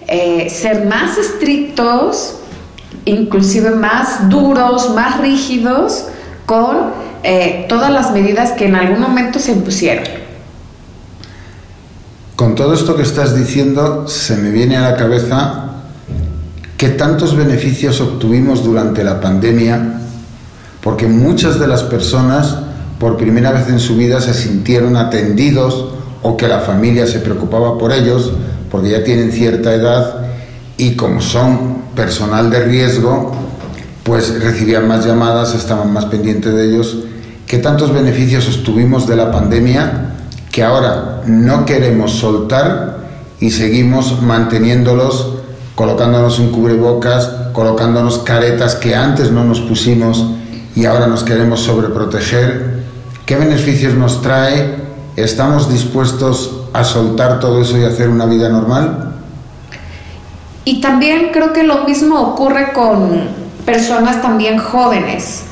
eh, 0.06 0.48
ser 0.50 0.86
más 0.86 1.18
estrictos, 1.18 2.36
inclusive 3.04 3.70
más 3.70 4.28
duros, 4.28 4.94
más 4.94 5.20
rígidos 5.20 6.06
con 6.46 6.92
eh, 7.22 7.66
todas 7.68 7.92
las 7.92 8.10
medidas 8.12 8.52
que 8.52 8.66
en 8.66 8.74
algún 8.74 9.00
momento 9.00 9.38
se 9.38 9.52
impusieron. 9.52 10.04
Con 12.34 12.54
todo 12.54 12.72
esto 12.72 12.96
que 12.96 13.02
estás 13.02 13.36
diciendo, 13.36 14.08
se 14.08 14.36
me 14.36 14.50
viene 14.50 14.78
a 14.78 14.80
la 14.80 14.96
cabeza 14.96 15.69
que 16.81 16.89
tantos 16.89 17.36
beneficios 17.36 18.01
obtuvimos 18.01 18.65
durante 18.65 19.05
la 19.05 19.20
pandemia, 19.20 20.01
porque 20.81 21.07
muchas 21.07 21.61
de 21.61 21.66
las 21.66 21.82
personas 21.82 22.57
por 22.98 23.19
primera 23.19 23.52
vez 23.52 23.69
en 23.69 23.78
su 23.78 23.98
vida 23.98 24.19
se 24.23 24.32
sintieron 24.32 24.97
atendidos 24.97 25.89
o 26.23 26.39
que 26.39 26.48
la 26.48 26.61
familia 26.61 27.07
se 27.07 27.19
preocupaba 27.19 27.77
por 27.77 27.93
ellos 27.93 28.32
porque 28.70 28.93
ya 28.93 29.05
tienen 29.05 29.31
cierta 29.31 29.74
edad 29.74 30.24
y 30.78 30.93
como 30.97 31.20
son 31.20 31.82
personal 31.94 32.48
de 32.48 32.65
riesgo, 32.65 33.35
pues 34.02 34.43
recibían 34.43 34.89
más 34.89 35.05
llamadas, 35.05 35.55
estaban 35.55 35.93
más 35.93 36.07
pendientes 36.07 36.55
de 36.55 36.65
ellos. 36.65 36.97
¿Qué 37.47 37.59
tantos 37.59 37.93
beneficios 37.93 38.48
obtuvimos 38.57 39.07
de 39.07 39.16
la 39.16 39.31
pandemia 39.31 40.15
que 40.51 40.62
ahora 40.62 41.20
no 41.27 41.66
queremos 41.66 42.12
soltar 42.12 43.01
y 43.39 43.51
seguimos 43.51 44.23
manteniéndolos, 44.23 45.39
colocándonos 45.81 46.39
un 46.39 46.52
cubrebocas, 46.52 47.27
colocándonos 47.55 48.19
caretas 48.19 48.74
que 48.74 48.94
antes 48.94 49.32
no 49.32 49.44
nos 49.44 49.62
pusimos 49.62 50.27
y 50.77 50.85
ahora 50.85 51.07
nos 51.07 51.24
queremos 51.24 51.61
sobreproteger? 51.61 52.82
¿Qué 53.24 53.36
beneficios 53.36 53.94
nos 53.94 54.20
trae? 54.20 54.74
¿Estamos 55.16 55.73
dispuestos 55.73 56.65
a 56.74 56.85
soltar 56.85 57.40
todo 57.40 57.62
eso 57.62 57.78
y 57.78 57.85
hacer 57.85 58.11
una 58.11 58.27
vida 58.27 58.51
normal? 58.51 59.15
Y 60.66 60.82
también 60.82 61.31
creo 61.32 61.55
que 61.55 61.62
lo 61.62 61.85
mismo 61.85 62.20
ocurre 62.20 62.74
con 62.74 63.23
personas 63.65 64.20
también 64.20 64.59
jóvenes. 64.59 65.44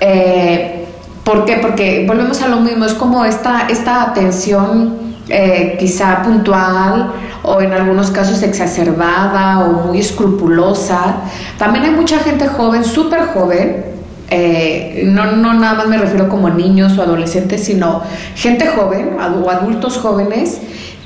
Eh, 0.00 0.88
¿Por 1.22 1.44
qué? 1.44 1.58
Porque 1.62 2.04
volvemos 2.04 2.42
a 2.42 2.48
lo 2.48 2.56
mismo, 2.58 2.84
es 2.84 2.94
como 2.94 3.24
esta, 3.24 3.68
esta 3.68 4.02
atención 4.02 5.05
eh, 5.28 5.76
quizá 5.78 6.22
puntual 6.22 7.12
o 7.42 7.60
en 7.60 7.72
algunos 7.72 8.10
casos 8.10 8.42
exacerbada 8.42 9.60
o 9.60 9.86
muy 9.86 9.98
escrupulosa. 9.98 11.16
También 11.58 11.84
hay 11.84 11.90
mucha 11.90 12.18
gente 12.20 12.46
joven, 12.46 12.84
súper 12.84 13.26
joven, 13.26 13.84
eh, 14.28 15.04
no, 15.06 15.32
no 15.32 15.54
nada 15.54 15.74
más 15.74 15.88
me 15.88 15.98
refiero 15.98 16.28
como 16.28 16.50
niños 16.50 16.98
o 16.98 17.02
adolescentes, 17.02 17.64
sino 17.64 18.02
gente 18.34 18.66
joven 18.66 19.16
o 19.18 19.50
adultos 19.50 19.98
jóvenes 19.98 20.60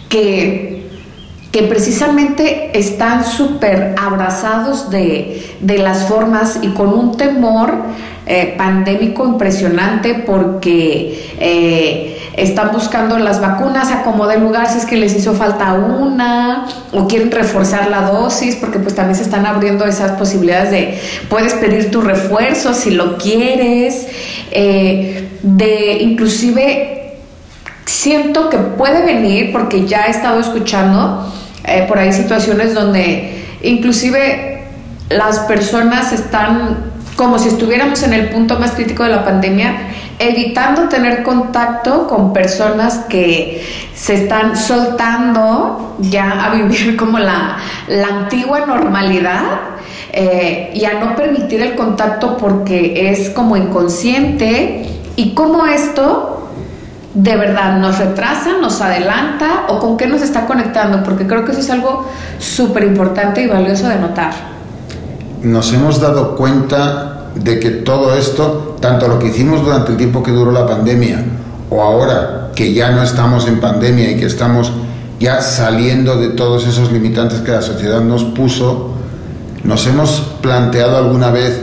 que, 0.09 0.89
que 1.53 1.63
precisamente 1.65 2.79
están 2.79 3.25
súper 3.25 3.95
abrazados 4.01 4.91
de, 4.91 5.57
de, 5.61 5.79
las 5.79 6.09
formas 6.09 6.61
y 6.63 6.69
con 6.69 6.89
un 6.89 7.17
temor 7.17 7.75
eh, 8.27 8.55
pandémico 8.57 9.27
impresionante 9.27 10.15
porque 10.15 12.20
están 12.41 12.73
buscando 12.73 13.19
las 13.19 13.41
vacunas 13.41 13.91
a 13.91 14.03
como 14.03 14.27
de 14.27 14.39
lugar 14.39 14.69
si 14.69 14.79
es 14.79 14.87
que 14.87 14.97
les 14.97 15.15
hizo 15.15 15.35
falta 15.35 15.75
una 15.75 16.67
o 16.93 17.07
quieren 17.07 17.31
reforzar 17.31 17.91
la 17.91 18.03
dosis 18.11 18.57
porque 18.57 18.79
pues 18.79 18.95
también 18.95 19.17
se 19.17 19.23
están 19.23 19.45
abriendo 19.47 19.85
esas 19.85 20.13
posibilidades 20.13 20.71
de 20.71 21.01
puedes 21.29 21.55
pedir 21.55 21.91
tu 21.91 22.01
refuerzo 22.01 22.73
si 22.73 22.93
lo 22.93 23.19
quieres 23.19 24.07
eh, 24.51 25.29
de 25.43 25.99
inclusive 26.01 27.19
siento 27.85 28.49
que 28.49 28.57
puede 28.57 29.05
venir 29.05 29.53
porque 29.53 29.87
ya 29.87 30.07
he 30.07 30.11
estado 30.11 30.41
escuchando 30.41 31.31
eh, 31.65 31.85
por 31.87 31.99
ahí 31.99 32.13
situaciones 32.13 32.75
donde 32.75 33.45
inclusive 33.63 34.65
las 35.11 35.41
personas 35.41 36.13
están 36.13 36.91
como 37.17 37.39
si 37.39 37.49
estuviéramos 37.49 38.03
en 38.03 38.15
el 38.15 38.31
punto 38.31 38.59
más 38.59 38.71
crítico 38.71 39.03
de 39.05 39.11
la 39.11 39.25
pandemia 39.25 39.75
evitando 40.21 40.83
tener 40.83 41.23
contacto 41.23 42.07
con 42.07 42.33
personas 42.33 43.07
que 43.09 43.67
se 43.95 44.15
están 44.15 44.55
soltando 44.55 45.97
ya 45.99 46.45
a 46.45 46.55
vivir 46.55 46.97
como 46.99 47.19
la, 47.19 47.57
antigua 48.07 48.67
normalidad 48.67 49.43
eh, 50.13 50.71
y 50.75 50.85
a 50.85 51.01
no 51.01 51.17
permitir 51.17 51.63
el 51.63 51.75
contacto 51.75 52.37
porque 52.37 53.11
es 53.11 53.31
como 53.31 53.57
inconsciente 53.57 55.01
y 55.17 55.35
cómo 55.35 55.67
esto 55.67 56.49
de 57.15 57.37
verdad 57.37 57.79
nos 57.79 57.99
retrasa, 57.99 58.59
nos 58.61 58.81
adelanta 58.81 59.65
o 59.69 59.81
con 59.81 59.97
qué 59.97 60.07
nos 60.07 60.23
está 60.23 60.47
conectando, 60.47 61.03
porque 61.03 61.27
creo 61.27 61.45
que 61.45 61.53
eso 61.53 61.61
es 61.61 61.71
algo 61.71 62.09
súper 62.39 62.85
importante 62.85 63.43
y 63.43 63.47
valioso 63.47 63.89
de 63.89 63.97
notar. 63.97 64.33
Nos 65.43 65.73
hemos 65.73 66.01
dado 66.01 66.37
cuenta 66.37 67.10
de 67.43 67.59
que 67.59 67.71
todo 67.71 68.15
esto, 68.15 68.77
tanto 68.81 69.09
lo 69.09 69.19
que 69.19 69.29
hicimos 69.29 69.65
durante 69.65 69.93
el 69.93 69.97
tiempo 69.97 70.23
que 70.23 70.31
duró 70.31 70.53
la 70.53 70.67
pandemia 70.67 71.25
o 71.71 71.83
ahora 71.83 72.51
que 72.55 72.73
ya 72.75 72.91
no 72.91 73.03
estamos 73.03 73.47
en 73.49 73.61
pandemia 73.61 74.11
y 74.11 74.17
que 74.17 74.27
estamos 74.27 74.73
ya 75.19 75.41
saliendo 75.41 76.17
de 76.17 76.31
todos 76.31 76.67
esos 76.67 76.93
limitantes 76.93 77.41
que 77.41 77.53
la 77.53 77.63
sociedad 77.63 78.01
nos 78.01 78.25
puso, 78.25 78.91
nos 79.65 79.87
hemos 79.87 80.23
planteado 80.41 80.97
alguna 80.97 81.31
vez 81.31 81.61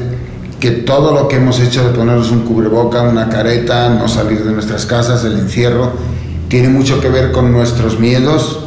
que 0.60 0.72
todo 0.72 1.14
lo 1.14 1.28
que 1.28 1.38
hemos 1.38 1.60
hecho 1.60 1.84
de 1.84 1.96
ponernos 1.96 2.32
un 2.32 2.42
cubreboca, 2.42 3.02
una 3.04 3.30
careta, 3.30 3.90
no 3.90 4.08
salir 4.08 4.44
de 4.44 4.52
nuestras 4.52 4.86
casas, 4.86 5.24
el 5.24 5.34
encierro, 5.34 5.92
tiene 6.48 6.70
mucho 6.70 7.00
que 7.00 7.10
ver 7.10 7.32
con 7.32 7.52
nuestros 7.52 8.00
miedos 8.00 8.60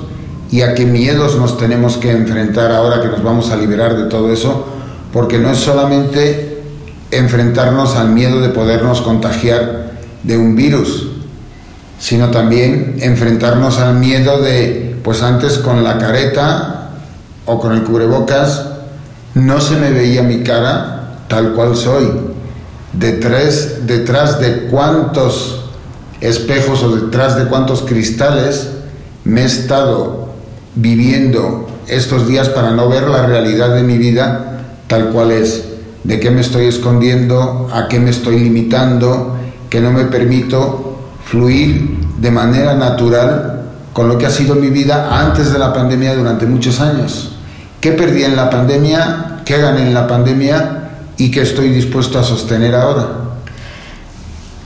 y 0.51 0.63
a 0.63 0.75
qué 0.75 0.85
miedos 0.85 1.37
nos 1.37 1.57
tenemos 1.57 1.97
que 1.97 2.11
enfrentar 2.11 2.73
ahora 2.73 3.01
que 3.01 3.09
nos 3.09 3.23
vamos 3.23 3.51
a 3.51 3.57
liberar 3.57 3.97
de 3.97 4.05
todo 4.05 4.33
eso, 4.33 4.67
porque 5.13 5.39
no 5.39 5.51
es 5.51 5.59
solamente 5.59 6.50
enfrentarnos 7.11 7.97
al 7.97 8.11
miedo 8.11 8.41
de 8.41 8.51
podernos 8.51 9.01
contagiar 9.01 9.93
de 10.23 10.37
un 10.37 10.57
virus, 10.57 11.09
sino 11.99 12.31
también 12.31 12.97
enfrentarnos 13.01 13.79
al 13.79 13.95
miedo 13.95 14.41
de, 14.41 14.97
pues 15.03 15.23
antes 15.23 15.59
con 15.59 15.85
la 15.85 15.99
careta 15.99 16.91
o 17.47 17.61
con 17.61 17.73
el 17.73 17.83
cubrebocas, 17.85 18.67
no 19.35 19.61
se 19.61 19.77
me 19.77 19.91
veía 19.91 20.23
mi 20.23 20.43
cara 20.43 21.19
tal 21.29 21.53
cual 21.53 21.77
soy. 21.77 22.11
Detrás, 22.93 23.87
detrás 23.87 24.41
de 24.41 24.67
cuántos 24.67 25.71
espejos 26.21 26.83
o 26.83 26.97
detrás 26.97 27.37
de 27.37 27.45
cuántos 27.45 27.83
cristales 27.83 28.69
me 29.25 29.43
he 29.43 29.45
estado 29.45 30.31
viviendo 30.75 31.69
estos 31.87 32.27
días 32.27 32.49
para 32.49 32.71
no 32.71 32.89
ver 32.89 33.09
la 33.09 33.27
realidad 33.27 33.75
de 33.75 33.83
mi 33.83 33.99
vida 33.99 34.61
tal 34.87 35.11
cual 35.11 35.31
es, 35.31 35.65
de 36.05 36.21
qué 36.21 36.31
me 36.31 36.41
estoy 36.41 36.67
escondiendo, 36.67 37.69
a 37.73 37.89
qué 37.89 38.01
me 38.01 38.11
estoy 38.11 38.41
limitando, 38.41 39.37
que 39.69 39.81
no 39.81 39.93
me 39.93 40.05
permito 40.05 40.99
fluir 41.25 41.99
de 42.19 42.31
manera 42.31 42.75
natural 42.75 43.63
con 43.93 44.09
lo 44.09 44.19
que 44.19 44.27
ha 44.27 44.31
sido 44.31 44.55
mi 44.55 44.71
vida 44.71 45.21
antes 45.21 45.53
de 45.53 45.59
la 45.59 45.73
pandemia 45.73 46.15
durante 46.15 46.47
muchos 46.47 46.81
años. 46.81 47.37
¿Qué 47.81 47.93
perdí 47.93 48.25
en 48.25 48.37
la 48.37 48.51
pandemia? 48.51 49.43
¿Qué 49.45 49.59
gané 49.59 49.83
en 49.83 49.95
la 49.95 50.07
pandemia? 50.07 50.91
¿Y 51.17 51.31
qué 51.31 51.43
estoy 51.43 51.71
dispuesto 51.71 52.19
a 52.19 52.25
sostener 52.25 52.75
ahora? 52.75 53.07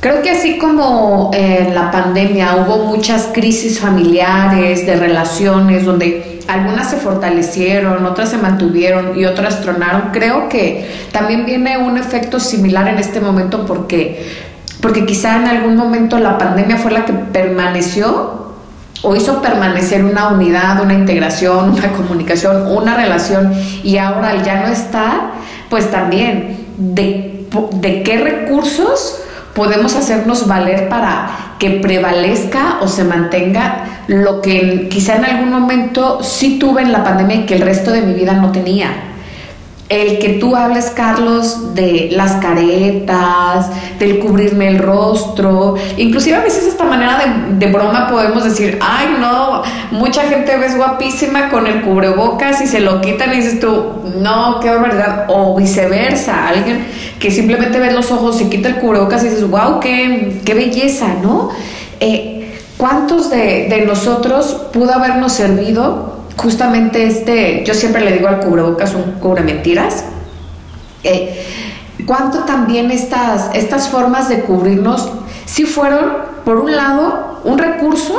Creo 0.01 0.21
que 0.21 0.31
así 0.31 0.59
como 0.59 1.31
en 1.33 1.75
la 1.75 1.91
pandemia 1.91 2.57
hubo 2.57 2.85
muchas 2.85 3.31
crisis 3.33 3.81
familiares, 3.81 4.85
de 4.85 4.97
relaciones, 4.97 5.87
donde 5.87 6.34
algunas 6.49 6.91
se 6.91 6.97
fortalecieron, 6.97 8.05
otras 8.07 8.31
se 8.31 8.39
mantuvieron 8.39 9.19
y 9.19 9.25
otras 9.25 9.61
tronaron, 9.61 10.11
creo 10.13 10.49
que 10.49 10.91
también 11.13 11.47
viene 11.47 11.79
un 11.79 11.97
efecto 11.97 12.41
similar 12.41 12.89
en 12.89 12.99
este 12.99 13.21
momento 13.21 13.65
porque, 13.67 14.31
porque 14.81 15.07
quizá 15.07 15.37
en 15.37 15.49
algún 15.49 15.77
momento 15.77 16.19
la 16.19 16.39
pandemia 16.39 16.77
fue 16.77 16.93
la 16.93 17.05
que 17.05 17.13
permaneció 17.13 18.45
o 19.03 19.15
hizo 19.17 19.43
permanecer 19.43 20.05
una 20.05 20.29
unidad, 20.29 20.83
una 20.83 20.95
integración, 20.95 21.71
una 21.71 21.93
comunicación, 21.93 22.67
una 22.67 22.97
relación 22.97 23.53
y 23.83 23.99
ahora 23.99 24.31
al 24.31 24.45
ya 24.45 24.63
no 24.63 24.69
está, 24.69 25.33
pues 25.69 25.91
también 25.91 26.67
de, 26.79 27.47
de 27.73 28.03
qué 28.03 28.19
recursos 28.19 29.24
podemos 29.55 29.95
hacernos 29.95 30.47
valer 30.47 30.89
para 30.89 31.55
que 31.59 31.71
prevalezca 31.71 32.79
o 32.81 32.89
se 32.89 33.05
mantenga 33.05 33.87
lo 34.09 34.43
que 34.43 34.89
quizá 34.91 35.17
en 35.17 35.25
algún 35.25 35.51
momento 35.51 36.23
sí 36.23 36.59
tuve 36.59 36.83
en 36.83 36.93
la 36.93 37.05
pandemia 37.05 37.37
y 37.37 37.47
que 37.47 37.55
el 37.55 37.63
resto 37.63 37.91
de 37.91 38.03
mi 38.03 38.13
vida 38.13 38.35
no 38.35 38.53
tenía 38.53 39.14
el 39.89 40.19
que 40.19 40.31
tú 40.41 40.57
hables, 40.57 40.87
Carlos, 40.87 41.75
de 41.75 42.09
las 42.13 42.33
caretas, 42.37 43.69
del 43.99 44.19
cubrirme 44.19 44.69
el 44.69 44.79
rostro, 44.79 45.75
inclusive 45.99 46.37
a 46.37 46.41
veces 46.41 46.65
esta 46.67 46.85
manera 46.85 47.21
de, 47.51 47.67
broma 47.67 48.09
podemos 48.09 48.45
decir, 48.45 48.79
ay 48.81 49.17
no, 49.21 49.63
mucha 49.91 50.23
gente 50.23 50.57
ves 50.57 50.77
guapísima 50.77 51.51
con 51.51 51.67
el 51.67 51.83
cubrebocas 51.83 52.63
y 52.63 52.67
se 52.67 52.81
lo 52.81 53.01
quitan 53.03 53.33
y 53.35 53.37
dices 53.37 53.61
tú, 53.61 53.93
no, 54.21 54.59
qué 54.61 54.71
barbaridad, 54.71 55.27
o 55.29 55.55
viceversa, 55.55 56.49
alguien 56.49 56.87
que 57.19 57.31
simplemente 57.31 57.79
ve 57.79 57.93
los 57.93 58.11
ojos 58.11 58.41
y 58.41 58.47
quita 58.47 58.71
el 58.71 58.77
cubrebocas 58.77 59.23
y 59.23 59.29
dices, 59.29 59.49
wow, 59.49 59.81
qué, 59.81 60.41
qué 60.47 60.55
belleza, 60.55 61.09
¿no? 61.23 61.51
Eh, 62.01 62.59
¿Cuántos 62.79 63.31
de, 63.31 63.69
de 63.69 63.83
nosotros 63.87 64.67
pudo 64.73 64.95
habernos 64.95 65.33
servido? 65.33 66.24
Justamente 66.37 67.07
este, 67.07 67.65
yo 67.65 67.75
siempre 67.75 68.05
le 68.05 68.13
digo 68.13 68.29
al 68.29 68.41
cubrebocas 68.41 68.95
un 68.95 69.13
cubre 69.21 69.43
mentiras. 69.43 70.05
Eh, 71.03 71.47
¿Cuánto 72.07 72.41
también 72.41 72.91
estas, 72.91 73.55
estas 73.55 73.89
formas 73.89 74.29
de 74.29 74.41
cubrirnos 74.41 75.11
si 75.45 75.65
fueron, 75.65 76.13
por 76.45 76.57
un 76.57 76.75
lado, 76.75 77.41
un 77.45 77.59
recurso 77.59 78.19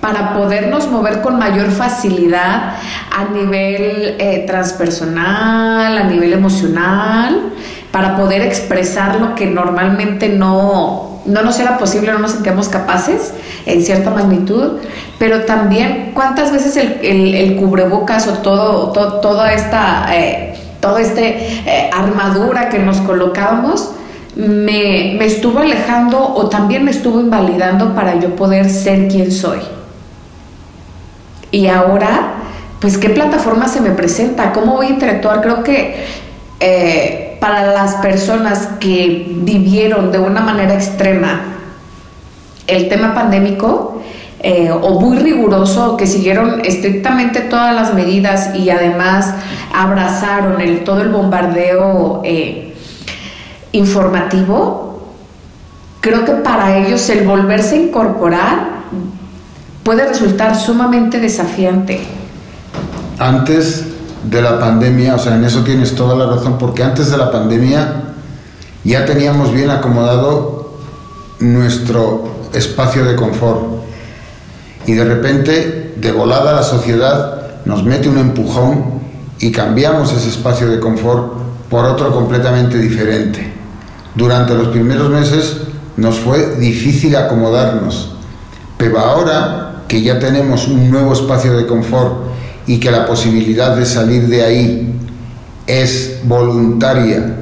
para 0.00 0.34
podernos 0.34 0.88
mover 0.88 1.22
con 1.22 1.38
mayor 1.38 1.70
facilidad 1.70 2.74
a 3.16 3.24
nivel 3.32 4.16
eh, 4.18 4.44
transpersonal, 4.46 5.96
a 5.98 6.04
nivel 6.04 6.32
emocional, 6.32 7.52
para 7.90 8.16
poder 8.16 8.42
expresar 8.42 9.20
lo 9.20 9.34
que 9.34 9.46
normalmente 9.46 10.28
no, 10.28 11.11
no 11.26 11.42
nos 11.42 11.58
era 11.58 11.78
posible, 11.78 12.12
no 12.12 12.18
nos 12.18 12.32
sentíamos 12.32 12.68
capaces 12.68 13.32
en 13.66 13.82
cierta 13.82 14.10
magnitud, 14.10 14.78
pero 15.18 15.44
también 15.44 16.12
cuántas 16.14 16.52
veces 16.52 16.76
el, 16.76 17.56
cubrebocas 17.56 18.26
o 18.26 18.34
todo, 18.34 18.90
toda 19.20 19.52
esta, 19.52 20.06
eh, 20.16 20.54
este, 20.98 21.28
eh, 21.66 21.90
armadura 21.92 22.68
que 22.68 22.78
nos 22.78 22.98
colocábamos 22.98 23.92
me, 24.34 25.14
me 25.18 25.26
estuvo 25.26 25.58
alejando 25.58 26.34
o 26.34 26.48
también 26.48 26.84
me 26.84 26.90
estuvo 26.90 27.20
invalidando 27.20 27.94
para 27.94 28.18
yo 28.18 28.34
poder 28.34 28.70
ser 28.70 29.08
quien 29.08 29.30
soy. 29.30 29.60
Y 31.50 31.66
ahora, 31.66 32.32
pues, 32.80 32.96
¿qué 32.96 33.10
plataforma 33.10 33.68
se 33.68 33.80
me 33.80 33.90
presenta? 33.90 34.52
¿Cómo 34.52 34.76
voy 34.76 34.86
a 34.86 34.90
interactuar? 34.90 35.42
Creo 35.42 35.62
que 35.62 36.06
eh, 36.60 37.31
para 37.42 37.72
las 37.72 37.96
personas 37.96 38.68
que 38.78 39.26
vivieron 39.40 40.12
de 40.12 40.20
una 40.20 40.42
manera 40.42 40.74
extrema 40.74 41.40
el 42.68 42.88
tema 42.88 43.14
pandémico, 43.14 44.00
eh, 44.38 44.70
o 44.70 45.00
muy 45.00 45.18
riguroso, 45.18 45.96
que 45.96 46.06
siguieron 46.06 46.64
estrictamente 46.64 47.40
todas 47.40 47.74
las 47.74 47.94
medidas 47.94 48.54
y 48.54 48.70
además 48.70 49.34
abrazaron 49.74 50.62
todo 50.84 51.00
el 51.00 51.08
bombardeo 51.08 52.22
eh, 52.24 52.76
informativo, 53.72 55.08
creo 56.00 56.24
que 56.24 56.34
para 56.34 56.78
ellos 56.78 57.08
el 57.08 57.26
volverse 57.26 57.74
a 57.74 57.78
incorporar 57.78 58.68
puede 59.82 60.06
resultar 60.06 60.54
sumamente 60.54 61.18
desafiante. 61.18 62.02
Antes 63.18 63.91
de 64.24 64.42
la 64.42 64.58
pandemia, 64.58 65.14
o 65.14 65.18
sea, 65.18 65.36
en 65.36 65.44
eso 65.44 65.62
tienes 65.62 65.94
toda 65.94 66.14
la 66.14 66.34
razón, 66.34 66.58
porque 66.58 66.82
antes 66.82 67.10
de 67.10 67.16
la 67.16 67.30
pandemia 67.30 68.14
ya 68.84 69.04
teníamos 69.04 69.52
bien 69.52 69.70
acomodado 69.70 70.72
nuestro 71.40 72.28
espacio 72.52 73.04
de 73.04 73.16
confort 73.16 73.82
y 74.86 74.92
de 74.92 75.04
repente, 75.04 75.94
de 75.96 76.12
volada, 76.12 76.52
la 76.52 76.62
sociedad 76.62 77.62
nos 77.64 77.84
mete 77.84 78.08
un 78.08 78.18
empujón 78.18 79.00
y 79.38 79.52
cambiamos 79.52 80.12
ese 80.12 80.28
espacio 80.28 80.68
de 80.68 80.80
confort 80.80 81.34
por 81.68 81.84
otro 81.84 82.12
completamente 82.12 82.78
diferente. 82.78 83.52
Durante 84.14 84.54
los 84.54 84.68
primeros 84.68 85.08
meses 85.08 85.58
nos 85.96 86.18
fue 86.18 86.56
difícil 86.56 87.14
acomodarnos, 87.16 88.14
pero 88.76 88.98
ahora 88.98 89.82
que 89.86 90.02
ya 90.02 90.18
tenemos 90.18 90.68
un 90.68 90.90
nuevo 90.90 91.12
espacio 91.12 91.56
de 91.56 91.66
confort 91.66 92.31
y 92.72 92.80
que 92.80 92.90
la 92.90 93.04
posibilidad 93.04 93.76
de 93.76 93.84
salir 93.84 94.28
de 94.28 94.42
ahí 94.42 94.94
es 95.66 96.20
voluntaria 96.24 97.36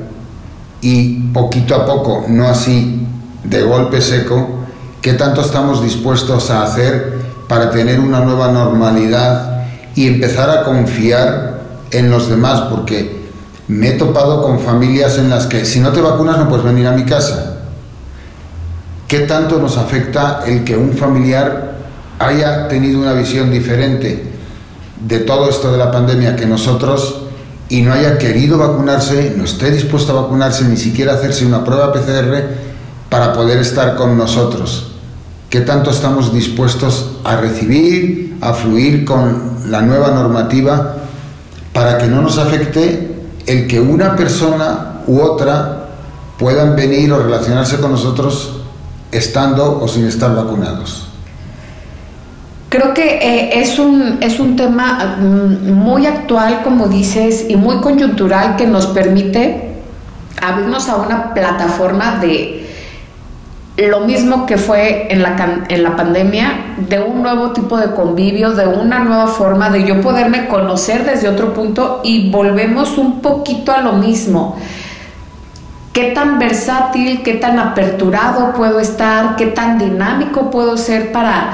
y 0.81 1.20
poquito 1.28 1.77
a 1.77 1.86
poco, 1.86 2.24
no 2.27 2.48
así 2.48 3.07
de 3.44 3.62
golpe 3.62 4.01
seco, 4.01 4.65
¿qué 5.01 5.12
tanto 5.12 5.43
estamos 5.43 5.85
dispuestos 5.85 6.51
a 6.51 6.65
hacer 6.65 7.20
para 7.47 7.70
tener 7.70 8.01
una 8.01 8.23
nueva 8.23 8.51
normalidad 8.51 9.66
y 9.94 10.09
empezar 10.09 10.51
a 10.51 10.65
confiar 10.65 11.61
en 11.93 12.11
los 12.11 12.28
demás, 12.28 12.62
porque 12.62 13.20
me 13.69 13.90
he 13.90 13.93
topado 13.93 14.43
con 14.43 14.59
familias 14.59 15.16
en 15.19 15.31
las 15.31 15.47
que 15.47 15.65
si 15.65 15.78
no 15.78 15.93
te 15.93 16.01
vacunas 16.01 16.39
no 16.39 16.48
puedes 16.48 16.65
venir 16.65 16.89
a 16.89 16.93
mi 16.93 17.05
casa. 17.05 17.59
¿Qué 19.07 19.20
tanto 19.20 19.61
nos 19.61 19.78
afecta 19.78 20.40
el 20.44 20.65
que 20.65 20.77
un 20.77 20.93
familiar 20.93 21.77
haya 22.19 22.66
tenido 22.66 22.98
una 22.98 23.12
visión 23.12 23.48
diferente 23.52 24.30
de 25.01 25.20
todo 25.20 25.48
esto 25.48 25.72
de 25.72 25.78
la 25.78 25.90
pandemia 25.90 26.36
que 26.36 26.47
nosotros 26.47 27.22
y 27.68 27.82
no 27.82 27.93
haya 27.93 28.18
querido 28.18 28.59
vacunarse, 28.59 29.35
no 29.36 29.44
esté 29.44 29.70
dispuesto 29.70 30.16
a 30.16 30.22
vacunarse, 30.22 30.64
ni 30.64 30.77
siquiera 30.77 31.14
hacerse 31.14 31.47
una 31.47 31.64
prueba 31.64 31.93
PCR 31.93 32.43
para 33.09 33.32
poder 33.32 33.59
estar 33.59 33.97
con 33.97 34.16
nosotros? 34.18 34.90
qué 35.51 35.60
tanto 35.60 35.90
estamos 35.90 36.32
dispuestos 36.32 37.10
a 37.24 37.36
recibir, 37.36 38.39
a 38.40 38.55
fluir 38.55 39.05
con 39.05 39.59
la 39.66 39.82
nueva 39.82 40.12
normativa 40.12 40.97
para 41.74 41.98
que 41.98 42.06
no 42.06 42.22
nos 42.22 42.39
afecte 42.39 43.28
el 43.47 43.66
que 43.66 43.81
una 43.81 44.14
persona 44.14 45.02
u 45.09 45.20
otra 45.20 45.89
puedan 46.39 46.77
venir 46.77 47.12
o 47.12 47.20
relacionarse 47.20 47.78
con 47.78 47.90
nosotros 47.90 48.60
estando 49.10 49.81
o 49.82 49.89
sin 49.89 50.06
estar 50.06 50.35
vacunados. 50.35 51.09
Creo 52.70 52.94
que 52.94 53.16
eh, 53.16 53.60
es, 53.60 53.80
un, 53.80 54.18
es 54.20 54.38
un 54.38 54.55
tema 54.55 55.16
mm, 55.18 55.72
muy 55.72 56.06
actual, 56.06 56.60
como 56.62 56.86
dices, 56.86 57.47
y 57.48 57.56
muy 57.56 57.78
coyuntural 57.78 58.55
que 58.55 58.64
nos 58.64 58.86
permite 58.86 59.72
abrirnos 60.40 60.88
a 60.88 60.94
una 60.98 61.34
plataforma 61.34 62.20
de, 62.20 62.64
lo 63.76 64.01
mismo 64.02 64.47
que 64.47 64.56
fue 64.56 65.12
en 65.12 65.20
la, 65.20 65.64
en 65.68 65.82
la 65.82 65.97
pandemia, 65.97 66.76
de 66.88 67.01
un 67.01 67.22
nuevo 67.22 67.51
tipo 67.51 67.76
de 67.76 67.90
convivio, 67.90 68.52
de 68.52 68.68
una 68.68 69.01
nueva 69.01 69.26
forma 69.26 69.68
de 69.70 69.84
yo 69.84 70.01
poderme 70.01 70.47
conocer 70.47 71.05
desde 71.05 71.28
otro 71.28 71.52
punto 71.52 72.02
y 72.05 72.30
volvemos 72.30 72.98
un 72.98 73.20
poquito 73.20 73.72
a 73.72 73.80
lo 73.80 73.94
mismo. 73.94 74.56
¿Qué 75.92 76.12
tan 76.12 76.38
versátil, 76.38 77.24
qué 77.24 77.34
tan 77.34 77.59
aperturado 77.59 78.52
puedo 78.52 78.78
estar, 78.78 79.34
qué 79.34 79.47
tan 79.47 79.76
dinámico 79.76 80.52
puedo 80.52 80.76
ser 80.76 81.10
para 81.10 81.52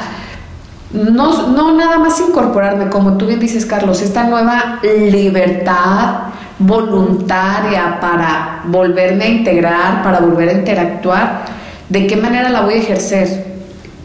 no, 0.97 1.48
no 1.48 1.77
nada 1.77 1.98
más 1.98 2.20
incorporarme, 2.20 2.89
como 2.89 3.16
tú 3.16 3.27
bien 3.27 3.40
dices, 3.40 3.66
Carlos, 3.66 4.02
esta 4.02 4.24
nueva 4.24 4.81
libertad 4.82 6.16
voluntaria 6.59 7.98
para 8.01 8.62
volverme 8.64 9.24
a 9.24 9.28
integrar, 9.28 10.02
para 10.02 10.20
volver 10.20 10.48
a 10.48 10.52
interactuar? 10.52 11.44
¿De 11.89 12.06
qué 12.06 12.16
manera 12.16 12.48
la 12.48 12.62
voy 12.62 12.74
a 12.74 12.78
ejercer? 12.78 13.47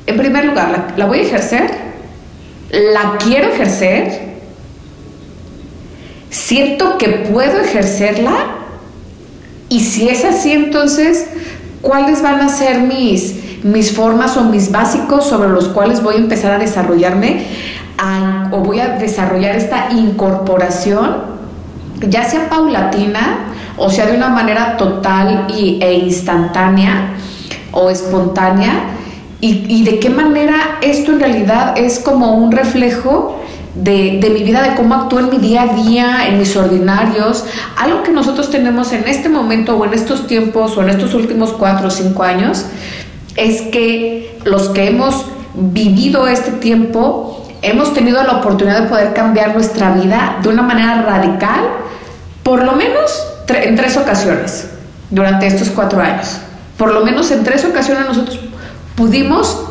En 0.05 0.17
primer 0.17 0.45
lugar, 0.45 0.93
la, 0.95 1.05
voy 1.05 1.19
a 1.19 1.21
ejercer, 1.21 1.71
la 2.69 3.17
quiero 3.17 3.49
ejercer 3.49 4.31
siento 6.31 6.97
que 6.97 7.09
puedo 7.09 7.59
ejercerla 7.59 8.55
y 9.69 9.81
si 9.81 10.09
es 10.09 10.25
así, 10.25 10.51
entonces, 10.51 11.27
¿cuáles 11.81 12.21
van 12.21 12.41
a 12.41 12.49
ser 12.49 12.79
mis, 12.79 13.35
mis 13.63 13.95
formas 13.95 14.37
o 14.37 14.43
mis 14.45 14.71
básicos 14.71 15.25
sobre 15.25 15.49
los 15.49 15.67
cuales 15.67 16.01
voy 16.01 16.15
a 16.15 16.17
empezar 16.17 16.51
a 16.53 16.57
desarrollarme 16.57 17.45
o 18.51 18.59
voy 18.59 18.79
a 18.79 18.97
desarrollar 18.97 19.55
esta 19.55 19.91
incorporación, 19.91 21.17
ya 22.07 22.23
sea 22.23 22.49
paulatina 22.49 23.51
o 23.77 23.89
sea 23.89 24.05
de 24.07 24.17
una 24.17 24.29
manera 24.29 24.75
total 24.77 25.47
y, 25.55 25.79
e 25.81 25.93
instantánea 25.93 27.13
o 27.71 27.89
espontánea? 27.89 28.71
Y, 29.39 29.65
y 29.67 29.83
de 29.83 29.99
qué 29.99 30.09
manera 30.09 30.77
esto 30.81 31.11
en 31.11 31.19
realidad 31.19 31.77
es 31.77 31.99
como 31.99 32.35
un 32.35 32.51
reflejo 32.51 33.39
de, 33.73 34.19
de, 34.21 34.29
mi 34.29 34.43
vida, 34.43 34.61
de 34.61 34.75
cómo 34.75 34.93
actúo 34.93 35.19
en 35.19 35.29
mi 35.29 35.37
día 35.37 35.63
a 35.63 35.73
día, 35.73 36.27
en 36.27 36.37
mis 36.37 36.55
ordinarios. 36.55 37.45
Algo 37.77 38.03
que 38.03 38.11
nosotros 38.11 38.51
tenemos 38.51 38.91
en 38.93 39.07
este 39.07 39.29
momento 39.29 39.77
o 39.77 39.85
en 39.85 39.93
estos 39.93 40.27
tiempos 40.27 40.77
o 40.77 40.83
en 40.83 40.89
estos 40.89 41.13
últimos 41.13 41.53
cuatro 41.53 41.87
o 41.87 41.91
cinco 41.91 42.23
años 42.23 42.65
es 43.35 43.61
que 43.63 44.39
los 44.43 44.69
que 44.69 44.87
hemos 44.87 45.25
vivido 45.53 46.27
este 46.27 46.51
tiempo 46.51 47.45
hemos 47.61 47.93
tenido 47.93 48.23
la 48.23 48.37
oportunidad 48.37 48.83
de 48.83 48.89
poder 48.89 49.13
cambiar 49.13 49.53
nuestra 49.53 49.91
vida 49.91 50.39
de 50.41 50.49
una 50.49 50.61
manera 50.61 51.01
radical, 51.01 51.61
por 52.43 52.63
lo 52.63 52.73
menos 52.73 53.23
en 53.47 53.75
tres 53.75 53.97
ocasiones 53.97 54.69
durante 55.09 55.47
estos 55.47 55.69
cuatro 55.69 56.01
años. 56.01 56.37
Por 56.77 56.93
lo 56.93 57.03
menos 57.05 57.29
en 57.31 57.43
tres 57.43 57.65
ocasiones 57.65 58.05
nosotros 58.07 58.39
pudimos 58.95 59.61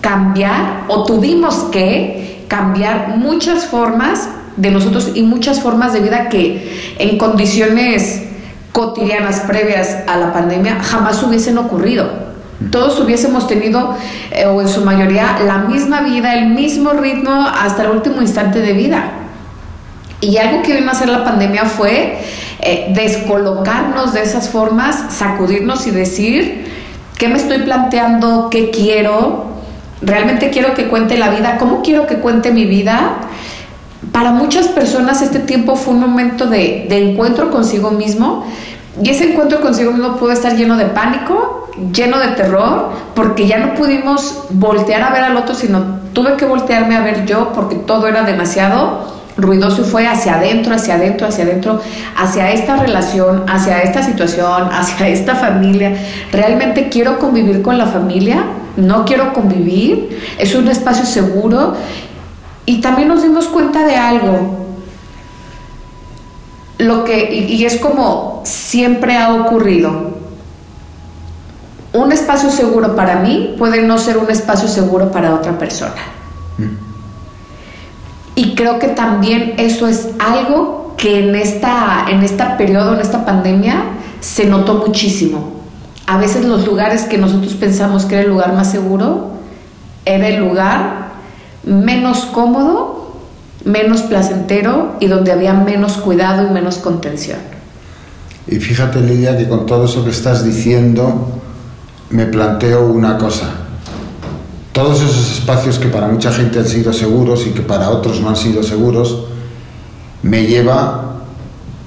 cambiar 0.00 0.84
o 0.88 1.04
tuvimos 1.04 1.54
que 1.72 2.44
cambiar 2.48 3.16
muchas 3.16 3.66
formas 3.66 4.28
de 4.56 4.70
nosotros 4.70 5.10
y 5.14 5.22
muchas 5.22 5.60
formas 5.60 5.92
de 5.92 6.00
vida 6.00 6.28
que 6.28 6.94
en 6.98 7.18
condiciones 7.18 8.22
cotidianas 8.72 9.40
previas 9.40 9.96
a 10.06 10.16
la 10.16 10.32
pandemia 10.32 10.78
jamás 10.82 11.22
hubiesen 11.22 11.58
ocurrido. 11.58 12.25
Todos 12.70 12.98
hubiésemos 13.00 13.46
tenido, 13.46 13.96
eh, 14.30 14.46
o 14.46 14.60
en 14.60 14.68
su 14.68 14.84
mayoría, 14.84 15.38
la 15.44 15.58
misma 15.58 16.00
vida, 16.00 16.34
el 16.34 16.50
mismo 16.50 16.90
ritmo 16.90 17.32
hasta 17.32 17.84
el 17.84 17.90
último 17.90 18.22
instante 18.22 18.60
de 18.60 18.72
vida. 18.72 19.10
Y 20.20 20.38
algo 20.38 20.62
que 20.62 20.74
vino 20.74 20.88
a 20.88 20.92
hacer 20.92 21.08
la 21.08 21.24
pandemia 21.24 21.66
fue 21.66 22.18
eh, 22.60 22.92
descolocarnos 22.94 24.14
de 24.14 24.22
esas 24.22 24.48
formas, 24.48 25.14
sacudirnos 25.14 25.86
y 25.86 25.90
decir, 25.90 26.64
¿qué 27.18 27.28
me 27.28 27.36
estoy 27.36 27.58
planteando? 27.58 28.48
¿Qué 28.50 28.70
quiero? 28.70 29.56
realmente 30.02 30.50
quiero 30.50 30.74
que 30.74 30.88
cuente 30.88 31.16
la 31.16 31.30
vida, 31.30 31.56
cómo 31.58 31.82
quiero 31.82 32.06
que 32.06 32.16
cuente 32.16 32.52
mi 32.52 32.64
vida. 32.64 33.16
Para 34.12 34.32
muchas 34.32 34.68
personas 34.68 35.22
este 35.22 35.40
tiempo 35.40 35.76
fue 35.76 35.94
un 35.94 36.00
momento 36.00 36.46
de, 36.46 36.86
encuentro 36.90 37.50
consigo 37.50 37.90
mismo 37.90 38.46
y 39.02 39.10
ese 39.10 39.32
encuentro 39.32 39.60
consigo 39.60 39.92
mismo 39.92 40.16
pudo 40.16 40.32
estar 40.32 40.56
lleno 40.56 40.76
de 40.76 40.86
pánico, 40.86 41.68
lleno 41.92 42.18
de 42.18 42.28
terror, 42.28 42.90
porque 43.14 43.46
ya 43.46 43.58
no 43.58 43.74
pudimos 43.74 44.44
voltear 44.50 45.02
a 45.02 45.10
ver 45.10 45.22
al 45.22 45.36
otro, 45.36 45.54
sino 45.54 46.00
tuve 46.12 46.34
que 46.36 46.46
voltearme 46.46 46.96
a 46.96 47.02
ver 47.02 47.26
yo 47.26 47.52
porque 47.52 47.76
todo 47.76 48.06
era 48.06 48.22
demasiado 48.22 49.14
ruidoso 49.36 49.82
y 49.82 49.84
fue 49.84 50.06
hacia 50.06 50.36
adentro, 50.36 50.74
hacia 50.74 50.94
adentro, 50.94 51.26
hacia 51.26 51.44
adentro, 51.44 51.80
hacia 52.16 52.52
esta 52.52 52.76
relación, 52.76 53.44
hacia 53.48 53.82
esta 53.82 54.02
situación, 54.02 54.68
hacia 54.72 55.08
esta 55.08 55.34
familia. 55.34 55.94
¿Realmente 56.32 56.88
quiero 56.88 57.18
convivir 57.18 57.60
con 57.60 57.76
la 57.76 57.86
familia? 57.86 58.44
¿No 58.76 59.04
quiero 59.04 59.34
convivir? 59.34 60.20
¿Es 60.38 60.54
un 60.54 60.68
espacio 60.68 61.04
seguro? 61.04 61.74
Y 62.64 62.80
también 62.80 63.08
nos 63.08 63.22
dimos 63.22 63.46
cuenta 63.48 63.86
de 63.86 63.96
algo. 63.96 64.65
Lo 66.78 67.04
que, 67.04 67.34
y, 67.34 67.64
es 67.64 67.76
como 67.76 68.42
siempre 68.44 69.16
ha 69.16 69.34
ocurrido. 69.34 70.16
Un 71.92 72.12
espacio 72.12 72.50
seguro 72.50 72.94
para 72.94 73.20
mí 73.20 73.54
puede 73.58 73.82
no 73.82 73.96
ser 73.98 74.18
un 74.18 74.30
espacio 74.30 74.68
seguro 74.68 75.10
para 75.10 75.34
otra 75.34 75.58
persona. 75.58 75.94
Mm. 76.58 76.76
Y 78.34 78.54
creo 78.54 78.78
que 78.78 78.88
también 78.88 79.54
eso 79.56 79.86
es 79.86 80.10
algo 80.18 80.94
que 80.98 81.20
en 81.28 81.34
esta, 81.34 82.04
en 82.08 82.22
esta 82.22 82.58
periodo, 82.58 82.94
en 82.94 83.00
esta 83.00 83.24
pandemia, 83.24 83.76
se 84.20 84.44
notó 84.44 84.74
muchísimo. 84.74 85.52
A 86.06 86.18
veces 86.18 86.44
los 86.44 86.66
lugares 86.66 87.04
que 87.04 87.18
nosotros 87.18 87.54
pensamos 87.54 88.04
que 88.04 88.16
era 88.16 88.24
el 88.24 88.30
lugar 88.30 88.52
más 88.52 88.70
seguro, 88.70 89.30
era 90.04 90.28
el 90.28 90.36
lugar 90.36 91.08
menos 91.64 92.26
cómodo, 92.26 93.05
menos 93.66 94.02
placentero 94.02 94.96
y 95.00 95.08
donde 95.08 95.32
había 95.32 95.52
menos 95.52 95.98
cuidado 95.98 96.46
y 96.46 96.50
menos 96.50 96.78
contención. 96.78 97.38
Y 98.46 98.56
fíjate, 98.56 99.00
Lidia, 99.00 99.36
que 99.36 99.46
con 99.46 99.66
todo 99.66 99.84
eso 99.84 100.02
que 100.04 100.10
estás 100.10 100.44
diciendo, 100.44 101.28
me 102.08 102.24
planteo 102.24 102.86
una 102.86 103.18
cosa 103.18 103.66
todos 104.76 105.00
esos 105.00 105.38
espacios 105.38 105.78
que 105.78 105.88
para 105.88 106.06
mucha 106.06 106.30
gente 106.30 106.58
han 106.58 106.66
sido 106.66 106.92
seguros 106.92 107.46
y 107.46 107.52
que 107.52 107.62
para 107.62 107.88
otros 107.88 108.20
no 108.20 108.28
han 108.28 108.36
sido 108.36 108.62
seguros, 108.62 109.24
me 110.22 110.44
lleva, 110.44 111.22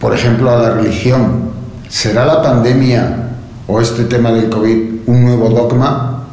por 0.01 0.15
ejemplo, 0.15 0.49
a 0.49 0.57
la 0.57 0.71
religión. 0.71 1.51
¿Será 1.87 2.25
la 2.25 2.41
pandemia 2.41 3.35
o 3.67 3.79
este 3.79 4.05
tema 4.05 4.31
del 4.31 4.49
COVID 4.49 5.01
un 5.05 5.23
nuevo 5.23 5.49
dogma? 5.49 6.23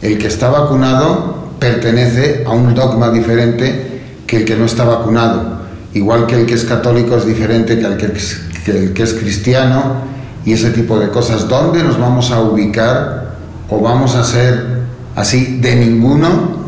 El 0.00 0.18
que 0.18 0.28
está 0.28 0.50
vacunado 0.50 1.48
pertenece 1.58 2.44
a 2.46 2.50
un 2.50 2.76
dogma 2.76 3.10
diferente 3.10 3.87
que 4.28 4.36
el 4.36 4.44
que 4.44 4.54
no 4.54 4.66
está 4.66 4.84
vacunado. 4.84 5.58
Igual 5.94 6.26
que 6.26 6.36
el 6.36 6.46
que 6.46 6.54
es 6.54 6.64
católico 6.64 7.16
es 7.16 7.26
diferente 7.26 7.78
que 7.78 7.86
el 7.86 7.96
que 7.96 8.06
es, 8.06 8.40
el 8.66 8.92
que 8.92 9.02
es 9.02 9.14
cristiano 9.14 10.02
y 10.44 10.52
ese 10.52 10.70
tipo 10.70 11.00
de 11.00 11.08
cosas. 11.08 11.48
¿Dónde 11.48 11.82
nos 11.82 11.98
vamos 11.98 12.30
a 12.30 12.40
ubicar 12.40 13.36
o 13.70 13.80
vamos 13.80 14.14
a 14.14 14.22
ser 14.22 14.82
así 15.16 15.58
de 15.60 15.74
ninguno 15.76 16.58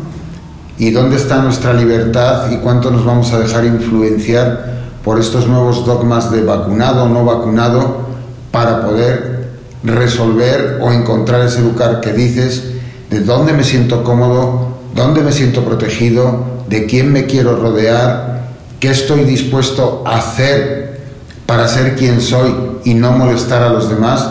y 0.77 0.89
dónde 0.89 1.15
está 1.15 1.37
nuestra 1.37 1.73
libertad 1.73 2.51
y 2.51 2.57
cuánto 2.57 2.89
nos 2.89 3.05
vamos 3.05 3.31
a 3.31 3.39
dejar 3.39 3.63
influenciar 3.65 4.81
por 5.03 5.19
estos 5.19 5.47
nuevos 5.47 5.85
dogmas 5.85 6.31
de 6.31 6.43
vacunado 6.43 7.03
o 7.03 7.09
no 7.09 7.23
vacunado 7.23 8.07
para 8.51 8.81
poder 8.81 9.51
resolver 9.83 10.79
o 10.81 10.91
encontrar 10.91 11.41
ese 11.45 11.61
lugar 11.61 12.01
que 12.01 12.11
dices 12.13 12.71
de 13.11 13.19
dónde 13.19 13.53
me 13.53 13.63
siento 13.63 14.03
cómodo, 14.03 14.77
dónde 14.95 15.21
me 15.21 15.31
siento 15.31 15.63
protegido, 15.63 16.60
de 16.71 16.85
quién 16.85 17.11
me 17.11 17.25
quiero 17.25 17.57
rodear, 17.57 18.43
qué 18.79 18.89
estoy 18.89 19.25
dispuesto 19.25 20.03
a 20.07 20.19
hacer 20.19 21.01
para 21.45 21.67
ser 21.67 21.95
quien 21.95 22.21
soy 22.21 22.55
y 22.85 22.93
no 22.93 23.11
molestar 23.11 23.61
a 23.61 23.69
los 23.69 23.89
demás, 23.89 24.25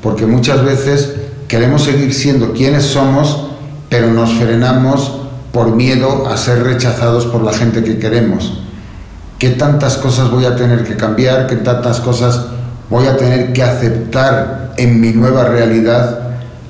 porque 0.00 0.24
muchas 0.24 0.64
veces 0.64 1.14
queremos 1.48 1.82
seguir 1.82 2.14
siendo 2.14 2.52
quienes 2.52 2.84
somos, 2.84 3.48
pero 3.88 4.06
nos 4.12 4.32
frenamos 4.34 5.16
por 5.52 5.74
miedo 5.74 6.28
a 6.28 6.36
ser 6.36 6.62
rechazados 6.62 7.26
por 7.26 7.42
la 7.42 7.52
gente 7.52 7.82
que 7.82 7.98
queremos. 7.98 8.62
¿Qué 9.40 9.50
tantas 9.50 9.96
cosas 9.96 10.30
voy 10.30 10.44
a 10.44 10.54
tener 10.54 10.84
que 10.84 10.96
cambiar? 10.96 11.48
¿Qué 11.48 11.56
tantas 11.56 11.98
cosas 11.98 12.46
voy 12.88 13.08
a 13.08 13.16
tener 13.16 13.52
que 13.52 13.64
aceptar 13.64 14.74
en 14.76 15.00
mi 15.00 15.10
nueva 15.10 15.42
realidad 15.46 16.20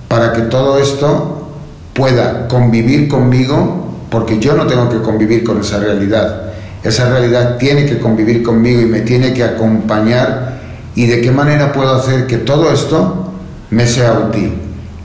para 0.09 0.33
que 0.33 0.43
todo 0.43 0.79
esto 0.79 1.51
pueda 1.93 2.49
convivir 2.49 3.07
conmigo? 3.07 3.90
Porque 4.11 4.39
yo 4.39 4.55
no 4.55 4.67
tengo 4.67 4.89
que 4.89 5.01
convivir 5.01 5.45
con 5.45 5.61
esa 5.61 5.79
realidad. 5.79 6.43
Esa 6.83 7.11
realidad 7.11 7.57
tiene 7.59 7.87
que 7.87 7.99
convivir 7.99 8.43
conmigo 8.43 8.81
y 8.81 8.87
me 8.87 9.01
tiene 9.01 9.33
que 9.33 9.45
acompañar. 9.45 10.59
¿Y 10.95 11.07
de 11.07 11.21
qué 11.21 11.31
manera 11.31 11.73
puedo 11.73 11.95
hacer 11.95 12.27
que 12.27 12.39
todo 12.39 12.73
esto 12.73 13.33
me 13.71 13.87
sea 13.87 14.13
útil? 14.29 14.55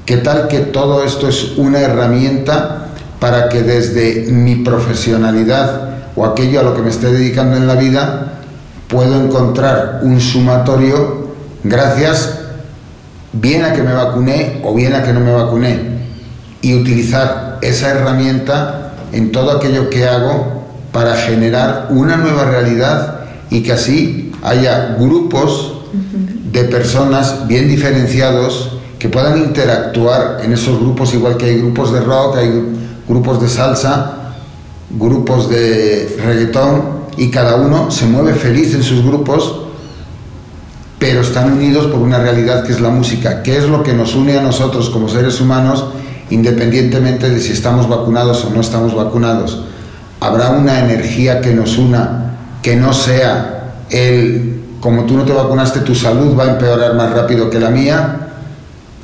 ¿Qué 0.06 0.18
tal 0.18 0.48
que 0.48 0.60
todo 0.60 1.04
esto 1.04 1.28
es 1.28 1.58
una 1.58 1.80
herramienta 1.80 2.88
para 3.20 3.50
que 3.50 3.64
desde 3.64 4.32
mi 4.32 4.58
profesionalidad 4.58 5.90
o 6.16 6.26
aquello 6.26 6.60
a 6.60 6.64
lo 6.64 6.76
que 6.76 6.82
me 6.82 6.90
esté 6.90 7.12
dedicando 7.12 7.58
en 7.58 7.68
la 7.68 7.76
vida 7.76 8.34
puedo 8.88 9.20
encontrar 9.22 10.02
un 10.04 10.22
sumatorio 10.22 11.30
gracias 11.64 12.40
bien 13.34 13.66
a 13.66 13.74
que 13.74 13.82
me 13.82 13.94
vacuné 13.94 14.62
o 14.64 14.74
bien 14.74 14.94
a 14.94 15.04
que 15.04 15.12
no 15.12 15.20
me 15.20 15.32
vacuné 15.32 15.80
y 16.62 16.76
utilizar 16.76 17.58
esa 17.62 17.90
herramienta 17.90 18.85
en 19.16 19.32
todo 19.32 19.52
aquello 19.52 19.90
que 19.90 20.08
hago 20.08 20.66
para 20.92 21.16
generar 21.16 21.88
una 21.90 22.18
nueva 22.18 22.46
realidad 22.46 23.22
y 23.50 23.64
que 23.64 23.72
así 23.72 24.32
haya 24.44 24.96
grupos 25.00 25.74
de 26.52 26.64
personas 26.66 27.48
bien 27.48 27.68
diferenciados 27.68 28.78
que 29.00 29.10
puedan 29.10 29.38
interactuar 29.38 30.40
en 30.44 30.54
esos 30.54 30.80
grupos, 30.80 31.14
igual 31.14 31.38
que 31.38 31.46
hay 31.46 31.58
grupos 31.60 31.94
de 31.94 32.02
rock, 32.02 32.38
hay 32.38 32.62
grupos 33.08 33.42
de 33.42 33.48
salsa, 33.48 34.34
grupos 34.90 35.50
de 35.50 36.18
reggaetón, 36.24 37.06
y 37.18 37.30
cada 37.30 37.56
uno 37.56 37.92
se 37.92 38.06
mueve 38.06 38.34
feliz 38.34 38.74
en 38.74 38.84
sus 38.84 39.04
grupos, 39.04 39.62
pero 41.00 41.22
están 41.22 41.54
unidos 41.54 41.86
por 41.88 42.00
una 42.00 42.20
realidad 42.20 42.64
que 42.66 42.74
es 42.74 42.82
la 42.82 42.90
música, 42.90 43.44
que 43.44 43.58
es 43.58 43.70
lo 43.70 43.84
que 43.84 43.94
nos 43.94 44.16
une 44.16 44.38
a 44.38 44.42
nosotros 44.42 44.90
como 44.90 45.08
seres 45.08 45.40
humanos, 45.40 45.86
independientemente 46.30 47.30
de 47.30 47.40
si 47.40 47.52
estamos 47.52 47.88
vacunados 47.88 48.46
o 48.46 48.50
no 48.50 48.62
estamos 48.62 48.96
vacunados. 48.96 49.66
Habrá 50.20 50.52
una 50.52 50.80
energía 50.80 51.42
que 51.42 51.54
nos 51.54 51.78
una, 51.78 52.38
que 52.62 52.76
no 52.76 52.94
sea 52.94 53.74
el 53.90 54.56
como 54.86 55.06
tú 55.06 55.18
no 55.18 55.26
te 55.26 55.34
vacunaste, 55.34 55.80
tu 55.80 55.96
salud 55.96 56.38
va 56.38 56.44
a 56.44 56.52
empeorar 56.52 56.94
más 56.94 57.12
rápido 57.12 57.50
que 57.50 57.60
la 57.60 57.72
mía. 57.72 58.28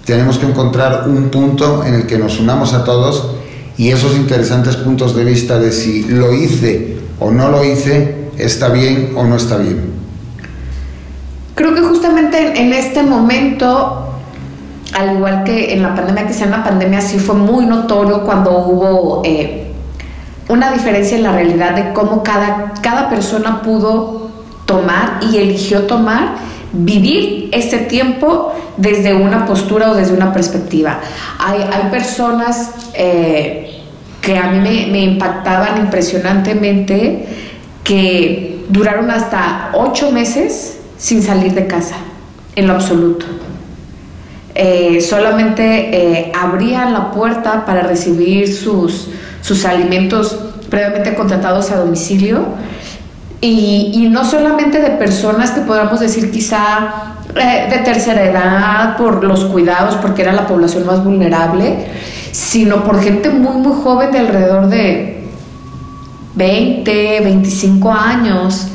Tenemos 0.06 0.38
que 0.38 0.46
encontrar 0.46 1.08
un 1.08 1.30
punto 1.30 1.84
en 1.84 1.96
el 1.96 2.06
que 2.06 2.20
nos 2.20 2.40
unamos 2.40 2.76
a 2.76 2.84
todos 2.84 3.32
y 3.78 3.90
esos 3.90 4.16
interesantes 4.16 4.76
puntos 4.76 5.16
de 5.16 5.26
vista 5.26 5.58
de 5.58 5.72
si 5.72 6.04
lo 6.04 6.36
hice 6.36 7.00
o 7.20 7.32
no 7.32 7.50
lo 7.50 7.64
hice, 7.64 8.30
está 8.38 8.70
bien 8.70 9.14
o 9.16 9.24
no 9.24 9.38
está 9.38 9.58
bien. 9.58 9.92
Creo 11.56 11.74
que 11.74 11.82
justamente 11.82 12.62
en 12.62 12.74
este 12.74 13.02
momento, 13.02 14.11
al 14.94 15.16
igual 15.16 15.44
que 15.44 15.74
en 15.74 15.84
la 15.84 15.96
pandemia, 15.96 16.32
sea 16.34 16.46
en 16.46 16.52
la 16.52 16.64
pandemia, 16.64 17.02
sí 17.02 17.20
fue 17.20 17.36
muy 17.36 17.66
notorio 17.66 18.24
cuando 18.24 18.58
hubo 18.60 19.22
eh, 19.24 19.72
una 20.50 20.72
diferencia 20.72 21.18
en 21.18 21.24
la 21.24 21.32
realidad 21.32 21.76
de 21.76 21.94
cómo 21.94 22.24
cada, 22.24 22.74
cada 22.82 23.10
persona 23.10 23.62
pudo 23.62 24.30
tomar 24.66 25.20
y 25.22 25.38
eligió 25.38 25.84
tomar 25.84 26.36
vivir 26.74 27.50
este 27.52 27.80
tiempo 27.80 28.54
desde 28.78 29.14
una 29.14 29.46
postura 29.46 29.92
o 29.92 29.96
desde 29.96 30.14
una 30.14 30.34
perspectiva. 30.34 31.00
Hay, 31.40 31.62
hay 31.62 31.90
personas 31.90 32.72
eh, 32.94 33.82
que 34.22 34.38
a 34.38 34.52
mí 34.52 34.60
me, 34.90 35.02
impactaban 35.02 35.78
impresionantemente 35.80 37.26
que 37.84 38.66
duraron 38.70 39.10
hasta 39.10 39.72
ocho 39.74 40.12
meses 40.12 40.80
sin 40.98 41.24
salir 41.24 41.54
de 41.54 41.68
casa, 41.68 41.96
en 42.56 42.68
lo 42.68 42.74
absoluto. 42.74 43.26
Eh, 44.54 45.00
solamente 45.02 45.64
eh, 46.24 46.32
abrían 46.38 46.92
la 46.94 47.12
puerta 47.12 47.66
para 47.66 47.84
recibir 47.84 48.54
sus, 48.54 49.08
sus 49.42 49.64
alimentos 49.64 50.38
previamente 50.70 51.14
contratados 51.16 51.72
a 51.72 51.78
domicilio 51.78 52.46
y, 53.44 54.08
no 54.12 54.24
solamente 54.24 54.80
de 54.80 54.92
personas 54.92 55.52
que 55.52 55.62
podamos 55.62 56.00
decir 56.00 56.30
quizá 56.30 57.16
eh, 57.36 57.68
de 57.72 57.78
tercera 57.80 58.24
edad 58.24 58.98
por 58.98 59.24
los 59.24 59.46
cuidados, 59.46 59.96
porque 59.96 60.22
era 60.22 60.32
la 60.32 60.46
población 60.46 60.86
más 60.86 61.04
vulnerable, 61.04 61.88
sino 62.32 62.84
por 62.84 63.02
gente 63.02 63.30
muy, 63.30 63.58
muy 63.58 63.82
joven 63.82 64.12
de 64.12 64.20
alrededor 64.20 64.68
de 64.68 65.28
20, 66.36 67.22
25 67.22 67.92
años. 67.92 68.68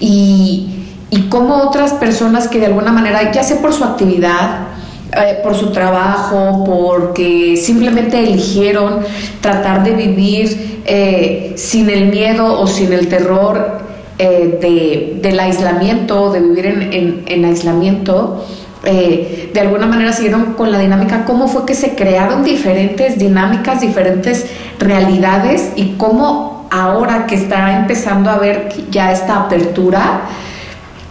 Y, 0.00 0.86
y 1.10 1.28
como 1.28 1.56
otras 1.56 1.92
personas 1.92 2.48
que 2.48 2.60
de 2.60 2.66
alguna 2.66 2.92
manera, 2.92 3.30
ya 3.30 3.42
sea 3.42 3.60
por 3.60 3.74
su 3.74 3.84
actividad, 3.84 4.68
eh, 5.16 5.40
por 5.42 5.54
su 5.54 5.70
trabajo, 5.72 6.64
porque 6.64 7.56
simplemente 7.56 8.18
eligieron 8.18 9.00
tratar 9.40 9.84
de 9.84 9.92
vivir 9.92 10.82
eh, 10.84 11.52
sin 11.56 11.88
el 11.90 12.06
miedo 12.06 12.60
o 12.60 12.66
sin 12.66 12.92
el 12.92 13.08
terror 13.08 13.80
eh, 14.18 14.58
de, 14.60 15.20
del 15.20 15.40
aislamiento, 15.40 16.32
de 16.32 16.40
vivir 16.40 16.66
en, 16.66 17.24
en, 17.26 17.44
aislamiento, 17.44 18.44
de 18.84 19.60
alguna 19.60 19.86
manera 19.86 20.12
siguieron 20.12 20.52
con 20.52 20.70
la 20.70 20.78
dinámica, 20.78 21.24
cómo 21.24 21.48
fue 21.48 21.64
que 21.64 21.74
se 21.74 21.94
crearon 21.94 22.44
diferentes 22.44 23.18
dinámicas, 23.18 23.80
diferentes 23.80 24.44
realidades 24.78 25.72
y 25.74 25.94
cómo 25.96 26.54
ahora 26.74 27.26
que 27.26 27.36
está 27.36 27.78
empezando 27.78 28.30
a 28.30 28.38
ver 28.38 28.68
ya 28.90 29.12
esta 29.12 29.44
apertura, 29.44 30.22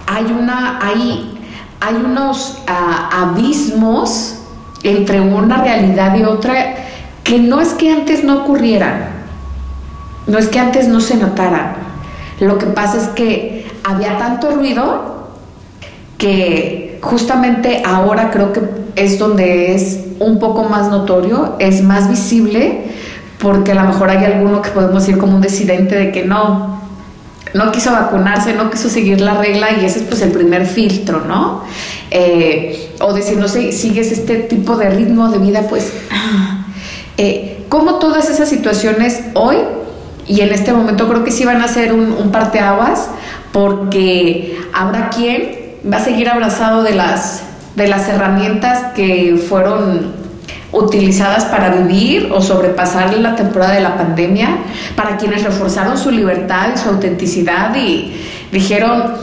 hay, 0.05 0.25
una, 0.25 0.79
hay, 0.81 1.32
hay 1.83 1.95
unos 1.95 2.59
ah, 2.65 3.09
abismos 3.11 4.35
entre 4.83 5.19
una 5.19 5.61
realidad 5.61 6.15
y 6.15 6.23
otra 6.23 6.75
que 7.25 7.39
no 7.39 7.59
es 7.59 7.73
que 7.73 7.91
antes 7.91 8.23
no 8.23 8.43
ocurrieran, 8.43 9.09
no 10.27 10.37
es 10.37 10.47
que 10.47 10.59
antes 10.59 10.87
no 10.87 11.01
se 11.01 11.17
notaran, 11.17 11.75
lo 12.39 12.57
que 12.57 12.67
pasa 12.67 12.97
es 12.97 13.07
que 13.09 13.69
había 13.83 14.17
tanto 14.17 14.51
ruido 14.51 15.27
que 16.17 16.99
justamente 17.01 17.83
ahora 17.85 18.31
creo 18.31 18.53
que 18.53 18.61
es 18.95 19.19
donde 19.19 19.75
es 19.75 20.05
un 20.19 20.39
poco 20.39 20.63
más 20.63 20.89
notorio, 20.89 21.57
es 21.59 21.83
más 21.83 22.09
visible, 22.09 22.85
porque 23.39 23.73
a 23.73 23.75
lo 23.75 23.83
mejor 23.83 24.09
hay 24.09 24.23
alguno 24.23 24.61
que 24.61 24.69
podemos 24.69 25.07
ir 25.09 25.17
como 25.17 25.35
un 25.35 25.41
decidente 25.41 25.95
de 25.95 26.11
que 26.13 26.23
no, 26.23 26.79
no 27.53 27.71
quiso 27.71 27.91
vacunarse, 27.91 28.53
no 28.53 28.69
quiso 28.69 28.89
seguir 28.89 29.21
la 29.21 29.35
regla 29.35 29.71
y 29.71 29.85
ese 29.85 29.99
es 29.99 30.05
pues 30.05 30.21
el 30.21 30.31
primer 30.31 30.65
filtro, 30.65 31.21
¿no? 31.21 31.63
Eh, 32.09 32.91
o 32.99 33.13
decir, 33.13 33.37
no 33.37 33.47
sé, 33.47 33.71
sigues 33.71 34.11
este 34.11 34.37
tipo 34.37 34.75
de 34.75 34.89
ritmo 34.89 35.29
de 35.29 35.37
vida, 35.37 35.61
pues, 35.69 35.93
eh, 37.17 37.65
como 37.69 37.95
todas 37.95 38.29
esas 38.29 38.49
situaciones 38.49 39.21
hoy 39.33 39.57
y 40.27 40.41
en 40.41 40.53
este 40.53 40.73
momento 40.73 41.07
creo 41.07 41.23
que 41.23 41.31
sí 41.31 41.45
van 41.45 41.61
a 41.61 41.67
ser 41.67 41.93
un, 41.93 42.11
un 42.11 42.31
parteaguas 42.31 43.09
porque 43.51 44.57
habrá 44.73 45.09
quien 45.09 45.63
va 45.91 45.97
a 45.97 46.03
seguir 46.03 46.29
abrazado 46.29 46.81
de 46.81 46.95
las, 46.95 47.43
de 47.75 47.87
las 47.87 48.07
herramientas 48.07 48.93
que 48.95 49.37
fueron 49.49 50.22
utilizadas 50.73 51.45
para 51.45 51.69
vivir 51.69 52.31
o 52.33 52.41
sobrepasar 52.41 53.13
la 53.13 53.35
temporada 53.35 53.73
de 53.73 53.79
la 53.79 53.95
pandemia, 53.95 54.57
para 54.95 55.17
quienes 55.17 55.43
reforzaron 55.43 55.97
su 55.97 56.11
libertad 56.11 56.69
y 56.75 56.77
su 56.77 56.89
autenticidad 56.89 57.73
y 57.75 58.13
dijeron, 58.51 59.13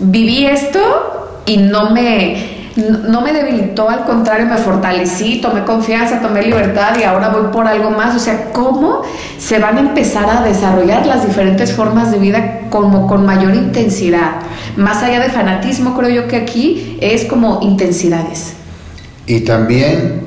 viví 0.00 0.46
esto 0.46 1.42
y 1.46 1.58
no 1.58 1.90
me 1.90 2.56
no 2.76 3.22
me 3.22 3.32
debilitó, 3.32 3.88
al 3.88 4.04
contrario, 4.04 4.46
me 4.46 4.58
fortalecí, 4.58 5.40
tomé 5.40 5.64
confianza, 5.64 6.20
tomé 6.20 6.42
libertad 6.42 6.96
y 7.00 7.04
ahora 7.04 7.30
voy 7.30 7.50
por 7.50 7.66
algo 7.66 7.90
más. 7.90 8.14
O 8.14 8.18
sea, 8.18 8.52
¿cómo 8.52 9.02
se 9.38 9.58
van 9.58 9.78
a 9.78 9.80
empezar 9.80 10.28
a 10.28 10.42
desarrollar 10.42 11.06
las 11.06 11.26
diferentes 11.26 11.72
formas 11.72 12.12
de 12.12 12.18
vida 12.18 12.60
como 12.68 13.06
con 13.06 13.24
mayor 13.24 13.54
intensidad? 13.54 14.32
Más 14.76 15.02
allá 15.02 15.20
de 15.20 15.30
fanatismo, 15.30 15.96
creo 15.96 16.10
yo 16.10 16.28
que 16.28 16.36
aquí 16.36 16.98
es 17.00 17.24
como 17.24 17.60
intensidades. 17.62 18.52
Y 19.26 19.40
también, 19.40 20.25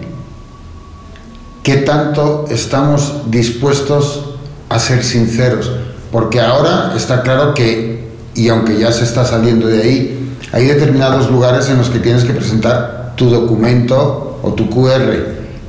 ¿qué 1.70 1.78
tanto 1.78 2.46
estamos 2.50 3.30
dispuestos 3.30 4.26
a 4.70 4.80
ser 4.80 5.04
sinceros? 5.04 5.72
Porque 6.12 6.42
ahora 6.42 6.94
está 6.98 7.22
claro 7.22 7.54
que, 7.54 8.10
y 8.34 8.50
aunque 8.50 8.80
ya 8.80 8.92
se 8.92 9.04
está 9.04 9.24
saliendo 9.24 9.68
de 9.68 9.84
ahí, 9.84 10.36
hay 10.52 10.66
determinados 10.66 11.30
lugares 11.30 11.70
en 11.70 11.78
los 11.78 11.92
que 11.92 12.00
tienes 12.00 12.24
que 12.24 12.34
presentar 12.34 13.14
tu 13.16 13.30
documento 13.30 14.40
o 14.42 14.54
tu 14.54 14.68
QR. 14.68 15.14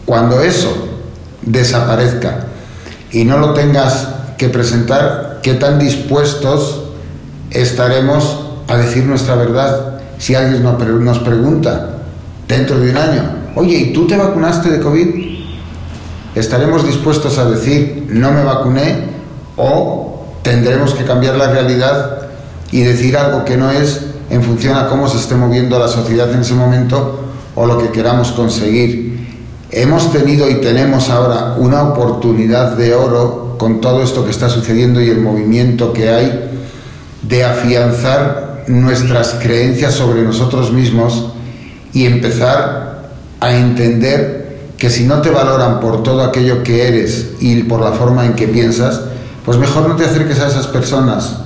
Cuando 0.06 0.40
eso 0.40 0.74
desaparezca 1.42 2.46
y 3.12 3.26
no 3.26 3.36
lo 3.36 3.52
tengas 3.52 4.08
que 4.38 4.48
presentar, 4.48 5.40
¿qué 5.42 5.52
tan 5.52 5.78
dispuestos 5.78 6.84
estaremos 7.50 8.40
a 8.68 8.78
decir 8.78 9.04
nuestra 9.04 9.34
verdad? 9.34 10.00
Si 10.16 10.34
alguien 10.34 10.62
nos 10.62 11.18
pregunta 11.18 11.90
dentro 12.48 12.80
de 12.80 12.90
un 12.90 12.96
año, 12.96 13.22
oye, 13.54 13.76
¿y 13.76 13.92
tú 13.92 14.06
te 14.06 14.16
vacunaste 14.16 14.70
de 14.70 14.80
COVID? 14.80 15.29
¿Estaremos 16.34 16.86
dispuestos 16.86 17.38
a 17.38 17.50
decir 17.50 18.06
no 18.08 18.30
me 18.30 18.44
vacuné 18.44 19.04
o 19.56 20.26
tendremos 20.42 20.94
que 20.94 21.04
cambiar 21.04 21.36
la 21.36 21.50
realidad 21.50 22.28
y 22.70 22.82
decir 22.82 23.16
algo 23.16 23.44
que 23.44 23.56
no 23.56 23.70
es 23.70 24.00
en 24.30 24.42
función 24.42 24.76
a 24.76 24.86
cómo 24.86 25.08
se 25.08 25.18
esté 25.18 25.34
moviendo 25.34 25.78
la 25.78 25.88
sociedad 25.88 26.30
en 26.32 26.40
ese 26.40 26.54
momento 26.54 27.24
o 27.56 27.66
lo 27.66 27.78
que 27.78 27.90
queramos 27.90 28.30
conseguir. 28.30 29.28
Hemos 29.72 30.12
tenido 30.12 30.48
y 30.48 30.60
tenemos 30.60 31.10
ahora 31.10 31.56
una 31.58 31.82
oportunidad 31.82 32.76
de 32.76 32.94
oro 32.94 33.56
con 33.58 33.80
todo 33.80 34.02
esto 34.02 34.24
que 34.24 34.30
está 34.30 34.48
sucediendo 34.48 35.00
y 35.00 35.10
el 35.10 35.20
movimiento 35.20 35.92
que 35.92 36.10
hay 36.10 36.50
de 37.22 37.44
afianzar 37.44 38.64
nuestras 38.68 39.36
creencias 39.42 39.94
sobre 39.94 40.22
nosotros 40.22 40.72
mismos 40.72 41.32
y 41.92 42.06
empezar 42.06 43.10
a 43.40 43.52
entender 43.52 44.39
que 44.80 44.88
si 44.88 45.04
no 45.04 45.20
te 45.20 45.28
valoran 45.28 45.78
por 45.78 46.02
todo 46.02 46.22
aquello 46.22 46.62
que 46.62 46.88
eres 46.88 47.32
y 47.38 47.62
por 47.64 47.80
la 47.80 47.92
forma 47.92 48.24
en 48.24 48.32
que 48.32 48.48
piensas, 48.48 49.02
pues 49.44 49.58
mejor 49.58 49.86
no 49.86 49.94
te 49.94 50.06
acerques 50.06 50.40
a 50.40 50.48
esas 50.48 50.66
personas. 50.68 51.36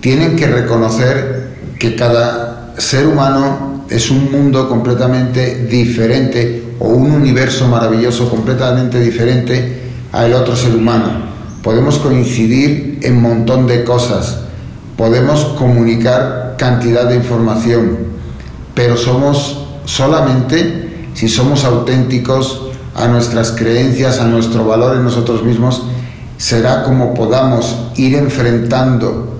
Tienen 0.00 0.36
que 0.36 0.46
reconocer 0.46 1.54
que 1.78 1.96
cada 1.96 2.74
ser 2.76 3.06
humano 3.06 3.86
es 3.88 4.10
un 4.10 4.30
mundo 4.30 4.68
completamente 4.68 5.64
diferente 5.64 6.74
o 6.78 6.88
un 6.88 7.12
universo 7.12 7.66
maravilloso 7.68 8.28
completamente 8.28 9.00
diferente 9.00 9.80
al 10.12 10.34
otro 10.34 10.54
ser 10.54 10.76
humano. 10.76 11.08
Podemos 11.62 11.96
coincidir 11.96 12.98
en 13.00 13.18
montón 13.18 13.66
de 13.66 13.82
cosas, 13.82 14.40
podemos 14.98 15.42
comunicar 15.58 16.56
cantidad 16.58 17.08
de 17.08 17.16
información, 17.16 17.96
pero 18.74 18.98
somos 18.98 19.68
solamente 19.86 21.08
si 21.14 21.30
somos 21.30 21.64
auténticos 21.64 22.72
a 22.94 23.08
nuestras 23.08 23.52
creencias, 23.52 24.20
a 24.20 24.26
nuestro 24.26 24.64
valor 24.64 24.96
en 24.96 25.04
nosotros 25.04 25.42
mismos, 25.42 25.82
será 26.36 26.82
como 26.82 27.14
podamos 27.14 27.90
ir 27.96 28.14
enfrentando 28.14 29.34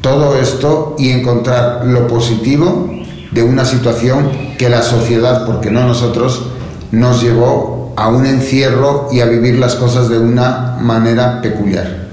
todo 0.00 0.36
esto 0.36 0.96
y 0.98 1.10
encontrar 1.10 1.84
lo 1.86 2.06
positivo 2.06 2.90
de 3.30 3.42
una 3.42 3.64
situación 3.64 4.30
que 4.58 4.68
la 4.68 4.82
sociedad, 4.82 5.46
porque 5.46 5.70
no 5.70 5.86
nosotros, 5.86 6.46
nos 6.92 7.22
llevó 7.22 7.92
a 7.96 8.08
un 8.08 8.26
encierro 8.26 9.08
y 9.12 9.20
a 9.20 9.26
vivir 9.26 9.58
las 9.58 9.74
cosas 9.74 10.08
de 10.08 10.18
una 10.18 10.76
manera 10.80 11.40
peculiar. 11.42 12.08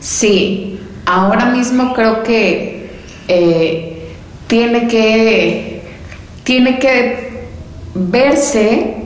Sí, 0.00 0.80
ahora 1.06 1.46
mismo 1.46 1.94
creo 1.94 2.22
que 2.22 2.90
eh, 3.28 4.14
tiene 4.46 4.88
que 4.88 5.82
tiene 6.44 6.78
que 6.78 7.48
verse 7.94 8.96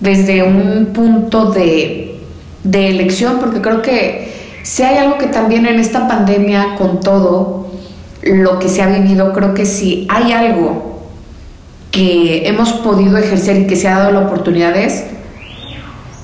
desde 0.00 0.42
un 0.42 0.90
punto 0.92 1.50
de, 1.52 2.18
de 2.64 2.88
elección, 2.88 3.38
porque 3.38 3.60
creo 3.60 3.82
que 3.82 4.30
si 4.62 4.82
hay 4.82 4.98
algo 4.98 5.18
que 5.18 5.26
también 5.26 5.66
en 5.66 5.78
esta 5.78 6.08
pandemia, 6.08 6.74
con 6.76 7.00
todo 7.00 7.70
lo 8.22 8.58
que 8.58 8.68
se 8.68 8.82
ha 8.82 8.86
vivido, 8.86 9.32
creo 9.32 9.54
que 9.54 9.64
si 9.64 10.06
hay 10.10 10.32
algo 10.32 10.90
que 11.90 12.48
hemos 12.48 12.72
podido 12.72 13.16
ejercer 13.18 13.62
y 13.62 13.66
que 13.66 13.76
se 13.76 13.88
ha 13.88 13.98
dado 13.98 14.12
la 14.12 14.20
oportunidad 14.20 14.76
es 14.76 15.04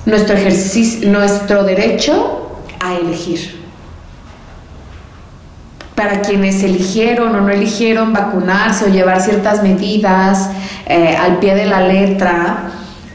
nuestro 0.04 0.36
ejercicio, 0.36 1.10
nuestro 1.10 1.64
derecho 1.64 2.50
a 2.80 2.94
elegir. 2.94 3.56
Para 5.94 6.20
quienes 6.20 6.62
eligieron 6.62 7.34
o 7.34 7.40
no 7.40 7.48
eligieron 7.48 8.12
vacunarse 8.12 8.84
o 8.84 8.88
llevar 8.88 9.20
ciertas 9.20 9.62
medidas 9.62 10.50
eh, 10.86 11.16
al 11.16 11.38
pie 11.38 11.54
de 11.54 11.66
la 11.66 11.80
letra, 11.80 12.70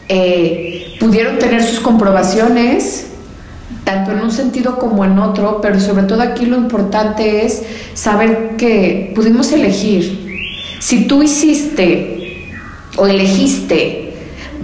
eh, 0.07 0.95
pudieron 0.99 1.39
tener 1.39 1.63
sus 1.63 1.79
comprobaciones, 1.79 3.07
tanto 3.83 4.11
en 4.11 4.19
un 4.19 4.31
sentido 4.31 4.77
como 4.77 5.05
en 5.05 5.17
otro, 5.19 5.59
pero 5.61 5.79
sobre 5.79 6.03
todo 6.03 6.21
aquí 6.21 6.45
lo 6.45 6.57
importante 6.57 7.45
es 7.45 7.63
saber 7.93 8.55
que 8.57 9.11
pudimos 9.15 9.51
elegir. 9.51 10.47
Si 10.79 11.07
tú 11.07 11.23
hiciste 11.23 12.47
o 12.97 13.07
elegiste 13.07 14.13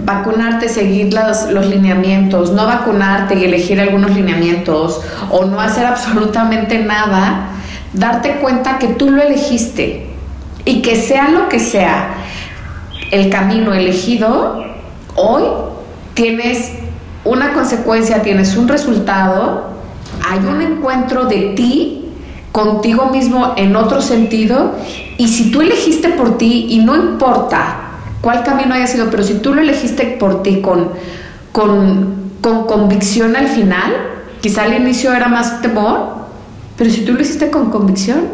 vacunarte, 0.04 0.68
seguir 0.68 1.12
los, 1.12 1.50
los 1.50 1.66
lineamientos, 1.66 2.52
no 2.52 2.66
vacunarte 2.66 3.34
y 3.34 3.44
elegir 3.44 3.80
algunos 3.80 4.12
lineamientos, 4.12 5.00
o 5.30 5.44
no 5.44 5.60
hacer 5.60 5.86
absolutamente 5.86 6.78
nada, 6.78 7.50
darte 7.92 8.36
cuenta 8.36 8.78
que 8.78 8.88
tú 8.88 9.10
lo 9.10 9.22
elegiste 9.22 10.06
y 10.64 10.82
que 10.82 10.96
sea 10.96 11.28
lo 11.30 11.48
que 11.48 11.58
sea 11.58 12.14
el 13.10 13.30
camino 13.30 13.72
elegido, 13.72 14.64
hoy 15.18 15.42
tienes 16.14 16.72
una 17.24 17.52
consecuencia, 17.52 18.22
tienes 18.22 18.56
un 18.56 18.68
resultado, 18.68 19.68
hay 20.26 20.38
un 20.38 20.62
encuentro 20.62 21.26
de 21.26 21.52
ti 21.54 22.06
contigo 22.52 23.06
mismo 23.06 23.54
en 23.56 23.76
otro 23.76 24.00
sentido 24.00 24.72
y 25.16 25.28
si 25.28 25.50
tú 25.50 25.60
elegiste 25.60 26.08
por 26.10 26.38
ti 26.38 26.66
y 26.70 26.78
no 26.78 26.96
importa 26.96 27.76
cuál 28.20 28.42
camino 28.42 28.74
haya 28.74 28.86
sido, 28.86 29.10
pero 29.10 29.22
si 29.22 29.34
tú 29.34 29.54
lo 29.54 29.60
elegiste 29.60 30.16
por 30.18 30.42
ti 30.42 30.60
con, 30.60 30.90
con, 31.52 32.30
con 32.40 32.66
convicción 32.66 33.36
al 33.36 33.48
final, 33.48 33.92
quizá 34.40 34.62
al 34.62 34.74
inicio 34.74 35.12
era 35.12 35.28
más 35.28 35.60
temor, 35.60 36.18
pero 36.76 36.90
si 36.90 37.04
tú 37.04 37.12
lo 37.12 37.20
hiciste 37.22 37.50
con 37.50 37.70
convicción, 37.70 38.28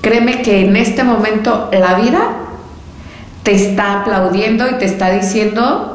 créeme 0.00 0.42
que 0.42 0.66
en 0.66 0.76
este 0.76 1.04
momento 1.04 1.68
la 1.72 1.94
vida 1.94 2.20
te 3.42 3.52
está 3.52 4.00
aplaudiendo 4.00 4.68
y 4.68 4.74
te 4.74 4.86
está 4.86 5.10
diciendo 5.10 5.93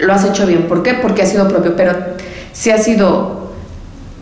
lo 0.00 0.12
has 0.12 0.24
hecho 0.24 0.46
bien. 0.46 0.66
¿Por 0.68 0.82
qué? 0.82 0.94
Porque 0.94 1.22
ha 1.22 1.26
sido 1.26 1.48
propio. 1.48 1.76
Pero 1.76 1.94
si 2.52 2.70
ha 2.70 2.78
sido 2.78 3.50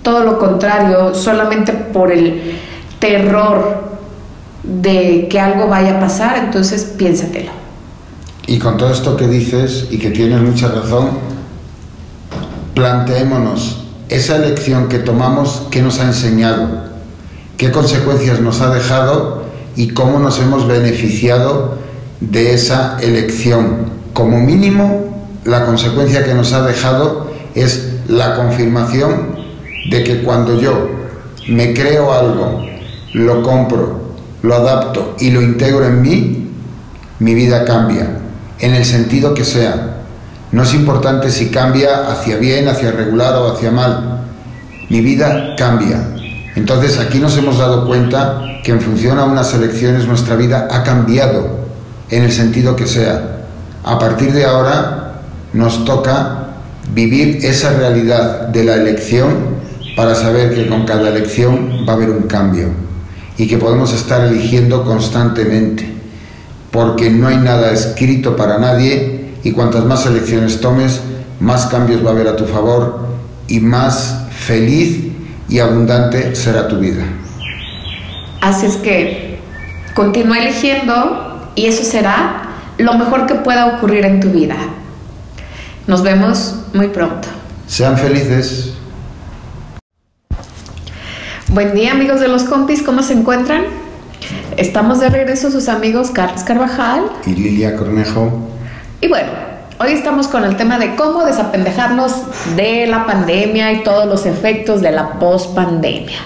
todo 0.03 0.25
lo 0.25 0.39
contrario, 0.39 1.15
solamente 1.15 1.73
por 1.73 2.13
el 2.13 2.57
terror 2.99 3.89
de 4.63 5.29
que 5.31 5.41
algo 5.41 5.69
vaya 5.69 5.97
a 5.97 6.01
pasar, 6.01 6.39
entonces 6.39 6.85
piénsatelo. 6.97 7.51
Y 8.47 8.59
con 8.59 8.77
todo 8.77 8.91
esto 8.91 9.17
que 9.17 9.29
dices 9.29 9.89
y 9.91 9.99
que 9.99 10.11
tienes 10.11 10.41
mucha 10.41 10.69
razón, 10.69 11.11
planteémonos 12.75 13.85
esa 14.09 14.37
elección 14.37 14.89
que 14.89 14.99
tomamos, 14.99 15.67
¿qué 15.71 15.83
nos 15.83 16.01
ha 16.01 16.05
enseñado? 16.05 16.89
¿Qué 17.59 17.71
consecuencias 17.71 18.41
nos 18.41 18.61
ha 18.61 18.73
dejado? 18.73 19.43
Y 19.77 19.89
cómo 19.89 20.19
nos 20.19 20.39
hemos 20.41 20.67
beneficiado 20.67 21.77
de 22.21 22.55
esa 22.55 22.99
elección. 23.01 23.99
Como 24.13 24.41
mínimo, 24.41 25.08
la 25.45 25.65
consecuencia 25.65 26.25
que 26.25 26.35
nos 26.35 26.53
ha 26.53 26.63
dejado 26.63 27.31
es 27.55 27.89
la 28.09 28.35
confirmación 28.35 29.37
de 29.91 30.05
que 30.05 30.23
cuando 30.23 30.61
yo 30.61 30.91
me 31.49 31.73
creo 31.73 32.13
algo, 32.13 32.65
lo 33.15 33.43
compro, 33.43 34.15
lo 34.43 34.55
adapto 34.55 35.17
y 35.19 35.31
lo 35.31 35.41
integro 35.43 35.85
en 35.87 36.03
mí, 36.03 36.51
mi 37.19 37.35
vida 37.35 37.65
cambia, 37.65 38.19
en 38.61 38.75
el 38.75 38.85
sentido 38.85 39.35
que 39.35 39.45
sea. 39.45 39.97
No 40.53 40.63
es 40.63 40.75
importante 40.75 41.31
si 41.31 41.51
cambia 41.51 42.11
hacia 42.11 42.37
bien, 42.37 42.69
hacia 42.69 42.91
regular 42.91 43.35
o 43.37 43.53
hacia 43.53 43.71
mal. 43.71 44.23
Mi 44.89 45.01
vida 45.01 45.55
cambia. 45.57 46.15
Entonces 46.55 46.99
aquí 46.99 47.19
nos 47.19 47.37
hemos 47.37 47.59
dado 47.59 47.87
cuenta 47.87 48.43
que 48.65 48.73
en 48.73 48.81
función 48.81 49.19
a 49.19 49.25
unas 49.25 49.53
elecciones 49.55 50.07
nuestra 50.07 50.37
vida 50.37 50.69
ha 50.71 50.83
cambiado 50.83 51.69
en 52.11 52.25
el 52.25 52.33
sentido 52.33 52.77
que 52.77 52.87
sea. 52.87 53.45
A 53.85 53.99
partir 53.99 54.33
de 54.33 54.45
ahora 54.45 54.98
nos 55.59 55.85
toca 55.85 56.51
vivir 56.95 57.41
esa 57.43 57.73
realidad 57.73 58.47
de 58.47 58.63
la 58.63 58.77
elección 58.77 59.59
para 59.97 60.15
saber 60.15 60.55
que 60.55 60.69
con 60.69 60.87
cada 60.87 61.09
elección 61.09 61.85
va 61.87 61.95
a 61.95 61.97
haber 61.97 62.11
un 62.11 62.29
cambio 62.29 62.69
y 63.37 63.49
que 63.49 63.59
podemos 63.59 63.93
estar 63.93 64.25
eligiendo 64.25 64.85
constantemente, 64.85 65.85
porque 66.71 67.11
no 67.11 67.27
hay 67.27 67.39
nada 67.39 67.73
escrito 67.73 68.37
para 68.37 68.59
nadie 68.59 69.33
y 69.43 69.51
cuantas 69.51 69.85
más 69.85 70.07
elecciones 70.07 70.61
tomes, 70.61 71.01
más 71.41 71.67
cambios 71.67 72.07
va 72.07 72.11
a 72.11 72.13
haber 72.13 72.29
a 72.29 72.37
tu 72.37 72.45
favor 72.45 73.09
y 73.49 73.59
más 73.59 74.27
feliz 74.31 75.09
y 75.49 75.59
abundante 75.59 76.37
será 76.37 76.69
tu 76.69 76.79
vida. 76.79 77.03
Así 78.41 78.67
es 78.67 78.77
que 78.77 79.41
continúa 79.97 80.39
eligiendo 80.39 81.51
y 81.57 81.67
eso 81.67 81.83
será 81.83 82.45
lo 82.79 82.95
mejor 82.95 83.27
que 83.27 83.35
pueda 83.35 83.67
ocurrir 83.75 84.05
en 84.05 84.21
tu 84.21 84.29
vida. 84.29 84.57
Nos 85.89 86.03
vemos 86.03 86.55
muy 86.75 86.89
pronto. 86.89 87.29
Sean 87.67 87.97
felices. 87.97 88.75
Buen 91.49 91.75
día 91.75 91.93
amigos 91.93 92.21
de 92.21 92.29
los 92.29 92.45
compis, 92.45 92.83
¿cómo 92.83 93.03
se 93.03 93.15
encuentran? 93.15 93.63
Estamos 94.59 95.01
de 95.01 95.09
regreso 95.09 95.51
sus 95.51 95.71
amigos 95.71 96.11
Carlos 96.11 96.43
Carvajal 96.43 97.05
y 97.25 97.31
Lilia 97.35 97.75
Cornejo. 97.75 98.51
Y 99.01 99.09
bueno, 99.09 99.31
hoy 99.81 99.93
estamos 99.93 100.29
con 100.29 100.45
el 100.45 100.59
tema 100.59 100.79
de 100.79 100.95
cómo 100.95 101.25
desapendejarnos 101.25 102.13
de 102.55 102.87
la 102.87 103.07
pandemia 103.07 103.73
y 103.73 103.83
todos 103.83 104.05
los 104.05 104.27
efectos 104.27 104.83
de 104.83 104.93
la 104.93 105.19
pospandemia. 105.19 106.19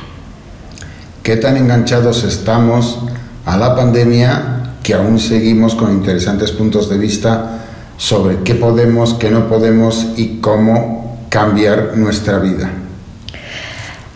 ¿Qué 1.22 1.36
tan 1.36 1.56
enganchados 1.56 2.24
estamos 2.24 2.98
a 3.46 3.56
la 3.56 3.76
pandemia 3.76 4.72
que 4.82 4.94
aún 4.94 5.20
seguimos 5.20 5.76
con 5.76 5.92
interesantes 5.92 6.50
puntos 6.50 6.90
de 6.90 6.98
vista 6.98 7.61
sobre 7.96 8.38
qué 8.44 8.54
podemos, 8.54 9.14
qué 9.14 9.30
no 9.30 9.48
podemos 9.48 10.12
y 10.16 10.40
cómo 10.40 11.18
cambiar 11.28 11.96
nuestra 11.96 12.38
vida. 12.38 12.70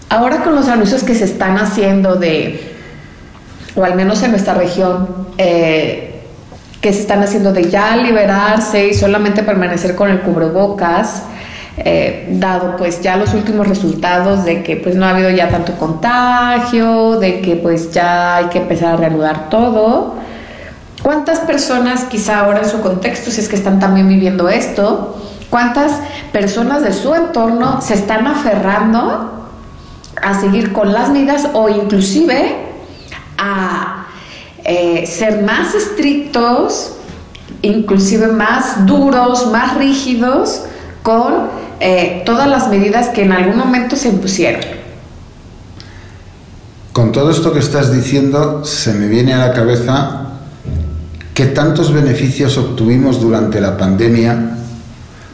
Ahora 0.08 0.42
con 0.42 0.54
los 0.54 0.68
anuncios 0.68 1.02
que 1.02 1.14
se 1.14 1.24
están 1.24 1.58
haciendo 1.58 2.16
de, 2.16 2.74
o 3.74 3.84
al 3.84 3.96
menos 3.96 4.22
en 4.22 4.30
nuestra 4.30 4.54
región, 4.54 5.26
eh, 5.38 6.22
que 6.80 6.92
se 6.92 7.00
están 7.00 7.22
haciendo 7.22 7.52
de 7.52 7.68
ya 7.70 7.96
liberarse 7.96 8.86
y 8.88 8.94
solamente 8.94 9.42
permanecer 9.42 9.96
con 9.96 10.10
el 10.10 10.20
cubrebocas, 10.20 11.22
eh, 11.78 12.28
dado 12.30 12.76
pues 12.76 13.02
ya 13.02 13.16
los 13.16 13.34
últimos 13.34 13.66
resultados 13.66 14.44
de 14.44 14.62
que 14.62 14.76
pues 14.76 14.94
no 14.94 15.04
ha 15.04 15.10
habido 15.10 15.30
ya 15.30 15.48
tanto 15.48 15.72
contagio, 15.72 17.18
de 17.18 17.40
que 17.40 17.56
pues 17.56 17.90
ya 17.90 18.36
hay 18.36 18.46
que 18.46 18.58
empezar 18.58 18.94
a 18.94 18.96
reanudar 18.96 19.50
todo, 19.50 20.14
¿Cuántas 21.02 21.40
personas, 21.40 22.04
quizá 22.04 22.40
ahora 22.40 22.62
en 22.62 22.70
su 22.70 22.80
contexto, 22.80 23.30
si 23.30 23.40
es 23.40 23.48
que 23.48 23.56
están 23.56 23.78
también 23.78 24.08
viviendo 24.08 24.48
esto, 24.48 25.16
cuántas 25.50 25.92
personas 26.32 26.82
de 26.82 26.92
su 26.92 27.14
entorno 27.14 27.80
se 27.80 27.94
están 27.94 28.26
aferrando 28.26 29.48
a 30.20 30.40
seguir 30.40 30.72
con 30.72 30.92
las 30.92 31.10
medidas 31.10 31.48
o 31.52 31.68
inclusive 31.68 32.56
a 33.38 34.06
eh, 34.64 35.06
ser 35.06 35.44
más 35.44 35.74
estrictos, 35.74 36.94
inclusive 37.62 38.28
más 38.28 38.86
duros, 38.86 39.50
más 39.52 39.76
rígidos 39.76 40.62
con 41.02 41.48
eh, 41.78 42.22
todas 42.24 42.48
las 42.48 42.68
medidas 42.68 43.08
que 43.10 43.22
en 43.22 43.32
algún 43.32 43.58
momento 43.58 43.96
se 43.96 44.08
impusieron? 44.08 44.62
Con 46.92 47.12
todo 47.12 47.30
esto 47.30 47.52
que 47.52 47.58
estás 47.58 47.92
diciendo, 47.92 48.64
se 48.64 48.94
me 48.94 49.06
viene 49.06 49.34
a 49.34 49.38
la 49.38 49.52
cabeza 49.52 50.25
que 51.36 51.44
tantos 51.44 51.92
beneficios 51.92 52.56
obtuvimos 52.56 53.20
durante 53.20 53.60
la 53.60 53.76
pandemia, 53.76 54.56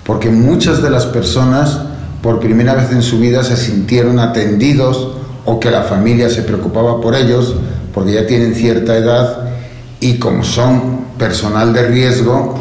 porque 0.03 0.31
muchas 0.31 0.83
de 0.83 0.91
las 0.91 1.07
personas 1.07 1.79
por 2.20 2.41
primera 2.41 2.74
vez 2.74 2.91
en 2.91 3.03
su 3.03 3.20
vida 3.20 3.45
se 3.45 3.57
sintieron 3.57 4.19
atendidos 4.19 5.12
o 5.45 5.61
que 5.61 5.70
la 5.70 5.85
familia 5.85 6.29
se 6.29 6.43
preocupaba 6.43 7.01
por 7.01 7.15
ellos, 7.15 7.55
porque 7.95 8.15
ya 8.15 8.27
tienen 8.27 8.57
cierta 8.57 8.97
edad 8.97 9.45
y 10.01 10.15
como 10.15 10.43
son 10.43 11.05
personal 11.19 11.73
de 11.73 11.87
riesgo, 11.87 12.57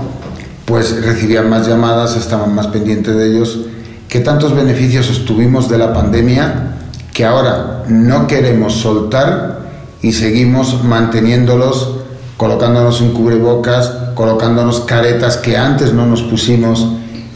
pues 0.65 1.03
recibían 1.03 1.49
más 1.49 1.68
llamadas, 1.68 2.15
estaban 2.18 2.53
más 2.53 2.68
pendientes 2.68 3.15
de 3.15 3.27
ellos. 3.27 3.61
¿Qué 4.07 4.19
tantos 4.19 4.55
beneficios 4.55 5.09
obtuvimos 5.18 5.68
de 5.68 5.80
la 5.80 5.95
pandemia 5.95 6.76
que 7.11 7.26
ahora 7.26 7.85
no 7.88 8.27
queremos 8.27 8.73
soltar 8.73 9.61
y 10.03 10.11
seguimos 10.11 10.84
manteniéndolos, 10.84 12.00
colocándonos 12.41 13.01
un 13.01 13.13
cubrebocas, 13.13 13.88
colocándonos 14.15 14.80
caretas 14.80 15.38
que 15.38 15.55
antes 15.55 15.93
no 15.93 16.07
nos 16.07 16.23
pusimos 16.23 16.88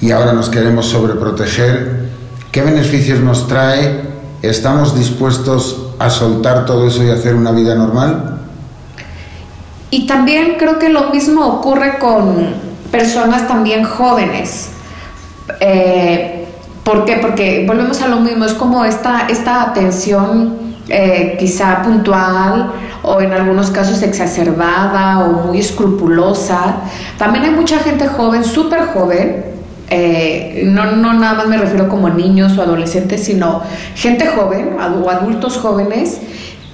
y 0.02 0.10
ahora 0.10 0.34
nos 0.34 0.50
queremos 0.50 0.88
sobreproteger. 0.88 2.10
¿Qué 2.52 2.64
beneficios 2.64 3.20
nos 3.20 3.48
trae? 3.48 4.02
¿Estamos 4.42 4.98
dispuestos 4.98 5.90
a 6.00 6.10
soltar 6.10 6.66
todo 6.66 6.88
eso 6.88 7.04
y 7.04 7.12
hacer 7.12 7.36
una 7.36 7.52
vida 7.52 7.76
normal? 7.76 8.40
Y 9.92 10.08
también 10.08 10.56
creo 10.58 10.80
que 10.80 10.90
lo 10.90 11.12
mismo 11.12 11.46
ocurre 11.46 12.00
con 12.00 12.56
personas 12.90 13.48
también 13.48 13.84
jóvenes. 13.84 14.72
Eh, 15.60 16.48
¿Por 16.84 17.06
qué? 17.06 17.18
Porque 17.18 17.64
volvemos 17.68 18.02
a 18.02 18.08
lo 18.08 18.22
mismo, 18.22 18.46
es 18.46 18.56
como 18.56 18.84
esta, 18.84 19.28
esta 19.28 19.62
atención 19.62 20.58
eh, 20.90 21.36
quizá 21.40 21.84
puntual 21.84 22.72
o 23.06 23.22
en 23.22 23.32
algunos 23.32 23.72
casos 23.72 24.02
exacerbada 24.02 25.20
o 25.20 25.48
muy 25.48 25.60
escrupulosa. 25.60 26.78
También 27.18 27.46
hay 27.46 27.52
mucha 27.52 27.80
gente 27.80 28.08
joven, 28.08 28.44
súper 28.44 28.88
joven, 28.88 29.46
eh, 29.90 30.64
no, 30.66 30.94
no 30.94 31.14
nada 31.14 31.36
más 31.36 31.48
me 31.48 31.58
refiero 31.58 31.88
como 31.88 32.10
niños 32.10 32.58
o 32.58 32.62
adolescentes, 32.62 33.24
sino 33.24 33.62
gente 33.96 34.26
joven 34.28 34.78
o 34.80 35.10
adultos 35.10 35.58
jóvenes 35.58 36.20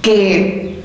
que, 0.00 0.82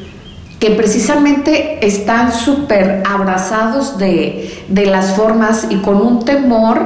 que 0.60 0.72
precisamente 0.72 1.86
están 1.86 2.34
súper 2.34 3.04
abrazados 3.10 3.98
de, 3.98 4.64
de 4.68 4.86
las 4.86 5.16
formas 5.16 5.68
y 5.70 5.78
con 5.78 6.02
un 6.02 6.26
temor 6.26 6.82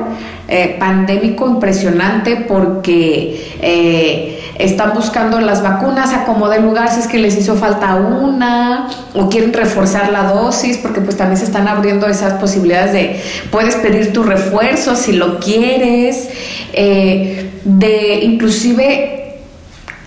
eh, 0.48 0.76
pandémico 0.78 1.48
impresionante 1.48 2.36
porque 2.36 3.56
eh, 3.62 4.41
están 4.64 4.94
buscando 4.94 5.40
las 5.42 5.64
vacunas 5.64 6.14
a 6.14 6.26
como 6.26 6.48
lugar 6.48 6.92
si 6.92 7.00
es 7.00 7.08
que 7.08 7.18
les 7.18 7.38
hizo 7.38 7.56
falta 7.56 7.96
una 7.96 8.88
o 9.16 9.30
quieren 9.30 9.54
reforzar 9.54 10.12
la 10.12 10.24
dosis 10.24 10.78
porque 10.78 11.02
pues 11.02 11.18
también 11.18 11.38
se 11.38 11.46
están 11.46 11.68
abriendo 11.68 12.08
esas 12.08 12.34
posibilidades 12.34 12.94
de 12.94 13.22
puedes 13.52 13.76
pedir 13.76 14.14
tu 14.14 14.24
refuerzo 14.24 14.96
si 14.96 15.14
lo 15.14 15.40
quieres 15.40 16.30
eh, 16.74 17.52
de 17.64 18.20
inclusive 18.24 19.40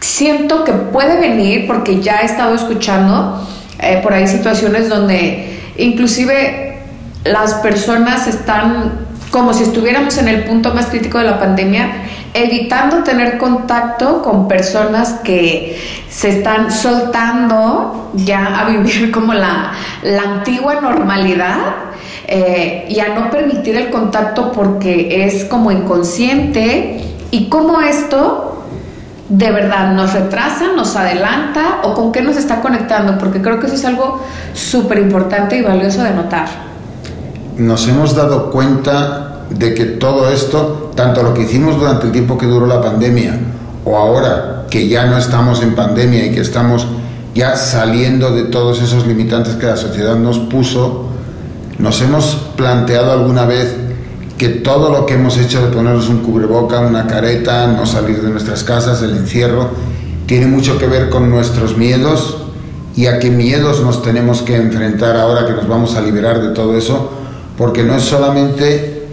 siento 0.01 0.65
que 0.65 0.73
puede 0.73 1.19
venir 1.19 1.67
porque 1.67 2.01
ya 2.01 2.21
he 2.21 2.27
estado 2.27 2.55
escuchando 2.55 3.47
por 4.03 4.13
ahí 4.13 4.27
situaciones 4.27 4.89
donde 4.89 5.59
inclusive 5.77 6.79
las 7.25 7.55
personas 7.55 8.27
están 8.27 9.05
como 9.35 9.53
si 9.53 9.65
estuviéramos 9.65 10.17
en 10.19 10.29
el 10.29 10.45
punto 10.45 10.73
más 10.73 10.87
crítico 10.87 11.19
de 11.19 11.25
la 11.25 11.41
pandemia, 11.41 11.89
evitando 12.33 13.03
tener 13.03 13.37
contacto 13.37 14.23
con 14.23 14.47
personas 14.47 15.15
que 15.25 15.77
se 16.09 16.39
están 16.39 16.71
soltando 16.71 18.13
ya 18.15 18.61
a 18.61 18.71
vivir 18.71 19.11
como 19.13 19.35
la, 19.35 19.73
antigua 20.25 20.81
normalidad. 20.81 21.59
Eh, 22.29 22.87
y 22.89 23.01
a 23.01 23.09
no 23.09 23.29
permitir 23.29 23.77
el 23.77 23.91
contacto 23.91 24.53
porque 24.53 25.27
es 25.27 25.45
como 25.47 25.73
inconsciente 25.73 27.05
y 27.33 27.49
cómo 27.49 27.81
esto 27.81 28.65
de 29.29 29.51
verdad 29.51 29.95
nos 29.95 30.13
retrasa, 30.13 30.69
nos 30.77 30.95
adelanta 30.95 31.81
o 31.83 31.93
con 31.93 32.13
qué 32.13 32.23
nos 32.23 32.37
está 32.37 32.61
conectando, 32.61 33.19
porque 33.19 33.43
creo 33.43 33.59
que 33.59 33.67
eso 33.67 33.75
es 33.75 33.85
algo 33.85 34.25
súper 34.53 35.01
importante 35.01 35.57
y 35.57 35.63
valioso 35.63 36.05
de 36.05 36.13
notar 36.13 36.74
nos 37.59 37.87
hemos 37.89 38.15
dado 38.15 38.51
cuenta 38.51 39.45
de 39.51 39.75
que 39.75 39.85
todo 39.85 40.31
esto, 40.31 40.93
tanto 40.95 41.23
lo 41.23 41.35
que 41.35 41.43
hicimos 41.43 41.79
durante 41.79 42.07
el 42.07 42.13
tiempo 42.13 42.39
que 42.39 42.47
duró 42.47 42.67
la 42.67 42.81
pandemia 42.81 43.39
o 43.85 43.97
ahora 43.97 44.67
que 44.71 44.89
ya 44.89 45.07
no 45.07 45.19
estamos 45.19 45.63
en 45.63 45.75
pandemia 45.75 46.27
y 46.27 46.33
que 46.33 46.41
estamos 46.41 46.87
ya 47.35 47.57
saliendo 47.57 48.31
de 48.31 48.45
todos 48.45 48.81
esos 48.83 49.07
limitantes 49.07 49.55
que 49.55 49.67
la 49.67 49.77
sociedad 49.77 50.17
nos 50.17 50.39
puso, 50.39 51.07
nos 51.79 52.01
hemos 52.01 52.37
planteado 52.57 53.13
alguna 53.13 53.45
vez 53.45 53.77
que 54.39 54.49
todo 54.49 54.91
lo 54.91 55.07
que 55.07 55.15
hemos 55.15 55.37
hecho 55.39 55.65
de 55.65 55.73
ponernos 55.73 56.09
un 56.09 56.19
cubreboca, 56.19 56.81
una 56.81 57.07
careta, 57.07 57.67
no 57.67 57.87
salir 57.87 58.21
de 58.23 58.31
nuestras 58.31 58.65
casas, 58.65 59.03
el 59.03 59.17
encierro, 59.17 59.71
tiene 60.27 60.47
mucho 60.47 60.79
que 60.79 60.87
ver 60.87 61.11
con 61.11 61.31
nuestros 61.31 61.77
miedos 61.77 62.39
y 62.97 63.07
a 63.07 63.19
qué 63.19 63.31
miedos 63.31 63.81
nos 63.81 64.03
tenemos 64.03 64.43
que 64.43 64.57
enfrentar 64.57 65.17
ahora 65.17 65.47
que 65.47 65.53
nos 65.53 65.69
vamos 65.69 65.97
a 65.97 66.01
liberar 66.01 66.41
de 66.41 66.49
todo 66.51 66.77
eso 66.77 67.24
porque 67.57 67.83
no 67.83 67.97
es 67.97 68.03
solamente 68.03 69.07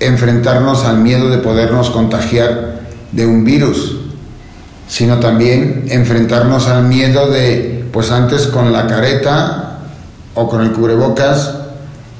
enfrentarnos 0.00 0.84
al 0.84 0.98
miedo 0.98 1.28
de 1.28 1.38
podernos 1.38 1.90
contagiar 1.90 2.80
de 3.12 3.26
un 3.26 3.44
virus, 3.44 3.96
sino 4.88 5.18
también 5.18 5.86
enfrentarnos 5.88 6.68
al 6.68 6.84
miedo 6.84 7.30
de, 7.30 7.84
pues 7.92 8.10
antes 8.10 8.46
con 8.46 8.72
la 8.72 8.86
careta 8.86 9.80
o 10.34 10.48
con 10.48 10.62
el 10.62 10.72
cubrebocas, 10.72 11.54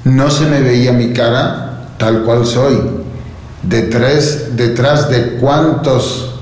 no 0.03 0.29
se 0.29 0.45
me 0.45 0.61
veía 0.61 0.91
mi 0.91 1.13
cara 1.13 1.87
tal 1.97 2.23
cual 2.23 2.45
soy. 2.45 2.79
Detrás, 3.63 4.55
detrás 4.55 5.09
de 5.09 5.37
cuántos 5.37 6.35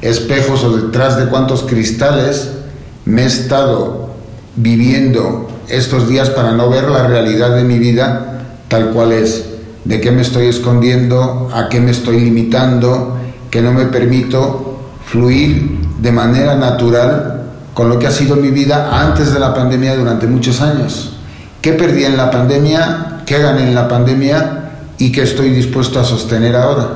espejos 0.00 0.64
o 0.64 0.76
detrás 0.76 1.16
de 1.16 1.26
cuántos 1.26 1.62
cristales 1.62 2.50
me 3.04 3.22
he 3.22 3.26
estado 3.26 4.10
viviendo 4.56 5.48
estos 5.68 6.08
días 6.08 6.30
para 6.30 6.52
no 6.52 6.70
ver 6.70 6.88
la 6.88 7.06
realidad 7.06 7.54
de 7.54 7.64
mi 7.64 7.78
vida 7.78 8.29
tal 8.70 8.92
cual 8.92 9.10
es, 9.10 9.46
de 9.84 10.00
qué 10.00 10.12
me 10.12 10.22
estoy 10.22 10.46
escondiendo, 10.46 11.50
a 11.52 11.68
qué 11.68 11.80
me 11.80 11.90
estoy 11.90 12.20
limitando, 12.20 13.18
que 13.50 13.60
no 13.60 13.72
me 13.72 13.86
permito 13.86 14.78
fluir 15.04 15.80
de 15.98 16.12
manera 16.12 16.54
natural 16.54 17.50
con 17.74 17.88
lo 17.88 17.98
que 17.98 18.06
ha 18.06 18.12
sido 18.12 18.36
mi 18.36 18.50
vida 18.50 18.88
antes 19.02 19.34
de 19.34 19.40
la 19.40 19.52
pandemia 19.52 19.96
durante 19.96 20.28
muchos 20.28 20.60
años. 20.60 21.16
¿Qué 21.60 21.72
perdí 21.72 22.04
en 22.04 22.16
la 22.16 22.30
pandemia? 22.30 23.22
¿Qué 23.26 23.38
gané 23.38 23.64
en 23.64 23.74
la 23.74 23.88
pandemia? 23.88 24.70
¿Y 24.98 25.10
qué 25.10 25.22
estoy 25.22 25.50
dispuesto 25.50 25.98
a 25.98 26.04
sostener 26.04 26.54
ahora? 26.54 26.88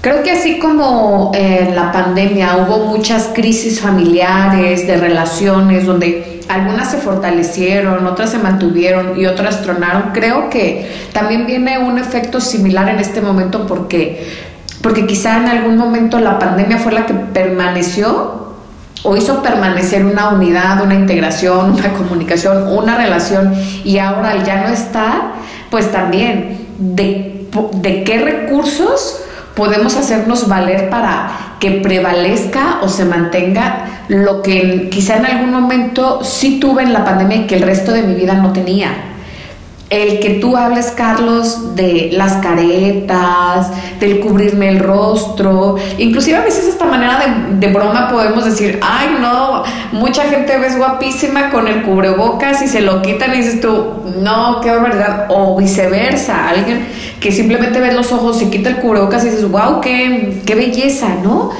Creo 0.00 0.22
que 0.22 0.32
así 0.32 0.58
como 0.58 1.32
en 1.34 1.74
la 1.74 1.92
pandemia 1.92 2.56
hubo 2.56 2.86
muchas 2.86 3.30
crisis 3.34 3.80
familiares, 3.80 4.86
de 4.86 4.96
relaciones, 4.96 5.84
donde 5.86 6.33
algunas 6.48 6.90
se 6.90 6.98
fortalecieron, 6.98 8.06
otras 8.06 8.30
se 8.30 8.38
mantuvieron 8.38 9.18
y 9.18 9.26
otras 9.26 9.62
tronaron. 9.62 10.10
Creo 10.12 10.50
que 10.50 10.90
también 11.12 11.46
viene 11.46 11.78
un 11.78 11.98
efecto 11.98 12.40
similar 12.40 12.88
en 12.88 12.98
este 12.98 13.20
momento 13.20 13.66
porque, 13.66 14.30
porque 14.82 15.06
quizá 15.06 15.38
en 15.38 15.48
algún 15.48 15.76
momento 15.76 16.18
la 16.18 16.38
pandemia 16.38 16.78
fue 16.78 16.92
la 16.92 17.06
que 17.06 17.14
permaneció 17.14 18.54
o 19.02 19.16
hizo 19.16 19.42
permanecer 19.42 20.04
una 20.04 20.30
unidad, 20.30 20.82
una 20.82 20.94
integración, 20.94 21.72
una 21.72 21.92
comunicación, 21.92 22.68
una 22.68 22.96
relación 22.96 23.54
y 23.84 23.98
ahora 23.98 24.42
ya 24.42 24.62
no 24.62 24.68
está, 24.68 25.32
pues 25.70 25.92
también 25.92 26.68
de, 26.78 27.48
de 27.74 28.04
qué 28.04 28.18
recursos 28.18 29.23
podemos 29.54 29.96
hacernos 29.96 30.48
valer 30.48 30.90
para 30.90 31.56
que 31.60 31.80
prevalezca 31.82 32.78
o 32.82 32.88
se 32.88 33.04
mantenga 33.04 34.04
lo 34.08 34.42
que 34.42 34.88
quizá 34.90 35.16
en 35.16 35.26
algún 35.26 35.52
momento 35.52 36.22
sí 36.22 36.58
tuve 36.60 36.82
en 36.82 36.92
la 36.92 37.04
pandemia 37.04 37.38
y 37.38 37.46
que 37.46 37.56
el 37.56 37.62
resto 37.62 37.92
de 37.92 38.02
mi 38.02 38.14
vida 38.14 38.34
no 38.34 38.52
tenía. 38.52 39.13
El 39.94 40.18
que 40.18 40.30
tú 40.40 40.56
hables, 40.56 40.86
Carlos, 40.96 41.76
de 41.76 42.10
las 42.12 42.32
caretas, 42.38 43.70
del 44.00 44.18
cubrirme 44.18 44.68
el 44.68 44.80
rostro, 44.80 45.76
inclusive 45.98 46.36
a 46.36 46.42
veces 46.42 46.66
esta 46.66 46.84
manera 46.84 47.46
de, 47.50 47.68
broma 47.68 48.08
podemos 48.08 48.44
decir, 48.44 48.80
ay 48.82 49.18
no, 49.20 49.62
mucha 49.92 50.24
gente 50.24 50.58
ves 50.58 50.76
guapísima 50.76 51.50
con 51.50 51.68
el 51.68 51.82
cubrebocas 51.82 52.60
y 52.62 52.66
se 52.66 52.80
lo 52.80 53.02
quitan 53.02 53.34
y 53.34 53.36
dices 53.36 53.60
tú, 53.60 54.02
no, 54.20 54.60
qué 54.60 54.72
barbaridad, 54.72 55.26
o 55.28 55.56
viceversa, 55.56 56.48
alguien 56.48 56.88
que 57.20 57.30
simplemente 57.30 57.78
ves 57.78 57.94
los 57.94 58.10
ojos, 58.10 58.42
y 58.42 58.46
quita 58.46 58.70
el 58.70 58.76
cubrebocas 58.78 59.24
y 59.24 59.28
dices, 59.28 59.48
wow, 59.48 59.80
qué, 59.80 60.42
qué 60.44 60.56
belleza, 60.56 61.10
¿no? 61.22 61.50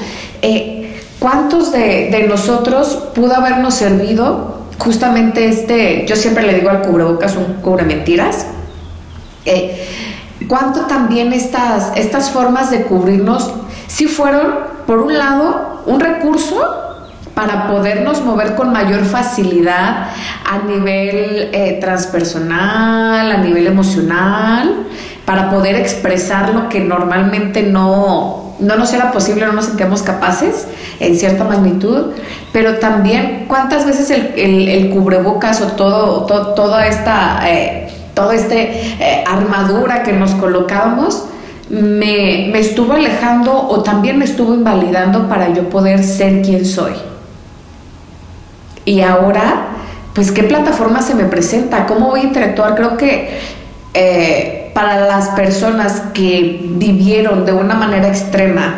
Eh, 0.41 0.75
¿Cuántos 1.19 1.71
de, 1.71 2.25
nosotros 2.27 2.99
pudo 3.15 3.33
habernos 3.33 3.75
servido 3.75 4.64
justamente 4.77 5.47
este, 5.47 6.05
yo 6.07 6.15
siempre 6.15 6.43
le 6.43 6.53
digo 6.53 6.69
al 6.69 6.81
cubrebocas 6.81 7.35
un 7.35 7.55
cubre 7.61 7.83
mentiras? 7.83 8.47
Eh, 9.45 9.87
¿Cuánto 10.47 10.81
también 10.81 11.33
estas, 11.33 11.95
estas 11.95 12.29
formas 12.29 12.69
de 12.71 12.83
cubrirnos 12.83 13.53
si 13.87 14.07
fueron, 14.07 14.55
por 14.85 14.99
un 14.99 15.17
lado, 15.17 15.83
un 15.85 15.99
recurso 15.99 16.85
para 17.33 17.67
podernos 17.67 18.23
mover 18.23 18.55
con 18.55 18.71
mayor 18.71 19.03
facilidad 19.03 20.07
a 20.49 20.57
nivel 20.65 21.49
eh, 21.53 21.77
transpersonal, 21.81 23.31
a 23.31 23.37
nivel 23.37 23.67
emocional, 23.67 24.87
para 25.25 25.49
poder 25.49 25.75
expresar 25.75 26.53
lo 26.53 26.69
que 26.69 26.79
normalmente 26.79 27.63
no, 27.63 28.44
no 28.59 28.75
nos 28.75 28.93
era 28.93 29.11
posible, 29.11 29.45
no 29.45 29.53
nos 29.53 29.65
sentíamos 29.65 30.01
capaces 30.01 30.67
en 30.99 31.17
cierta 31.17 31.43
magnitud, 31.43 32.13
pero 32.53 32.77
también 32.79 33.45
cuántas 33.47 33.85
veces 33.85 34.09
el, 34.09 34.89
cubrebocas 34.91 35.61
o 35.61 35.67
todo, 35.67 36.25
toda 36.25 36.87
esta 36.87 37.41
eh, 37.49 37.89
este, 38.33 38.61
eh, 38.99 39.23
armadura 39.27 40.03
que 40.03 40.13
nos 40.13 40.31
colocábamos 40.35 41.25
me, 41.69 42.49
me 42.51 42.59
estuvo 42.59 42.93
alejando 42.93 43.67
o 43.67 43.81
también 43.81 44.17
me 44.19 44.25
estuvo 44.25 44.53
invalidando 44.53 45.27
para 45.27 45.53
yo 45.53 45.69
poder 45.69 46.03
ser 46.03 46.41
quien 46.41 46.65
soy. 46.65 46.93
y 48.85 49.01
ahora, 49.01 49.67
pues, 50.13 50.31
¿qué 50.31 50.43
plataforma 50.43 51.01
se 51.01 51.15
me 51.15 51.25
presenta? 51.25 51.85
¿Cómo 51.87 52.07
voy 52.07 52.21
a 52.21 52.23
interactuar? 52.23 52.75
Creo 52.75 52.95
que 52.95 53.39
eh, 53.93 54.64
para 54.75 55.07
las 55.07 55.29
personas 55.29 56.03
que 56.13 56.59
vivieron 56.71 57.45
de 57.45 57.53
una 57.53 57.75
manera 57.75 58.09
extrema 58.09 58.75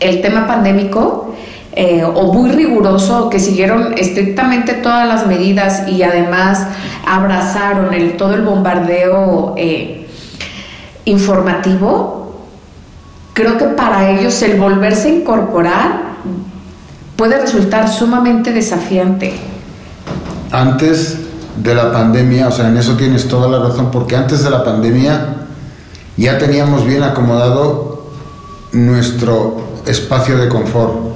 el 0.00 0.20
tema 0.20 0.48
pandémico, 0.48 1.32
eh, 1.76 2.02
o 2.02 2.32
muy 2.32 2.50
riguroso, 2.50 3.30
que 3.30 3.38
siguieron 3.38 3.94
estrictamente 3.96 4.74
todas 4.74 5.06
las 5.06 5.28
medidas 5.28 5.86
y 5.86 6.02
además 6.02 6.66
abrazaron 7.06 7.94
todo 8.18 8.34
el 8.34 8.42
bombardeo 8.42 9.54
eh, 9.56 10.08
informativo, 11.04 12.40
creo 13.32 13.56
que 13.56 13.66
para 13.66 14.10
ellos 14.10 14.42
el 14.42 14.58
volverse 14.58 15.06
a 15.06 15.12
incorporar 15.12 16.00
puede 17.14 17.40
resultar 17.40 17.88
sumamente 17.88 18.52
desafiante. 18.52 19.34
Antes 20.50 21.23
de 21.56 21.74
la 21.74 21.92
pandemia, 21.92 22.48
o 22.48 22.50
sea, 22.50 22.68
en 22.68 22.76
eso 22.76 22.96
tienes 22.96 23.28
toda 23.28 23.48
la 23.48 23.68
razón, 23.68 23.90
porque 23.90 24.16
antes 24.16 24.42
de 24.42 24.50
la 24.50 24.64
pandemia 24.64 25.46
ya 26.16 26.38
teníamos 26.38 26.86
bien 26.86 27.02
acomodado 27.02 28.08
nuestro 28.72 29.60
espacio 29.86 30.36
de 30.38 30.48
confort 30.48 31.14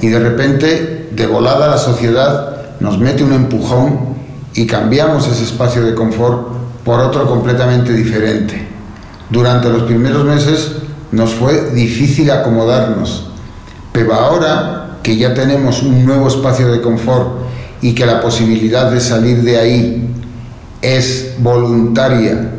y 0.00 0.08
de 0.08 0.18
repente, 0.18 1.08
de 1.12 1.26
volada, 1.26 1.68
la 1.68 1.78
sociedad 1.78 2.76
nos 2.80 2.98
mete 2.98 3.24
un 3.24 3.32
empujón 3.32 4.16
y 4.54 4.66
cambiamos 4.66 5.26
ese 5.26 5.44
espacio 5.44 5.82
de 5.84 5.94
confort 5.94 6.48
por 6.84 7.00
otro 7.00 7.26
completamente 7.26 7.92
diferente. 7.92 8.66
Durante 9.30 9.68
los 9.68 9.82
primeros 9.82 10.24
meses 10.24 10.72
nos 11.12 11.30
fue 11.30 11.70
difícil 11.72 12.30
acomodarnos, 12.30 13.28
pero 13.92 14.14
ahora 14.14 14.98
que 15.02 15.16
ya 15.16 15.34
tenemos 15.34 15.82
un 15.82 16.04
nuevo 16.04 16.28
espacio 16.28 16.70
de 16.70 16.80
confort 16.80 17.45
y 17.82 17.94
que 17.94 18.06
la 18.06 18.20
posibilidad 18.20 18.90
de 18.90 19.00
salir 19.00 19.42
de 19.42 19.58
ahí 19.58 20.08
es 20.82 21.34
voluntaria 21.38 22.50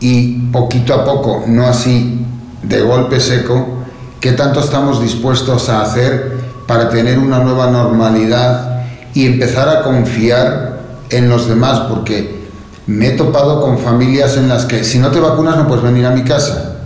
y 0.00 0.38
poquito 0.52 0.94
a 0.94 1.04
poco, 1.04 1.44
no 1.46 1.66
así 1.66 2.24
de 2.62 2.80
golpe 2.82 3.20
seco, 3.20 3.84
¿qué 4.20 4.32
tanto 4.32 4.60
estamos 4.60 5.00
dispuestos 5.02 5.68
a 5.68 5.82
hacer 5.82 6.38
para 6.66 6.88
tener 6.90 7.18
una 7.18 7.38
nueva 7.40 7.70
normalidad 7.70 8.82
y 9.14 9.26
empezar 9.26 9.68
a 9.68 9.82
confiar 9.82 10.80
en 11.10 11.28
los 11.28 11.48
demás, 11.48 11.80
porque 11.88 12.38
me 12.86 13.08
he 13.08 13.10
topado 13.12 13.60
con 13.60 13.78
familias 13.78 14.36
en 14.36 14.48
las 14.48 14.64
que 14.66 14.84
si 14.84 14.98
no 14.98 15.10
te 15.10 15.20
vacunas 15.20 15.56
no 15.56 15.66
puedes 15.66 15.82
venir 15.82 16.06
a 16.06 16.10
mi 16.10 16.22
casa. 16.22 16.76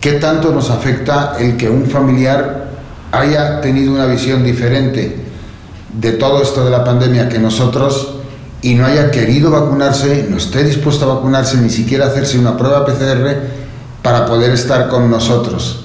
¿Qué 0.00 0.14
tanto 0.14 0.52
nos 0.52 0.70
afecta 0.70 1.34
el 1.38 1.56
que 1.56 1.70
un 1.70 1.86
familiar 1.86 2.70
haya 3.12 3.60
tenido 3.60 3.92
una 3.92 4.06
visión 4.06 4.42
diferente 4.42 5.21
de 5.92 6.12
todo 6.12 6.42
esto 6.42 6.64
de 6.64 6.70
la 6.70 6.84
pandemia 6.84 7.28
que 7.28 7.38
nosotros 7.38 8.14
y 8.62 8.74
no 8.74 8.86
haya 8.86 9.10
querido 9.10 9.50
vacunarse, 9.50 10.26
no 10.28 10.36
esté 10.36 10.64
dispuesto 10.64 11.10
a 11.10 11.14
vacunarse, 11.14 11.56
ni 11.58 11.70
siquiera 11.70 12.06
hacerse 12.06 12.38
una 12.38 12.56
prueba 12.56 12.84
PCR 12.84 13.36
para 14.02 14.26
poder 14.26 14.52
estar 14.52 14.88
con 14.88 15.10
nosotros? 15.10 15.82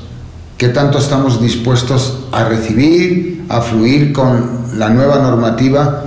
qué 0.58 0.70
tanto 0.70 0.98
estamos 0.98 1.40
dispuestos 1.40 2.20
a 2.32 2.44
recibir, 2.46 3.46
a 3.48 3.62
fluir 3.62 4.12
con 4.12 4.66
la 4.76 4.90
nueva 4.90 5.20
normativa 5.20 6.04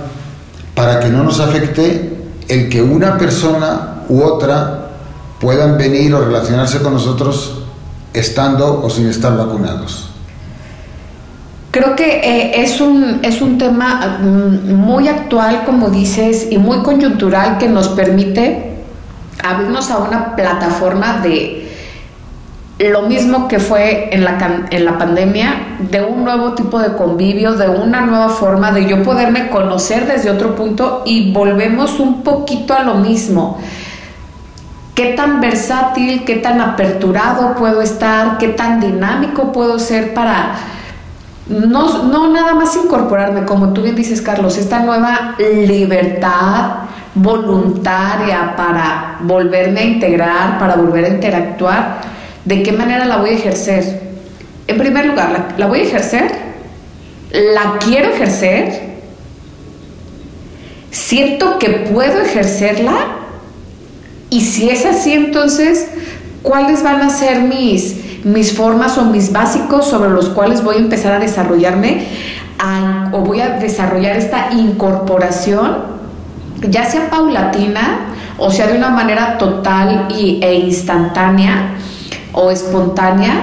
para 0.75 0.99
que 0.99 1.09
no 1.09 1.23
nos 1.23 1.39
afecte 1.39 2.27
el 2.47 2.69
que 2.69 2.81
una 2.81 3.17
persona 3.17 4.03
u 4.09 4.21
otra 4.21 4.89
puedan 5.39 5.77
venir 5.77 6.13
o 6.13 6.23
relacionarse 6.23 6.79
con 6.79 6.93
nosotros 6.93 7.59
estando 8.13 8.81
o 8.83 8.89
sin 8.89 9.07
estar 9.07 9.37
vacunados. 9.37 10.10
Creo 11.71 11.95
que 11.95 12.19
eh, 12.19 12.61
es, 12.61 12.81
un, 12.81 13.21
es 13.23 13.41
un 13.41 13.57
tema 13.57 14.19
mm, 14.21 14.73
muy 14.73 15.07
actual, 15.07 15.63
como 15.65 15.89
dices, 15.89 16.49
y 16.51 16.57
muy 16.57 16.79
coyuntural 16.79 17.57
que 17.57 17.69
nos 17.69 17.87
permite 17.87 18.73
abrirnos 19.41 19.89
a 19.89 19.99
una 19.99 20.35
plataforma 20.35 21.21
de, 21.21 21.69
lo 22.77 23.03
mismo 23.03 23.47
que 23.47 23.59
fue 23.59 24.13
en 24.13 24.25
la, 24.25 24.65
en 24.69 24.83
la 24.83 24.97
pandemia, 24.97 25.77
de 25.79 26.01
un 26.01 26.25
nuevo 26.25 26.53
tipo 26.55 26.77
de 26.79 26.93
convivio, 26.93 27.53
de 27.53 27.69
una 27.69 28.01
nueva 28.01 28.29
forma 28.29 28.71
de 28.71 28.87
yo 28.87 29.01
poderme 29.03 29.49
conocer 29.49 30.07
desde 30.07 30.29
otro 30.29 30.55
punto 30.55 31.03
y 31.05 31.31
volvemos 31.31 31.99
un 31.99 32.21
poquito 32.21 32.73
a 32.73 32.83
lo 32.83 32.95
mismo. 32.95 33.59
¿Qué 34.93 35.13
tan 35.13 35.39
versátil, 35.39 36.25
qué 36.25 36.35
tan 36.35 36.59
aperturado 36.59 37.55
puedo 37.55 37.81
estar, 37.81 38.37
qué 38.37 38.49
tan 38.49 38.81
dinámico 38.81 39.53
puedo 39.53 39.79
ser 39.79 40.13
para 40.13 40.55
no, 41.47 42.03
no 42.03 42.31
nada 42.31 42.53
más 42.53 42.75
incorporarme, 42.75 43.45
como 43.45 43.73
tú 43.73 43.81
bien 43.81 43.95
dices, 43.95 44.21
Carlos, 44.21 44.57
esta 44.57 44.79
nueva 44.79 45.35
libertad 45.39 46.81
voluntaria 47.13 48.55
para 48.55 49.17
volverme 49.21 49.81
a 49.81 49.83
integrar, 49.83 50.59
para 50.59 50.75
volver 50.75 51.05
a 51.05 51.09
interactuar? 51.09 52.01
¿De 52.45 52.63
qué 52.63 52.71
manera 52.71 53.05
la 53.05 53.17
voy 53.17 53.31
a 53.31 53.33
ejercer? 53.33 54.01
En 54.67 54.77
primer 54.77 55.05
lugar, 55.05 55.55
¿la, 55.57 55.67
voy 55.67 55.79
a 55.79 55.83
ejercer? 55.83 56.31
¿La 57.31 57.77
quiero 57.79 58.11
ejercer? 58.11 58.91
¿Siento 60.91 61.59
que 61.59 61.69
puedo 61.69 62.21
ejercerla? 62.21 63.17
Y 64.29 64.41
si 64.41 64.69
es 64.69 64.85
así, 64.85 65.13
entonces, 65.13 65.87
¿cuáles 66.41 66.83
van 66.83 67.01
a 67.01 67.09
ser 67.09 67.41
mis, 67.41 67.97
mis 68.23 68.55
formas 68.55 68.97
o 68.97 69.05
mis 69.05 69.31
básicos 69.31 69.87
sobre 69.87 70.09
los 70.09 70.29
cuales 70.29 70.63
voy 70.63 70.75
a 70.75 70.79
empezar 70.79 71.13
a 71.13 71.19
desarrollarme 71.19 72.07
o 73.11 73.19
voy 73.21 73.41
a 73.41 73.57
desarrollar 73.57 74.15
esta 74.15 74.51
incorporación, 74.51 75.77
ya 76.61 76.85
sea 76.85 77.09
paulatina 77.09 78.07
o 78.37 78.51
sea 78.51 78.67
de 78.67 78.77
una 78.77 78.89
manera 78.89 79.37
total 79.37 80.07
y, 80.15 80.39
e 80.41 80.55
instantánea? 80.55 81.75
o 82.33 82.49
espontánea 82.49 83.33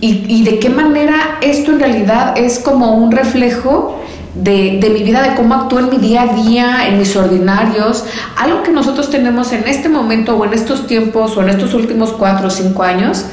y, 0.00 0.44
de 0.44 0.58
qué 0.58 0.70
manera 0.70 1.38
esto 1.42 1.72
en 1.72 1.80
realidad 1.80 2.38
es 2.38 2.58
como 2.58 2.94
un 2.94 3.12
reflejo 3.12 4.00
de, 4.34 4.78
de, 4.80 4.88
mi 4.88 5.02
vida, 5.02 5.20
de 5.20 5.34
cómo 5.34 5.54
actúo 5.54 5.80
en 5.80 5.90
mi 5.90 5.98
día 5.98 6.22
a 6.22 6.34
día, 6.34 6.88
en 6.88 6.98
mis 6.98 7.14
ordinarios. 7.16 8.06
Algo 8.38 8.62
que 8.62 8.70
nosotros 8.70 9.10
tenemos 9.10 9.52
en 9.52 9.68
este 9.68 9.90
momento 9.90 10.36
o 10.36 10.44
en 10.46 10.54
estos 10.54 10.86
tiempos 10.86 11.36
o 11.36 11.42
en 11.42 11.50
estos 11.50 11.74
últimos 11.74 12.12
cuatro 12.12 12.46
o 12.46 12.50
cinco 12.50 12.82
años 12.82 13.26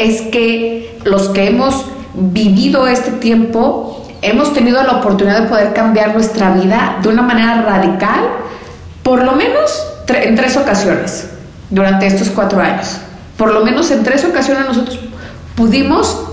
es 0.00 0.22
que 0.22 0.98
los 1.04 1.28
que 1.28 1.48
hemos 1.48 1.86
vivido 2.14 2.86
este 2.86 3.12
tiempo 3.12 4.06
hemos 4.22 4.52
tenido 4.52 4.82
la 4.82 4.98
oportunidad 4.98 5.42
de 5.42 5.48
poder 5.48 5.72
cambiar 5.72 6.14
nuestra 6.14 6.50
vida 6.52 6.98
de 7.02 7.08
una 7.08 7.22
manera 7.22 7.62
radical, 7.62 8.20
por 9.02 9.22
lo 9.22 9.32
menos 9.32 9.82
en 10.08 10.34
tres 10.34 10.56
ocasiones 10.56 11.30
durante 11.70 12.06
estos 12.06 12.30
cuatro 12.30 12.60
años 12.60 13.00
por 13.40 13.54
lo 13.54 13.64
menos 13.64 13.90
en 13.90 14.02
tres 14.02 14.22
ocasiones 14.26 14.66
nosotros 14.66 14.98
pudimos 15.54 16.24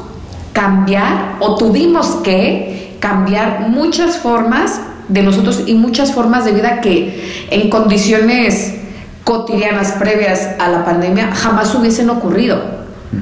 cambiar 0.51 1.37
o 1.39 1.55
tuvimos 1.55 2.17
que 2.21 2.97
cambiar 2.99 3.69
muchas 3.69 4.17
formas 4.17 4.81
de 5.07 5.23
nosotros 5.23 5.63
y 5.67 5.75
muchas 5.75 6.11
formas 6.11 6.43
de 6.43 6.51
vida 6.51 6.81
que 6.81 7.47
en 7.49 7.69
condiciones 7.69 8.75
cotidianas 9.23 9.93
previas 9.93 10.49
a 10.59 10.67
la 10.67 10.83
pandemia 10.83 11.33
jamás 11.33 11.73
hubiesen 11.75 12.09
ocurrido. 12.09 12.59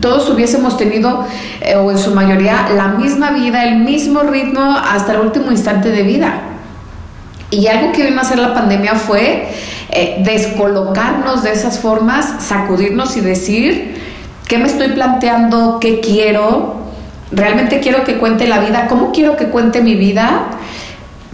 Todos 0.01 0.29
hubiésemos 0.29 0.77
tenido, 0.77 1.25
eh, 1.61 1.75
o 1.75 1.91
en 1.91 1.97
su 1.97 2.13
mayoría, 2.13 2.69
la 2.75 2.89
misma 2.89 3.31
vida, 3.31 3.65
el 3.65 3.77
mismo 3.77 4.21
ritmo 4.21 4.61
hasta 4.61 5.13
el 5.13 5.21
último 5.21 5.51
instante 5.51 5.89
de 5.89 6.03
vida. 6.03 6.41
Y 7.51 7.67
algo 7.67 7.91
que 7.91 8.03
vino 8.03 8.17
a 8.17 8.21
hacer 8.21 8.39
la 8.39 8.53
pandemia 8.53 8.95
fue 8.95 9.47
eh, 9.91 10.21
descolocarnos 10.25 11.43
de 11.43 11.53
esas 11.53 11.79
formas, 11.79 12.43
sacudirnos 12.43 13.15
y 13.15 13.21
decir, 13.21 13.95
¿qué 14.47 14.57
me 14.57 14.65
estoy 14.65 14.89
planteando? 14.89 15.79
¿Qué 15.79 15.99
quiero? 15.99 16.75
¿Realmente 17.31 17.79
quiero 17.79 18.03
que 18.03 18.17
cuente 18.17 18.47
la 18.47 18.59
vida? 18.59 18.87
¿Cómo 18.87 19.11
quiero 19.11 19.37
que 19.37 19.45
cuente 19.45 19.81
mi 19.81 19.95
vida? 19.95 20.47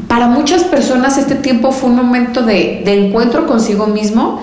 Para 0.08 0.28
muchas 0.28 0.66
personas 0.66 1.18
este 1.18 1.36
tiempo 1.36 1.72
fue 1.72 1.90
un 1.90 1.96
momento 1.96 2.42
de, 2.42 2.82
de 2.84 3.06
encuentro 3.06 3.48
consigo 3.48 3.88
mismo 3.88 4.42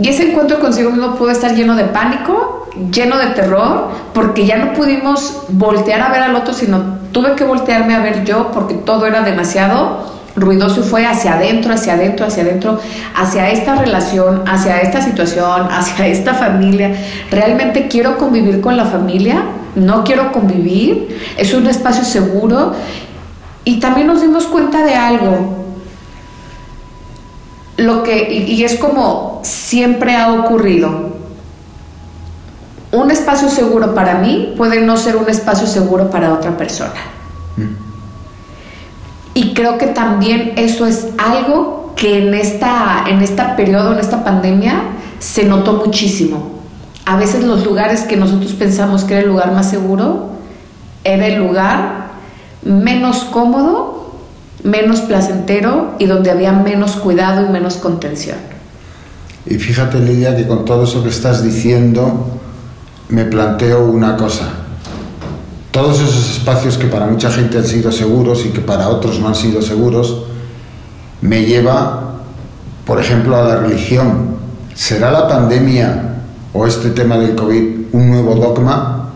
y 0.00 0.08
ese 0.08 0.30
encuentro 0.30 0.58
consigo 0.58 0.90
mismo 0.90 1.14
pudo 1.14 1.30
estar 1.30 1.54
lleno 1.54 1.76
de 1.76 1.84
pánico, 1.84 2.63
lleno 2.90 3.16
de 3.18 3.26
terror, 3.28 3.88
porque 4.12 4.46
ya 4.46 4.56
no 4.56 4.72
pudimos 4.72 5.44
voltear 5.48 6.00
a 6.00 6.10
ver 6.10 6.22
al 6.22 6.34
otro, 6.34 6.52
sino 6.52 6.98
tuve 7.12 7.34
que 7.34 7.44
voltearme 7.44 7.94
a 7.94 8.00
ver 8.00 8.24
yo 8.24 8.50
porque 8.52 8.74
todo 8.74 9.06
era 9.06 9.22
demasiado 9.22 10.14
ruidoso 10.36 10.82
fue 10.82 11.06
hacia 11.06 11.34
adentro, 11.34 11.72
hacia 11.74 11.94
adentro, 11.94 12.26
hacia 12.26 12.42
adentro, 12.42 12.80
hacia 13.14 13.50
esta 13.50 13.76
relación, 13.76 14.42
hacia 14.46 14.80
esta 14.80 15.00
situación, 15.00 15.68
hacia 15.70 16.06
esta 16.06 16.34
familia. 16.34 16.94
¿Realmente 17.30 17.88
quiero 17.88 18.18
convivir 18.18 18.60
con 18.60 18.76
la 18.76 18.84
familia? 18.84 19.42
¿No 19.74 20.04
quiero 20.04 20.32
convivir? 20.32 21.18
¿Es 21.36 21.54
un 21.54 21.66
espacio 21.66 22.04
seguro? 22.04 22.74
Y 23.64 23.80
también 23.80 24.06
nos 24.06 24.20
dimos 24.20 24.46
cuenta 24.46 24.84
de 24.84 24.94
algo. 24.94 25.64
Lo 27.76 28.04
que, 28.04 28.32
y, 28.32 28.62
es 28.62 28.76
como 28.76 29.40
siempre 29.42 30.14
ha 30.14 30.32
ocurrido. 30.32 31.13
Un 32.94 33.10
espacio 33.10 33.48
seguro 33.48 33.92
para 33.92 34.18
mí 34.20 34.54
puede 34.56 34.80
no 34.80 34.96
ser 34.96 35.16
un 35.16 35.28
espacio 35.28 35.66
seguro 35.66 36.10
para 36.10 36.32
otra 36.32 36.56
persona. 36.56 36.94
Mm. 37.56 37.74
Y 39.34 39.52
creo 39.52 39.78
que 39.78 39.88
también 39.88 40.52
eso 40.56 40.86
es 40.86 41.08
algo 41.18 41.92
que 41.96 42.18
en 42.18 42.34
esta, 42.34 43.04
en 43.08 43.20
este 43.20 43.42
periodo, 43.56 43.94
en 43.94 43.98
esta 43.98 44.22
pandemia, 44.22 44.74
se 45.18 45.44
notó 45.44 45.72
muchísimo. 45.72 46.60
A 47.04 47.16
veces 47.16 47.42
los 47.42 47.64
lugares 47.64 48.02
que 48.02 48.16
nosotros 48.16 48.52
pensamos 48.52 49.02
que 49.02 49.14
era 49.14 49.22
el 49.22 49.28
lugar 49.28 49.50
más 49.50 49.68
seguro, 49.68 50.28
era 51.02 51.26
el 51.26 51.34
lugar 51.34 52.10
menos 52.62 53.24
cómodo, 53.24 54.14
menos 54.62 55.00
placentero 55.00 55.96
y 55.98 56.06
donde 56.06 56.30
había 56.30 56.52
menos 56.52 56.92
cuidado 56.92 57.44
y 57.44 57.48
menos 57.50 57.74
contención. 57.74 58.38
Y 59.46 59.56
fíjate, 59.56 59.98
Lidia, 59.98 60.36
que 60.36 60.46
con 60.46 60.64
todo 60.64 60.84
eso 60.84 61.02
que 61.02 61.10
estás 61.10 61.42
diciendo, 61.42 62.40
me 63.08 63.24
planteo 63.24 63.86
una 63.86 64.16
cosa. 64.16 64.48
Todos 65.70 66.00
esos 66.00 66.36
espacios 66.36 66.78
que 66.78 66.86
para 66.86 67.06
mucha 67.06 67.30
gente 67.30 67.58
han 67.58 67.64
sido 67.64 67.90
seguros 67.90 68.46
y 68.46 68.50
que 68.50 68.60
para 68.60 68.88
otros 68.88 69.18
no 69.18 69.28
han 69.28 69.34
sido 69.34 69.60
seguros, 69.60 70.24
me 71.20 71.44
lleva, 71.44 72.20
por 72.86 73.00
ejemplo, 73.00 73.36
a 73.36 73.42
la 73.42 73.56
religión. 73.56 74.36
¿Será 74.74 75.10
la 75.10 75.28
pandemia 75.28 76.16
o 76.52 76.66
este 76.66 76.90
tema 76.90 77.16
del 77.16 77.34
COVID 77.34 77.86
un 77.92 78.10
nuevo 78.10 78.34
dogma? 78.36 79.10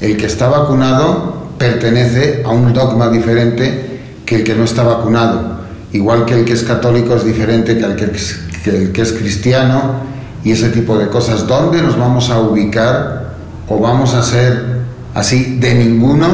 El 0.00 0.16
que 0.16 0.26
está 0.26 0.48
vacunado 0.48 1.34
pertenece 1.58 2.42
a 2.44 2.50
un 2.50 2.72
dogma 2.72 3.08
diferente 3.08 4.00
que 4.26 4.36
el 4.36 4.44
que 4.44 4.54
no 4.54 4.64
está 4.64 4.82
vacunado. 4.82 5.56
Igual 5.92 6.26
que 6.26 6.34
el 6.34 6.44
que 6.44 6.52
es 6.52 6.62
católico 6.62 7.16
es 7.16 7.24
diferente 7.24 7.78
que 7.78 7.84
el 7.84 7.96
que 7.96 8.04
es, 8.04 8.40
que 8.62 8.70
el 8.70 8.92
que 8.92 9.02
es 9.02 9.12
cristiano 9.12 10.15
y 10.46 10.52
ese 10.52 10.68
tipo 10.68 10.96
de 10.96 11.08
cosas. 11.08 11.44
¿Dónde 11.48 11.82
nos 11.82 11.98
vamos 11.98 12.30
a 12.30 12.38
ubicar 12.38 13.32
o 13.68 13.80
vamos 13.80 14.14
a 14.14 14.22
ser 14.22 14.82
así 15.12 15.58
de 15.58 15.74
ninguno? 15.74 16.28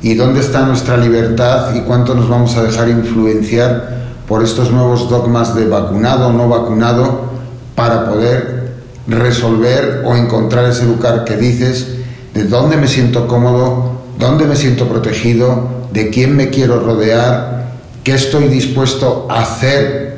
¿Y 0.00 0.14
dónde 0.14 0.40
está 0.40 0.62
nuestra 0.62 0.96
libertad 0.96 1.74
y 1.74 1.80
cuánto 1.80 2.14
nos 2.14 2.30
vamos 2.30 2.56
a 2.56 2.62
dejar 2.62 2.88
influenciar 2.88 4.04
por 4.26 4.42
estos 4.42 4.70
nuevos 4.70 5.10
dogmas 5.10 5.54
de 5.54 5.66
vacunado 5.66 6.28
o 6.28 6.32
no 6.32 6.48
vacunado 6.48 7.26
para 7.74 8.06
poder 8.06 8.72
resolver 9.06 10.02
o 10.06 10.16
encontrar 10.16 10.64
ese 10.64 10.86
lugar 10.86 11.24
que 11.24 11.36
dices 11.36 11.96
de 12.32 12.44
dónde 12.44 12.78
me 12.78 12.88
siento 12.88 13.28
cómodo, 13.28 14.00
dónde 14.18 14.46
me 14.46 14.56
siento 14.56 14.88
protegido, 14.88 15.68
de 15.92 16.08
quién 16.08 16.34
me 16.34 16.48
quiero 16.48 16.80
rodear, 16.80 17.66
qué 18.02 18.14
estoy 18.14 18.48
dispuesto 18.48 19.26
a 19.28 19.42
hacer 19.42 20.13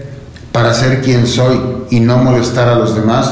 para 0.57 0.73
ser 0.73 1.03
quien 1.03 1.27
soy 1.27 1.61
y 1.91 2.01
no 2.01 2.16
molestar 2.16 2.66
a 2.70 2.77
los 2.77 2.95
demás, 2.95 3.31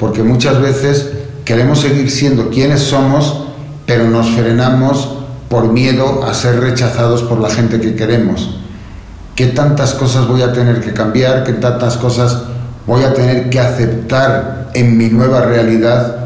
porque 0.00 0.24
muchas 0.24 0.60
veces 0.60 1.12
queremos 1.44 1.78
seguir 1.78 2.10
siendo 2.10 2.50
quienes 2.50 2.80
somos, 2.80 3.44
pero 3.86 4.10
nos 4.10 4.30
frenamos 4.30 5.10
por 5.48 5.72
miedo 5.72 6.24
a 6.24 6.34
ser 6.34 6.58
rechazados 6.58 7.22
por 7.22 7.38
la 7.38 7.50
gente 7.50 7.80
que 7.80 7.94
queremos. 7.94 8.58
¿Qué 9.36 9.46
tantas 9.46 9.94
cosas 9.94 10.26
voy 10.26 10.42
a 10.42 10.52
tener 10.52 10.80
que 10.80 10.92
cambiar? 10.92 11.44
¿Qué 11.44 11.52
tantas 11.52 11.96
cosas 11.98 12.36
voy 12.84 13.04
a 13.04 13.14
tener 13.14 13.48
que 13.48 13.60
aceptar 13.60 14.70
en 14.74 14.98
mi 14.98 15.08
nueva 15.08 15.42
realidad 15.42 16.16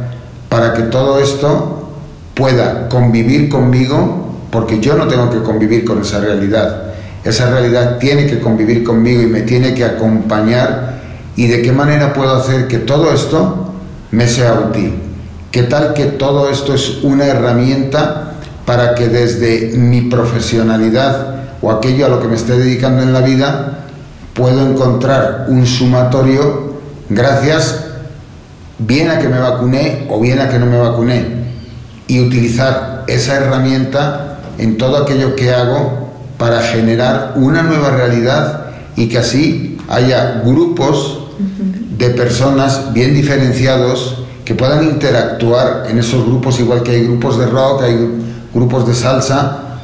para 0.48 0.72
que 0.72 0.84
todo 0.84 1.18
esto 1.18 1.90
pueda 2.34 2.88
convivir 2.88 3.50
conmigo, 3.50 4.38
porque 4.50 4.80
yo 4.80 4.96
no 4.96 5.06
tengo 5.06 5.28
que 5.28 5.42
convivir 5.42 5.84
con 5.84 6.00
esa 6.00 6.18
realidad. 6.18 6.89
Esa 7.24 7.50
realidad 7.50 7.98
tiene 7.98 8.26
que 8.26 8.40
convivir 8.40 8.82
conmigo 8.82 9.22
y 9.22 9.26
me 9.26 9.42
tiene 9.42 9.74
que 9.74 9.84
acompañar. 9.84 11.00
¿Y 11.36 11.46
de 11.46 11.62
qué 11.62 11.72
manera 11.72 12.12
puedo 12.12 12.34
hacer 12.34 12.66
que 12.66 12.78
todo 12.78 13.12
esto 13.12 13.72
me 14.10 14.26
sea 14.26 14.54
útil? 14.54 14.94
¿Qué 15.50 15.64
tal 15.64 15.94
que 15.94 16.06
todo 16.06 16.48
esto 16.50 16.74
es 16.74 17.02
una 17.02 17.26
herramienta 17.26 18.32
para 18.64 18.94
que 18.94 19.08
desde 19.08 19.76
mi 19.76 20.02
profesionalidad 20.02 21.36
o 21.60 21.70
aquello 21.70 22.06
a 22.06 22.08
lo 22.08 22.20
que 22.20 22.28
me 22.28 22.36
esté 22.36 22.56
dedicando 22.56 23.02
en 23.02 23.12
la 23.12 23.20
vida 23.20 23.80
puedo 24.32 24.64
encontrar 24.66 25.46
un 25.48 25.66
sumatorio 25.66 26.80
gracias 27.08 27.84
bien 28.78 29.10
a 29.10 29.18
que 29.18 29.28
me 29.28 29.38
vacuné 29.38 30.06
o 30.08 30.20
bien 30.20 30.40
a 30.40 30.48
que 30.48 30.58
no 30.58 30.66
me 30.66 30.78
vacuné? 30.78 31.40
y 32.10 32.18
utilizar 32.18 33.04
esa 33.06 33.36
herramienta 33.36 34.38
en 34.58 34.76
todo 34.76 34.96
aquello 34.96 35.36
que 35.36 35.52
hago 35.52 35.99
para 36.40 36.62
generar 36.62 37.34
una 37.36 37.62
nueva 37.62 37.90
realidad 37.90 38.70
y 38.96 39.08
que 39.08 39.18
así 39.18 39.76
haya 39.90 40.40
grupos 40.42 41.18
de 41.98 42.08
personas 42.08 42.94
bien 42.94 43.12
diferenciados 43.12 44.24
que 44.42 44.54
puedan 44.54 44.84
interactuar 44.84 45.84
en 45.90 45.98
esos 45.98 46.24
grupos, 46.24 46.58
igual 46.58 46.82
que 46.82 46.92
hay 46.92 47.04
grupos 47.04 47.38
de 47.38 47.44
rock, 47.44 47.82
hay 47.82 48.08
grupos 48.54 48.88
de 48.88 48.94
salsa, 48.94 49.80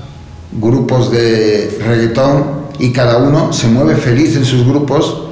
grupos 0.58 1.12
de 1.12 1.78
reggaetón, 1.86 2.56
y 2.78 2.90
cada 2.90 3.18
uno 3.18 3.52
se 3.52 3.68
mueve 3.68 3.96
feliz 3.96 4.34
en 4.34 4.46
sus 4.46 4.66
grupos, 4.66 5.24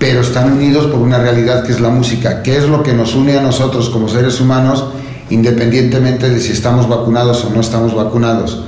pero 0.00 0.22
están 0.22 0.54
unidos 0.54 0.86
por 0.86 0.98
una 0.98 1.18
realidad 1.18 1.62
que 1.62 1.70
es 1.70 1.80
la 1.80 1.90
música, 1.90 2.42
que 2.42 2.56
es 2.56 2.64
lo 2.68 2.82
que 2.82 2.94
nos 2.94 3.14
une 3.14 3.38
a 3.38 3.42
nosotros 3.42 3.90
como 3.90 4.08
seres 4.08 4.40
humanos 4.40 4.86
independientemente 5.30 6.28
de 6.28 6.40
si 6.40 6.50
estamos 6.50 6.88
vacunados 6.88 7.44
o 7.44 7.50
no 7.50 7.60
estamos 7.60 7.94
vacunados, 7.94 8.64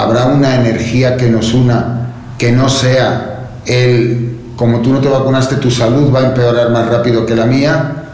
habrá 0.00 0.26
una 0.26 0.54
energía 0.54 1.16
que 1.16 1.28
nos 1.28 1.52
una, 1.52 2.12
que 2.38 2.52
no 2.52 2.70
sea 2.70 3.50
el, 3.66 4.38
como 4.56 4.80
tú 4.80 4.92
no 4.92 5.00
te 5.00 5.08
vacunaste, 5.08 5.56
tu 5.56 5.70
salud 5.70 6.12
va 6.14 6.20
a 6.20 6.26
empeorar 6.28 6.70
más 6.70 6.88
rápido 6.88 7.26
que 7.26 7.36
la 7.36 7.44
mía. 7.44 8.04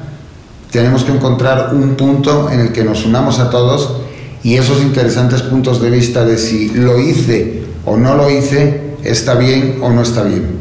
Tenemos 0.73 1.05
que 1.05 1.13
encontrar 1.13 1.71
un 1.73 1.95
punto 1.95 2.51
en 2.51 2.59
el 2.59 2.73
que 2.73 2.83
nos 2.83 3.07
unamos 3.07 3.39
a 3.39 3.51
todos 3.51 3.99
y 4.43 4.57
esos 4.57 4.83
interesantes 4.83 5.43
puntos 5.43 5.81
de 5.81 5.91
vista 5.91 6.25
de 6.25 6.39
si 6.39 6.71
lo 6.71 6.99
hice 6.99 7.63
o 7.85 7.97
no 7.97 8.17
lo 8.17 8.29
hice, 8.31 8.97
está 9.05 9.35
bien 9.35 9.79
o 9.81 9.91
no 9.91 10.03
está 10.03 10.25
bien. 10.25 10.57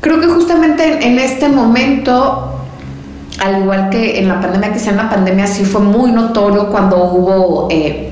Creo 0.00 0.20
que 0.20 0.28
justamente 0.28 1.08
en 1.08 1.18
este 1.18 1.48
momento 1.48 2.52
al 3.38 3.62
igual 3.62 3.90
que 3.90 4.18
en 4.18 4.28
la 4.28 4.40
pandemia, 4.40 4.78
sea 4.78 4.92
en 4.92 4.96
la 4.96 5.10
pandemia, 5.10 5.46
sí 5.46 5.64
fue 5.64 5.80
muy 5.80 6.10
notorio 6.10 6.70
cuando 6.70 7.04
hubo 7.04 7.68
eh, 7.70 8.05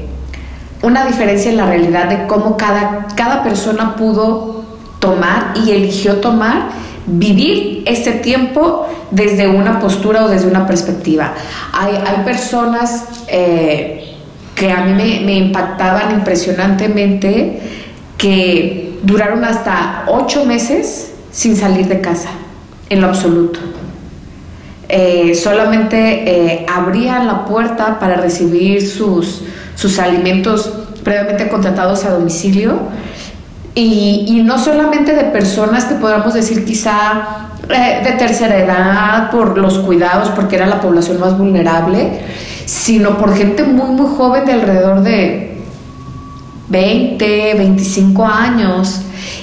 una 0.84 1.06
diferencia 1.06 1.50
en 1.50 1.56
la 1.56 1.66
realidad 1.66 2.08
de 2.08 2.26
cómo 2.26 2.56
cada, 2.56 3.06
cada 3.16 3.42
persona 3.42 3.96
pudo 3.96 4.64
tomar 4.98 5.54
y 5.56 5.70
eligió 5.70 6.16
tomar, 6.16 6.68
vivir 7.06 7.82
ese 7.86 8.12
tiempo 8.12 8.86
desde 9.10 9.48
una 9.48 9.80
postura 9.80 10.24
o 10.24 10.28
desde 10.28 10.46
una 10.46 10.66
perspectiva. 10.66 11.32
Hay, 11.72 11.94
hay 11.94 12.24
personas 12.24 13.04
eh, 13.28 14.14
que 14.54 14.70
a 14.70 14.84
mí 14.84 15.22
me 15.24 15.36
impactaban 15.36 16.12
impresionantemente 16.12 17.60
que 18.18 18.98
duraron 19.02 19.44
hasta 19.44 20.04
ocho 20.06 20.44
meses 20.44 21.12
sin 21.32 21.56
salir 21.56 21.88
de 21.88 22.00
casa, 22.00 22.28
en 22.90 23.00
lo 23.00 23.08
absoluto. 23.08 23.58
Eh, 24.88 25.34
solamente 25.34 25.96
eh, 26.56 26.66
abrían 26.68 27.26
la 27.26 27.44
puerta 27.46 27.98
para 27.98 28.16
recibir 28.16 28.86
sus, 28.86 29.42
sus 29.76 29.98
alimentos 29.98 30.70
previamente 31.02 31.48
contratados 31.48 32.04
a 32.04 32.10
domicilio. 32.10 32.78
Y, 33.76 34.42
no 34.44 34.58
solamente 34.58 35.14
de 35.14 35.24
personas 35.24 35.86
que 35.86 35.94
podamos 35.96 36.34
decir 36.34 36.64
quizá 36.64 37.48
eh, 37.68 38.02
de 38.04 38.12
tercera 38.12 38.58
edad 38.58 39.30
por 39.32 39.58
los 39.58 39.78
cuidados, 39.78 40.28
porque 40.28 40.56
era 40.56 40.66
la 40.66 40.80
población 40.80 41.18
más 41.18 41.36
vulnerable, 41.36 42.20
sino 42.66 43.18
por 43.18 43.34
gente 43.34 43.64
muy, 43.64 43.90
muy 43.90 44.06
joven 44.16 44.44
de 44.44 44.52
alrededor 44.52 45.02
de 45.02 45.58
20, 46.68 47.54
25 47.54 48.24
años. 48.24 49.00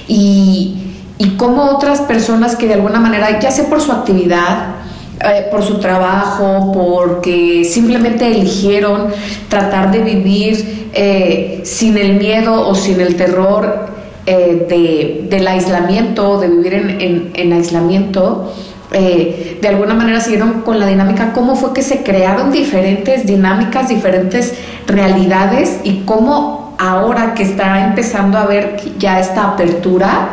Y, 0.08 0.94
y 1.18 1.32
como 1.36 1.66
otras 1.66 2.00
personas 2.02 2.56
que 2.56 2.68
de 2.68 2.76
alguna 2.76 3.02
manera, 3.02 3.38
ya 3.40 3.52
sea 3.52 3.70
por 3.70 3.82
su 3.82 3.92
actividad, 3.92 4.81
eh, 5.24 5.48
por 5.52 5.64
su 5.64 5.80
trabajo, 5.80 6.72
porque 6.74 7.64
simplemente 7.64 8.28
eligieron 8.28 9.08
tratar 9.50 9.92
de 9.92 10.00
vivir 10.00 10.90
eh, 10.94 11.62
sin 11.64 11.98
el 11.98 12.18
miedo 12.18 12.68
o 12.68 12.74
sin 12.74 13.00
el 13.00 13.16
terror 13.16 13.88
eh, 14.26 15.28
del 15.30 15.48
aislamiento, 15.48 16.40
de 16.40 16.48
vivir 16.48 17.32
en, 17.34 17.54
aislamiento. 17.54 18.54
de 18.92 19.68
alguna 19.68 19.94
manera 19.94 20.20
siguieron 20.22 20.62
con 20.64 20.80
la 20.80 20.88
dinámica, 20.88 21.34
cómo 21.34 21.56
fue 21.56 21.74
que 21.74 21.82
se 21.82 22.04
crearon 22.04 22.52
diferentes 22.52 23.26
dinámicas, 23.26 23.90
diferentes 23.90 24.54
realidades 24.88 25.80
y 25.84 26.02
cómo 26.06 26.76
ahora 26.80 27.36
que 27.36 27.44
está 27.44 27.86
empezando 27.86 28.38
a 28.38 28.46
ver 28.48 28.78
ya 28.98 29.20
esta 29.20 29.50
apertura, 29.50 30.30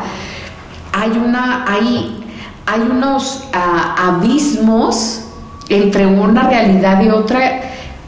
hay 0.92 1.10
una, 1.10 1.64
hay 1.68 2.17
hay 2.68 2.82
unos 2.82 3.44
ah, 3.54 3.94
abismos 4.08 5.22
entre 5.70 6.06
una 6.06 6.48
realidad 6.48 7.02
y 7.02 7.08
otra 7.08 7.60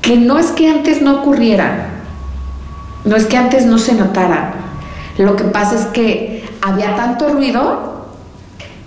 que 0.03 0.17
no 0.17 0.39
es 0.39 0.51
que 0.51 0.69
antes 0.69 1.01
no 1.01 1.21
ocurrieran, 1.21 1.89
no 3.05 3.17
es 3.17 3.25
que 3.25 3.39
antes 3.39 3.65
no 3.65 3.79
se 3.79 3.95
notaran. 3.95 4.53
Lo 5.17 5.37
que 5.37 5.45
pasa 5.45 5.77
es 5.77 5.87
que 5.87 6.45
había 6.61 6.95
tanto 6.97 7.29
ruido 7.29 8.07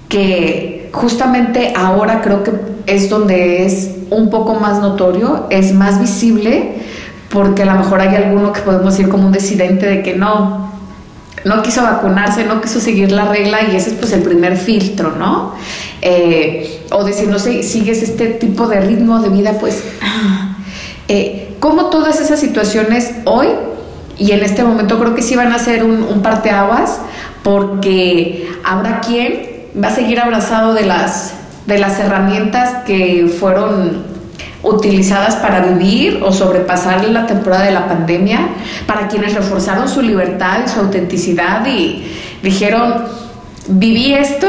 que 0.10 0.90
justamente 0.94 1.74
ahora 1.76 2.22
creo 2.22 2.44
que 2.44 2.52
es 2.86 3.10
donde 3.10 3.66
es 3.66 3.96
un 4.12 4.30
poco 4.30 4.56
más 4.56 4.80
notorio, 4.80 5.48
es 5.50 5.74
más 5.74 6.00
visible, 6.00 6.76
porque 7.30 7.64
a 7.64 7.66
lo 7.66 7.74
mejor 7.74 8.00
hay 8.00 8.16
alguno 8.16 8.54
que 8.54 8.62
podemos 8.62 8.96
decir 8.96 9.10
como 9.10 9.26
un 9.26 9.32
decidente 9.32 9.88
de 9.88 10.04
que 10.04 10.16
no, 10.16 10.63
no 11.46 11.62
quiso 11.62 11.84
vacunarse, 11.84 12.46
no 12.46 12.62
quiso 12.62 12.80
seguir 12.80 13.12
la 13.12 13.26
regla 13.26 13.60
y 13.64 13.76
ese 13.76 13.92
es 13.92 13.96
pues 13.96 14.12
el 14.14 14.22
primer 14.22 14.58
filtro, 14.58 15.12
¿no? 15.12 15.54
Eh, 16.02 16.84
o 16.92 17.04
decir, 17.04 17.28
no 17.28 17.40
sé, 17.40 17.64
sigues 17.64 18.02
este 18.04 18.28
tipo 18.28 18.68
de 18.68 18.82
ritmo 18.82 19.20
de 19.20 19.30
vida, 19.30 19.54
pues, 19.60 19.84
eh, 21.08 21.56
como 21.60 21.86
todas 21.86 22.22
esas 22.22 22.40
situaciones 22.40 23.12
hoy 23.26 23.48
y 24.18 24.32
en 24.32 24.44
este 24.44 24.64
momento 24.64 25.00
creo 25.00 25.16
que 25.16 25.22
sí 25.22 25.36
van 25.36 25.52
a 25.52 25.60
ser 25.60 25.84
un, 25.84 26.04
un 26.04 26.22
parteaguas 26.22 27.00
porque 27.44 28.50
habrá 28.64 29.02
quien 29.02 29.54
va 29.82 29.88
a 29.88 29.96
seguir 29.96 30.20
abrazado 30.20 30.74
de 30.74 30.86
las, 30.86 31.34
de 31.66 31.78
las 31.78 32.00
herramientas 32.00 32.84
que 32.86 33.28
fueron 33.40 34.13
utilizadas 34.64 35.36
para 35.36 35.60
vivir 35.60 36.22
o 36.24 36.32
sobrepasar 36.32 37.04
la 37.06 37.28
temporada 37.28 37.66
de 37.66 37.72
la 37.72 37.88
pandemia, 37.88 38.40
para 38.88 39.08
quienes 39.08 39.34
reforzaron 39.36 39.88
su 39.90 40.02
libertad 40.02 40.60
y 40.66 40.70
su 40.70 40.80
autenticidad 40.80 41.66
y 41.68 42.04
dijeron, 42.42 43.04
viví 43.68 44.14
esto 44.14 44.48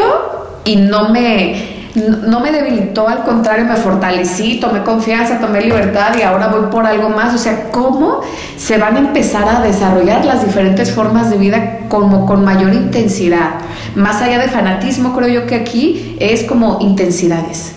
y 0.65 0.77
no 0.77 1.09
me, 1.09 1.91
no 2.27 2.39
me 2.39 2.53
debilitó, 2.53 3.09
al 3.09 3.25
contrario, 3.25 3.65
me 3.65 3.75
fortalecí, 3.75 4.61
tomé 4.61 4.85
confianza, 4.85 5.41
tomé 5.41 5.61
libertad 5.61 6.17
y 6.17 6.23
ahora 6.23 6.47
voy 6.47 6.71
por 6.71 6.87
algo 6.87 7.09
más. 7.09 7.35
O 7.35 7.39
sea, 7.39 7.71
¿cómo 7.71 8.21
se 8.57 8.79
van 8.79 8.97
a 8.97 9.01
empezar 9.01 9.49
a 9.49 9.61
desarrollar 9.63 10.25
las 10.25 10.45
diferentes 10.45 10.93
formas 10.93 11.29
de 11.29 11.39
vida 11.39 11.81
como 11.89 12.25
con 12.25 12.45
mayor 12.45 12.73
intensidad? 12.73 13.55
Más 13.97 14.23
allá 14.23 14.39
de 14.39 14.49
fanatismo, 14.49 15.15
creo 15.17 15.29
yo 15.29 15.47
que 15.47 15.57
aquí 15.57 16.17
es 16.21 16.45
como 16.45 16.79
intensidades. 16.81 17.73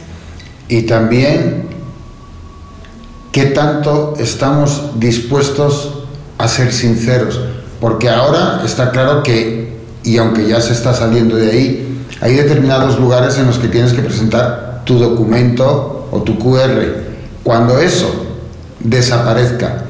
Y 0.69 0.83
también 0.83 1.66
qué 3.31 3.45
tanto 3.47 4.15
estamos 4.19 4.91
dispuestos 4.99 6.03
a 6.37 6.47
ser 6.47 6.71
sinceros, 6.71 7.39
porque 7.79 8.09
ahora 8.09 8.61
está 8.65 8.91
claro 8.91 9.23
que, 9.23 9.77
y 10.03 10.17
aunque 10.17 10.47
ya 10.47 10.61
se 10.61 10.73
está 10.73 10.93
saliendo 10.93 11.35
de 11.35 11.51
ahí, 11.51 12.03
hay 12.21 12.35
determinados 12.35 12.99
lugares 12.99 13.37
en 13.37 13.47
los 13.47 13.57
que 13.57 13.67
tienes 13.67 13.93
que 13.93 14.01
presentar 14.01 14.81
tu 14.85 14.97
documento 14.97 16.07
o 16.11 16.21
tu 16.23 16.37
QR. 16.39 16.81
Cuando 17.43 17.77
eso 17.79 18.25
desaparezca 18.79 19.83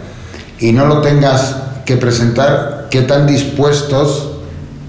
y 0.60 0.72
no 0.72 0.86
lo 0.86 1.02
tengas 1.02 1.56
que 1.86 1.98
presentar, 1.98 2.88
¿qué 2.90 3.02
tan 3.04 3.28
dispuestos 3.28 4.32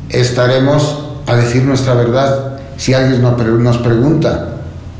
estaremos 0.09 0.99
a 1.27 1.37
decir 1.37 1.63
nuestra 1.63 1.95
verdad 1.95 2.59
si 2.77 2.95
alguien 2.95 3.23
nos 3.23 3.79
pregunta 3.79 4.49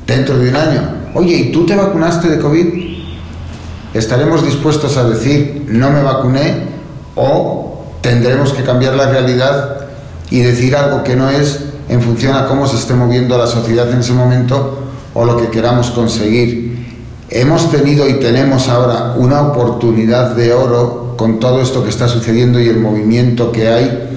dentro 0.07 0.39
de 0.39 0.51
un 0.51 0.57
año? 0.57 0.83
Oye, 1.15 1.37
¿y 1.37 1.53
tú 1.53 1.67
te 1.67 1.75
vacunaste 1.75 2.29
de 2.29 2.39
COVID? 2.39 2.98
Estaremos 3.95 4.45
dispuestos 4.45 4.97
a 4.97 5.09
decir 5.09 5.67
no 5.69 5.91
me 5.91 6.03
vacuné 6.03 6.67
o 7.15 7.85
tendremos 8.01 8.53
que 8.53 8.63
cambiar 8.63 8.95
la 8.95 9.09
realidad 9.11 9.87
y 10.31 10.41
decir 10.41 10.77
algo 10.77 11.03
que 11.05 11.17
no 11.17 11.31
es 11.31 11.61
en 11.89 12.03
función 12.03 12.37
a 12.37 12.47
cómo 12.47 12.67
se 12.67 12.77
esté 12.77 12.95
moviendo 12.95 13.39
la 13.39 13.47
sociedad 13.47 13.91
en 13.91 14.01
ese 14.01 14.13
momento 14.13 14.83
o 15.15 15.25
lo 15.25 15.37
que 15.37 15.49
queramos 15.49 15.91
conseguir. 15.91 16.87
Hemos 17.31 17.71
tenido 17.71 18.09
y 18.09 18.15
tenemos 18.15 18.69
ahora 18.69 19.15
una 19.17 19.43
oportunidad 19.43 20.35
de 20.37 20.53
oro 20.53 21.15
con 21.17 21.41
todo 21.41 21.61
esto 21.61 21.83
que 21.83 21.91
está 21.91 22.09
sucediendo 22.09 22.61
y 22.61 22.69
el 22.69 22.79
movimiento 22.79 23.51
que 23.53 23.69
hay 23.69 24.09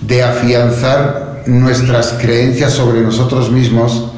de 0.00 0.22
afianzar 0.22 1.42
nuestras 1.46 2.14
creencias 2.20 2.72
sobre 2.72 3.00
nosotros 3.00 3.50
mismos 3.50 4.12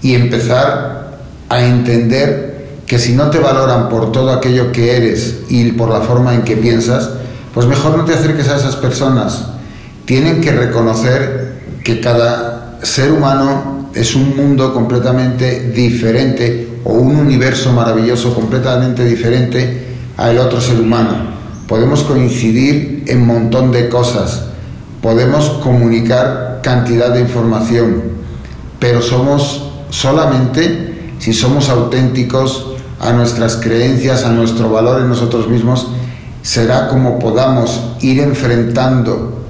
y 0.00 0.14
empezar 0.14 1.18
a 1.48 1.60
entender 1.60 2.47
que 2.88 2.98
si 2.98 3.12
no 3.12 3.28
te 3.28 3.38
valoran 3.38 3.90
por 3.90 4.10
todo 4.12 4.32
aquello 4.32 4.72
que 4.72 4.96
eres 4.96 5.40
y 5.50 5.72
por 5.72 5.90
la 5.90 6.00
forma 6.00 6.34
en 6.34 6.42
que 6.42 6.56
piensas, 6.56 7.10
pues 7.52 7.66
mejor 7.66 7.98
no 7.98 8.04
te 8.06 8.14
acerques 8.14 8.48
a 8.48 8.56
esas 8.56 8.76
personas. 8.76 9.44
Tienen 10.06 10.40
que 10.40 10.52
reconocer 10.52 11.58
que 11.84 12.00
cada 12.00 12.78
ser 12.82 13.12
humano 13.12 13.90
es 13.94 14.14
un 14.14 14.34
mundo 14.34 14.72
completamente 14.72 15.70
diferente 15.70 16.80
o 16.84 16.94
un 16.94 17.16
universo 17.16 17.72
maravilloso 17.72 18.34
completamente 18.34 19.04
diferente 19.04 19.84
al 20.16 20.38
otro 20.38 20.58
ser 20.58 20.80
humano. 20.80 21.36
Podemos 21.66 22.02
coincidir 22.04 23.04
en 23.06 23.26
montón 23.26 23.70
de 23.70 23.90
cosas, 23.90 24.44
podemos 25.02 25.50
comunicar 25.62 26.60
cantidad 26.62 27.12
de 27.12 27.20
información, 27.20 28.02
pero 28.78 29.02
somos 29.02 29.72
solamente 29.90 31.12
si 31.18 31.34
somos 31.34 31.68
auténticos 31.68 32.67
a 33.00 33.12
nuestras 33.12 33.56
creencias, 33.56 34.24
a 34.24 34.30
nuestro 34.30 34.70
valor 34.70 35.00
en 35.00 35.08
nosotros 35.08 35.48
mismos, 35.48 35.88
será 36.42 36.88
como 36.88 37.18
podamos 37.18 37.80
ir 38.00 38.20
enfrentando 38.20 39.44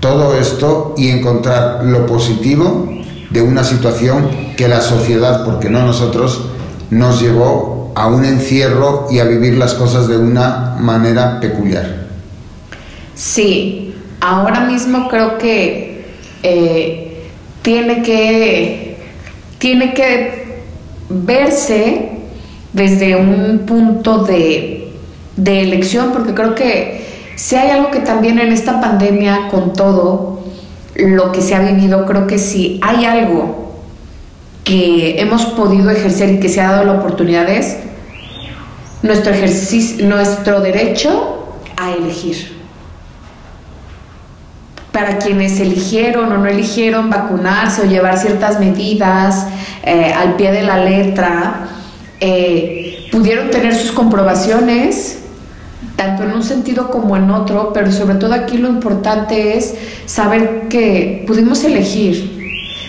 todo 0.00 0.36
esto 0.36 0.94
y 0.96 1.08
encontrar 1.08 1.84
lo 1.84 2.06
positivo 2.06 2.88
de 3.30 3.42
una 3.42 3.64
situación 3.64 4.28
que 4.56 4.68
la 4.68 4.80
sociedad, 4.80 5.44
porque 5.44 5.70
no 5.70 5.84
nosotros, 5.86 6.42
nos 6.90 7.20
llevó 7.20 7.92
a 7.94 8.06
un 8.06 8.24
encierro 8.24 9.06
y 9.10 9.18
a 9.18 9.24
vivir 9.24 9.56
las 9.56 9.74
cosas 9.74 10.08
de 10.08 10.16
una 10.16 10.76
manera 10.78 11.40
peculiar. 11.40 12.06
Sí, 13.14 13.94
ahora 14.20 14.60
mismo 14.60 15.08
creo 15.08 15.38
que 15.38 16.04
eh, 16.42 17.30
tiene 17.62 18.02
que 18.02 18.96
tiene 19.58 19.94
que 19.94 20.62
verse 21.08 22.21
desde 22.72 23.16
un 23.16 23.62
punto 23.66 24.24
de, 24.24 24.78
elección, 25.36 26.12
porque 26.12 26.34
creo 26.34 26.54
que 26.54 27.04
si 27.36 27.56
hay 27.56 27.70
algo 27.70 27.90
que 27.90 28.00
también 28.00 28.38
en 28.38 28.52
esta 28.52 28.80
pandemia, 28.80 29.48
con 29.50 29.72
todo 29.72 30.44
lo 30.94 31.32
que 31.32 31.40
se 31.40 31.54
ha 31.54 31.60
vivido, 31.60 32.04
creo 32.06 32.26
que 32.26 32.38
si 32.38 32.78
hay 32.82 33.04
algo 33.04 33.72
que 34.64 35.20
hemos 35.20 35.44
podido 35.46 35.90
ejercer 35.90 36.34
y 36.34 36.40
que 36.40 36.48
se 36.48 36.60
ha 36.60 36.70
dado 36.70 36.84
la 36.84 36.92
oportunidad 36.92 37.48
es 37.48 37.78
nuestro 39.02 39.32
ejercicio, 39.32 40.06
nuestro 40.06 40.60
derecho 40.60 41.48
a 41.76 41.92
elegir. 41.92 42.60
Para 44.92 45.18
quienes 45.18 45.58
eligieron 45.58 46.30
o 46.30 46.38
no 46.38 46.46
eligieron 46.46 47.10
vacunarse 47.10 47.82
o 47.82 47.84
llevar 47.86 48.18
ciertas 48.18 48.60
medidas 48.60 49.46
eh, 49.82 50.12
al 50.12 50.36
pie 50.36 50.52
de 50.52 50.62
la 50.62 50.84
letra, 50.84 51.66
eh, 52.24 53.08
pudieron 53.10 53.50
tener 53.50 53.74
sus 53.74 53.90
comprobaciones, 53.90 55.18
tanto 55.96 56.22
en 56.22 56.30
un 56.30 56.44
sentido 56.44 56.88
como 56.88 57.16
en 57.16 57.28
otro, 57.32 57.72
pero 57.74 57.90
sobre 57.90 58.14
todo 58.14 58.32
aquí 58.32 58.58
lo 58.58 58.68
importante 58.68 59.58
es 59.58 59.74
saber 60.06 60.68
que 60.68 61.24
pudimos 61.26 61.64
elegir. 61.64 62.38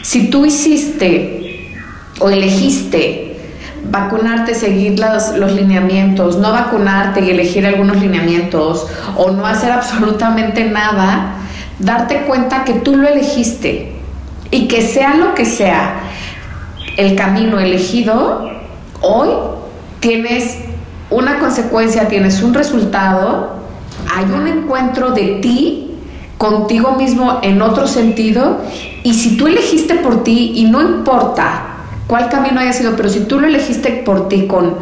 Si 0.03 0.30
tú 0.30 0.45
hiciste 0.45 1.72
o 2.19 2.30
elegiste 2.30 3.38
vacunarte, 3.89 4.53
seguir 4.53 4.99
los, 4.99 5.35
los 5.35 5.51
lineamientos, 5.51 6.38
no 6.38 6.51
vacunarte 6.51 7.22
y 7.22 7.31
elegir 7.31 7.65
algunos 7.65 7.99
lineamientos, 7.99 8.85
o 9.18 9.31
no 9.31 9.47
hacer 9.47 9.72
absolutamente 9.72 10.65
nada, 10.65 11.38
darte 11.80 12.22
cuenta 12.27 12.64
que 12.64 12.73
tú 12.73 12.97
lo 12.97 13.07
elegiste 13.07 13.93
y 14.51 14.68
que 14.68 14.84
sea 14.84 15.15
lo 15.15 15.34
que 15.34 15.45
sea 15.45 16.01
el 16.97 17.15
camino 17.15 17.60
elegido, 17.60 18.52
Hoy 19.05 19.27
tienes 19.99 20.59
una 21.09 21.38
consecuencia, 21.39 22.07
tienes 22.07 22.41
un 22.41 22.53
resultado, 22.53 23.49
hay 24.09 24.23
un 24.23 24.47
encuentro 24.47 25.11
de 25.11 25.39
ti 25.41 25.91
contigo 26.38 26.93
mismo 26.93 27.39
en 27.43 27.61
otro 27.61 27.85
sentido 27.85 28.61
y 29.03 29.13
si 29.13 29.35
tú 29.35 29.47
elegiste 29.47 29.95
por 29.95 30.23
ti 30.23 30.53
y 30.55 30.63
no 30.71 30.81
importa 30.81 31.63
cuál 32.07 32.30
camino 32.30 32.61
haya 32.61 32.71
sido, 32.71 32.95
pero 32.95 33.09
si 33.09 33.25
tú 33.25 33.41
lo 33.41 33.47
elegiste 33.47 33.91
por 34.05 34.30
ti 34.30 34.47
con, 34.47 34.75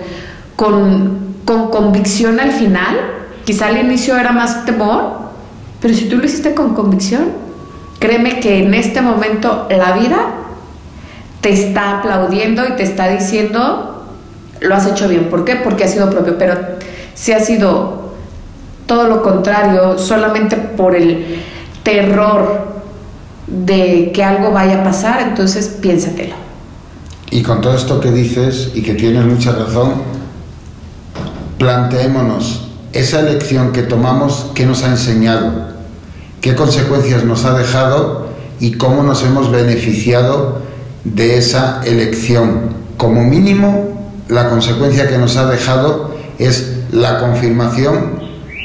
con, 0.56 1.34
con 1.44 1.72
convicción 1.72 2.40
al 2.40 2.52
final, 2.52 2.98
quizá 3.44 3.70
al 3.70 3.80
inicio 3.80 4.18
era 4.18 4.34
más 4.34 4.66
temor, 4.66 5.32
pero 5.82 5.96
si 5.96 6.08
tú 6.08 6.18
lo 6.18 6.26
hiciste 6.26 6.54
con 6.54 6.76
convicción, 6.76 7.24
créeme 7.98 8.40
que 8.40 8.60
en 8.60 8.76
este 8.76 9.02
momento 9.02 9.68
la 9.72 9.94
vida 9.94 10.18
te 11.42 11.52
está 11.52 11.98
aplaudiendo 11.98 12.68
y 12.68 12.74
te 12.74 12.84
está 12.84 13.08
diciendo 13.08 13.98
lo 14.62 14.76
has 14.76 14.88
hecho 14.88 15.08
bien. 15.08 15.30
¿Por 15.30 15.44
qué? 15.44 15.58
Porque 15.58 15.84
ha 15.84 15.88
sido 15.88 16.10
propio. 16.10 16.38
Pero 16.38 16.56
si 17.14 17.34
ha 17.34 17.40
sido 17.40 18.12
todo 18.86 19.08
lo 19.08 19.22
contrario, 19.22 19.98
solamente 19.98 20.56
por 20.56 20.96
el 20.96 21.42
terror 21.84 22.72
de 23.48 24.12
que 24.14 24.24
algo 24.24 24.52
vaya 24.52 24.82
a 24.82 24.84
pasar, 24.84 25.22
entonces 25.22 25.68
piénsatelo. 25.82 26.36
Y 27.30 27.44
con 27.44 27.62
todo 27.62 27.76
esto 27.76 28.00
que 28.00 28.12
dices 28.12 28.72
y 28.76 28.82
que 28.82 28.94
tienes 28.94 29.26
mucha 29.26 29.52
razón, 29.54 29.94
planteémonos 31.58 32.70
esa 32.94 33.22
elección 33.22 33.72
que 33.72 33.84
tomamos, 33.84 34.52
¿qué 34.54 34.66
nos 34.66 34.84
ha 34.84 34.90
enseñado? 34.90 35.72
¿Qué 36.42 36.56
consecuencias 36.56 37.24
nos 37.24 37.46
ha 37.46 37.58
dejado? 37.58 38.28
Y 38.60 38.74
cómo 38.74 39.04
nos 39.04 39.24
hemos 39.24 39.52
beneficiado 39.52 40.60
de 41.04 41.38
esa 41.38 41.82
elección. 41.86 42.82
Como 42.98 43.24
mínimo, 43.24 43.91
la 44.32 44.48
consecuencia 44.50 45.10
que 45.10 45.18
nos 45.18 45.36
ha 45.36 45.46
dejado 45.46 46.16
es 46.40 46.86
la 46.92 47.20
confirmación 47.20 48.22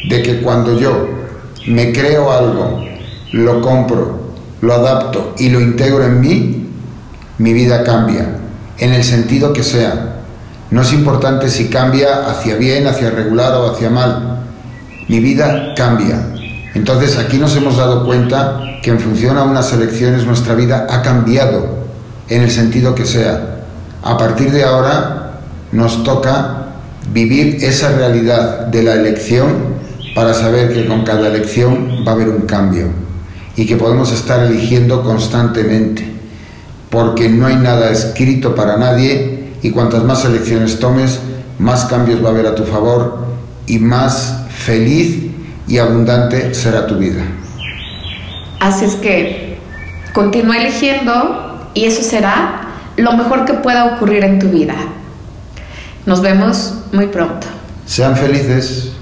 de 0.08 0.22
que 0.22 0.40
cuando 0.40 0.78
yo 0.78 1.08
me 1.66 1.92
creo 1.92 2.30
algo 2.30 2.84
lo 3.32 3.60
compro, 3.60 4.30
lo 4.60 4.74
adapto 4.74 5.34
y 5.36 5.48
lo 5.48 5.60
integro 5.60 6.04
en 6.04 6.20
mí, 6.20 6.68
mi 7.38 7.52
vida 7.52 7.82
cambia, 7.82 8.28
en 8.78 8.92
el 8.92 9.02
sentido 9.02 9.52
que 9.52 9.64
sea. 9.64 10.20
No 10.70 10.82
es 10.82 10.92
importante 10.92 11.50
si 11.50 11.68
cambia 11.68 12.30
hacia 12.30 12.54
bien, 12.54 12.86
hacia 12.86 13.10
regular 13.10 13.52
o 13.56 13.72
hacia 13.72 13.90
mal. 13.90 14.44
Mi 15.08 15.18
vida 15.18 15.74
cambia. 15.76 16.28
Entonces 16.74 17.18
aquí 17.18 17.38
nos 17.38 17.56
hemos 17.56 17.76
dado 17.76 18.06
cuenta 18.06 18.78
que 18.84 18.90
en 18.90 19.00
función 19.00 19.36
a 19.36 19.42
unas 19.42 19.72
elecciones 19.72 20.26
nuestra 20.26 20.54
vida 20.54 20.86
ha 20.88 21.02
cambiado 21.02 21.66
en 22.28 22.42
el 22.42 22.52
sentido 22.52 22.94
que 22.94 23.04
sea. 23.04 23.64
A 24.04 24.16
partir 24.16 24.52
de 24.52 24.62
ahora 24.62 25.25
nos 25.72 26.04
toca 26.04 26.66
vivir 27.12 27.58
esa 27.62 27.92
realidad 27.92 28.66
de 28.66 28.82
la 28.82 28.94
elección 28.94 29.76
para 30.14 30.34
saber 30.34 30.72
que 30.72 30.86
con 30.86 31.04
cada 31.04 31.28
elección 31.28 32.04
va 32.06 32.12
a 32.12 32.14
haber 32.14 32.28
un 32.28 32.42
cambio 32.42 32.88
y 33.56 33.66
que 33.66 33.76
podemos 33.76 34.12
estar 34.12 34.44
eligiendo 34.44 35.02
constantemente, 35.02 36.06
porque 36.90 37.28
no 37.28 37.46
hay 37.46 37.56
nada 37.56 37.90
escrito 37.90 38.54
para 38.54 38.76
nadie 38.76 39.50
y 39.62 39.70
cuantas 39.70 40.04
más 40.04 40.24
elecciones 40.24 40.78
tomes, 40.78 41.20
más 41.58 41.86
cambios 41.86 42.22
va 42.22 42.28
a 42.28 42.32
haber 42.32 42.46
a 42.46 42.54
tu 42.54 42.64
favor 42.64 43.26
y 43.66 43.78
más 43.78 44.44
feliz 44.50 45.26
y 45.68 45.78
abundante 45.78 46.54
será 46.54 46.86
tu 46.86 46.96
vida. 46.96 47.22
Así 48.60 48.84
es 48.84 48.94
que 48.96 49.58
continúa 50.12 50.58
eligiendo 50.58 51.70
y 51.74 51.84
eso 51.84 52.02
será 52.02 52.68
lo 52.96 53.12
mejor 53.12 53.44
que 53.44 53.54
pueda 53.54 53.96
ocurrir 53.96 54.24
en 54.24 54.38
tu 54.38 54.48
vida. 54.48 54.74
Nos 56.06 56.22
vemos 56.22 56.72
muy 56.92 57.08
pronto. 57.08 57.48
Sean 57.84 58.16
felices. 58.16 58.92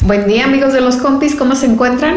Buen 0.00 0.26
día 0.26 0.46
amigos 0.46 0.72
de 0.72 0.80
los 0.80 0.96
compis, 0.96 1.34
¿cómo 1.34 1.54
se 1.54 1.66
encuentran? 1.66 2.16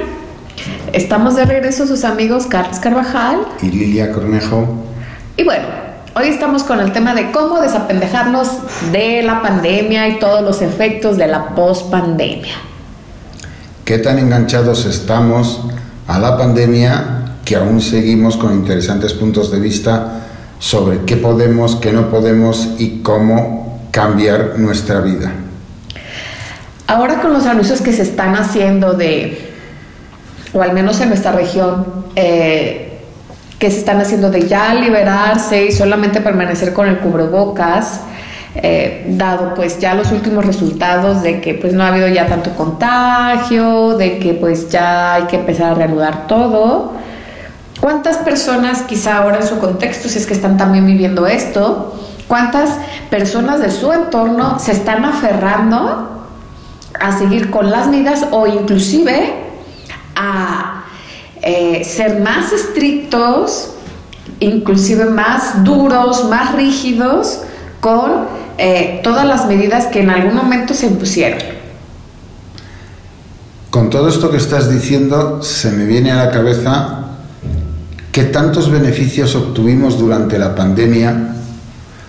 Estamos 0.94 1.36
de 1.36 1.44
regreso 1.44 1.86
sus 1.86 2.06
amigos 2.06 2.46
Carlos 2.48 2.80
Carvajal 2.80 3.40
y 3.62 3.72
Lilia 3.72 4.14
Cornejo. 4.14 4.86
Y 5.36 5.44
bueno, 5.44 5.66
hoy 6.16 6.30
estamos 6.30 6.64
con 6.64 6.80
el 6.80 6.94
tema 6.94 7.14
de 7.14 7.32
cómo 7.32 7.60
desapendejarnos 7.60 8.48
de 8.94 9.22
la 9.22 9.42
pandemia 9.42 10.08
y 10.08 10.20
todos 10.20 10.44
los 10.44 10.62
efectos 10.62 11.18
de 11.18 11.28
la 11.28 11.50
pospandemia. 11.50 12.56
¿Qué 13.84 13.98
tan 13.98 14.18
enganchados 14.18 14.86
estamos 14.86 15.60
a 16.08 16.20
la 16.20 16.38
pandemia 16.38 17.36
que 17.44 17.58
aún 17.58 17.82
seguimos 17.82 18.38
con 18.38 18.54
interesantes 18.54 19.12
puntos 19.12 19.52
de 19.52 19.60
vista 19.60 20.23
sobre 20.64 21.00
qué 21.00 21.18
podemos, 21.18 21.76
qué 21.76 21.92
no 21.92 22.10
podemos 22.10 22.76
y 22.80 23.02
cómo 23.02 23.82
cambiar 23.92 24.58
nuestra 24.58 25.02
vida. 25.02 25.34
Ahora 26.88 27.20
con 27.22 27.34
los 27.34 27.46
anuncios 27.46 27.82
que 27.82 27.92
se 27.92 28.04
están 28.04 28.38
haciendo 28.38 28.94
de, 28.94 29.52
o 30.54 30.62
al 30.62 30.72
menos 30.72 31.02
en 31.02 31.10
nuestra 31.10 31.34
región, 31.34 32.06
eh, 32.16 32.98
que 33.60 33.70
se 33.72 33.80
están 33.80 34.00
haciendo 34.00 34.32
de 34.32 34.48
ya 34.48 34.74
liberarse 34.74 35.66
y 35.66 35.74
solamente 35.74 36.22
permanecer 36.22 36.72
con 36.72 36.88
el 36.88 37.00
cubrebocas, 37.00 38.00
eh, 38.56 39.06
dado 39.10 39.56
pues 39.56 39.80
ya 39.80 39.94
los 39.94 40.14
últimos 40.14 40.46
resultados 40.46 41.24
de 41.24 41.42
que 41.42 41.56
pues 41.56 41.74
no 41.74 41.84
ha 41.84 41.90
habido 41.90 42.08
ya 42.08 42.28
tanto 42.28 42.52
contagio, 42.52 43.98
de 43.98 44.18
que 44.18 44.34
pues 44.34 44.70
ya 44.70 45.16
hay 45.16 45.24
que 45.24 45.36
empezar 45.36 45.72
a 45.72 45.76
reanudar 45.76 46.26
todo, 46.26 46.94
¿Cuántas 47.84 48.16
personas, 48.20 48.84
quizá 48.84 49.18
ahora 49.18 49.42
en 49.42 49.46
su 49.46 49.60
contexto, 49.60 50.08
si 50.08 50.18
es 50.18 50.26
que 50.26 50.34
están 50.34 50.56
también 50.56 50.86
viviendo 50.86 51.28
esto, 51.28 51.94
cuántas 52.30 52.70
personas 53.10 53.60
de 53.60 53.70
su 53.70 53.92
entorno 53.92 54.58
se 54.58 54.72
están 54.72 55.04
aferrando 55.04 56.26
a 56.98 57.18
seguir 57.18 57.52
con 57.52 57.70
las 57.70 57.90
medidas 57.90 58.28
o 58.32 58.48
inclusive 58.48 59.34
a 60.16 60.86
eh, 61.42 61.84
ser 61.84 62.22
más 62.22 62.54
estrictos, 62.54 63.72
inclusive 64.40 65.04
más 65.08 65.66
duros, 65.66 66.30
más 66.30 66.56
rígidos 66.56 67.42
con 67.82 68.28
eh, 68.60 69.02
todas 69.04 69.26
las 69.26 69.46
medidas 69.46 69.88
que 69.88 70.00
en 70.00 70.10
algún 70.10 70.36
momento 70.36 70.74
se 70.74 70.86
impusieron? 70.86 71.40
Con 73.70 73.90
todo 73.90 74.08
esto 74.08 74.32
que 74.32 74.38
estás 74.38 74.72
diciendo, 74.72 75.44
se 75.44 75.70
me 75.72 75.84
viene 75.84 76.14
a 76.14 76.16
la 76.16 76.32
cabeza 76.32 77.10
¿Qué 78.14 78.26
tantos 78.26 78.70
beneficios 78.70 79.36
obtuvimos 79.36 79.98
durante 79.98 80.38
la 80.38 80.54
pandemia? 80.54 81.34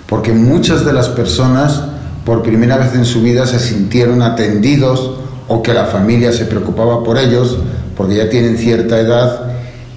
Porque 0.07 0.34
muchas 0.34 0.84
de 0.84 0.92
las 0.92 1.08
personas 1.08 1.81
por 2.26 2.42
primera 2.42 2.76
vez 2.76 2.94
en 2.94 3.07
su 3.07 3.23
vida 3.23 3.47
se 3.47 3.58
sintieron 3.58 4.20
atendidos 4.20 5.12
o 5.49 5.62
que 5.62 5.73
la 5.73 5.86
familia 5.86 6.31
se 6.31 6.44
preocupaba 6.44 7.02
por 7.02 7.16
ellos 7.16 7.57
porque 7.97 8.16
ya 8.16 8.28
tienen 8.28 8.58
cierta 8.58 9.00
edad 9.00 9.52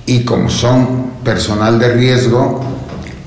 y 0.05 0.23
como 0.23 0.49
son 0.49 1.07
personal 1.25 1.77
de 1.77 1.89
riesgo, 1.89 2.61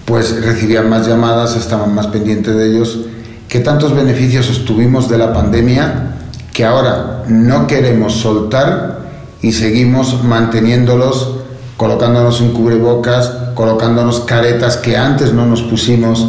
pues 0.06 0.42
recibían 0.42 0.88
más 0.88 1.06
llamadas, 1.06 1.56
estaban 1.56 1.94
más 1.94 2.06
pendientes 2.06 2.56
de 2.56 2.66
ellos. 2.66 3.00
¿Qué 3.46 3.60
tantos 3.60 3.94
beneficios 3.94 4.58
obtuvimos 4.58 5.06
de 5.10 5.18
la 5.18 5.34
pandemia 5.34 6.14
que 6.54 6.64
ahora 6.64 7.24
no 7.28 7.66
queremos 7.66 8.14
soltar 8.14 9.00
y 9.42 9.52
seguimos 9.52 10.24
manteniéndolos 10.24 11.39
colocándonos 11.80 12.42
un 12.42 12.52
cubrebocas, 12.52 13.32
colocándonos 13.54 14.20
caretas 14.20 14.76
que 14.76 14.98
antes 14.98 15.32
no 15.32 15.46
nos 15.46 15.62
pusimos 15.62 16.26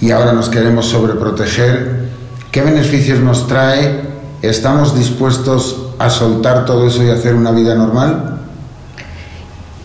y 0.00 0.12
ahora 0.12 0.32
nos 0.32 0.48
queremos 0.48 0.86
sobreproteger. 0.86 2.08
¿Qué 2.50 2.62
beneficios 2.62 3.20
nos 3.20 3.46
trae? 3.46 4.00
¿Estamos 4.40 4.96
dispuestos 4.96 5.88
a 5.98 6.08
soltar 6.08 6.64
todo 6.64 6.86
eso 6.86 7.02
y 7.02 7.10
hacer 7.10 7.34
una 7.34 7.50
vida 7.50 7.74
normal? 7.74 8.38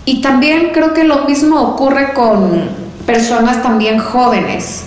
Y 0.05 0.21
también 0.21 0.69
creo 0.73 0.93
que 0.93 1.03
lo 1.03 1.25
mismo 1.25 1.63
ocurre 1.63 2.13
con 2.13 2.69
personas 3.05 3.61
también 3.61 3.99
jóvenes. 3.99 4.85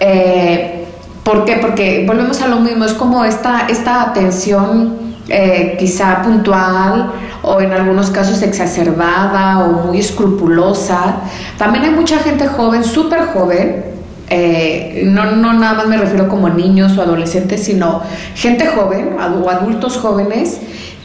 Eh, 0.00 0.86
¿Por 1.22 1.44
qué? 1.44 1.58
Porque 1.58 2.04
volvemos 2.06 2.40
a 2.40 2.48
lo 2.48 2.60
mismo, 2.60 2.86
es 2.86 2.94
como 2.94 3.26
esta, 3.26 3.66
esta 3.68 4.04
atención 4.04 5.03
eh, 5.28 5.76
quizá 5.78 6.22
puntual 6.22 7.12
o 7.42 7.60
en 7.60 7.72
algunos 7.72 8.10
casos 8.10 8.42
exacerbada 8.42 9.64
o 9.64 9.86
muy 9.86 9.98
escrupulosa. 9.98 11.16
También 11.56 11.84
hay 11.84 11.90
mucha 11.90 12.18
gente 12.18 12.46
joven, 12.46 12.84
súper 12.84 13.26
joven, 13.26 13.84
eh, 14.28 15.02
no, 15.06 15.32
no 15.32 15.52
nada 15.52 15.74
más 15.74 15.86
me 15.86 15.96
refiero 15.96 16.28
como 16.28 16.48
niños 16.48 16.96
o 16.96 17.02
adolescentes, 17.02 17.64
sino 17.64 18.02
gente 18.34 18.66
joven 18.66 19.16
o 19.18 19.50
adultos 19.50 19.98
jóvenes 19.98 20.60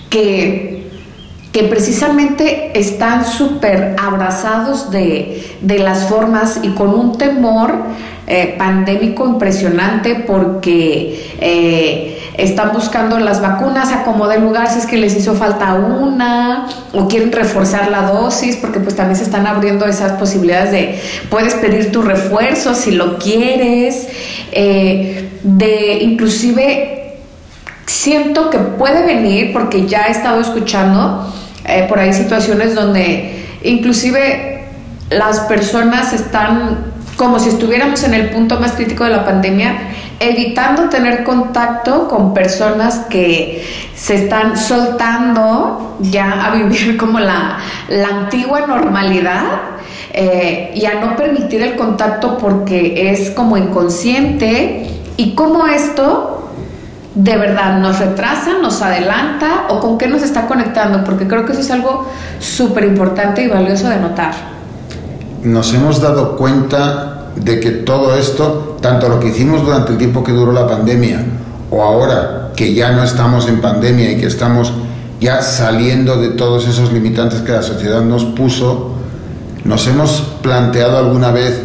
que, 0.09 0.89
que 1.51 1.63
precisamente 1.63 2.77
están 2.79 3.25
súper 3.25 3.95
abrazados 4.01 4.91
de, 4.91 5.43
de, 5.61 5.79
las 5.79 6.07
formas 6.07 6.59
y 6.63 6.69
con 6.69 6.89
un 6.89 7.17
temor 7.17 7.73
eh, 8.27 8.55
pandémico 8.57 9.27
impresionante 9.27 10.15
porque 10.15 12.18
están 12.43 12.71
buscando 12.73 13.19
las 13.19 13.41
vacunas 13.41 13.91
a 13.91 14.03
como 14.03 14.27
lugar 14.27 14.69
si 14.71 14.79
es 14.79 14.85
que 14.85 14.97
les 14.97 15.15
hizo 15.15 15.35
falta 15.35 15.73
una 15.73 16.67
o 16.93 17.07
quieren 17.07 17.31
reforzar 17.31 17.89
la 17.91 18.03
dosis 18.03 18.55
porque 18.55 18.79
pues 18.79 18.95
también 18.95 19.17
se 19.17 19.23
están 19.23 19.45
abriendo 19.45 19.85
esas 19.85 20.13
posibilidades 20.13 20.71
de 20.71 21.01
puedes 21.29 21.55
pedir 21.55 21.91
tu 21.91 22.01
refuerzo 22.01 22.73
si 22.75 22.91
lo 22.91 23.17
quieres 23.17 24.07
eh, 24.51 25.29
de 25.43 25.99
inclusive 26.01 27.17
siento 27.85 28.49
que 28.49 28.59
puede 28.59 29.05
venir 29.05 29.51
porque 29.51 29.87
ya 29.87 30.07
he 30.07 30.11
estado 30.11 30.39
escuchando 30.39 31.33
eh, 31.65 31.85
por 31.89 31.99
ahí 31.99 32.13
situaciones 32.13 32.75
donde 32.75 33.45
inclusive 33.63 34.63
las 35.09 35.41
personas 35.41 36.13
están 36.13 36.89
como 37.17 37.37
si 37.37 37.49
estuviéramos 37.49 38.03
en 38.03 38.13
el 38.13 38.29
punto 38.29 38.59
más 38.61 38.73
crítico 38.73 39.03
de 39.03 39.09
la 39.09 39.25
pandemia 39.25 39.75
evitando 40.19 40.89
tener 40.89 41.23
contacto 41.23 42.07
con 42.07 42.33
personas 42.33 43.05
que 43.09 43.65
se 43.95 44.15
están 44.15 44.57
soltando 44.57 45.97
ya 45.99 46.45
a 46.45 46.55
vivir 46.55 46.97
como 46.99 47.19
la, 47.19 47.57
antigua 48.09 48.67
normalidad 48.67 49.43
eh, 50.13 50.71
y 50.75 50.85
a 50.85 50.99
no 50.99 51.15
permitir 51.15 51.61
el 51.61 51.75
contacto 51.75 52.37
porque 52.37 53.11
es 53.11 53.31
como 53.31 53.57
inconsciente 53.57 54.89
y 55.17 55.35
cómo 55.35 55.67
esto 55.67 56.35
de 57.15 57.37
verdad 57.37 57.79
nos 57.79 57.99
retrasa, 57.99 58.53
nos 58.61 58.81
adelanta 58.81 59.65
o 59.69 59.79
con 59.79 59.97
qué 59.97 60.07
nos 60.07 60.21
está 60.21 60.47
conectando, 60.47 61.03
porque 61.03 61.27
creo 61.27 61.45
que 61.45 61.51
eso 61.51 61.61
es 61.61 61.71
algo 61.71 62.07
súper 62.39 62.85
importante 62.85 63.43
y 63.43 63.47
valioso 63.47 63.89
de 63.89 63.97
notar. 63.97 64.33
Nos 65.43 65.73
hemos 65.73 65.99
dado 65.99 66.37
cuenta 66.37 67.18
de 67.43 67.59
que 67.59 67.71
todo 67.71 68.15
esto, 68.15 68.77
tanto 68.81 69.09
lo 69.09 69.19
que 69.19 69.29
hicimos 69.29 69.65
durante 69.65 69.93
el 69.93 69.97
tiempo 69.97 70.23
que 70.23 70.31
duró 70.31 70.51
la 70.51 70.67
pandemia 70.67 71.25
o 71.71 71.83
ahora 71.83 72.51
que 72.55 72.73
ya 72.73 72.91
no 72.91 73.03
estamos 73.03 73.47
en 73.47 73.61
pandemia 73.61 74.11
y 74.11 74.17
que 74.17 74.27
estamos 74.27 74.73
ya 75.19 75.41
saliendo 75.41 76.17
de 76.17 76.29
todos 76.29 76.67
esos 76.67 76.91
limitantes 76.91 77.41
que 77.41 77.51
la 77.51 77.61
sociedad 77.61 78.01
nos 78.01 78.25
puso, 78.25 78.91
nos 79.63 79.87
hemos 79.87 80.21
planteado 80.41 80.97
alguna 80.97 81.31
vez 81.31 81.61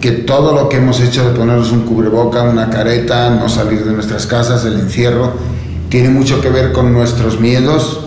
que 0.00 0.12
todo 0.12 0.52
lo 0.54 0.68
que 0.68 0.76
hemos 0.76 1.00
hecho 1.00 1.28
de 1.28 1.34
ponernos 1.34 1.72
un 1.72 1.82
cubreboca, 1.82 2.42
una 2.42 2.70
careta, 2.70 3.30
no 3.30 3.48
salir 3.48 3.84
de 3.84 3.92
nuestras 3.92 4.26
casas, 4.26 4.64
el 4.64 4.74
encierro, 4.74 5.32
tiene 5.88 6.10
mucho 6.10 6.40
que 6.40 6.50
ver 6.50 6.72
con 6.72 6.92
nuestros 6.92 7.40
miedos 7.40 8.00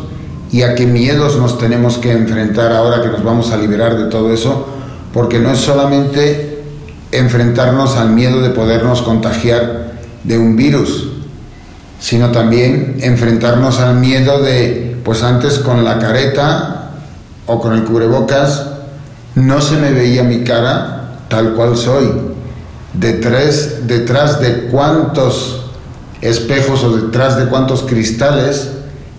y 0.52 0.64
a 0.64 0.76
qué 0.76 0.86
miedos 0.86 1.38
nos 1.38 1.58
tenemos 1.58 1.98
que 1.98 2.12
enfrentar 2.12 2.72
ahora 2.72 3.02
que 3.02 3.10
nos 3.10 3.24
vamos 3.24 3.52
a 3.52 3.58
liberar 3.58 3.98
de 3.98 4.06
todo 4.06 4.34
eso, 4.34 4.68
porque 5.14 5.40
no 5.40 5.52
es 5.52 5.60
solamente 5.60 6.49
enfrentarnos 7.12 7.98
al 7.98 8.10
miedo 8.10 8.42
de 8.42 8.50
podernos 8.50 9.02
contagiar 9.02 9.94
de 10.24 10.38
un 10.38 10.56
virus, 10.56 11.10
sino 12.00 12.32
también 12.32 12.98
enfrentarnos 13.02 13.80
al 13.80 13.96
miedo 13.96 14.42
de, 14.42 14.98
pues 15.04 15.24
antes 15.24 15.60
con 15.60 15.84
la 15.84 16.00
careta 16.00 16.92
o 17.46 17.60
con 17.60 17.74
el 17.74 17.84
cubrebocas, 17.84 18.66
no 19.36 19.62
se 19.62 19.78
me 19.78 19.92
veía 19.92 20.24
mi 20.24 20.44
cara 20.44 21.20
tal 21.30 21.54
cual 21.54 21.78
soy. 21.78 22.12
Detrás, 22.94 23.88
detrás 23.88 24.40
de 24.40 24.68
cuántos 24.68 25.66
espejos 26.22 26.84
o 26.84 26.98
detrás 26.98 27.38
de 27.38 27.46
cuántos 27.46 27.84
cristales 27.84 28.72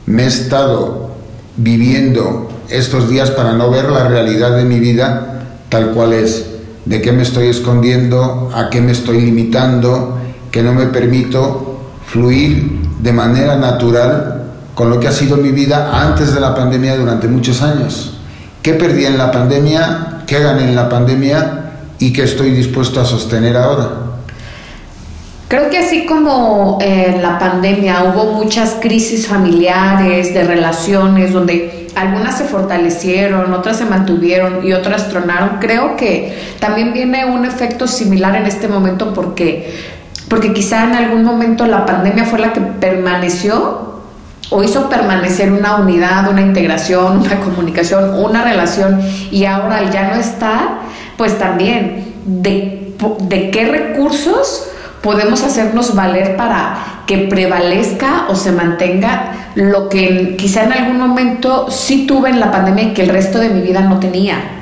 me 0.07 0.25
he 0.25 0.27
estado 0.27 1.11
viviendo 1.57 2.51
estos 2.69 3.09
días 3.09 3.31
para 3.31 3.53
no 3.53 3.71
ver 3.71 3.91
la 3.91 4.09
realidad 4.09 4.57
de 4.57 4.65
mi 4.65 4.79
vida 4.81 5.45
tal 5.69 5.93
cual 5.93 6.13
es. 6.13 6.50
De 6.85 7.03
qué 7.03 7.13
me 7.13 7.23
estoy 7.23 7.49
escondiendo, 7.49 8.51
a 8.55 8.71
qué 8.71 8.81
me 8.81 8.93
estoy 8.93 9.21
limitando, 9.21 10.19
que 10.51 10.63
no 10.63 10.73
me 10.73 10.87
permito 10.87 11.79
fluir 12.07 12.81
de 13.01 13.13
manera 13.13 13.57
natural 13.57 14.45
con 14.75 14.91
lo 14.91 14.99
que 14.99 15.09
ha 15.09 15.13
sido 15.13 15.37
mi 15.37 15.51
vida 15.51 15.91
antes 15.93 16.35
de 16.35 16.41
la 16.41 16.55
pandemia 16.55 16.97
durante 16.97 17.29
muchos 17.29 17.63
años. 17.63 18.15
¿Qué 18.63 18.75
perdí 18.75 19.05
en 19.05 19.19
la 19.19 19.31
pandemia? 19.31 20.23
¿Qué 20.27 20.41
gané 20.41 20.65
en 20.65 20.75
la 20.75 20.89
pandemia? 20.89 21.73
¿Y 21.99 22.13
qué 22.13 22.25
estoy 22.25 22.51
dispuesto 22.51 23.01
a 23.01 23.05
sostener 23.05 23.57
ahora? 23.57 24.00
Creo 25.51 25.69
que 25.69 25.79
así 25.79 26.07
como 26.07 26.79
en 26.81 27.23
la 27.23 27.41
pandemia 27.41 28.05
hubo 28.05 28.35
muchas 28.35 28.77
crisis 28.81 29.27
familiares, 29.27 30.33
de 30.33 30.45
relaciones, 30.45 31.33
donde 31.33 31.89
algunas 31.97 32.39
se 32.39 32.45
fortalecieron, 32.45 33.53
otras 33.53 33.79
se 33.79 33.85
mantuvieron 33.85 34.65
y 34.65 34.73
otras 34.75 35.09
tronaron, 35.09 35.59
creo 35.59 35.97
que 35.97 36.39
también 36.61 36.93
viene 36.93 37.25
un 37.25 37.45
efecto 37.45 37.89
similar 37.89 38.37
en 38.37 38.47
este 38.47 38.69
momento 38.69 39.13
porque 39.13 39.75
porque 40.29 40.53
quizá 40.53 40.85
en 40.85 40.95
algún 40.95 41.25
momento 41.25 41.67
la 41.67 41.85
pandemia 41.85 42.27
fue 42.27 42.39
la 42.39 42.53
que 42.53 42.61
permaneció 42.61 44.03
o 44.51 44.63
hizo 44.63 44.89
permanecer 44.89 45.51
una 45.51 45.79
unidad, 45.79 46.31
una 46.31 46.43
integración, 46.43 47.23
una 47.23 47.41
comunicación, 47.41 48.15
una 48.25 48.45
relación 48.45 49.01
y 49.33 49.47
ahora 49.47 49.79
al 49.79 49.91
ya 49.91 50.11
no 50.11 50.15
estar, 50.15 50.83
pues 51.17 51.37
también 51.41 52.15
de, 52.25 52.95
de 53.23 53.51
qué 53.51 53.65
recursos 53.65 54.69
podemos 55.03 55.43
hacernos 55.43 55.95
valer 55.95 56.37
para 56.37 57.03
que 57.07 57.19
prevalezca 57.29 58.27
o 58.29 58.35
se 58.35 58.53
mantenga 58.53 59.33
lo 59.55 59.89
que 59.89 60.37
quizá 60.37 60.65
en 60.65 60.73
algún 60.73 60.99
momento 60.99 61.71
sí 61.71 62.07
tuve 62.07 62.31
en 62.31 62.39
la 62.39 62.53
pandemia 62.53 62.85
y 62.85 62.95
que 62.95 63.03
el 63.03 63.09
resto 63.09 63.39
de 63.39 63.49
mi 63.49 63.61
vida 63.63 63.81
no 63.81 63.99
tenía 63.99 64.60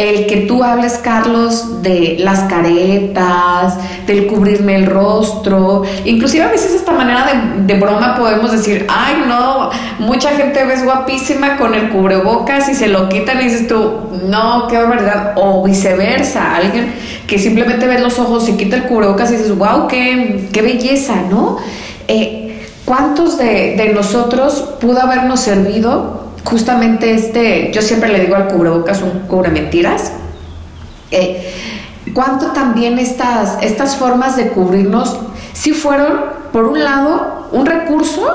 el 0.00 0.26
que 0.26 0.38
tú 0.38 0.64
hables, 0.64 0.94
Carlos, 0.94 1.82
de 1.82 2.16
las 2.20 2.40
caretas, 2.44 3.76
del 4.06 4.26
cubrirme 4.26 4.74
el 4.76 4.86
rostro, 4.86 5.82
inclusive 6.06 6.44
a 6.44 6.48
veces 6.48 6.72
esta 6.74 6.92
manera 6.92 7.52
de, 7.58 7.74
broma 7.74 8.16
podemos 8.16 8.50
decir, 8.50 8.86
ay 8.88 9.24
no, 9.28 9.68
mucha 9.98 10.30
gente 10.30 10.64
ves 10.64 10.84
guapísima 10.84 11.58
con 11.58 11.74
el 11.74 11.90
cubrebocas 11.90 12.68
y 12.70 12.74
se 12.74 12.88
lo 12.88 13.10
quitan 13.10 13.40
y 13.40 13.44
dices 13.44 13.68
tú, 13.68 13.92
no, 14.26 14.66
qué 14.68 14.78
barbaridad, 14.78 15.34
o 15.36 15.64
viceversa, 15.64 16.56
alguien 16.56 16.94
que 17.26 17.38
simplemente 17.38 17.86
ve 17.86 17.98
los 17.98 18.18
ojos, 18.18 18.48
y 18.48 18.52
quita 18.52 18.76
el 18.76 18.84
cubrebocas 18.84 19.30
y 19.30 19.36
dices, 19.36 19.56
wow, 19.56 19.86
qué, 19.86 20.48
qué 20.50 20.62
belleza, 20.62 21.16
¿no? 21.30 21.58
Eh, 22.08 22.66
¿Cuántos 22.86 23.36
de, 23.36 23.76
de 23.76 23.92
nosotros 23.92 24.76
pudo 24.80 25.00
habernos 25.00 25.40
servido 25.40 26.29
justamente 26.44 27.14
este, 27.14 27.70
yo 27.72 27.82
siempre 27.82 28.10
le 28.10 28.20
digo 28.20 28.36
al 28.36 28.48
cubrebocas 28.48 29.02
un 29.02 29.20
cubre 29.28 29.50
mentiras. 29.50 30.12
Eh, 31.10 31.52
¿Cuánto 32.14 32.46
también 32.48 32.98
estas, 32.98 33.58
estas 33.62 33.96
formas 33.96 34.36
de 34.36 34.48
cubrirnos 34.48 35.18
si 35.52 35.72
fueron, 35.72 36.20
por 36.52 36.64
un 36.64 36.82
lado, 36.82 37.48
un 37.52 37.66
recurso 37.66 38.26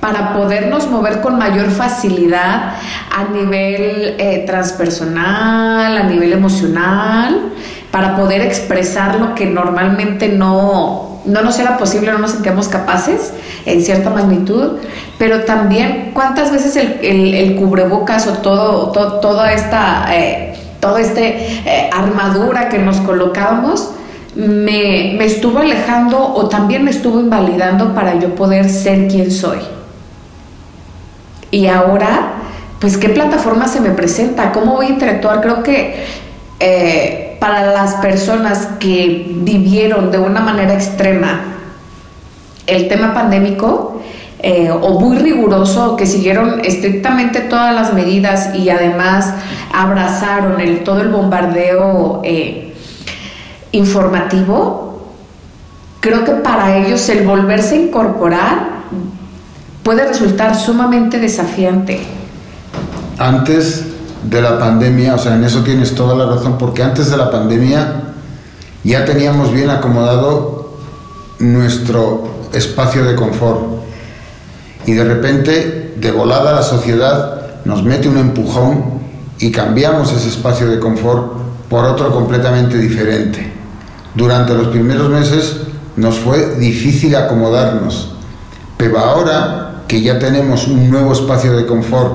para 0.00 0.32
podernos 0.34 0.88
mover 0.88 1.20
con 1.20 1.38
mayor 1.38 1.70
facilidad 1.70 2.74
a 3.14 3.24
nivel 3.32 4.16
eh, 4.18 4.44
transpersonal, 4.46 5.96
a 5.96 6.02
nivel 6.04 6.32
emocional, 6.32 7.52
para 7.90 8.16
poder 8.16 8.42
expresar 8.42 9.18
lo 9.18 9.34
que 9.34 9.46
normalmente 9.46 10.28
no, 10.28 11.09
no 11.24 11.42
nos 11.42 11.58
era 11.58 11.76
posible, 11.78 12.12
no 12.12 12.18
nos 12.18 12.32
sentíamos 12.32 12.68
capaces 12.68 13.32
en 13.66 13.82
cierta 13.82 14.10
magnitud, 14.10 14.78
pero 15.18 15.44
también 15.44 16.10
cuántas 16.14 16.50
veces 16.52 16.76
el, 16.76 17.56
cubrebocas 17.56 18.26
o 18.26 18.32
todo, 18.34 18.90
toda 19.20 19.52
esta, 19.52 20.06
eh, 20.14 20.54
toda 20.80 21.00
este 21.00 21.28
eh, 21.28 21.90
armadura 21.92 22.68
que 22.68 22.78
nos 22.78 22.96
colocábamos 22.98 23.90
me, 24.34 25.14
me 25.18 25.24
estuvo 25.24 25.58
alejando 25.58 26.34
o 26.34 26.48
también 26.48 26.84
me 26.84 26.90
estuvo 26.90 27.20
invalidando 27.20 27.94
para 27.94 28.18
yo 28.18 28.34
poder 28.34 28.68
ser 28.68 29.08
quien 29.08 29.30
soy. 29.30 29.58
Y 31.50 31.66
ahora, 31.66 32.34
pues, 32.80 32.96
¿qué 32.96 33.08
plataforma 33.08 33.66
se 33.66 33.80
me 33.80 33.90
presenta? 33.90 34.52
¿Cómo 34.52 34.74
voy 34.74 34.86
a 34.86 34.90
interactuar? 34.90 35.40
Creo 35.40 35.62
que... 35.62 36.06
Eh, 36.60 37.29
para 37.40 37.72
las 37.72 37.94
personas 37.96 38.68
que 38.78 39.32
vivieron 39.34 40.12
de 40.12 40.18
una 40.18 40.40
manera 40.40 40.74
extrema 40.74 41.40
el 42.66 42.86
tema 42.86 43.12
pandémico 43.12 44.00
eh, 44.42 44.70
o 44.70 45.00
muy 45.00 45.18
riguroso, 45.18 45.96
que 45.96 46.06
siguieron 46.06 46.60
estrictamente 46.64 47.40
todas 47.40 47.74
las 47.74 47.92
medidas 47.92 48.54
y 48.54 48.70
además 48.70 49.34
abrazaron 49.72 50.56
todo 50.84 51.00
el 51.00 51.08
bombardeo 51.08 52.22
eh, 52.24 52.74
informativo, 53.72 55.10
creo 56.00 56.24
que 56.24 56.32
para 56.32 56.78
ellos 56.78 57.06
el 57.10 57.26
volverse 57.26 57.74
a 57.74 57.78
incorporar 57.78 58.68
puede 59.82 60.06
resultar 60.06 60.56
sumamente 60.56 61.18
desafiante. 61.18 62.00
Antes 63.18 63.89
de 64.22 64.42
la 64.42 64.58
pandemia, 64.58 65.14
o 65.14 65.18
sea, 65.18 65.34
en 65.34 65.44
eso 65.44 65.62
tienes 65.62 65.94
toda 65.94 66.14
la 66.14 66.26
razón, 66.34 66.58
porque 66.58 66.82
antes 66.82 67.10
de 67.10 67.16
la 67.16 67.30
pandemia 67.30 68.12
ya 68.84 69.04
teníamos 69.04 69.52
bien 69.52 69.70
acomodado 69.70 70.74
nuestro 71.38 72.28
espacio 72.52 73.04
de 73.04 73.14
confort. 73.14 73.60
Y 74.86 74.92
de 74.92 75.04
repente, 75.04 75.94
de 75.96 76.10
volada, 76.10 76.52
la 76.52 76.62
sociedad 76.62 77.64
nos 77.64 77.82
mete 77.82 78.08
un 78.08 78.18
empujón 78.18 79.00
y 79.38 79.50
cambiamos 79.50 80.12
ese 80.12 80.28
espacio 80.28 80.68
de 80.68 80.78
confort 80.78 81.32
por 81.68 81.84
otro 81.84 82.12
completamente 82.12 82.76
diferente. 82.78 83.52
Durante 84.14 84.54
los 84.54 84.68
primeros 84.68 85.08
meses 85.08 85.56
nos 85.96 86.16
fue 86.16 86.56
difícil 86.56 87.14
acomodarnos, 87.14 88.12
pero 88.76 88.98
ahora 88.98 89.82
que 89.86 90.02
ya 90.02 90.18
tenemos 90.18 90.66
un 90.66 90.90
nuevo 90.90 91.12
espacio 91.12 91.56
de 91.56 91.66
confort, 91.66 92.12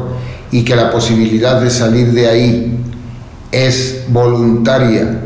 y 0.55 0.63
que 0.63 0.73
la 0.73 0.89
posibilidad 0.89 1.59
de 1.59 1.69
salir 1.69 2.13
de 2.13 2.29
ahí 2.29 2.79
es 3.51 4.05
voluntaria 4.07 5.19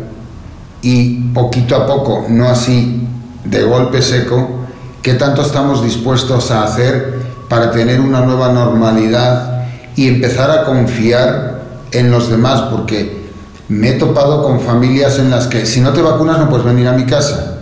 y 0.82 1.22
poquito 1.36 1.76
a 1.76 1.86
poco, 1.86 2.26
no 2.30 2.50
así 2.50 3.08
de 3.46 3.62
golpe 3.62 4.02
seco, 4.02 4.66
¿qué 5.04 5.14
tanto 5.14 5.44
estamos 5.44 5.84
dispuestos 5.84 6.50
a 6.50 6.64
hacer 6.64 7.20
para 7.48 7.70
tener 7.70 8.02
una 8.02 8.22
nueva 8.22 8.52
normalidad 8.52 9.68
y 9.96 10.08
empezar 10.08 10.50
a 10.50 10.64
confiar 10.64 11.62
en 11.92 12.10
los 12.10 12.32
demás? 12.32 12.62
Porque 12.72 13.30
me 13.68 13.90
he 13.90 13.94
topado 14.00 14.42
con 14.42 14.60
familias 14.62 15.20
en 15.20 15.30
las 15.30 15.46
que 15.46 15.68
si 15.68 15.80
no 15.80 15.94
te 15.94 16.02
vacunas 16.02 16.40
no 16.40 16.50
puedes 16.50 16.66
venir 16.66 16.88
a 16.88 16.94
mi 16.94 17.06
casa. 17.06 17.60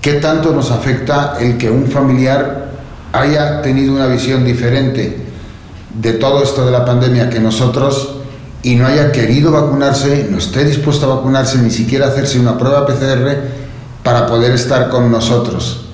¿Qué 0.00 0.12
tanto 0.14 0.52
nos 0.52 0.70
afecta 0.70 1.34
el 1.40 1.58
que 1.58 1.68
un 1.68 1.88
familiar 1.88 2.70
haya 3.12 3.60
tenido 3.60 3.92
una 3.92 4.06
visión 4.06 4.44
diferente? 4.44 5.31
De 5.94 6.14
todo 6.14 6.42
esto 6.42 6.64
de 6.64 6.72
la 6.72 6.84
pandemia 6.84 7.28
que 7.28 7.40
nosotros 7.40 8.16
y 8.62 8.76
no 8.76 8.86
haya 8.86 9.10
querido 9.10 9.50
vacunarse, 9.50 10.28
no 10.30 10.38
esté 10.38 10.64
dispuesto 10.64 11.10
a 11.10 11.16
vacunarse, 11.16 11.58
ni 11.58 11.70
siquiera 11.70 12.06
hacerse 12.06 12.38
una 12.38 12.56
prueba 12.56 12.86
PCR 12.86 13.38
para 14.02 14.26
poder 14.26 14.52
estar 14.52 14.88
con 14.88 15.10
nosotros. 15.10 15.86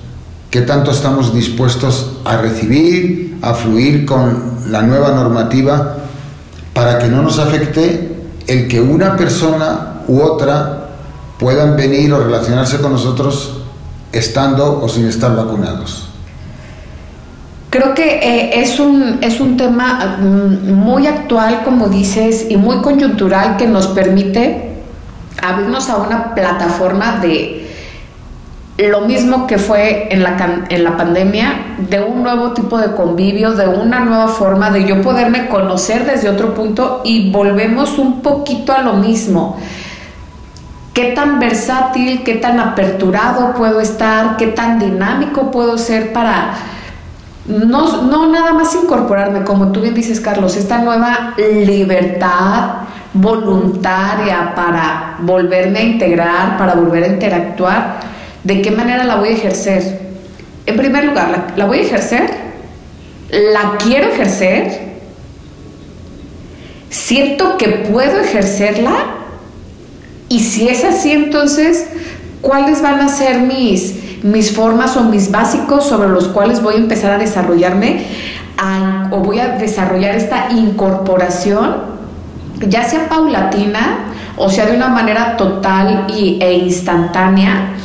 ¿Qué 0.51 0.61
tanto 0.61 0.91
estamos 0.91 1.33
dispuestos 1.33 2.17
a 2.25 2.37
recibir, 2.37 3.37
a 3.41 3.53
fluir 3.53 4.05
con 4.05 4.59
la 4.67 4.81
nueva 4.81 5.11
normativa 5.11 5.97
para 6.73 6.99
que 6.99 7.07
no 7.07 7.21
nos 7.21 7.39
afecte 7.39 8.17
el 8.47 8.67
que 8.67 8.81
una 8.81 9.15
persona 9.15 10.01
u 10.07 10.21
otra 10.21 10.89
puedan 11.37 11.75
venir 11.75 12.13
o 12.13 12.23
relacionarse 12.23 12.79
con 12.79 12.93
nosotros 12.93 13.61
estando 14.11 14.81
o 14.81 14.89
sin 14.89 15.05
estar 15.07 15.35
vacunados? 15.35 16.08
Creo 17.69 17.93
que 17.93 18.17
eh, 18.17 18.61
es, 18.61 18.79
un, 18.79 19.19
es 19.21 19.39
un 19.39 19.55
tema 19.55 20.17
mm, 20.19 20.71
muy 20.73 21.05
actual, 21.05 21.61
como 21.63 21.87
dices, 21.87 22.47
y 22.49 22.57
muy 22.57 22.77
coyuntural 22.77 23.57
que 23.57 23.67
nos 23.67 23.87
permite 23.87 24.71
abrirnos 25.41 25.89
a 25.89 25.97
una 25.97 26.33
plataforma 26.33 27.19
de, 27.21 27.59
lo 28.87 29.01
mismo 29.01 29.45
que 29.45 29.57
fue 29.57 30.07
en 30.11 30.23
la, 30.23 30.65
en 30.69 30.83
la 30.83 30.95
pandemia, 30.95 31.75
de 31.89 32.01
un 32.01 32.23
nuevo 32.23 32.53
tipo 32.53 32.77
de 32.77 32.95
convivio, 32.95 33.51
de 33.51 33.67
una 33.67 33.99
nueva 33.99 34.29
forma 34.29 34.71
de 34.71 34.85
yo 34.85 35.01
poderme 35.01 35.47
conocer 35.47 36.05
desde 36.05 36.29
otro 36.29 36.53
punto 36.53 37.01
y 37.03 37.29
volvemos 37.29 37.99
un 37.99 38.21
poquito 38.21 38.73
a 38.73 38.81
lo 38.81 38.93
mismo. 38.93 39.59
¿Qué 40.93 41.11
tan 41.11 41.39
versátil, 41.39 42.23
qué 42.23 42.35
tan 42.35 42.59
aperturado 42.59 43.53
puedo 43.53 43.81
estar, 43.81 44.37
qué 44.37 44.47
tan 44.47 44.79
dinámico 44.79 45.51
puedo 45.51 45.77
ser 45.77 46.13
para 46.13 46.53
no, 47.49 48.03
no 48.03 48.31
nada 48.31 48.53
más 48.53 48.75
incorporarme, 48.75 49.43
como 49.43 49.71
tú 49.71 49.81
bien 49.81 49.93
dices, 49.93 50.19
Carlos, 50.19 50.55
esta 50.55 50.77
nueva 50.79 51.33
libertad 51.37 52.89
voluntaria 53.13 54.53
para 54.55 55.17
volverme 55.21 55.79
a 55.79 55.83
integrar, 55.83 56.57
para 56.57 56.75
volver 56.75 57.03
a 57.03 57.07
interactuar? 57.07 57.99
¿De 58.43 58.61
qué 58.61 58.71
manera 58.71 59.03
la 59.03 59.15
voy 59.15 59.29
a 59.29 59.31
ejercer? 59.31 59.99
En 60.65 60.77
primer 60.77 61.05
lugar, 61.05 61.53
¿la, 61.55 61.65
voy 61.65 61.79
a 61.79 61.81
ejercer? 61.81 62.29
¿La 63.29 63.77
quiero 63.83 64.09
ejercer? 64.09 64.89
¿Siento 66.89 67.57
que 67.57 67.67
puedo 67.91 68.19
ejercerla? 68.19 69.15
Y 70.29 70.41
si 70.41 70.69
es 70.69 70.83
así, 70.85 71.11
entonces, 71.11 71.87
¿cuáles 72.41 72.81
van 72.81 72.99
a 73.01 73.09
ser 73.09 73.39
mis, 73.41 73.95
mis 74.23 74.51
formas 74.55 74.97
o 74.97 75.03
mis 75.03 75.31
básicos 75.31 75.85
sobre 75.85 76.09
los 76.09 76.27
cuales 76.27 76.61
voy 76.61 76.75
a 76.75 76.77
empezar 76.77 77.11
a 77.11 77.17
desarrollarme 77.17 78.05
o 79.11 79.19
voy 79.19 79.39
a 79.39 79.57
desarrollar 79.57 80.15
esta 80.15 80.51
incorporación, 80.51 81.77
ya 82.67 82.83
sea 82.83 83.07
paulatina 83.07 84.05
o 84.35 84.49
sea 84.49 84.65
de 84.65 84.75
una 84.75 84.89
manera 84.89 85.37
total 85.37 86.07
y, 86.09 86.37
e 86.41 86.53
instantánea? 86.53 87.75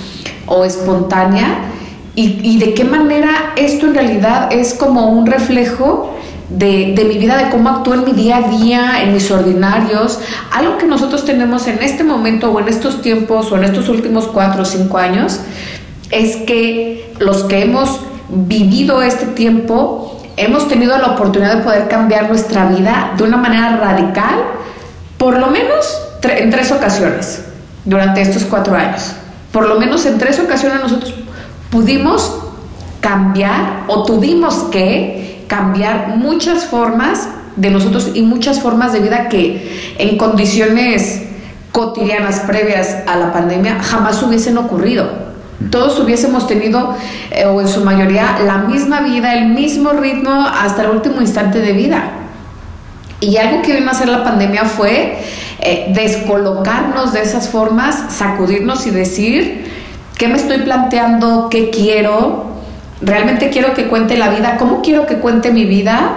o 0.47 0.65
espontánea 0.65 1.71
y, 2.17 2.59
de 2.59 2.75
qué 2.75 2.85
manera 2.85 3.55
esto 3.57 3.87
en 3.87 3.95
realidad 3.95 4.53
es 4.53 4.75
como 4.75 5.09
un 5.09 5.27
reflejo 5.27 6.15
de, 6.49 6.95
mi 7.09 7.19
vida, 7.19 7.37
de 7.37 7.51
cómo 7.51 7.71
actúo 7.71 7.95
en 7.95 8.05
mi 8.05 8.13
día 8.13 8.37
a 8.37 8.49
día, 8.49 9.03
en 9.03 9.13
mis 9.13 9.29
ordinarios. 9.33 10.21
Algo 10.53 10.79
que 10.79 10.87
nosotros 10.87 11.25
tenemos 11.25 11.67
en 11.67 11.83
este 11.83 12.05
momento 12.05 12.53
o 12.53 12.61
en 12.61 12.69
estos 12.69 13.03
tiempos 13.03 13.51
o 13.51 13.57
en 13.57 13.65
estos 13.65 13.89
últimos 13.89 14.29
cuatro 14.29 14.63
o 14.63 14.65
cinco 14.65 14.99
años 14.99 15.41
es 16.11 16.37
que 16.37 17.15
los 17.19 17.45
que 17.45 17.63
hemos 17.63 18.01
vivido 18.29 19.03
este 19.03 19.27
tiempo 19.27 20.21
hemos 20.37 20.69
tenido 20.69 20.97
la 20.99 21.13
oportunidad 21.13 21.59
de 21.59 21.63
poder 21.63 21.89
cambiar 21.89 22.29
nuestra 22.29 22.67
vida 22.67 23.13
de 23.17 23.25
una 23.25 23.37
manera 23.37 23.77
radical, 23.77 24.37
por 25.19 25.39
lo 25.39 25.49
menos 25.49 25.99
en 26.23 26.51
tres 26.51 26.73
ocasiones 26.73 27.45
durante 27.85 28.23
estos 28.23 28.45
cuatro 28.45 28.75
años 28.75 29.15
por 29.55 29.69
lo 29.69 29.79
menos 29.79 30.05
en 30.05 30.19
tres 30.19 30.41
ocasiones 30.41 30.83
nosotros 30.83 31.15
pudimos 31.71 32.39
cambiar 33.01 33.85
o 33.87 34.03
tuvimos 34.03 34.65
que 34.73 35.45
cambiar 35.47 36.17
muchas 36.17 36.65
formas 36.65 37.29
de 37.55 37.71
nosotros 37.71 38.11
y 38.15 38.23
muchas 38.23 38.61
formas 38.61 38.93
de 38.93 38.99
vida 38.99 39.29
que 39.29 39.95
en 39.99 40.19
condiciones 40.19 41.23
cotidianas 41.71 42.41
previas 42.41 42.97
a 43.07 43.15
la 43.15 43.33
pandemia 43.33 43.81
jamás 43.81 44.21
hubiesen 44.25 44.59
ocurrido. 44.59 45.09
Todos 45.71 45.99
hubiésemos 46.01 46.47
tenido, 46.47 46.97
eh, 47.31 47.47
o 47.47 47.61
en 47.61 47.69
su 47.69 47.85
mayoría, 47.85 48.39
la 48.45 48.59
misma 48.59 49.01
vida, 49.01 49.35
el 49.35 49.47
mismo 49.47 49.91
ritmo 49.91 50.33
hasta 50.33 50.83
el 50.83 50.91
último 50.91 51.21
instante 51.21 51.61
de 51.61 51.73
vida. 51.73 52.11
Y 53.21 53.37
algo 53.37 53.63
que 53.63 53.75
vino 53.75 53.89
a 53.89 53.93
hacer 53.93 54.09
la 54.09 54.25
pandemia 54.25 54.65
fue 54.65 55.19
eh, 55.61 55.93
descolocarnos 55.95 57.13
de 57.13 57.23
esas 57.23 57.49
formas, 57.49 58.13
sacudirnos 58.13 58.87
y 58.87 58.91
decir, 58.91 59.65
¿qué 60.19 60.29
me 60.29 60.37
estoy 60.37 60.59
planteando? 60.59 61.49
¿Qué 61.49 61.71
quiero? 61.71 62.47
¿Realmente 63.01 63.51
quiero 63.51 63.73
que 63.75 63.87
cuente 63.87 64.17
la 64.17 64.29
vida? 64.29 64.57
¿Cómo 64.59 64.83
quiero 64.83 65.07
que 65.07 65.17
cuente 65.17 65.53
mi 65.53 65.65
vida? 65.65 66.17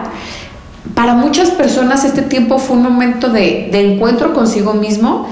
Para 0.96 1.14
muchas 1.14 1.52
personas 1.52 2.04
este 2.04 2.24
tiempo 2.24 2.60
fue 2.60 2.76
un 2.76 2.84
momento 2.84 3.30
de, 3.30 3.70
de 3.72 3.94
encuentro 3.94 4.34
consigo 4.34 4.74
mismo 4.74 5.28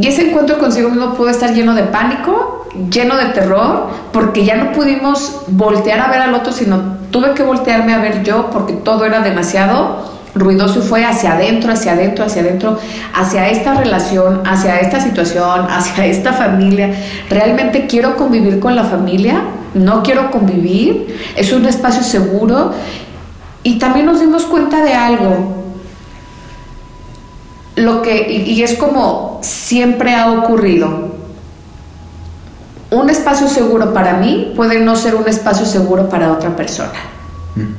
y 0.00 0.06
ese 0.06 0.28
encuentro 0.28 0.58
consigo 0.58 0.88
mismo 0.88 1.14
pudo 1.14 1.28
estar 1.28 1.52
lleno 1.52 1.74
de 1.74 1.84
pánico, 1.84 2.66
lleno 2.90 3.16
de 3.16 3.26
terror, 3.26 3.88
porque 4.12 4.44
ya 4.44 4.56
no 4.56 4.72
pudimos 4.72 5.42
voltear 5.48 6.00
a 6.00 6.08
ver 6.08 6.20
al 6.20 6.34
otro, 6.34 6.52
sino 6.52 6.96
tuve 7.10 7.32
que 7.32 7.42
voltearme 7.42 7.92
a 7.92 7.98
ver 7.98 8.22
yo 8.22 8.48
porque 8.50 8.72
todo 8.72 9.04
era 9.04 9.20
demasiado 9.20 10.10
ruidoso 10.34 10.78
y 10.78 10.82
fue 10.82 11.04
hacia 11.04 11.34
adentro, 11.34 11.72
hacia 11.72 11.92
adentro, 11.92 12.24
hacia 12.24 12.40
adentro, 12.40 12.78
hacia 13.14 13.50
esta 13.50 13.74
relación, 13.74 14.42
hacia 14.46 14.80
esta 14.80 15.00
situación, 15.00 15.66
hacia 15.70 16.06
esta 16.06 16.32
familia. 16.32 16.90
¿Realmente 17.28 17.86
quiero 17.86 18.16
convivir 18.16 18.60
con 18.60 18.74
la 18.74 18.84
familia? 18.84 19.42
¿No 19.74 20.02
quiero 20.02 20.30
convivir? 20.30 21.18
¿Es 21.36 21.52
un 21.52 21.66
espacio 21.66 22.02
seguro? 22.02 22.72
Y 23.62 23.78
también 23.78 24.06
nos 24.06 24.20
dimos 24.20 24.44
cuenta 24.44 24.82
de 24.82 24.94
algo. 24.94 25.61
Lo 27.76 28.02
que, 28.02 28.30
y, 28.30 28.62
es 28.62 28.74
como 28.74 29.40
siempre 29.42 30.14
ha 30.14 30.30
ocurrido. 30.32 31.12
Un 32.90 33.08
espacio 33.08 33.48
seguro 33.48 33.94
para 33.94 34.18
mí 34.18 34.52
puede 34.54 34.80
no 34.80 34.96
ser 34.96 35.14
un 35.14 35.26
espacio 35.26 35.64
seguro 35.64 36.08
para 36.10 36.32
otra 36.32 36.54
persona. 36.54 36.92
Mm. 37.56 37.74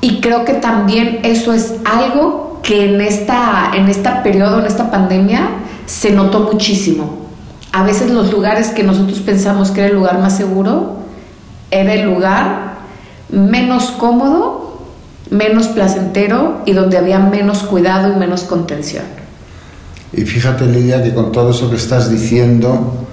Y 0.00 0.20
creo 0.20 0.46
que 0.46 0.54
también 0.54 1.20
eso 1.24 1.52
es 1.52 1.74
algo 1.84 2.60
que 2.62 2.86
en 2.94 3.00
esta, 3.02 3.72
en 3.74 3.88
este 3.88 4.08
periodo, 4.22 4.60
en 4.60 4.66
esta 4.66 4.90
pandemia, 4.90 5.42
se 5.86 6.12
notó 6.12 6.40
muchísimo. 6.40 7.18
A 7.72 7.82
veces 7.82 8.10
los 8.10 8.32
lugares 8.32 8.68
que 8.68 8.82
nosotros 8.82 9.20
pensamos 9.20 9.70
que 9.70 9.80
era 9.80 9.90
el 9.90 9.96
lugar 9.96 10.18
más 10.18 10.36
seguro, 10.36 10.96
era 11.70 11.94
el 11.94 12.02
lugar 12.02 12.78
menos 13.28 13.90
cómodo, 13.92 14.69
menos 15.30 15.68
placentero 15.68 16.62
y 16.66 16.72
donde 16.72 16.98
había 16.98 17.18
menos 17.18 17.62
cuidado 17.62 18.12
y 18.12 18.16
menos 18.16 18.42
contención. 18.42 19.04
Y 20.12 20.22
fíjate, 20.22 20.66
Lidia, 20.66 21.02
que 21.02 21.14
con 21.14 21.32
todo 21.32 21.50
eso 21.50 21.70
que 21.70 21.76
estás 21.76 22.10
diciendo, 22.10 23.06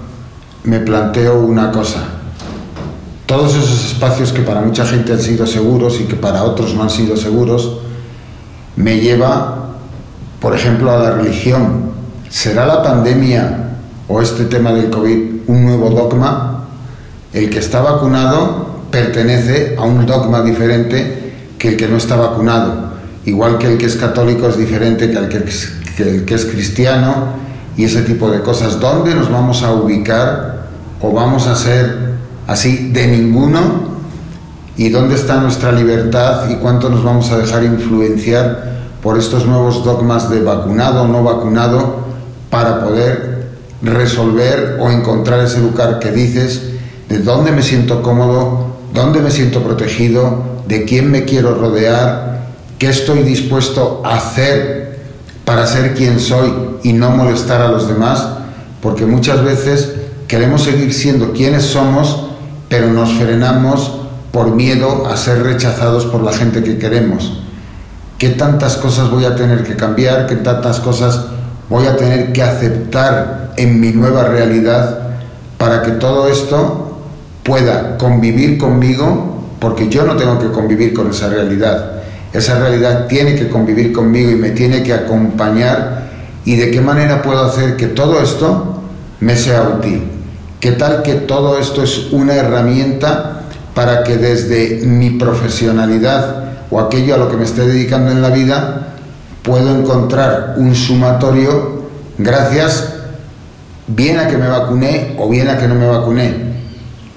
me 0.64 0.80
planteo 0.80 1.40
una 1.40 1.70
cosa 1.70 2.18
todos 3.28 3.54
esos 3.56 3.84
espacios 3.84 4.32
que 4.32 4.40
para 4.40 4.62
mucha 4.62 4.86
gente 4.86 5.12
han 5.12 5.20
sido 5.20 5.46
seguros 5.46 6.00
y 6.00 6.04
que 6.04 6.16
para 6.16 6.44
otros 6.44 6.74
no 6.74 6.82
han 6.82 6.88
sido 6.88 7.14
seguros, 7.14 7.80
me 8.74 9.00
lleva, 9.00 9.74
por 10.40 10.54
ejemplo, 10.54 10.90
a 10.90 10.96
la 10.96 11.10
religión. 11.10 11.90
¿Será 12.30 12.64
la 12.64 12.82
pandemia 12.82 13.74
o 14.08 14.22
este 14.22 14.46
tema 14.46 14.72
del 14.72 14.88
COVID 14.88 15.42
un 15.46 15.62
nuevo 15.62 15.90
dogma? 15.90 16.68
El 17.34 17.50
que 17.50 17.58
está 17.58 17.82
vacunado 17.82 18.66
pertenece 18.90 19.76
a 19.76 19.82
un 19.82 20.06
dogma 20.06 20.40
diferente 20.40 21.17
que 21.58 21.68
el 21.68 21.76
que 21.76 21.88
no 21.88 21.96
está 21.96 22.16
vacunado. 22.16 22.98
Igual 23.24 23.58
que 23.58 23.72
el 23.72 23.78
que 23.78 23.86
es 23.86 23.96
católico 23.96 24.48
es 24.48 24.56
diferente 24.56 25.10
que 25.10 25.18
el 25.18 25.28
que 25.28 25.38
es, 25.38 25.72
el 25.98 26.24
que 26.24 26.34
es 26.34 26.46
cristiano 26.46 27.34
y 27.76 27.84
ese 27.84 28.02
tipo 28.02 28.30
de 28.30 28.40
cosas. 28.40 28.80
¿Dónde 28.80 29.14
nos 29.14 29.30
vamos 29.30 29.62
a 29.62 29.72
ubicar 29.72 30.68
o 31.00 31.12
vamos 31.12 31.46
a 31.46 31.54
ser 31.54 32.14
así 32.46 32.90
de 32.90 33.06
ninguno 33.08 33.88
y 34.76 34.88
dónde 34.90 35.16
está 35.16 35.36
nuestra 35.40 35.72
libertad 35.72 36.48
y 36.48 36.54
cuánto 36.56 36.88
nos 36.88 37.04
vamos 37.04 37.30
a 37.30 37.38
dejar 37.38 37.64
influenciar 37.64 38.78
por 39.02 39.18
estos 39.18 39.46
nuevos 39.46 39.84
dogmas 39.84 40.30
de 40.30 40.40
vacunado 40.40 41.02
o 41.02 41.08
no 41.08 41.22
vacunado 41.22 42.06
para 42.50 42.84
poder 42.84 43.48
resolver 43.82 44.78
o 44.80 44.90
encontrar 44.90 45.40
ese 45.40 45.60
lugar 45.60 45.98
que 45.98 46.10
dices 46.10 46.62
de 47.08 47.18
dónde 47.18 47.52
me 47.52 47.62
siento 47.62 48.02
cómodo, 48.02 48.67
dónde 48.92 49.20
me 49.20 49.30
siento 49.30 49.62
protegido, 49.62 50.42
de 50.66 50.84
quién 50.84 51.10
me 51.10 51.24
quiero 51.24 51.54
rodear, 51.54 52.48
qué 52.78 52.88
estoy 52.88 53.22
dispuesto 53.22 54.02
a 54.04 54.16
hacer 54.16 55.00
para 55.44 55.66
ser 55.66 55.94
quien 55.94 56.20
soy 56.20 56.52
y 56.82 56.92
no 56.92 57.10
molestar 57.10 57.60
a 57.60 57.68
los 57.68 57.88
demás, 57.88 58.26
porque 58.82 59.06
muchas 59.06 59.42
veces 59.42 59.94
queremos 60.26 60.62
seguir 60.62 60.92
siendo 60.92 61.32
quienes 61.32 61.64
somos, 61.64 62.26
pero 62.68 62.92
nos 62.92 63.12
frenamos 63.14 63.92
por 64.30 64.54
miedo 64.54 65.06
a 65.06 65.16
ser 65.16 65.42
rechazados 65.42 66.04
por 66.04 66.22
la 66.22 66.32
gente 66.32 66.62
que 66.62 66.78
queremos. 66.78 67.40
¿Qué 68.18 68.30
tantas 68.30 68.76
cosas 68.76 69.10
voy 69.10 69.24
a 69.24 69.36
tener 69.36 69.64
que 69.64 69.74
cambiar? 69.74 70.26
¿Qué 70.26 70.36
tantas 70.36 70.80
cosas 70.80 71.24
voy 71.68 71.86
a 71.86 71.96
tener 71.96 72.32
que 72.32 72.42
aceptar 72.42 73.52
en 73.56 73.80
mi 73.80 73.92
nueva 73.92 74.24
realidad 74.24 74.98
para 75.56 75.82
que 75.82 75.92
todo 75.92 76.28
esto 76.28 76.87
pueda 77.48 77.96
convivir 77.96 78.58
conmigo? 78.58 79.46
Porque 79.58 79.88
yo 79.88 80.04
no 80.04 80.16
tengo 80.16 80.38
que 80.38 80.48
convivir 80.48 80.92
con 80.92 81.10
esa 81.10 81.28
realidad. 81.28 81.92
Esa 82.32 82.58
realidad 82.58 83.06
tiene 83.06 83.34
que 83.34 83.48
convivir 83.48 83.90
conmigo 83.92 84.30
y 84.30 84.34
me 84.36 84.50
tiene 84.50 84.82
que 84.82 84.92
acompañar. 84.92 86.08
¿Y 86.44 86.56
de 86.56 86.70
qué 86.70 86.82
manera 86.82 87.22
puedo 87.22 87.42
hacer 87.42 87.76
que 87.76 87.86
todo 87.86 88.20
esto 88.20 88.82
me 89.20 89.34
sea 89.34 89.62
útil? 89.62 90.02
¿Qué 90.60 90.72
tal 90.72 91.02
que 91.02 91.14
todo 91.14 91.58
esto 91.58 91.82
es 91.82 92.12
una 92.12 92.34
herramienta 92.34 93.40
para 93.74 94.04
que 94.04 94.18
desde 94.18 94.84
mi 94.84 95.10
profesionalidad 95.10 96.44
o 96.70 96.80
aquello 96.80 97.14
a 97.14 97.18
lo 97.18 97.30
que 97.30 97.36
me 97.36 97.44
esté 97.44 97.66
dedicando 97.66 98.10
en 98.10 98.20
la 98.20 98.30
vida 98.30 98.88
puedo 99.42 99.74
encontrar 99.74 100.56
un 100.58 100.74
sumatorio 100.74 101.88
gracias 102.18 102.92
bien 103.86 104.18
a 104.18 104.28
que 104.28 104.36
me 104.36 104.48
vacuné 104.48 105.14
o 105.18 105.28
bien 105.28 105.48
a 105.48 105.56
que 105.56 105.66
no 105.66 105.74
me 105.74 105.86
vacuné, 105.86 106.47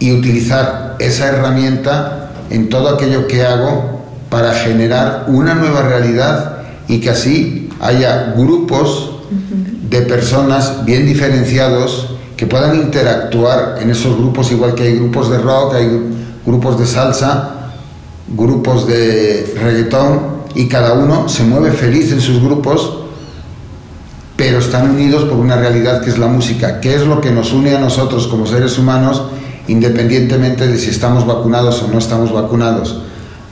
y 0.01 0.11
utilizar 0.11 0.95
esa 0.99 1.27
herramienta 1.27 2.31
en 2.49 2.69
todo 2.69 2.89
aquello 2.89 3.27
que 3.27 3.45
hago 3.45 4.01
para 4.29 4.51
generar 4.53 5.25
una 5.27 5.53
nueva 5.53 5.83
realidad 5.83 6.57
y 6.87 6.99
que 6.99 7.11
así 7.11 7.69
haya 7.79 8.33
grupos 8.35 9.11
de 9.89 10.01
personas 10.01 10.83
bien 10.85 11.05
diferenciados 11.05 12.15
que 12.35 12.47
puedan 12.47 12.75
interactuar 12.75 13.77
en 13.79 13.91
esos 13.91 14.17
grupos, 14.17 14.51
igual 14.51 14.73
que 14.73 14.83
hay 14.83 14.95
grupos 14.95 15.29
de 15.29 15.37
rock, 15.37 15.75
hay 15.75 15.87
grupos 16.43 16.79
de 16.79 16.87
salsa, 16.87 17.51
grupos 18.35 18.87
de 18.87 19.53
reggaetón, 19.61 20.41
y 20.55 20.67
cada 20.67 20.93
uno 20.93 21.29
se 21.29 21.43
mueve 21.43 21.71
feliz 21.71 22.11
en 22.11 22.21
sus 22.21 22.41
grupos, 22.41 22.97
pero 24.35 24.57
están 24.57 24.89
unidos 24.89 25.25
por 25.25 25.37
una 25.37 25.57
realidad 25.57 26.01
que 26.01 26.09
es 26.09 26.17
la 26.17 26.27
música, 26.27 26.81
que 26.81 26.95
es 26.95 27.05
lo 27.05 27.21
que 27.21 27.31
nos 27.31 27.53
une 27.53 27.75
a 27.75 27.79
nosotros 27.79 28.25
como 28.25 28.47
seres 28.47 28.79
humanos, 28.79 29.21
independientemente 29.71 30.67
de 30.67 30.77
si 30.77 30.89
estamos 30.89 31.25
vacunados 31.25 31.81
o 31.81 31.87
no 31.87 31.97
estamos 31.97 32.33
vacunados. 32.33 33.01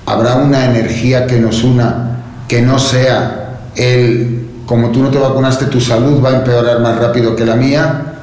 Habrá 0.05 0.35
una 0.35 0.65
energía 0.65 1.25
que 1.25 1.39
nos 1.39 1.63
una, 1.63 2.23
que 2.47 2.61
no 2.61 2.77
sea 2.77 3.61
el, 3.75 4.45
como 4.65 4.89
tú 4.89 5.01
no 5.01 5.09
te 5.09 5.17
vacunaste, 5.17 5.65
tu 5.65 5.79
salud 5.79 6.21
va 6.23 6.31
a 6.31 6.35
empeorar 6.37 6.81
más 6.81 6.97
rápido 6.97 7.37
que 7.37 7.45
la 7.45 7.55
mía, 7.55 8.15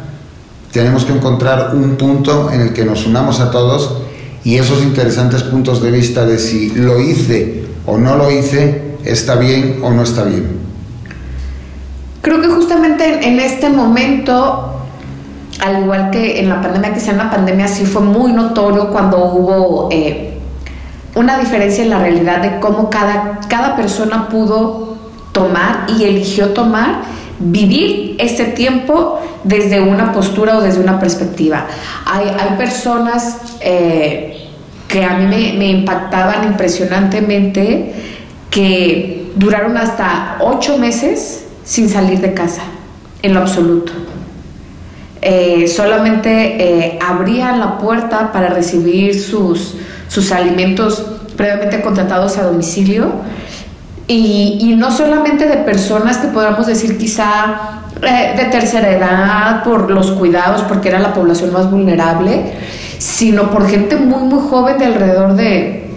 tenemos 0.73 1.07
que 1.07 1.15
encontrar 1.15 1.75
un 1.75 1.97
punto 1.97 2.51
en 2.53 2.61
el 2.61 2.73
que 2.75 2.85
nos 2.85 3.07
unamos 3.07 3.41
a 3.41 3.51
todos 3.51 4.03
y 4.45 4.57
esos 4.57 4.83
interesantes 4.83 5.43
puntos 5.43 5.83
de 5.83 5.91
vista 5.91 6.27
de 6.27 6.39
si 6.39 6.71
lo 6.75 7.01
hice 7.01 7.65
o 7.87 7.97
no 7.97 8.17
lo 8.17 8.31
hice, 8.31 8.97
está 9.05 9.37
bien 9.37 9.81
o 9.83 9.91
no 9.91 10.03
está 10.03 10.25
bien. 10.25 10.67
Creo 12.21 12.43
que 12.43 12.49
justamente 12.49 13.27
en 13.27 13.41
este 13.41 13.71
momento, 13.71 14.76
al 15.61 15.83
igual 15.83 16.11
que 16.11 16.41
en 16.41 16.49
la 16.49 16.61
pandemia, 16.61 16.99
sea 16.99 17.13
en 17.13 17.19
la 17.19 17.31
pandemia, 17.31 17.69
sí 17.69 17.87
fue 17.87 18.03
muy 18.03 18.33
notorio 18.33 18.91
cuando 18.91 19.25
hubo 19.33 19.89
eh, 19.91 20.39
una 21.15 21.39
diferencia 21.39 21.83
en 21.83 21.91
la 21.91 21.99
realidad 21.99 22.43
de 22.43 22.61
cómo 22.61 22.91
cada, 22.91 23.41
cada 23.49 23.77
persona 23.77 24.29
pudo 24.29 24.97
tomar 25.33 25.87
y 25.89 26.05
eligió 26.05 26.51
tomar 26.51 27.03
vivir 27.39 28.17
este 28.19 28.45
tiempo 28.45 29.21
desde 29.45 29.81
una 29.81 30.13
postura 30.13 30.57
o 30.57 30.61
desde 30.61 30.81
una 30.81 30.99
perspectiva. 30.99 31.67
Hay, 32.07 32.29
hay 32.29 32.57
personas 32.57 33.39
eh, 33.61 34.49
que 34.89 35.05
a 35.05 35.19
mí 35.19 35.27
me, 35.27 35.69
impactaban 35.69 36.45
impresionantemente 36.45 37.93
que 38.51 39.33
duraron 39.37 39.77
hasta 39.77 40.39
ocho 40.41 40.79
meses 40.79 41.47
sin 41.65 41.89
salir 41.89 42.21
de 42.21 42.33
casa, 42.33 42.63
en 43.23 43.35
lo 43.35 43.41
absoluto. 43.41 43.93
Eh, 45.29 45.67
solamente 45.67 46.31
eh, 46.31 46.99
abrían 47.05 47.59
la 47.59 47.79
puerta 47.79 48.31
para 48.31 48.49
recibir 48.51 49.21
sus, 49.21 49.75
sus 50.07 50.31
alimentos 50.31 51.05
previamente 51.37 51.81
contratados 51.83 52.39
a 52.39 52.45
domicilio 52.45 53.11
y, 54.07 54.77
no 54.79 54.93
solamente 54.93 55.49
de 55.49 55.57
personas 55.57 56.19
que 56.19 56.29
podamos 56.29 56.69
decir 56.69 56.97
quizá 56.97 57.81
eh, 58.03 58.35
de 58.37 58.45
tercera 58.45 58.89
edad 58.89 59.65
por 59.65 59.91
los 59.91 60.13
cuidados, 60.13 60.63
porque 60.63 60.91
era 60.91 61.01
la 61.01 61.13
población 61.13 61.53
más 61.53 61.69
vulnerable, 61.73 62.53
sino 62.99 63.51
por 63.51 63.69
gente 63.69 63.97
muy, 63.97 64.29
muy 64.29 64.49
joven 64.49 64.79
de 64.79 64.85
alrededor 64.85 65.35
de 65.35 65.91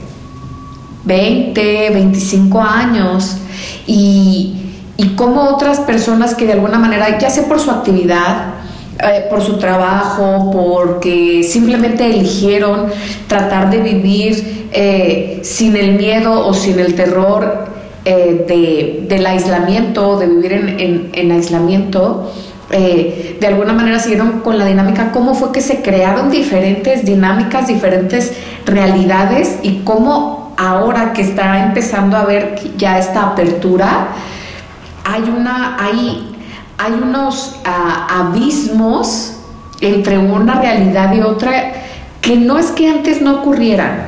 20, 1.05 1.91
25 1.91 2.61
años. 2.63 3.37
Y, 3.85 4.73
y 4.97 5.09
como 5.09 5.43
otras 5.43 5.81
personas 5.81 6.33
que 6.33 6.47
de 6.47 6.53
alguna 6.53 6.79
manera, 6.79 7.19
ya 7.19 7.29
sea 7.29 7.47
por 7.47 7.59
su 7.59 7.69
actividad, 7.69 8.58
eh, 9.01 9.25
por 9.29 9.41
su 9.41 9.57
trabajo, 9.57 10.49
porque 10.51 11.43
simplemente 11.43 12.05
eligieron 12.05 12.87
tratar 13.27 13.69
de 13.69 13.79
vivir 13.79 14.67
eh, 14.71 15.39
sin 15.43 15.75
el 15.75 15.93
miedo 15.93 16.45
o 16.45 16.53
sin 16.53 16.79
el 16.79 16.95
terror 16.95 17.67
eh, 18.05 18.45
de, 18.47 19.07
del 19.07 19.25
aislamiento, 19.25 20.17
de 20.19 20.27
vivir 20.27 20.53
en, 20.53 21.09
en, 21.13 21.31
aislamiento, 21.31 22.31
de 22.69 23.47
alguna 23.47 23.73
manera 23.73 23.97
siguieron 23.97 24.41
con 24.41 24.59
la 24.59 24.65
dinámica, 24.65 25.11
cómo 25.11 25.33
fue 25.33 25.51
que 25.51 25.61
se 25.61 25.81
crearon 25.81 26.29
diferentes 26.29 27.03
dinámicas, 27.03 27.67
diferentes 27.67 28.33
realidades 28.65 29.57
y 29.63 29.79
cómo 29.79 30.53
ahora 30.59 31.13
que 31.13 31.21
está 31.21 31.63
empezando 31.63 32.17
a 32.17 32.25
ver 32.25 32.59
ya 32.77 32.99
esta 32.99 33.23
apertura, 33.23 34.09
hay, 35.05 35.21
una, 35.23 35.77
hay, 35.79 36.28
hay 36.79 36.93
unos 36.93 37.57
ah, 37.65 38.07
abismos 38.21 39.33
entre 39.81 40.17
una 40.17 40.59
realidad 40.61 41.13
y 41.13 41.21
otra 41.21 41.73
que 42.21 42.37
no 42.37 42.57
es 42.57 42.67
que 42.71 42.89
antes 42.89 43.21
no 43.21 43.39
ocurrieran, 43.41 44.07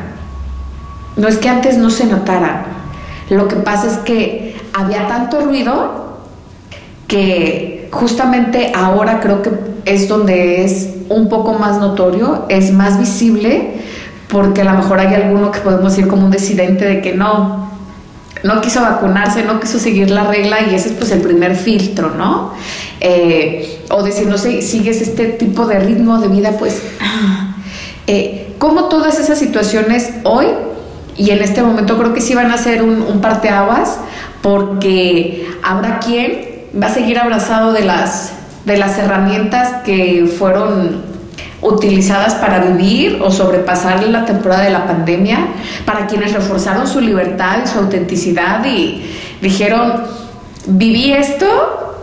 no 1.17 1.27
es 1.27 1.37
que 1.37 1.49
antes 1.49 1.77
no 1.77 1.89
se 1.89 2.05
notaran, 2.05 2.63
lo 3.29 3.47
que 3.47 3.57
pasa 3.57 3.87
es 3.87 3.97
que 3.97 4.59
había 4.73 5.07
tanto 5.07 5.41
ruido 5.41 6.17
que 7.07 7.89
justamente 7.91 8.71
ahora 8.73 9.19
creo 9.19 9.41
que 9.41 9.51
es 9.85 10.07
donde 10.07 10.63
es 10.63 10.95
un 11.09 11.27
poco 11.27 11.53
más 11.53 11.77
notorio, 11.77 12.45
es 12.47 12.71
más 12.71 12.97
visible, 12.97 13.73
porque 14.29 14.61
a 14.61 14.65
lo 14.65 14.73
mejor 14.73 14.99
hay 14.99 15.13
alguno 15.13 15.51
que 15.51 15.59
podemos 15.59 15.95
decir 15.95 16.07
como 16.07 16.25
un 16.25 16.31
decidente 16.31 16.85
de 16.85 17.01
que 17.01 17.13
no, 17.13 17.70
no 18.43 18.61
quiso 18.61 18.81
vacunarse, 18.81 19.43
no 19.43 19.59
quiso 19.59 19.79
seguir 19.79 20.09
la 20.09 20.23
regla 20.23 20.61
y 20.61 20.75
ese 20.75 20.89
es 20.89 20.95
pues 20.95 21.11
el 21.11 21.21
primer 21.21 21.55
filtro, 21.55 22.11
¿no? 22.11 22.53
Eh, 22.99 23.83
o 23.89 24.03
decir, 24.03 24.27
no 24.27 24.37
sé, 24.37 24.61
sigues 24.61 25.01
este 25.01 25.27
tipo 25.27 25.65
de 25.65 25.79
ritmo 25.79 26.19
de 26.19 26.27
vida, 26.27 26.51
pues, 26.57 26.81
eh, 28.07 28.53
como 28.57 28.85
todas 28.85 29.19
esas 29.19 29.37
situaciones 29.37 30.11
hoy 30.23 30.47
y 31.17 31.31
en 31.31 31.41
este 31.41 31.61
momento 31.61 31.97
creo 31.97 32.13
que 32.13 32.21
sí 32.21 32.35
van 32.35 32.51
a 32.51 32.57
ser 32.57 32.83
un, 32.83 33.01
un 33.01 33.21
parteaguas 33.21 33.97
porque 34.41 35.47
habrá 35.61 35.99
quien 35.99 36.49
va 36.81 36.87
a 36.87 36.93
seguir 36.93 37.19
abrazado 37.19 37.73
de 37.73 37.83
las, 37.83 38.31
de 38.65 38.77
las 38.77 38.97
herramientas 38.97 39.83
que 39.83 40.31
fueron 40.37 41.10
utilizadas 41.61 42.35
para 42.35 42.59
vivir 42.59 43.21
o 43.23 43.31
sobrepasar 43.31 44.03
la 44.03 44.25
temporada 44.25 44.63
de 44.63 44.71
la 44.71 44.85
pandemia, 44.85 45.47
para 45.85 46.07
quienes 46.07 46.33
reforzaron 46.33 46.87
su 46.87 47.01
libertad 47.01 47.59
y 47.63 47.67
su 47.67 47.79
autenticidad 47.79 48.65
y 48.65 49.03
dijeron, 49.41 50.03
viví 50.65 51.13
esto 51.13 51.47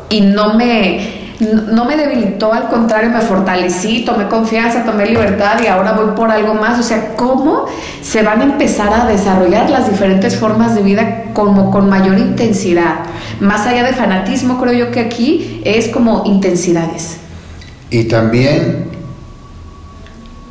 y 0.08 0.20
no 0.20 0.54
me 0.54 1.18
no 1.40 1.84
me 1.84 1.96
debilitó, 1.96 2.52
al 2.52 2.68
contrario, 2.68 3.10
me 3.10 3.20
fortalecí, 3.20 4.04
tomé 4.04 4.26
confianza, 4.26 4.84
tomé 4.84 5.06
libertad 5.06 5.60
y 5.62 5.68
ahora 5.68 5.92
voy 5.92 6.16
por 6.16 6.30
algo 6.30 6.54
más. 6.54 6.80
O 6.80 6.82
sea, 6.82 7.14
¿cómo 7.14 7.66
se 8.02 8.22
van 8.22 8.40
a 8.40 8.44
empezar 8.44 8.92
a 8.92 9.06
desarrollar 9.06 9.70
las 9.70 9.88
diferentes 9.88 10.36
formas 10.36 10.74
de 10.74 10.82
vida 10.82 11.24
como 11.34 11.70
con 11.70 11.88
mayor 11.88 12.18
intensidad? 12.18 12.96
Más 13.38 13.66
allá 13.66 13.84
de 13.84 13.92
fanatismo, 13.92 14.60
creo 14.60 14.72
yo 14.72 14.90
que 14.90 15.00
aquí 15.00 15.60
es 15.64 15.88
como 15.88 16.24
intensidades. 16.26 17.18
Y 17.90 18.04
también, 18.04 18.87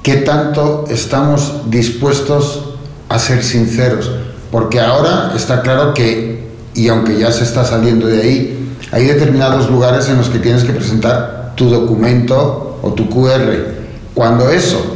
¿qué 0.08 0.16
tanto 0.16 0.86
estamos 0.90 1.64
dispuestos 1.69 2.64
a 3.10 3.19
ser 3.19 3.44
sinceros? 3.44 4.10
Porque 4.53 4.80
ahora 4.80 5.34
está 5.36 5.61
claro 5.61 5.94
que, 5.94 6.48
y 6.74 6.88
aunque 6.88 7.18
ya 7.18 7.30
se 7.30 7.44
está 7.44 7.66
saliendo 7.66 8.08
de 8.08 8.22
ahí, 8.22 8.74
hay 8.94 9.03
determinados 9.03 9.69
lugares 9.69 10.08
en 10.08 10.16
los 10.16 10.30
que 10.30 10.40
tienes 10.40 10.64
que 10.64 10.72
presentar 10.72 11.52
tu 11.58 11.69
documento 11.69 12.80
o 12.82 12.94
tu 12.94 13.10
QR. 13.10 13.52
Cuando 14.14 14.50
eso 14.50 14.95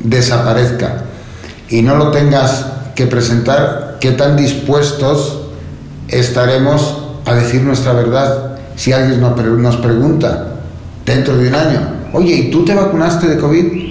desaparezca 0.00 1.04
y 1.68 1.82
no 1.82 1.96
lo 1.96 2.10
tengas 2.10 2.64
que 2.94 3.06
presentar, 3.06 3.98
¿qué 4.00 4.12
tan 4.12 4.38
dispuestos 4.38 5.38
estaremos 6.08 6.96
a 7.26 7.34
decir 7.34 7.60
nuestra 7.60 7.92
verdad? 7.92 8.56
Si 8.74 8.90
alguien 8.90 9.20
nos 9.20 9.76
pregunta 9.76 10.46
dentro 11.04 11.36
de 11.36 11.48
un 11.48 11.54
año, 11.54 11.80
oye, 12.14 12.36
¿y 12.36 12.50
tú 12.50 12.64
te 12.64 12.74
vacunaste 12.74 13.28
de 13.28 13.36
COVID? 13.36 13.85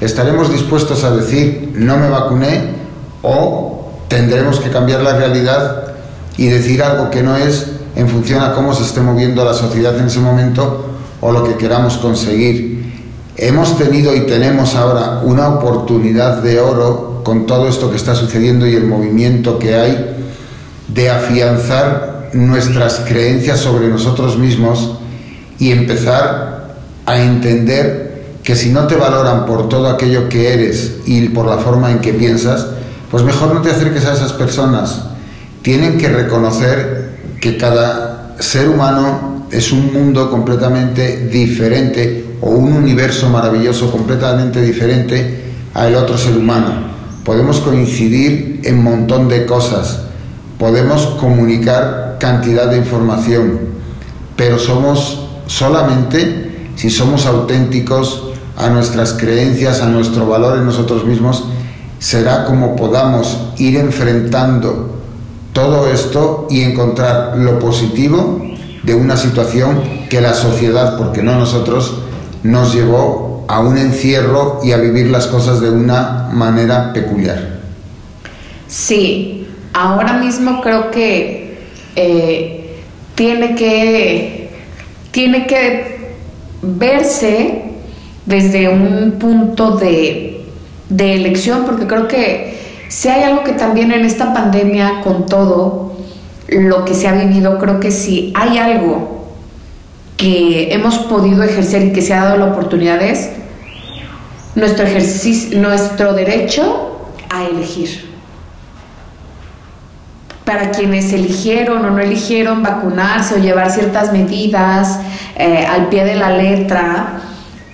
¿Estaremos 0.00 0.50
dispuestos 0.50 1.04
a 1.04 1.14
decir 1.14 1.72
no 1.76 1.96
me 1.96 2.08
vacuné 2.08 2.74
o 3.22 3.92
tendremos 4.08 4.60
que 4.60 4.70
cambiar 4.70 5.02
la 5.02 5.16
realidad 5.16 5.94
y 6.36 6.46
decir 6.46 6.82
algo 6.82 7.10
que 7.10 7.22
no 7.22 7.36
es 7.36 7.66
en 7.96 8.08
función 8.08 8.42
a 8.42 8.52
cómo 8.54 8.74
se 8.74 8.82
esté 8.82 9.00
moviendo 9.00 9.44
la 9.44 9.54
sociedad 9.54 9.96
en 9.96 10.06
ese 10.06 10.18
momento 10.18 10.86
o 11.20 11.32
lo 11.32 11.44
que 11.44 11.54
queramos 11.54 11.96
conseguir. 11.96 12.92
Hemos 13.36 13.78
tenido 13.78 14.14
y 14.14 14.26
tenemos 14.26 14.74
ahora 14.74 15.20
una 15.24 15.48
oportunidad 15.48 16.42
de 16.42 16.60
oro 16.60 17.22
con 17.24 17.46
todo 17.46 17.68
esto 17.68 17.90
que 17.90 17.96
está 17.96 18.14
sucediendo 18.14 18.66
y 18.66 18.74
el 18.74 18.84
movimiento 18.84 19.58
que 19.58 19.74
hay 19.74 20.16
de 20.88 21.10
afianzar 21.10 22.30
nuestras 22.34 23.00
creencias 23.06 23.60
sobre 23.60 23.88
nosotros 23.88 24.36
mismos 24.36 24.98
y 25.58 25.70
empezar 25.70 26.74
a 27.06 27.18
entender 27.18 28.03
que 28.44 28.54
si 28.54 28.68
no 28.68 28.86
te 28.86 28.94
valoran 28.94 29.46
por 29.46 29.70
todo 29.70 29.88
aquello 29.88 30.28
que 30.28 30.52
eres 30.52 30.98
y 31.06 31.28
por 31.30 31.46
la 31.46 31.56
forma 31.56 31.90
en 31.90 32.00
que 32.00 32.12
piensas, 32.12 32.66
pues 33.10 33.24
mejor 33.24 33.54
no 33.54 33.62
te 33.62 33.70
acerques 33.70 34.04
a 34.04 34.12
esas 34.12 34.34
personas. 34.34 35.02
Tienen 35.62 35.96
que 35.96 36.10
reconocer 36.10 37.14
que 37.40 37.56
cada 37.56 38.36
ser 38.38 38.68
humano 38.68 39.46
es 39.50 39.72
un 39.72 39.94
mundo 39.94 40.30
completamente 40.30 41.28
diferente 41.28 42.36
o 42.42 42.50
un 42.50 42.74
universo 42.74 43.30
maravilloso 43.30 43.90
completamente 43.90 44.60
diferente 44.60 45.44
al 45.72 45.94
otro 45.94 46.18
ser 46.18 46.36
humano. 46.36 46.92
Podemos 47.24 47.60
coincidir 47.60 48.60
en 48.64 48.82
montón 48.82 49.28
de 49.28 49.46
cosas, 49.46 50.00
podemos 50.58 51.06
comunicar 51.18 52.18
cantidad 52.20 52.70
de 52.70 52.76
información, 52.76 53.60
pero 54.36 54.58
somos 54.58 55.28
solamente 55.46 56.68
si 56.76 56.90
somos 56.90 57.24
auténticos 57.24 58.33
a 58.56 58.68
nuestras 58.68 59.14
creencias, 59.14 59.80
a 59.80 59.86
nuestro 59.86 60.26
valor 60.26 60.58
en 60.58 60.66
nosotros 60.66 61.04
mismos, 61.04 61.44
será 61.98 62.44
como 62.44 62.76
podamos 62.76 63.38
ir 63.56 63.76
enfrentando 63.76 65.00
todo 65.52 65.88
esto 65.88 66.46
y 66.50 66.62
encontrar 66.62 67.38
lo 67.38 67.58
positivo 67.58 68.44
de 68.82 68.94
una 68.94 69.16
situación 69.16 70.06
que 70.10 70.20
la 70.20 70.34
sociedad, 70.34 70.98
porque 70.98 71.22
no 71.22 71.38
nosotros, 71.38 71.94
nos 72.42 72.74
llevó 72.74 73.44
a 73.48 73.60
un 73.60 73.78
encierro 73.78 74.60
y 74.62 74.72
a 74.72 74.76
vivir 74.76 75.08
las 75.08 75.26
cosas 75.26 75.60
de 75.60 75.70
una 75.70 76.28
manera 76.32 76.92
peculiar. 76.92 77.60
Sí, 78.68 79.46
ahora 79.72 80.14
mismo 80.14 80.60
creo 80.60 80.90
que 80.90 81.58
eh, 81.96 82.82
tiene 83.14 83.54
que 83.54 84.50
tiene 85.10 85.46
que 85.46 86.16
verse 86.60 87.73
desde 88.26 88.68
un 88.68 89.16
punto 89.18 89.72
de, 89.76 90.44
de 90.88 91.14
elección, 91.14 91.64
porque 91.64 91.86
creo 91.86 92.08
que 92.08 92.54
si 92.88 93.08
hay 93.08 93.22
algo 93.22 93.44
que 93.44 93.52
también 93.52 93.92
en 93.92 94.04
esta 94.04 94.32
pandemia, 94.32 95.00
con 95.02 95.26
todo 95.26 95.96
lo 96.48 96.84
que 96.84 96.94
se 96.94 97.08
ha 97.08 97.12
vivido, 97.12 97.58
creo 97.58 97.80
que 97.80 97.90
si 97.90 98.32
hay 98.34 98.58
algo 98.58 99.14
que 100.16 100.72
hemos 100.72 100.98
podido 100.98 101.42
ejercer 101.42 101.86
y 101.86 101.92
que 101.92 102.02
se 102.02 102.14
ha 102.14 102.24
dado 102.24 102.38
la 102.38 102.46
oportunidad 102.46 103.02
es 103.02 103.30
nuestro 104.54 104.86
ejercicio, 104.86 105.58
nuestro 105.60 106.12
derecho 106.14 107.10
a 107.30 107.44
elegir. 107.44 108.14
Para 110.44 110.70
quienes 110.70 111.12
eligieron 111.12 111.84
o 111.84 111.90
no 111.90 111.98
eligieron 111.98 112.62
vacunarse 112.62 113.34
o 113.34 113.38
llevar 113.38 113.70
ciertas 113.70 114.12
medidas 114.12 115.00
eh, 115.36 115.66
al 115.66 115.88
pie 115.88 116.04
de 116.04 116.16
la 116.16 116.36
letra, 116.36 117.23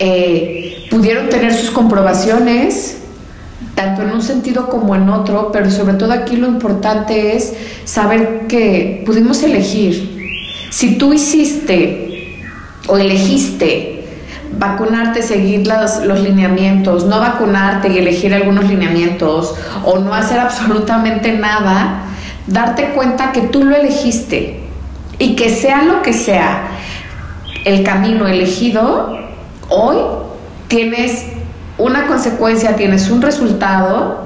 eh, 0.02 0.86
pudieron 0.90 1.28
tener 1.28 1.52
sus 1.52 1.70
comprobaciones, 1.70 3.02
tanto 3.74 4.00
en 4.00 4.12
un 4.12 4.22
sentido 4.22 4.70
como 4.70 4.96
en 4.96 5.10
otro, 5.10 5.50
pero 5.52 5.70
sobre 5.70 5.92
todo 5.94 6.12
aquí 6.12 6.36
lo 6.36 6.48
importante 6.48 7.36
es 7.36 7.52
saber 7.84 8.46
que 8.48 9.02
pudimos 9.04 9.42
elegir. 9.42 10.40
Si 10.70 10.96
tú 10.96 11.12
hiciste 11.12 12.38
o 12.88 12.96
elegiste 12.96 14.04
vacunarte, 14.56 15.22
seguir 15.22 15.66
los, 15.66 16.02
los 16.06 16.20
lineamientos, 16.20 17.04
no 17.04 17.20
vacunarte 17.20 17.88
y 17.88 17.98
elegir 17.98 18.32
algunos 18.32 18.64
lineamientos, 18.64 19.54
o 19.84 19.98
no 19.98 20.14
hacer 20.14 20.40
absolutamente 20.40 21.32
nada, 21.32 22.04
darte 22.46 22.92
cuenta 22.94 23.32
que 23.32 23.42
tú 23.42 23.64
lo 23.64 23.76
elegiste 23.76 24.60
y 25.18 25.36
que 25.36 25.50
sea 25.50 25.82
lo 25.82 26.00
que 26.00 26.14
sea 26.14 26.68
el 27.66 27.82
camino 27.82 28.26
elegido, 28.26 29.29
hoy 29.70 29.96
tienes 30.68 31.24
una 31.78 32.06
consecuencia, 32.06 32.76
tienes 32.76 33.10
un 33.10 33.22
resultado, 33.22 34.18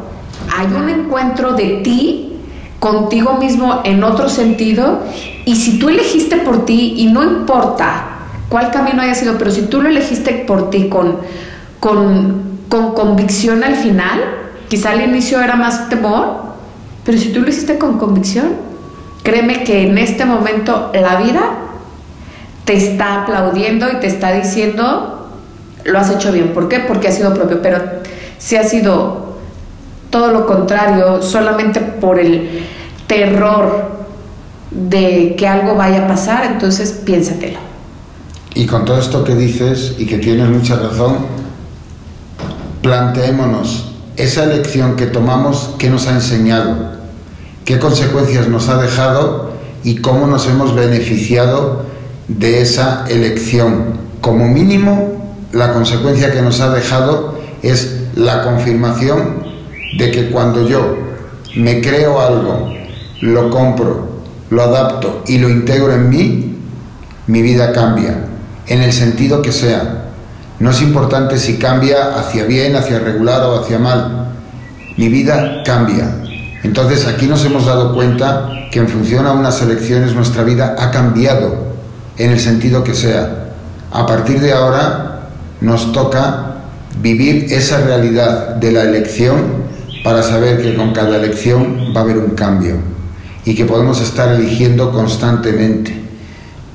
hay 0.55 0.67
un 0.67 0.89
encuentro 0.89 1.53
de 1.53 1.81
ti 1.85 2.33
contigo 2.81 3.35
mismo 3.35 3.81
en 3.85 4.03
otro 4.03 4.29
sentido 4.29 5.01
y 5.45 5.57
si 5.57 5.79
tú 5.79 5.89
elegiste 5.89 6.37
por 6.39 6.67
ti 6.67 6.95
y 6.99 7.07
no 7.07 7.23
importa 7.23 8.05
cuál 8.49 8.71
camino 8.71 9.03
haya 9.03 9.15
sido, 9.15 9.39
pero 9.39 9.51
si 9.51 9.63
tú 9.63 9.81
lo 9.81 9.89
elegiste 9.89 10.45
por 10.47 10.71
ti 10.71 10.89
con, 10.89 11.19
con, 11.81 12.59
con 12.69 12.95
convicción 12.95 13.63
al 13.65 13.77
final, 13.77 14.21
quizá 14.69 14.91
al 14.91 15.03
inicio 15.03 15.41
era 15.41 15.57
más 15.57 15.89
temor, 15.89 16.43
pero 17.05 17.19
si 17.19 17.33
tú 17.33 17.41
lo 17.41 17.49
hiciste 17.49 17.79
con 17.79 17.99
convicción, 17.99 18.57
créeme 19.23 19.65
que 19.65 19.87
en 19.87 19.99
este 19.99 20.25
momento 20.25 20.91
la 20.95 21.17
vida 21.17 21.41
te 22.65 22.75
está 22.75 23.23
aplaudiendo 23.23 23.91
y 23.91 23.97
te 23.97 24.07
está 24.07 24.33
diciendo 24.33 25.14
lo 25.85 25.99
has 25.99 26.11
hecho 26.11 26.33
bien. 26.33 26.53
¿Por 26.53 26.69
qué? 26.69 26.81
Porque 26.81 27.09
ha 27.09 27.13
sido 27.13 27.35
propio. 27.35 27.61
Pero 27.63 27.79
si 28.39 28.57
ha 28.57 28.65
sido 28.65 29.35
todo 30.11 30.31
lo 30.31 30.47
contrario, 30.47 31.23
solamente 31.23 31.81
por 31.81 32.19
el 32.19 32.65
terror 33.07 34.05
de 34.71 35.35
que 35.37 35.47
algo 35.47 35.75
vaya 35.75 36.05
a 36.05 36.09
pasar, 36.09 36.47
entonces 36.47 37.01
piénsatelo. 37.05 37.59
Y 38.55 38.67
con 38.67 38.85
todo 38.85 38.99
esto 38.99 39.25
que 39.25 39.35
dices 39.35 39.95
y 39.99 40.07
que 40.07 40.19
tienes 40.19 40.49
mucha 40.49 40.77
razón, 40.77 41.19
planteémonos 42.83 43.93
esa 44.17 44.45
elección 44.45 44.95
que 44.95 45.07
tomamos, 45.07 45.75
¿qué 45.79 45.91
nos 45.91 46.07
ha 46.07 46.13
enseñado? 46.13 46.95
¿Qué 47.65 47.79
consecuencias 47.79 48.49
nos 48.49 48.69
ha 48.69 48.81
dejado? 48.81 49.51
Y 49.83 49.97
cómo 49.97 50.27
nos 50.27 50.47
hemos 50.47 50.75
beneficiado 50.75 51.83
de 52.29 52.61
esa 52.61 53.05
elección. 53.09 54.05
Como 54.21 54.47
mínimo, 54.47 55.14
la 55.55 55.73
consecuencia 55.73 56.33
que 56.33 56.43
nos 56.43 56.61
ha 56.61 56.71
dejado 56.71 57.39
es 57.63 57.97
la 58.17 58.43
confirmación 58.43 59.45
de 59.97 60.11
que 60.11 60.31
cuando 60.31 60.67
yo 60.67 60.97
me 61.57 61.81
creo 61.81 62.21
algo, 62.21 62.73
lo 63.21 63.51
compro, 63.51 64.09
lo 64.51 64.63
adapto 64.63 65.23
y 65.27 65.39
lo 65.39 65.49
integro 65.49 65.93
en 65.93 66.11
mí, 66.11 66.59
mi 67.29 67.41
vida 67.41 67.73
cambia, 67.73 68.27
en 68.67 68.83
el 68.83 68.93
sentido 68.93 69.41
que 69.41 69.53
sea. 69.53 70.11
No 70.59 70.71
es 70.71 70.83
importante 70.83 71.39
si 71.39 71.57
cambia 71.57 72.19
hacia 72.19 72.45
bien, 72.45 72.75
hacia 72.75 72.99
regular 72.99 73.43
o 73.45 73.61
hacia 73.61 73.79
mal. 73.79 74.33
Mi 74.97 75.09
vida 75.09 75.63
cambia. 75.65 76.17
Entonces 76.65 77.07
aquí 77.07 77.27
nos 77.27 77.45
hemos 77.45 77.67
dado 77.67 77.95
cuenta 77.95 78.51
que 78.73 78.81
en 78.81 78.89
función 78.89 79.27
a 79.27 79.33
unas 79.33 79.63
elecciones 79.63 80.15
nuestra 80.15 80.43
vida 80.43 80.75
ha 80.79 80.91
cambiado, 80.91 81.75
en 82.19 82.33
el 82.33 82.41
sentido 82.41 82.83
que 82.83 82.95
sea. 82.95 83.53
A 83.93 84.07
partir 84.07 84.41
de 84.41 84.53
ahora 84.53 85.14
nos 85.65 85.93
toca 85.93 86.57
vivir 87.01 87.47
esa 87.51 87.81
realidad 87.81 88.57
de 88.57 88.71
la 88.71 88.83
elección 88.83 89.65
para 90.05 90.23
saber 90.23 90.63
que 90.63 90.77
con 90.77 90.93
cada 90.93 91.17
elección 91.17 91.93
va 91.97 92.01
a 92.01 92.05
haber 92.05 92.19
un 92.19 92.31
cambio 92.31 92.77
y 93.47 93.55
que 93.55 93.65
podemos 93.65 94.01
estar 94.01 94.29
eligiendo 94.35 94.93
constantemente, 94.93 95.95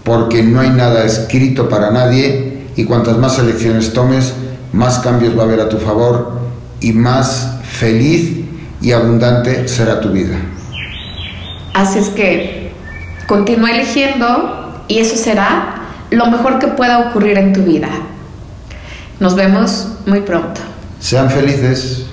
porque 0.03 0.42
no 0.42 0.59
hay 0.59 0.72
nada 0.72 1.06
escrito 1.06 1.69
para 1.69 1.92
nadie 1.92 2.64
y 2.76 2.85
cuantas 2.85 3.18
más 3.18 3.38
elecciones 3.38 3.93
tomes, 3.93 4.34
más 4.74 5.00
cambios 5.00 5.38
va 5.38 5.43
a 5.43 5.45
haber 5.45 5.61
a 5.61 5.69
tu 5.69 5.77
favor 5.77 6.40
y 6.82 6.92
más 6.92 7.59
feliz 7.64 8.40
y 8.82 8.92
abundante 8.92 9.68
será 9.68 10.01
tu 10.01 10.09
vida. 10.09 10.38
Así 11.76 12.00
es 12.00 12.09
que 12.09 12.72
continúa 13.27 13.72
eligiendo 13.72 14.84
y 14.88 15.00
eso 15.00 15.16
será 15.16 15.76
lo 16.09 16.26
mejor 16.32 16.58
que 16.58 16.68
pueda 16.68 17.09
ocurrir 17.09 17.38
en 17.38 17.53
tu 17.53 17.61
vida. 17.61 17.90
Nos 19.19 19.35
vemos 19.35 19.88
muy 20.06 20.22
pronto. 20.22 20.61
Sean 21.01 21.30
felices. 21.30 22.08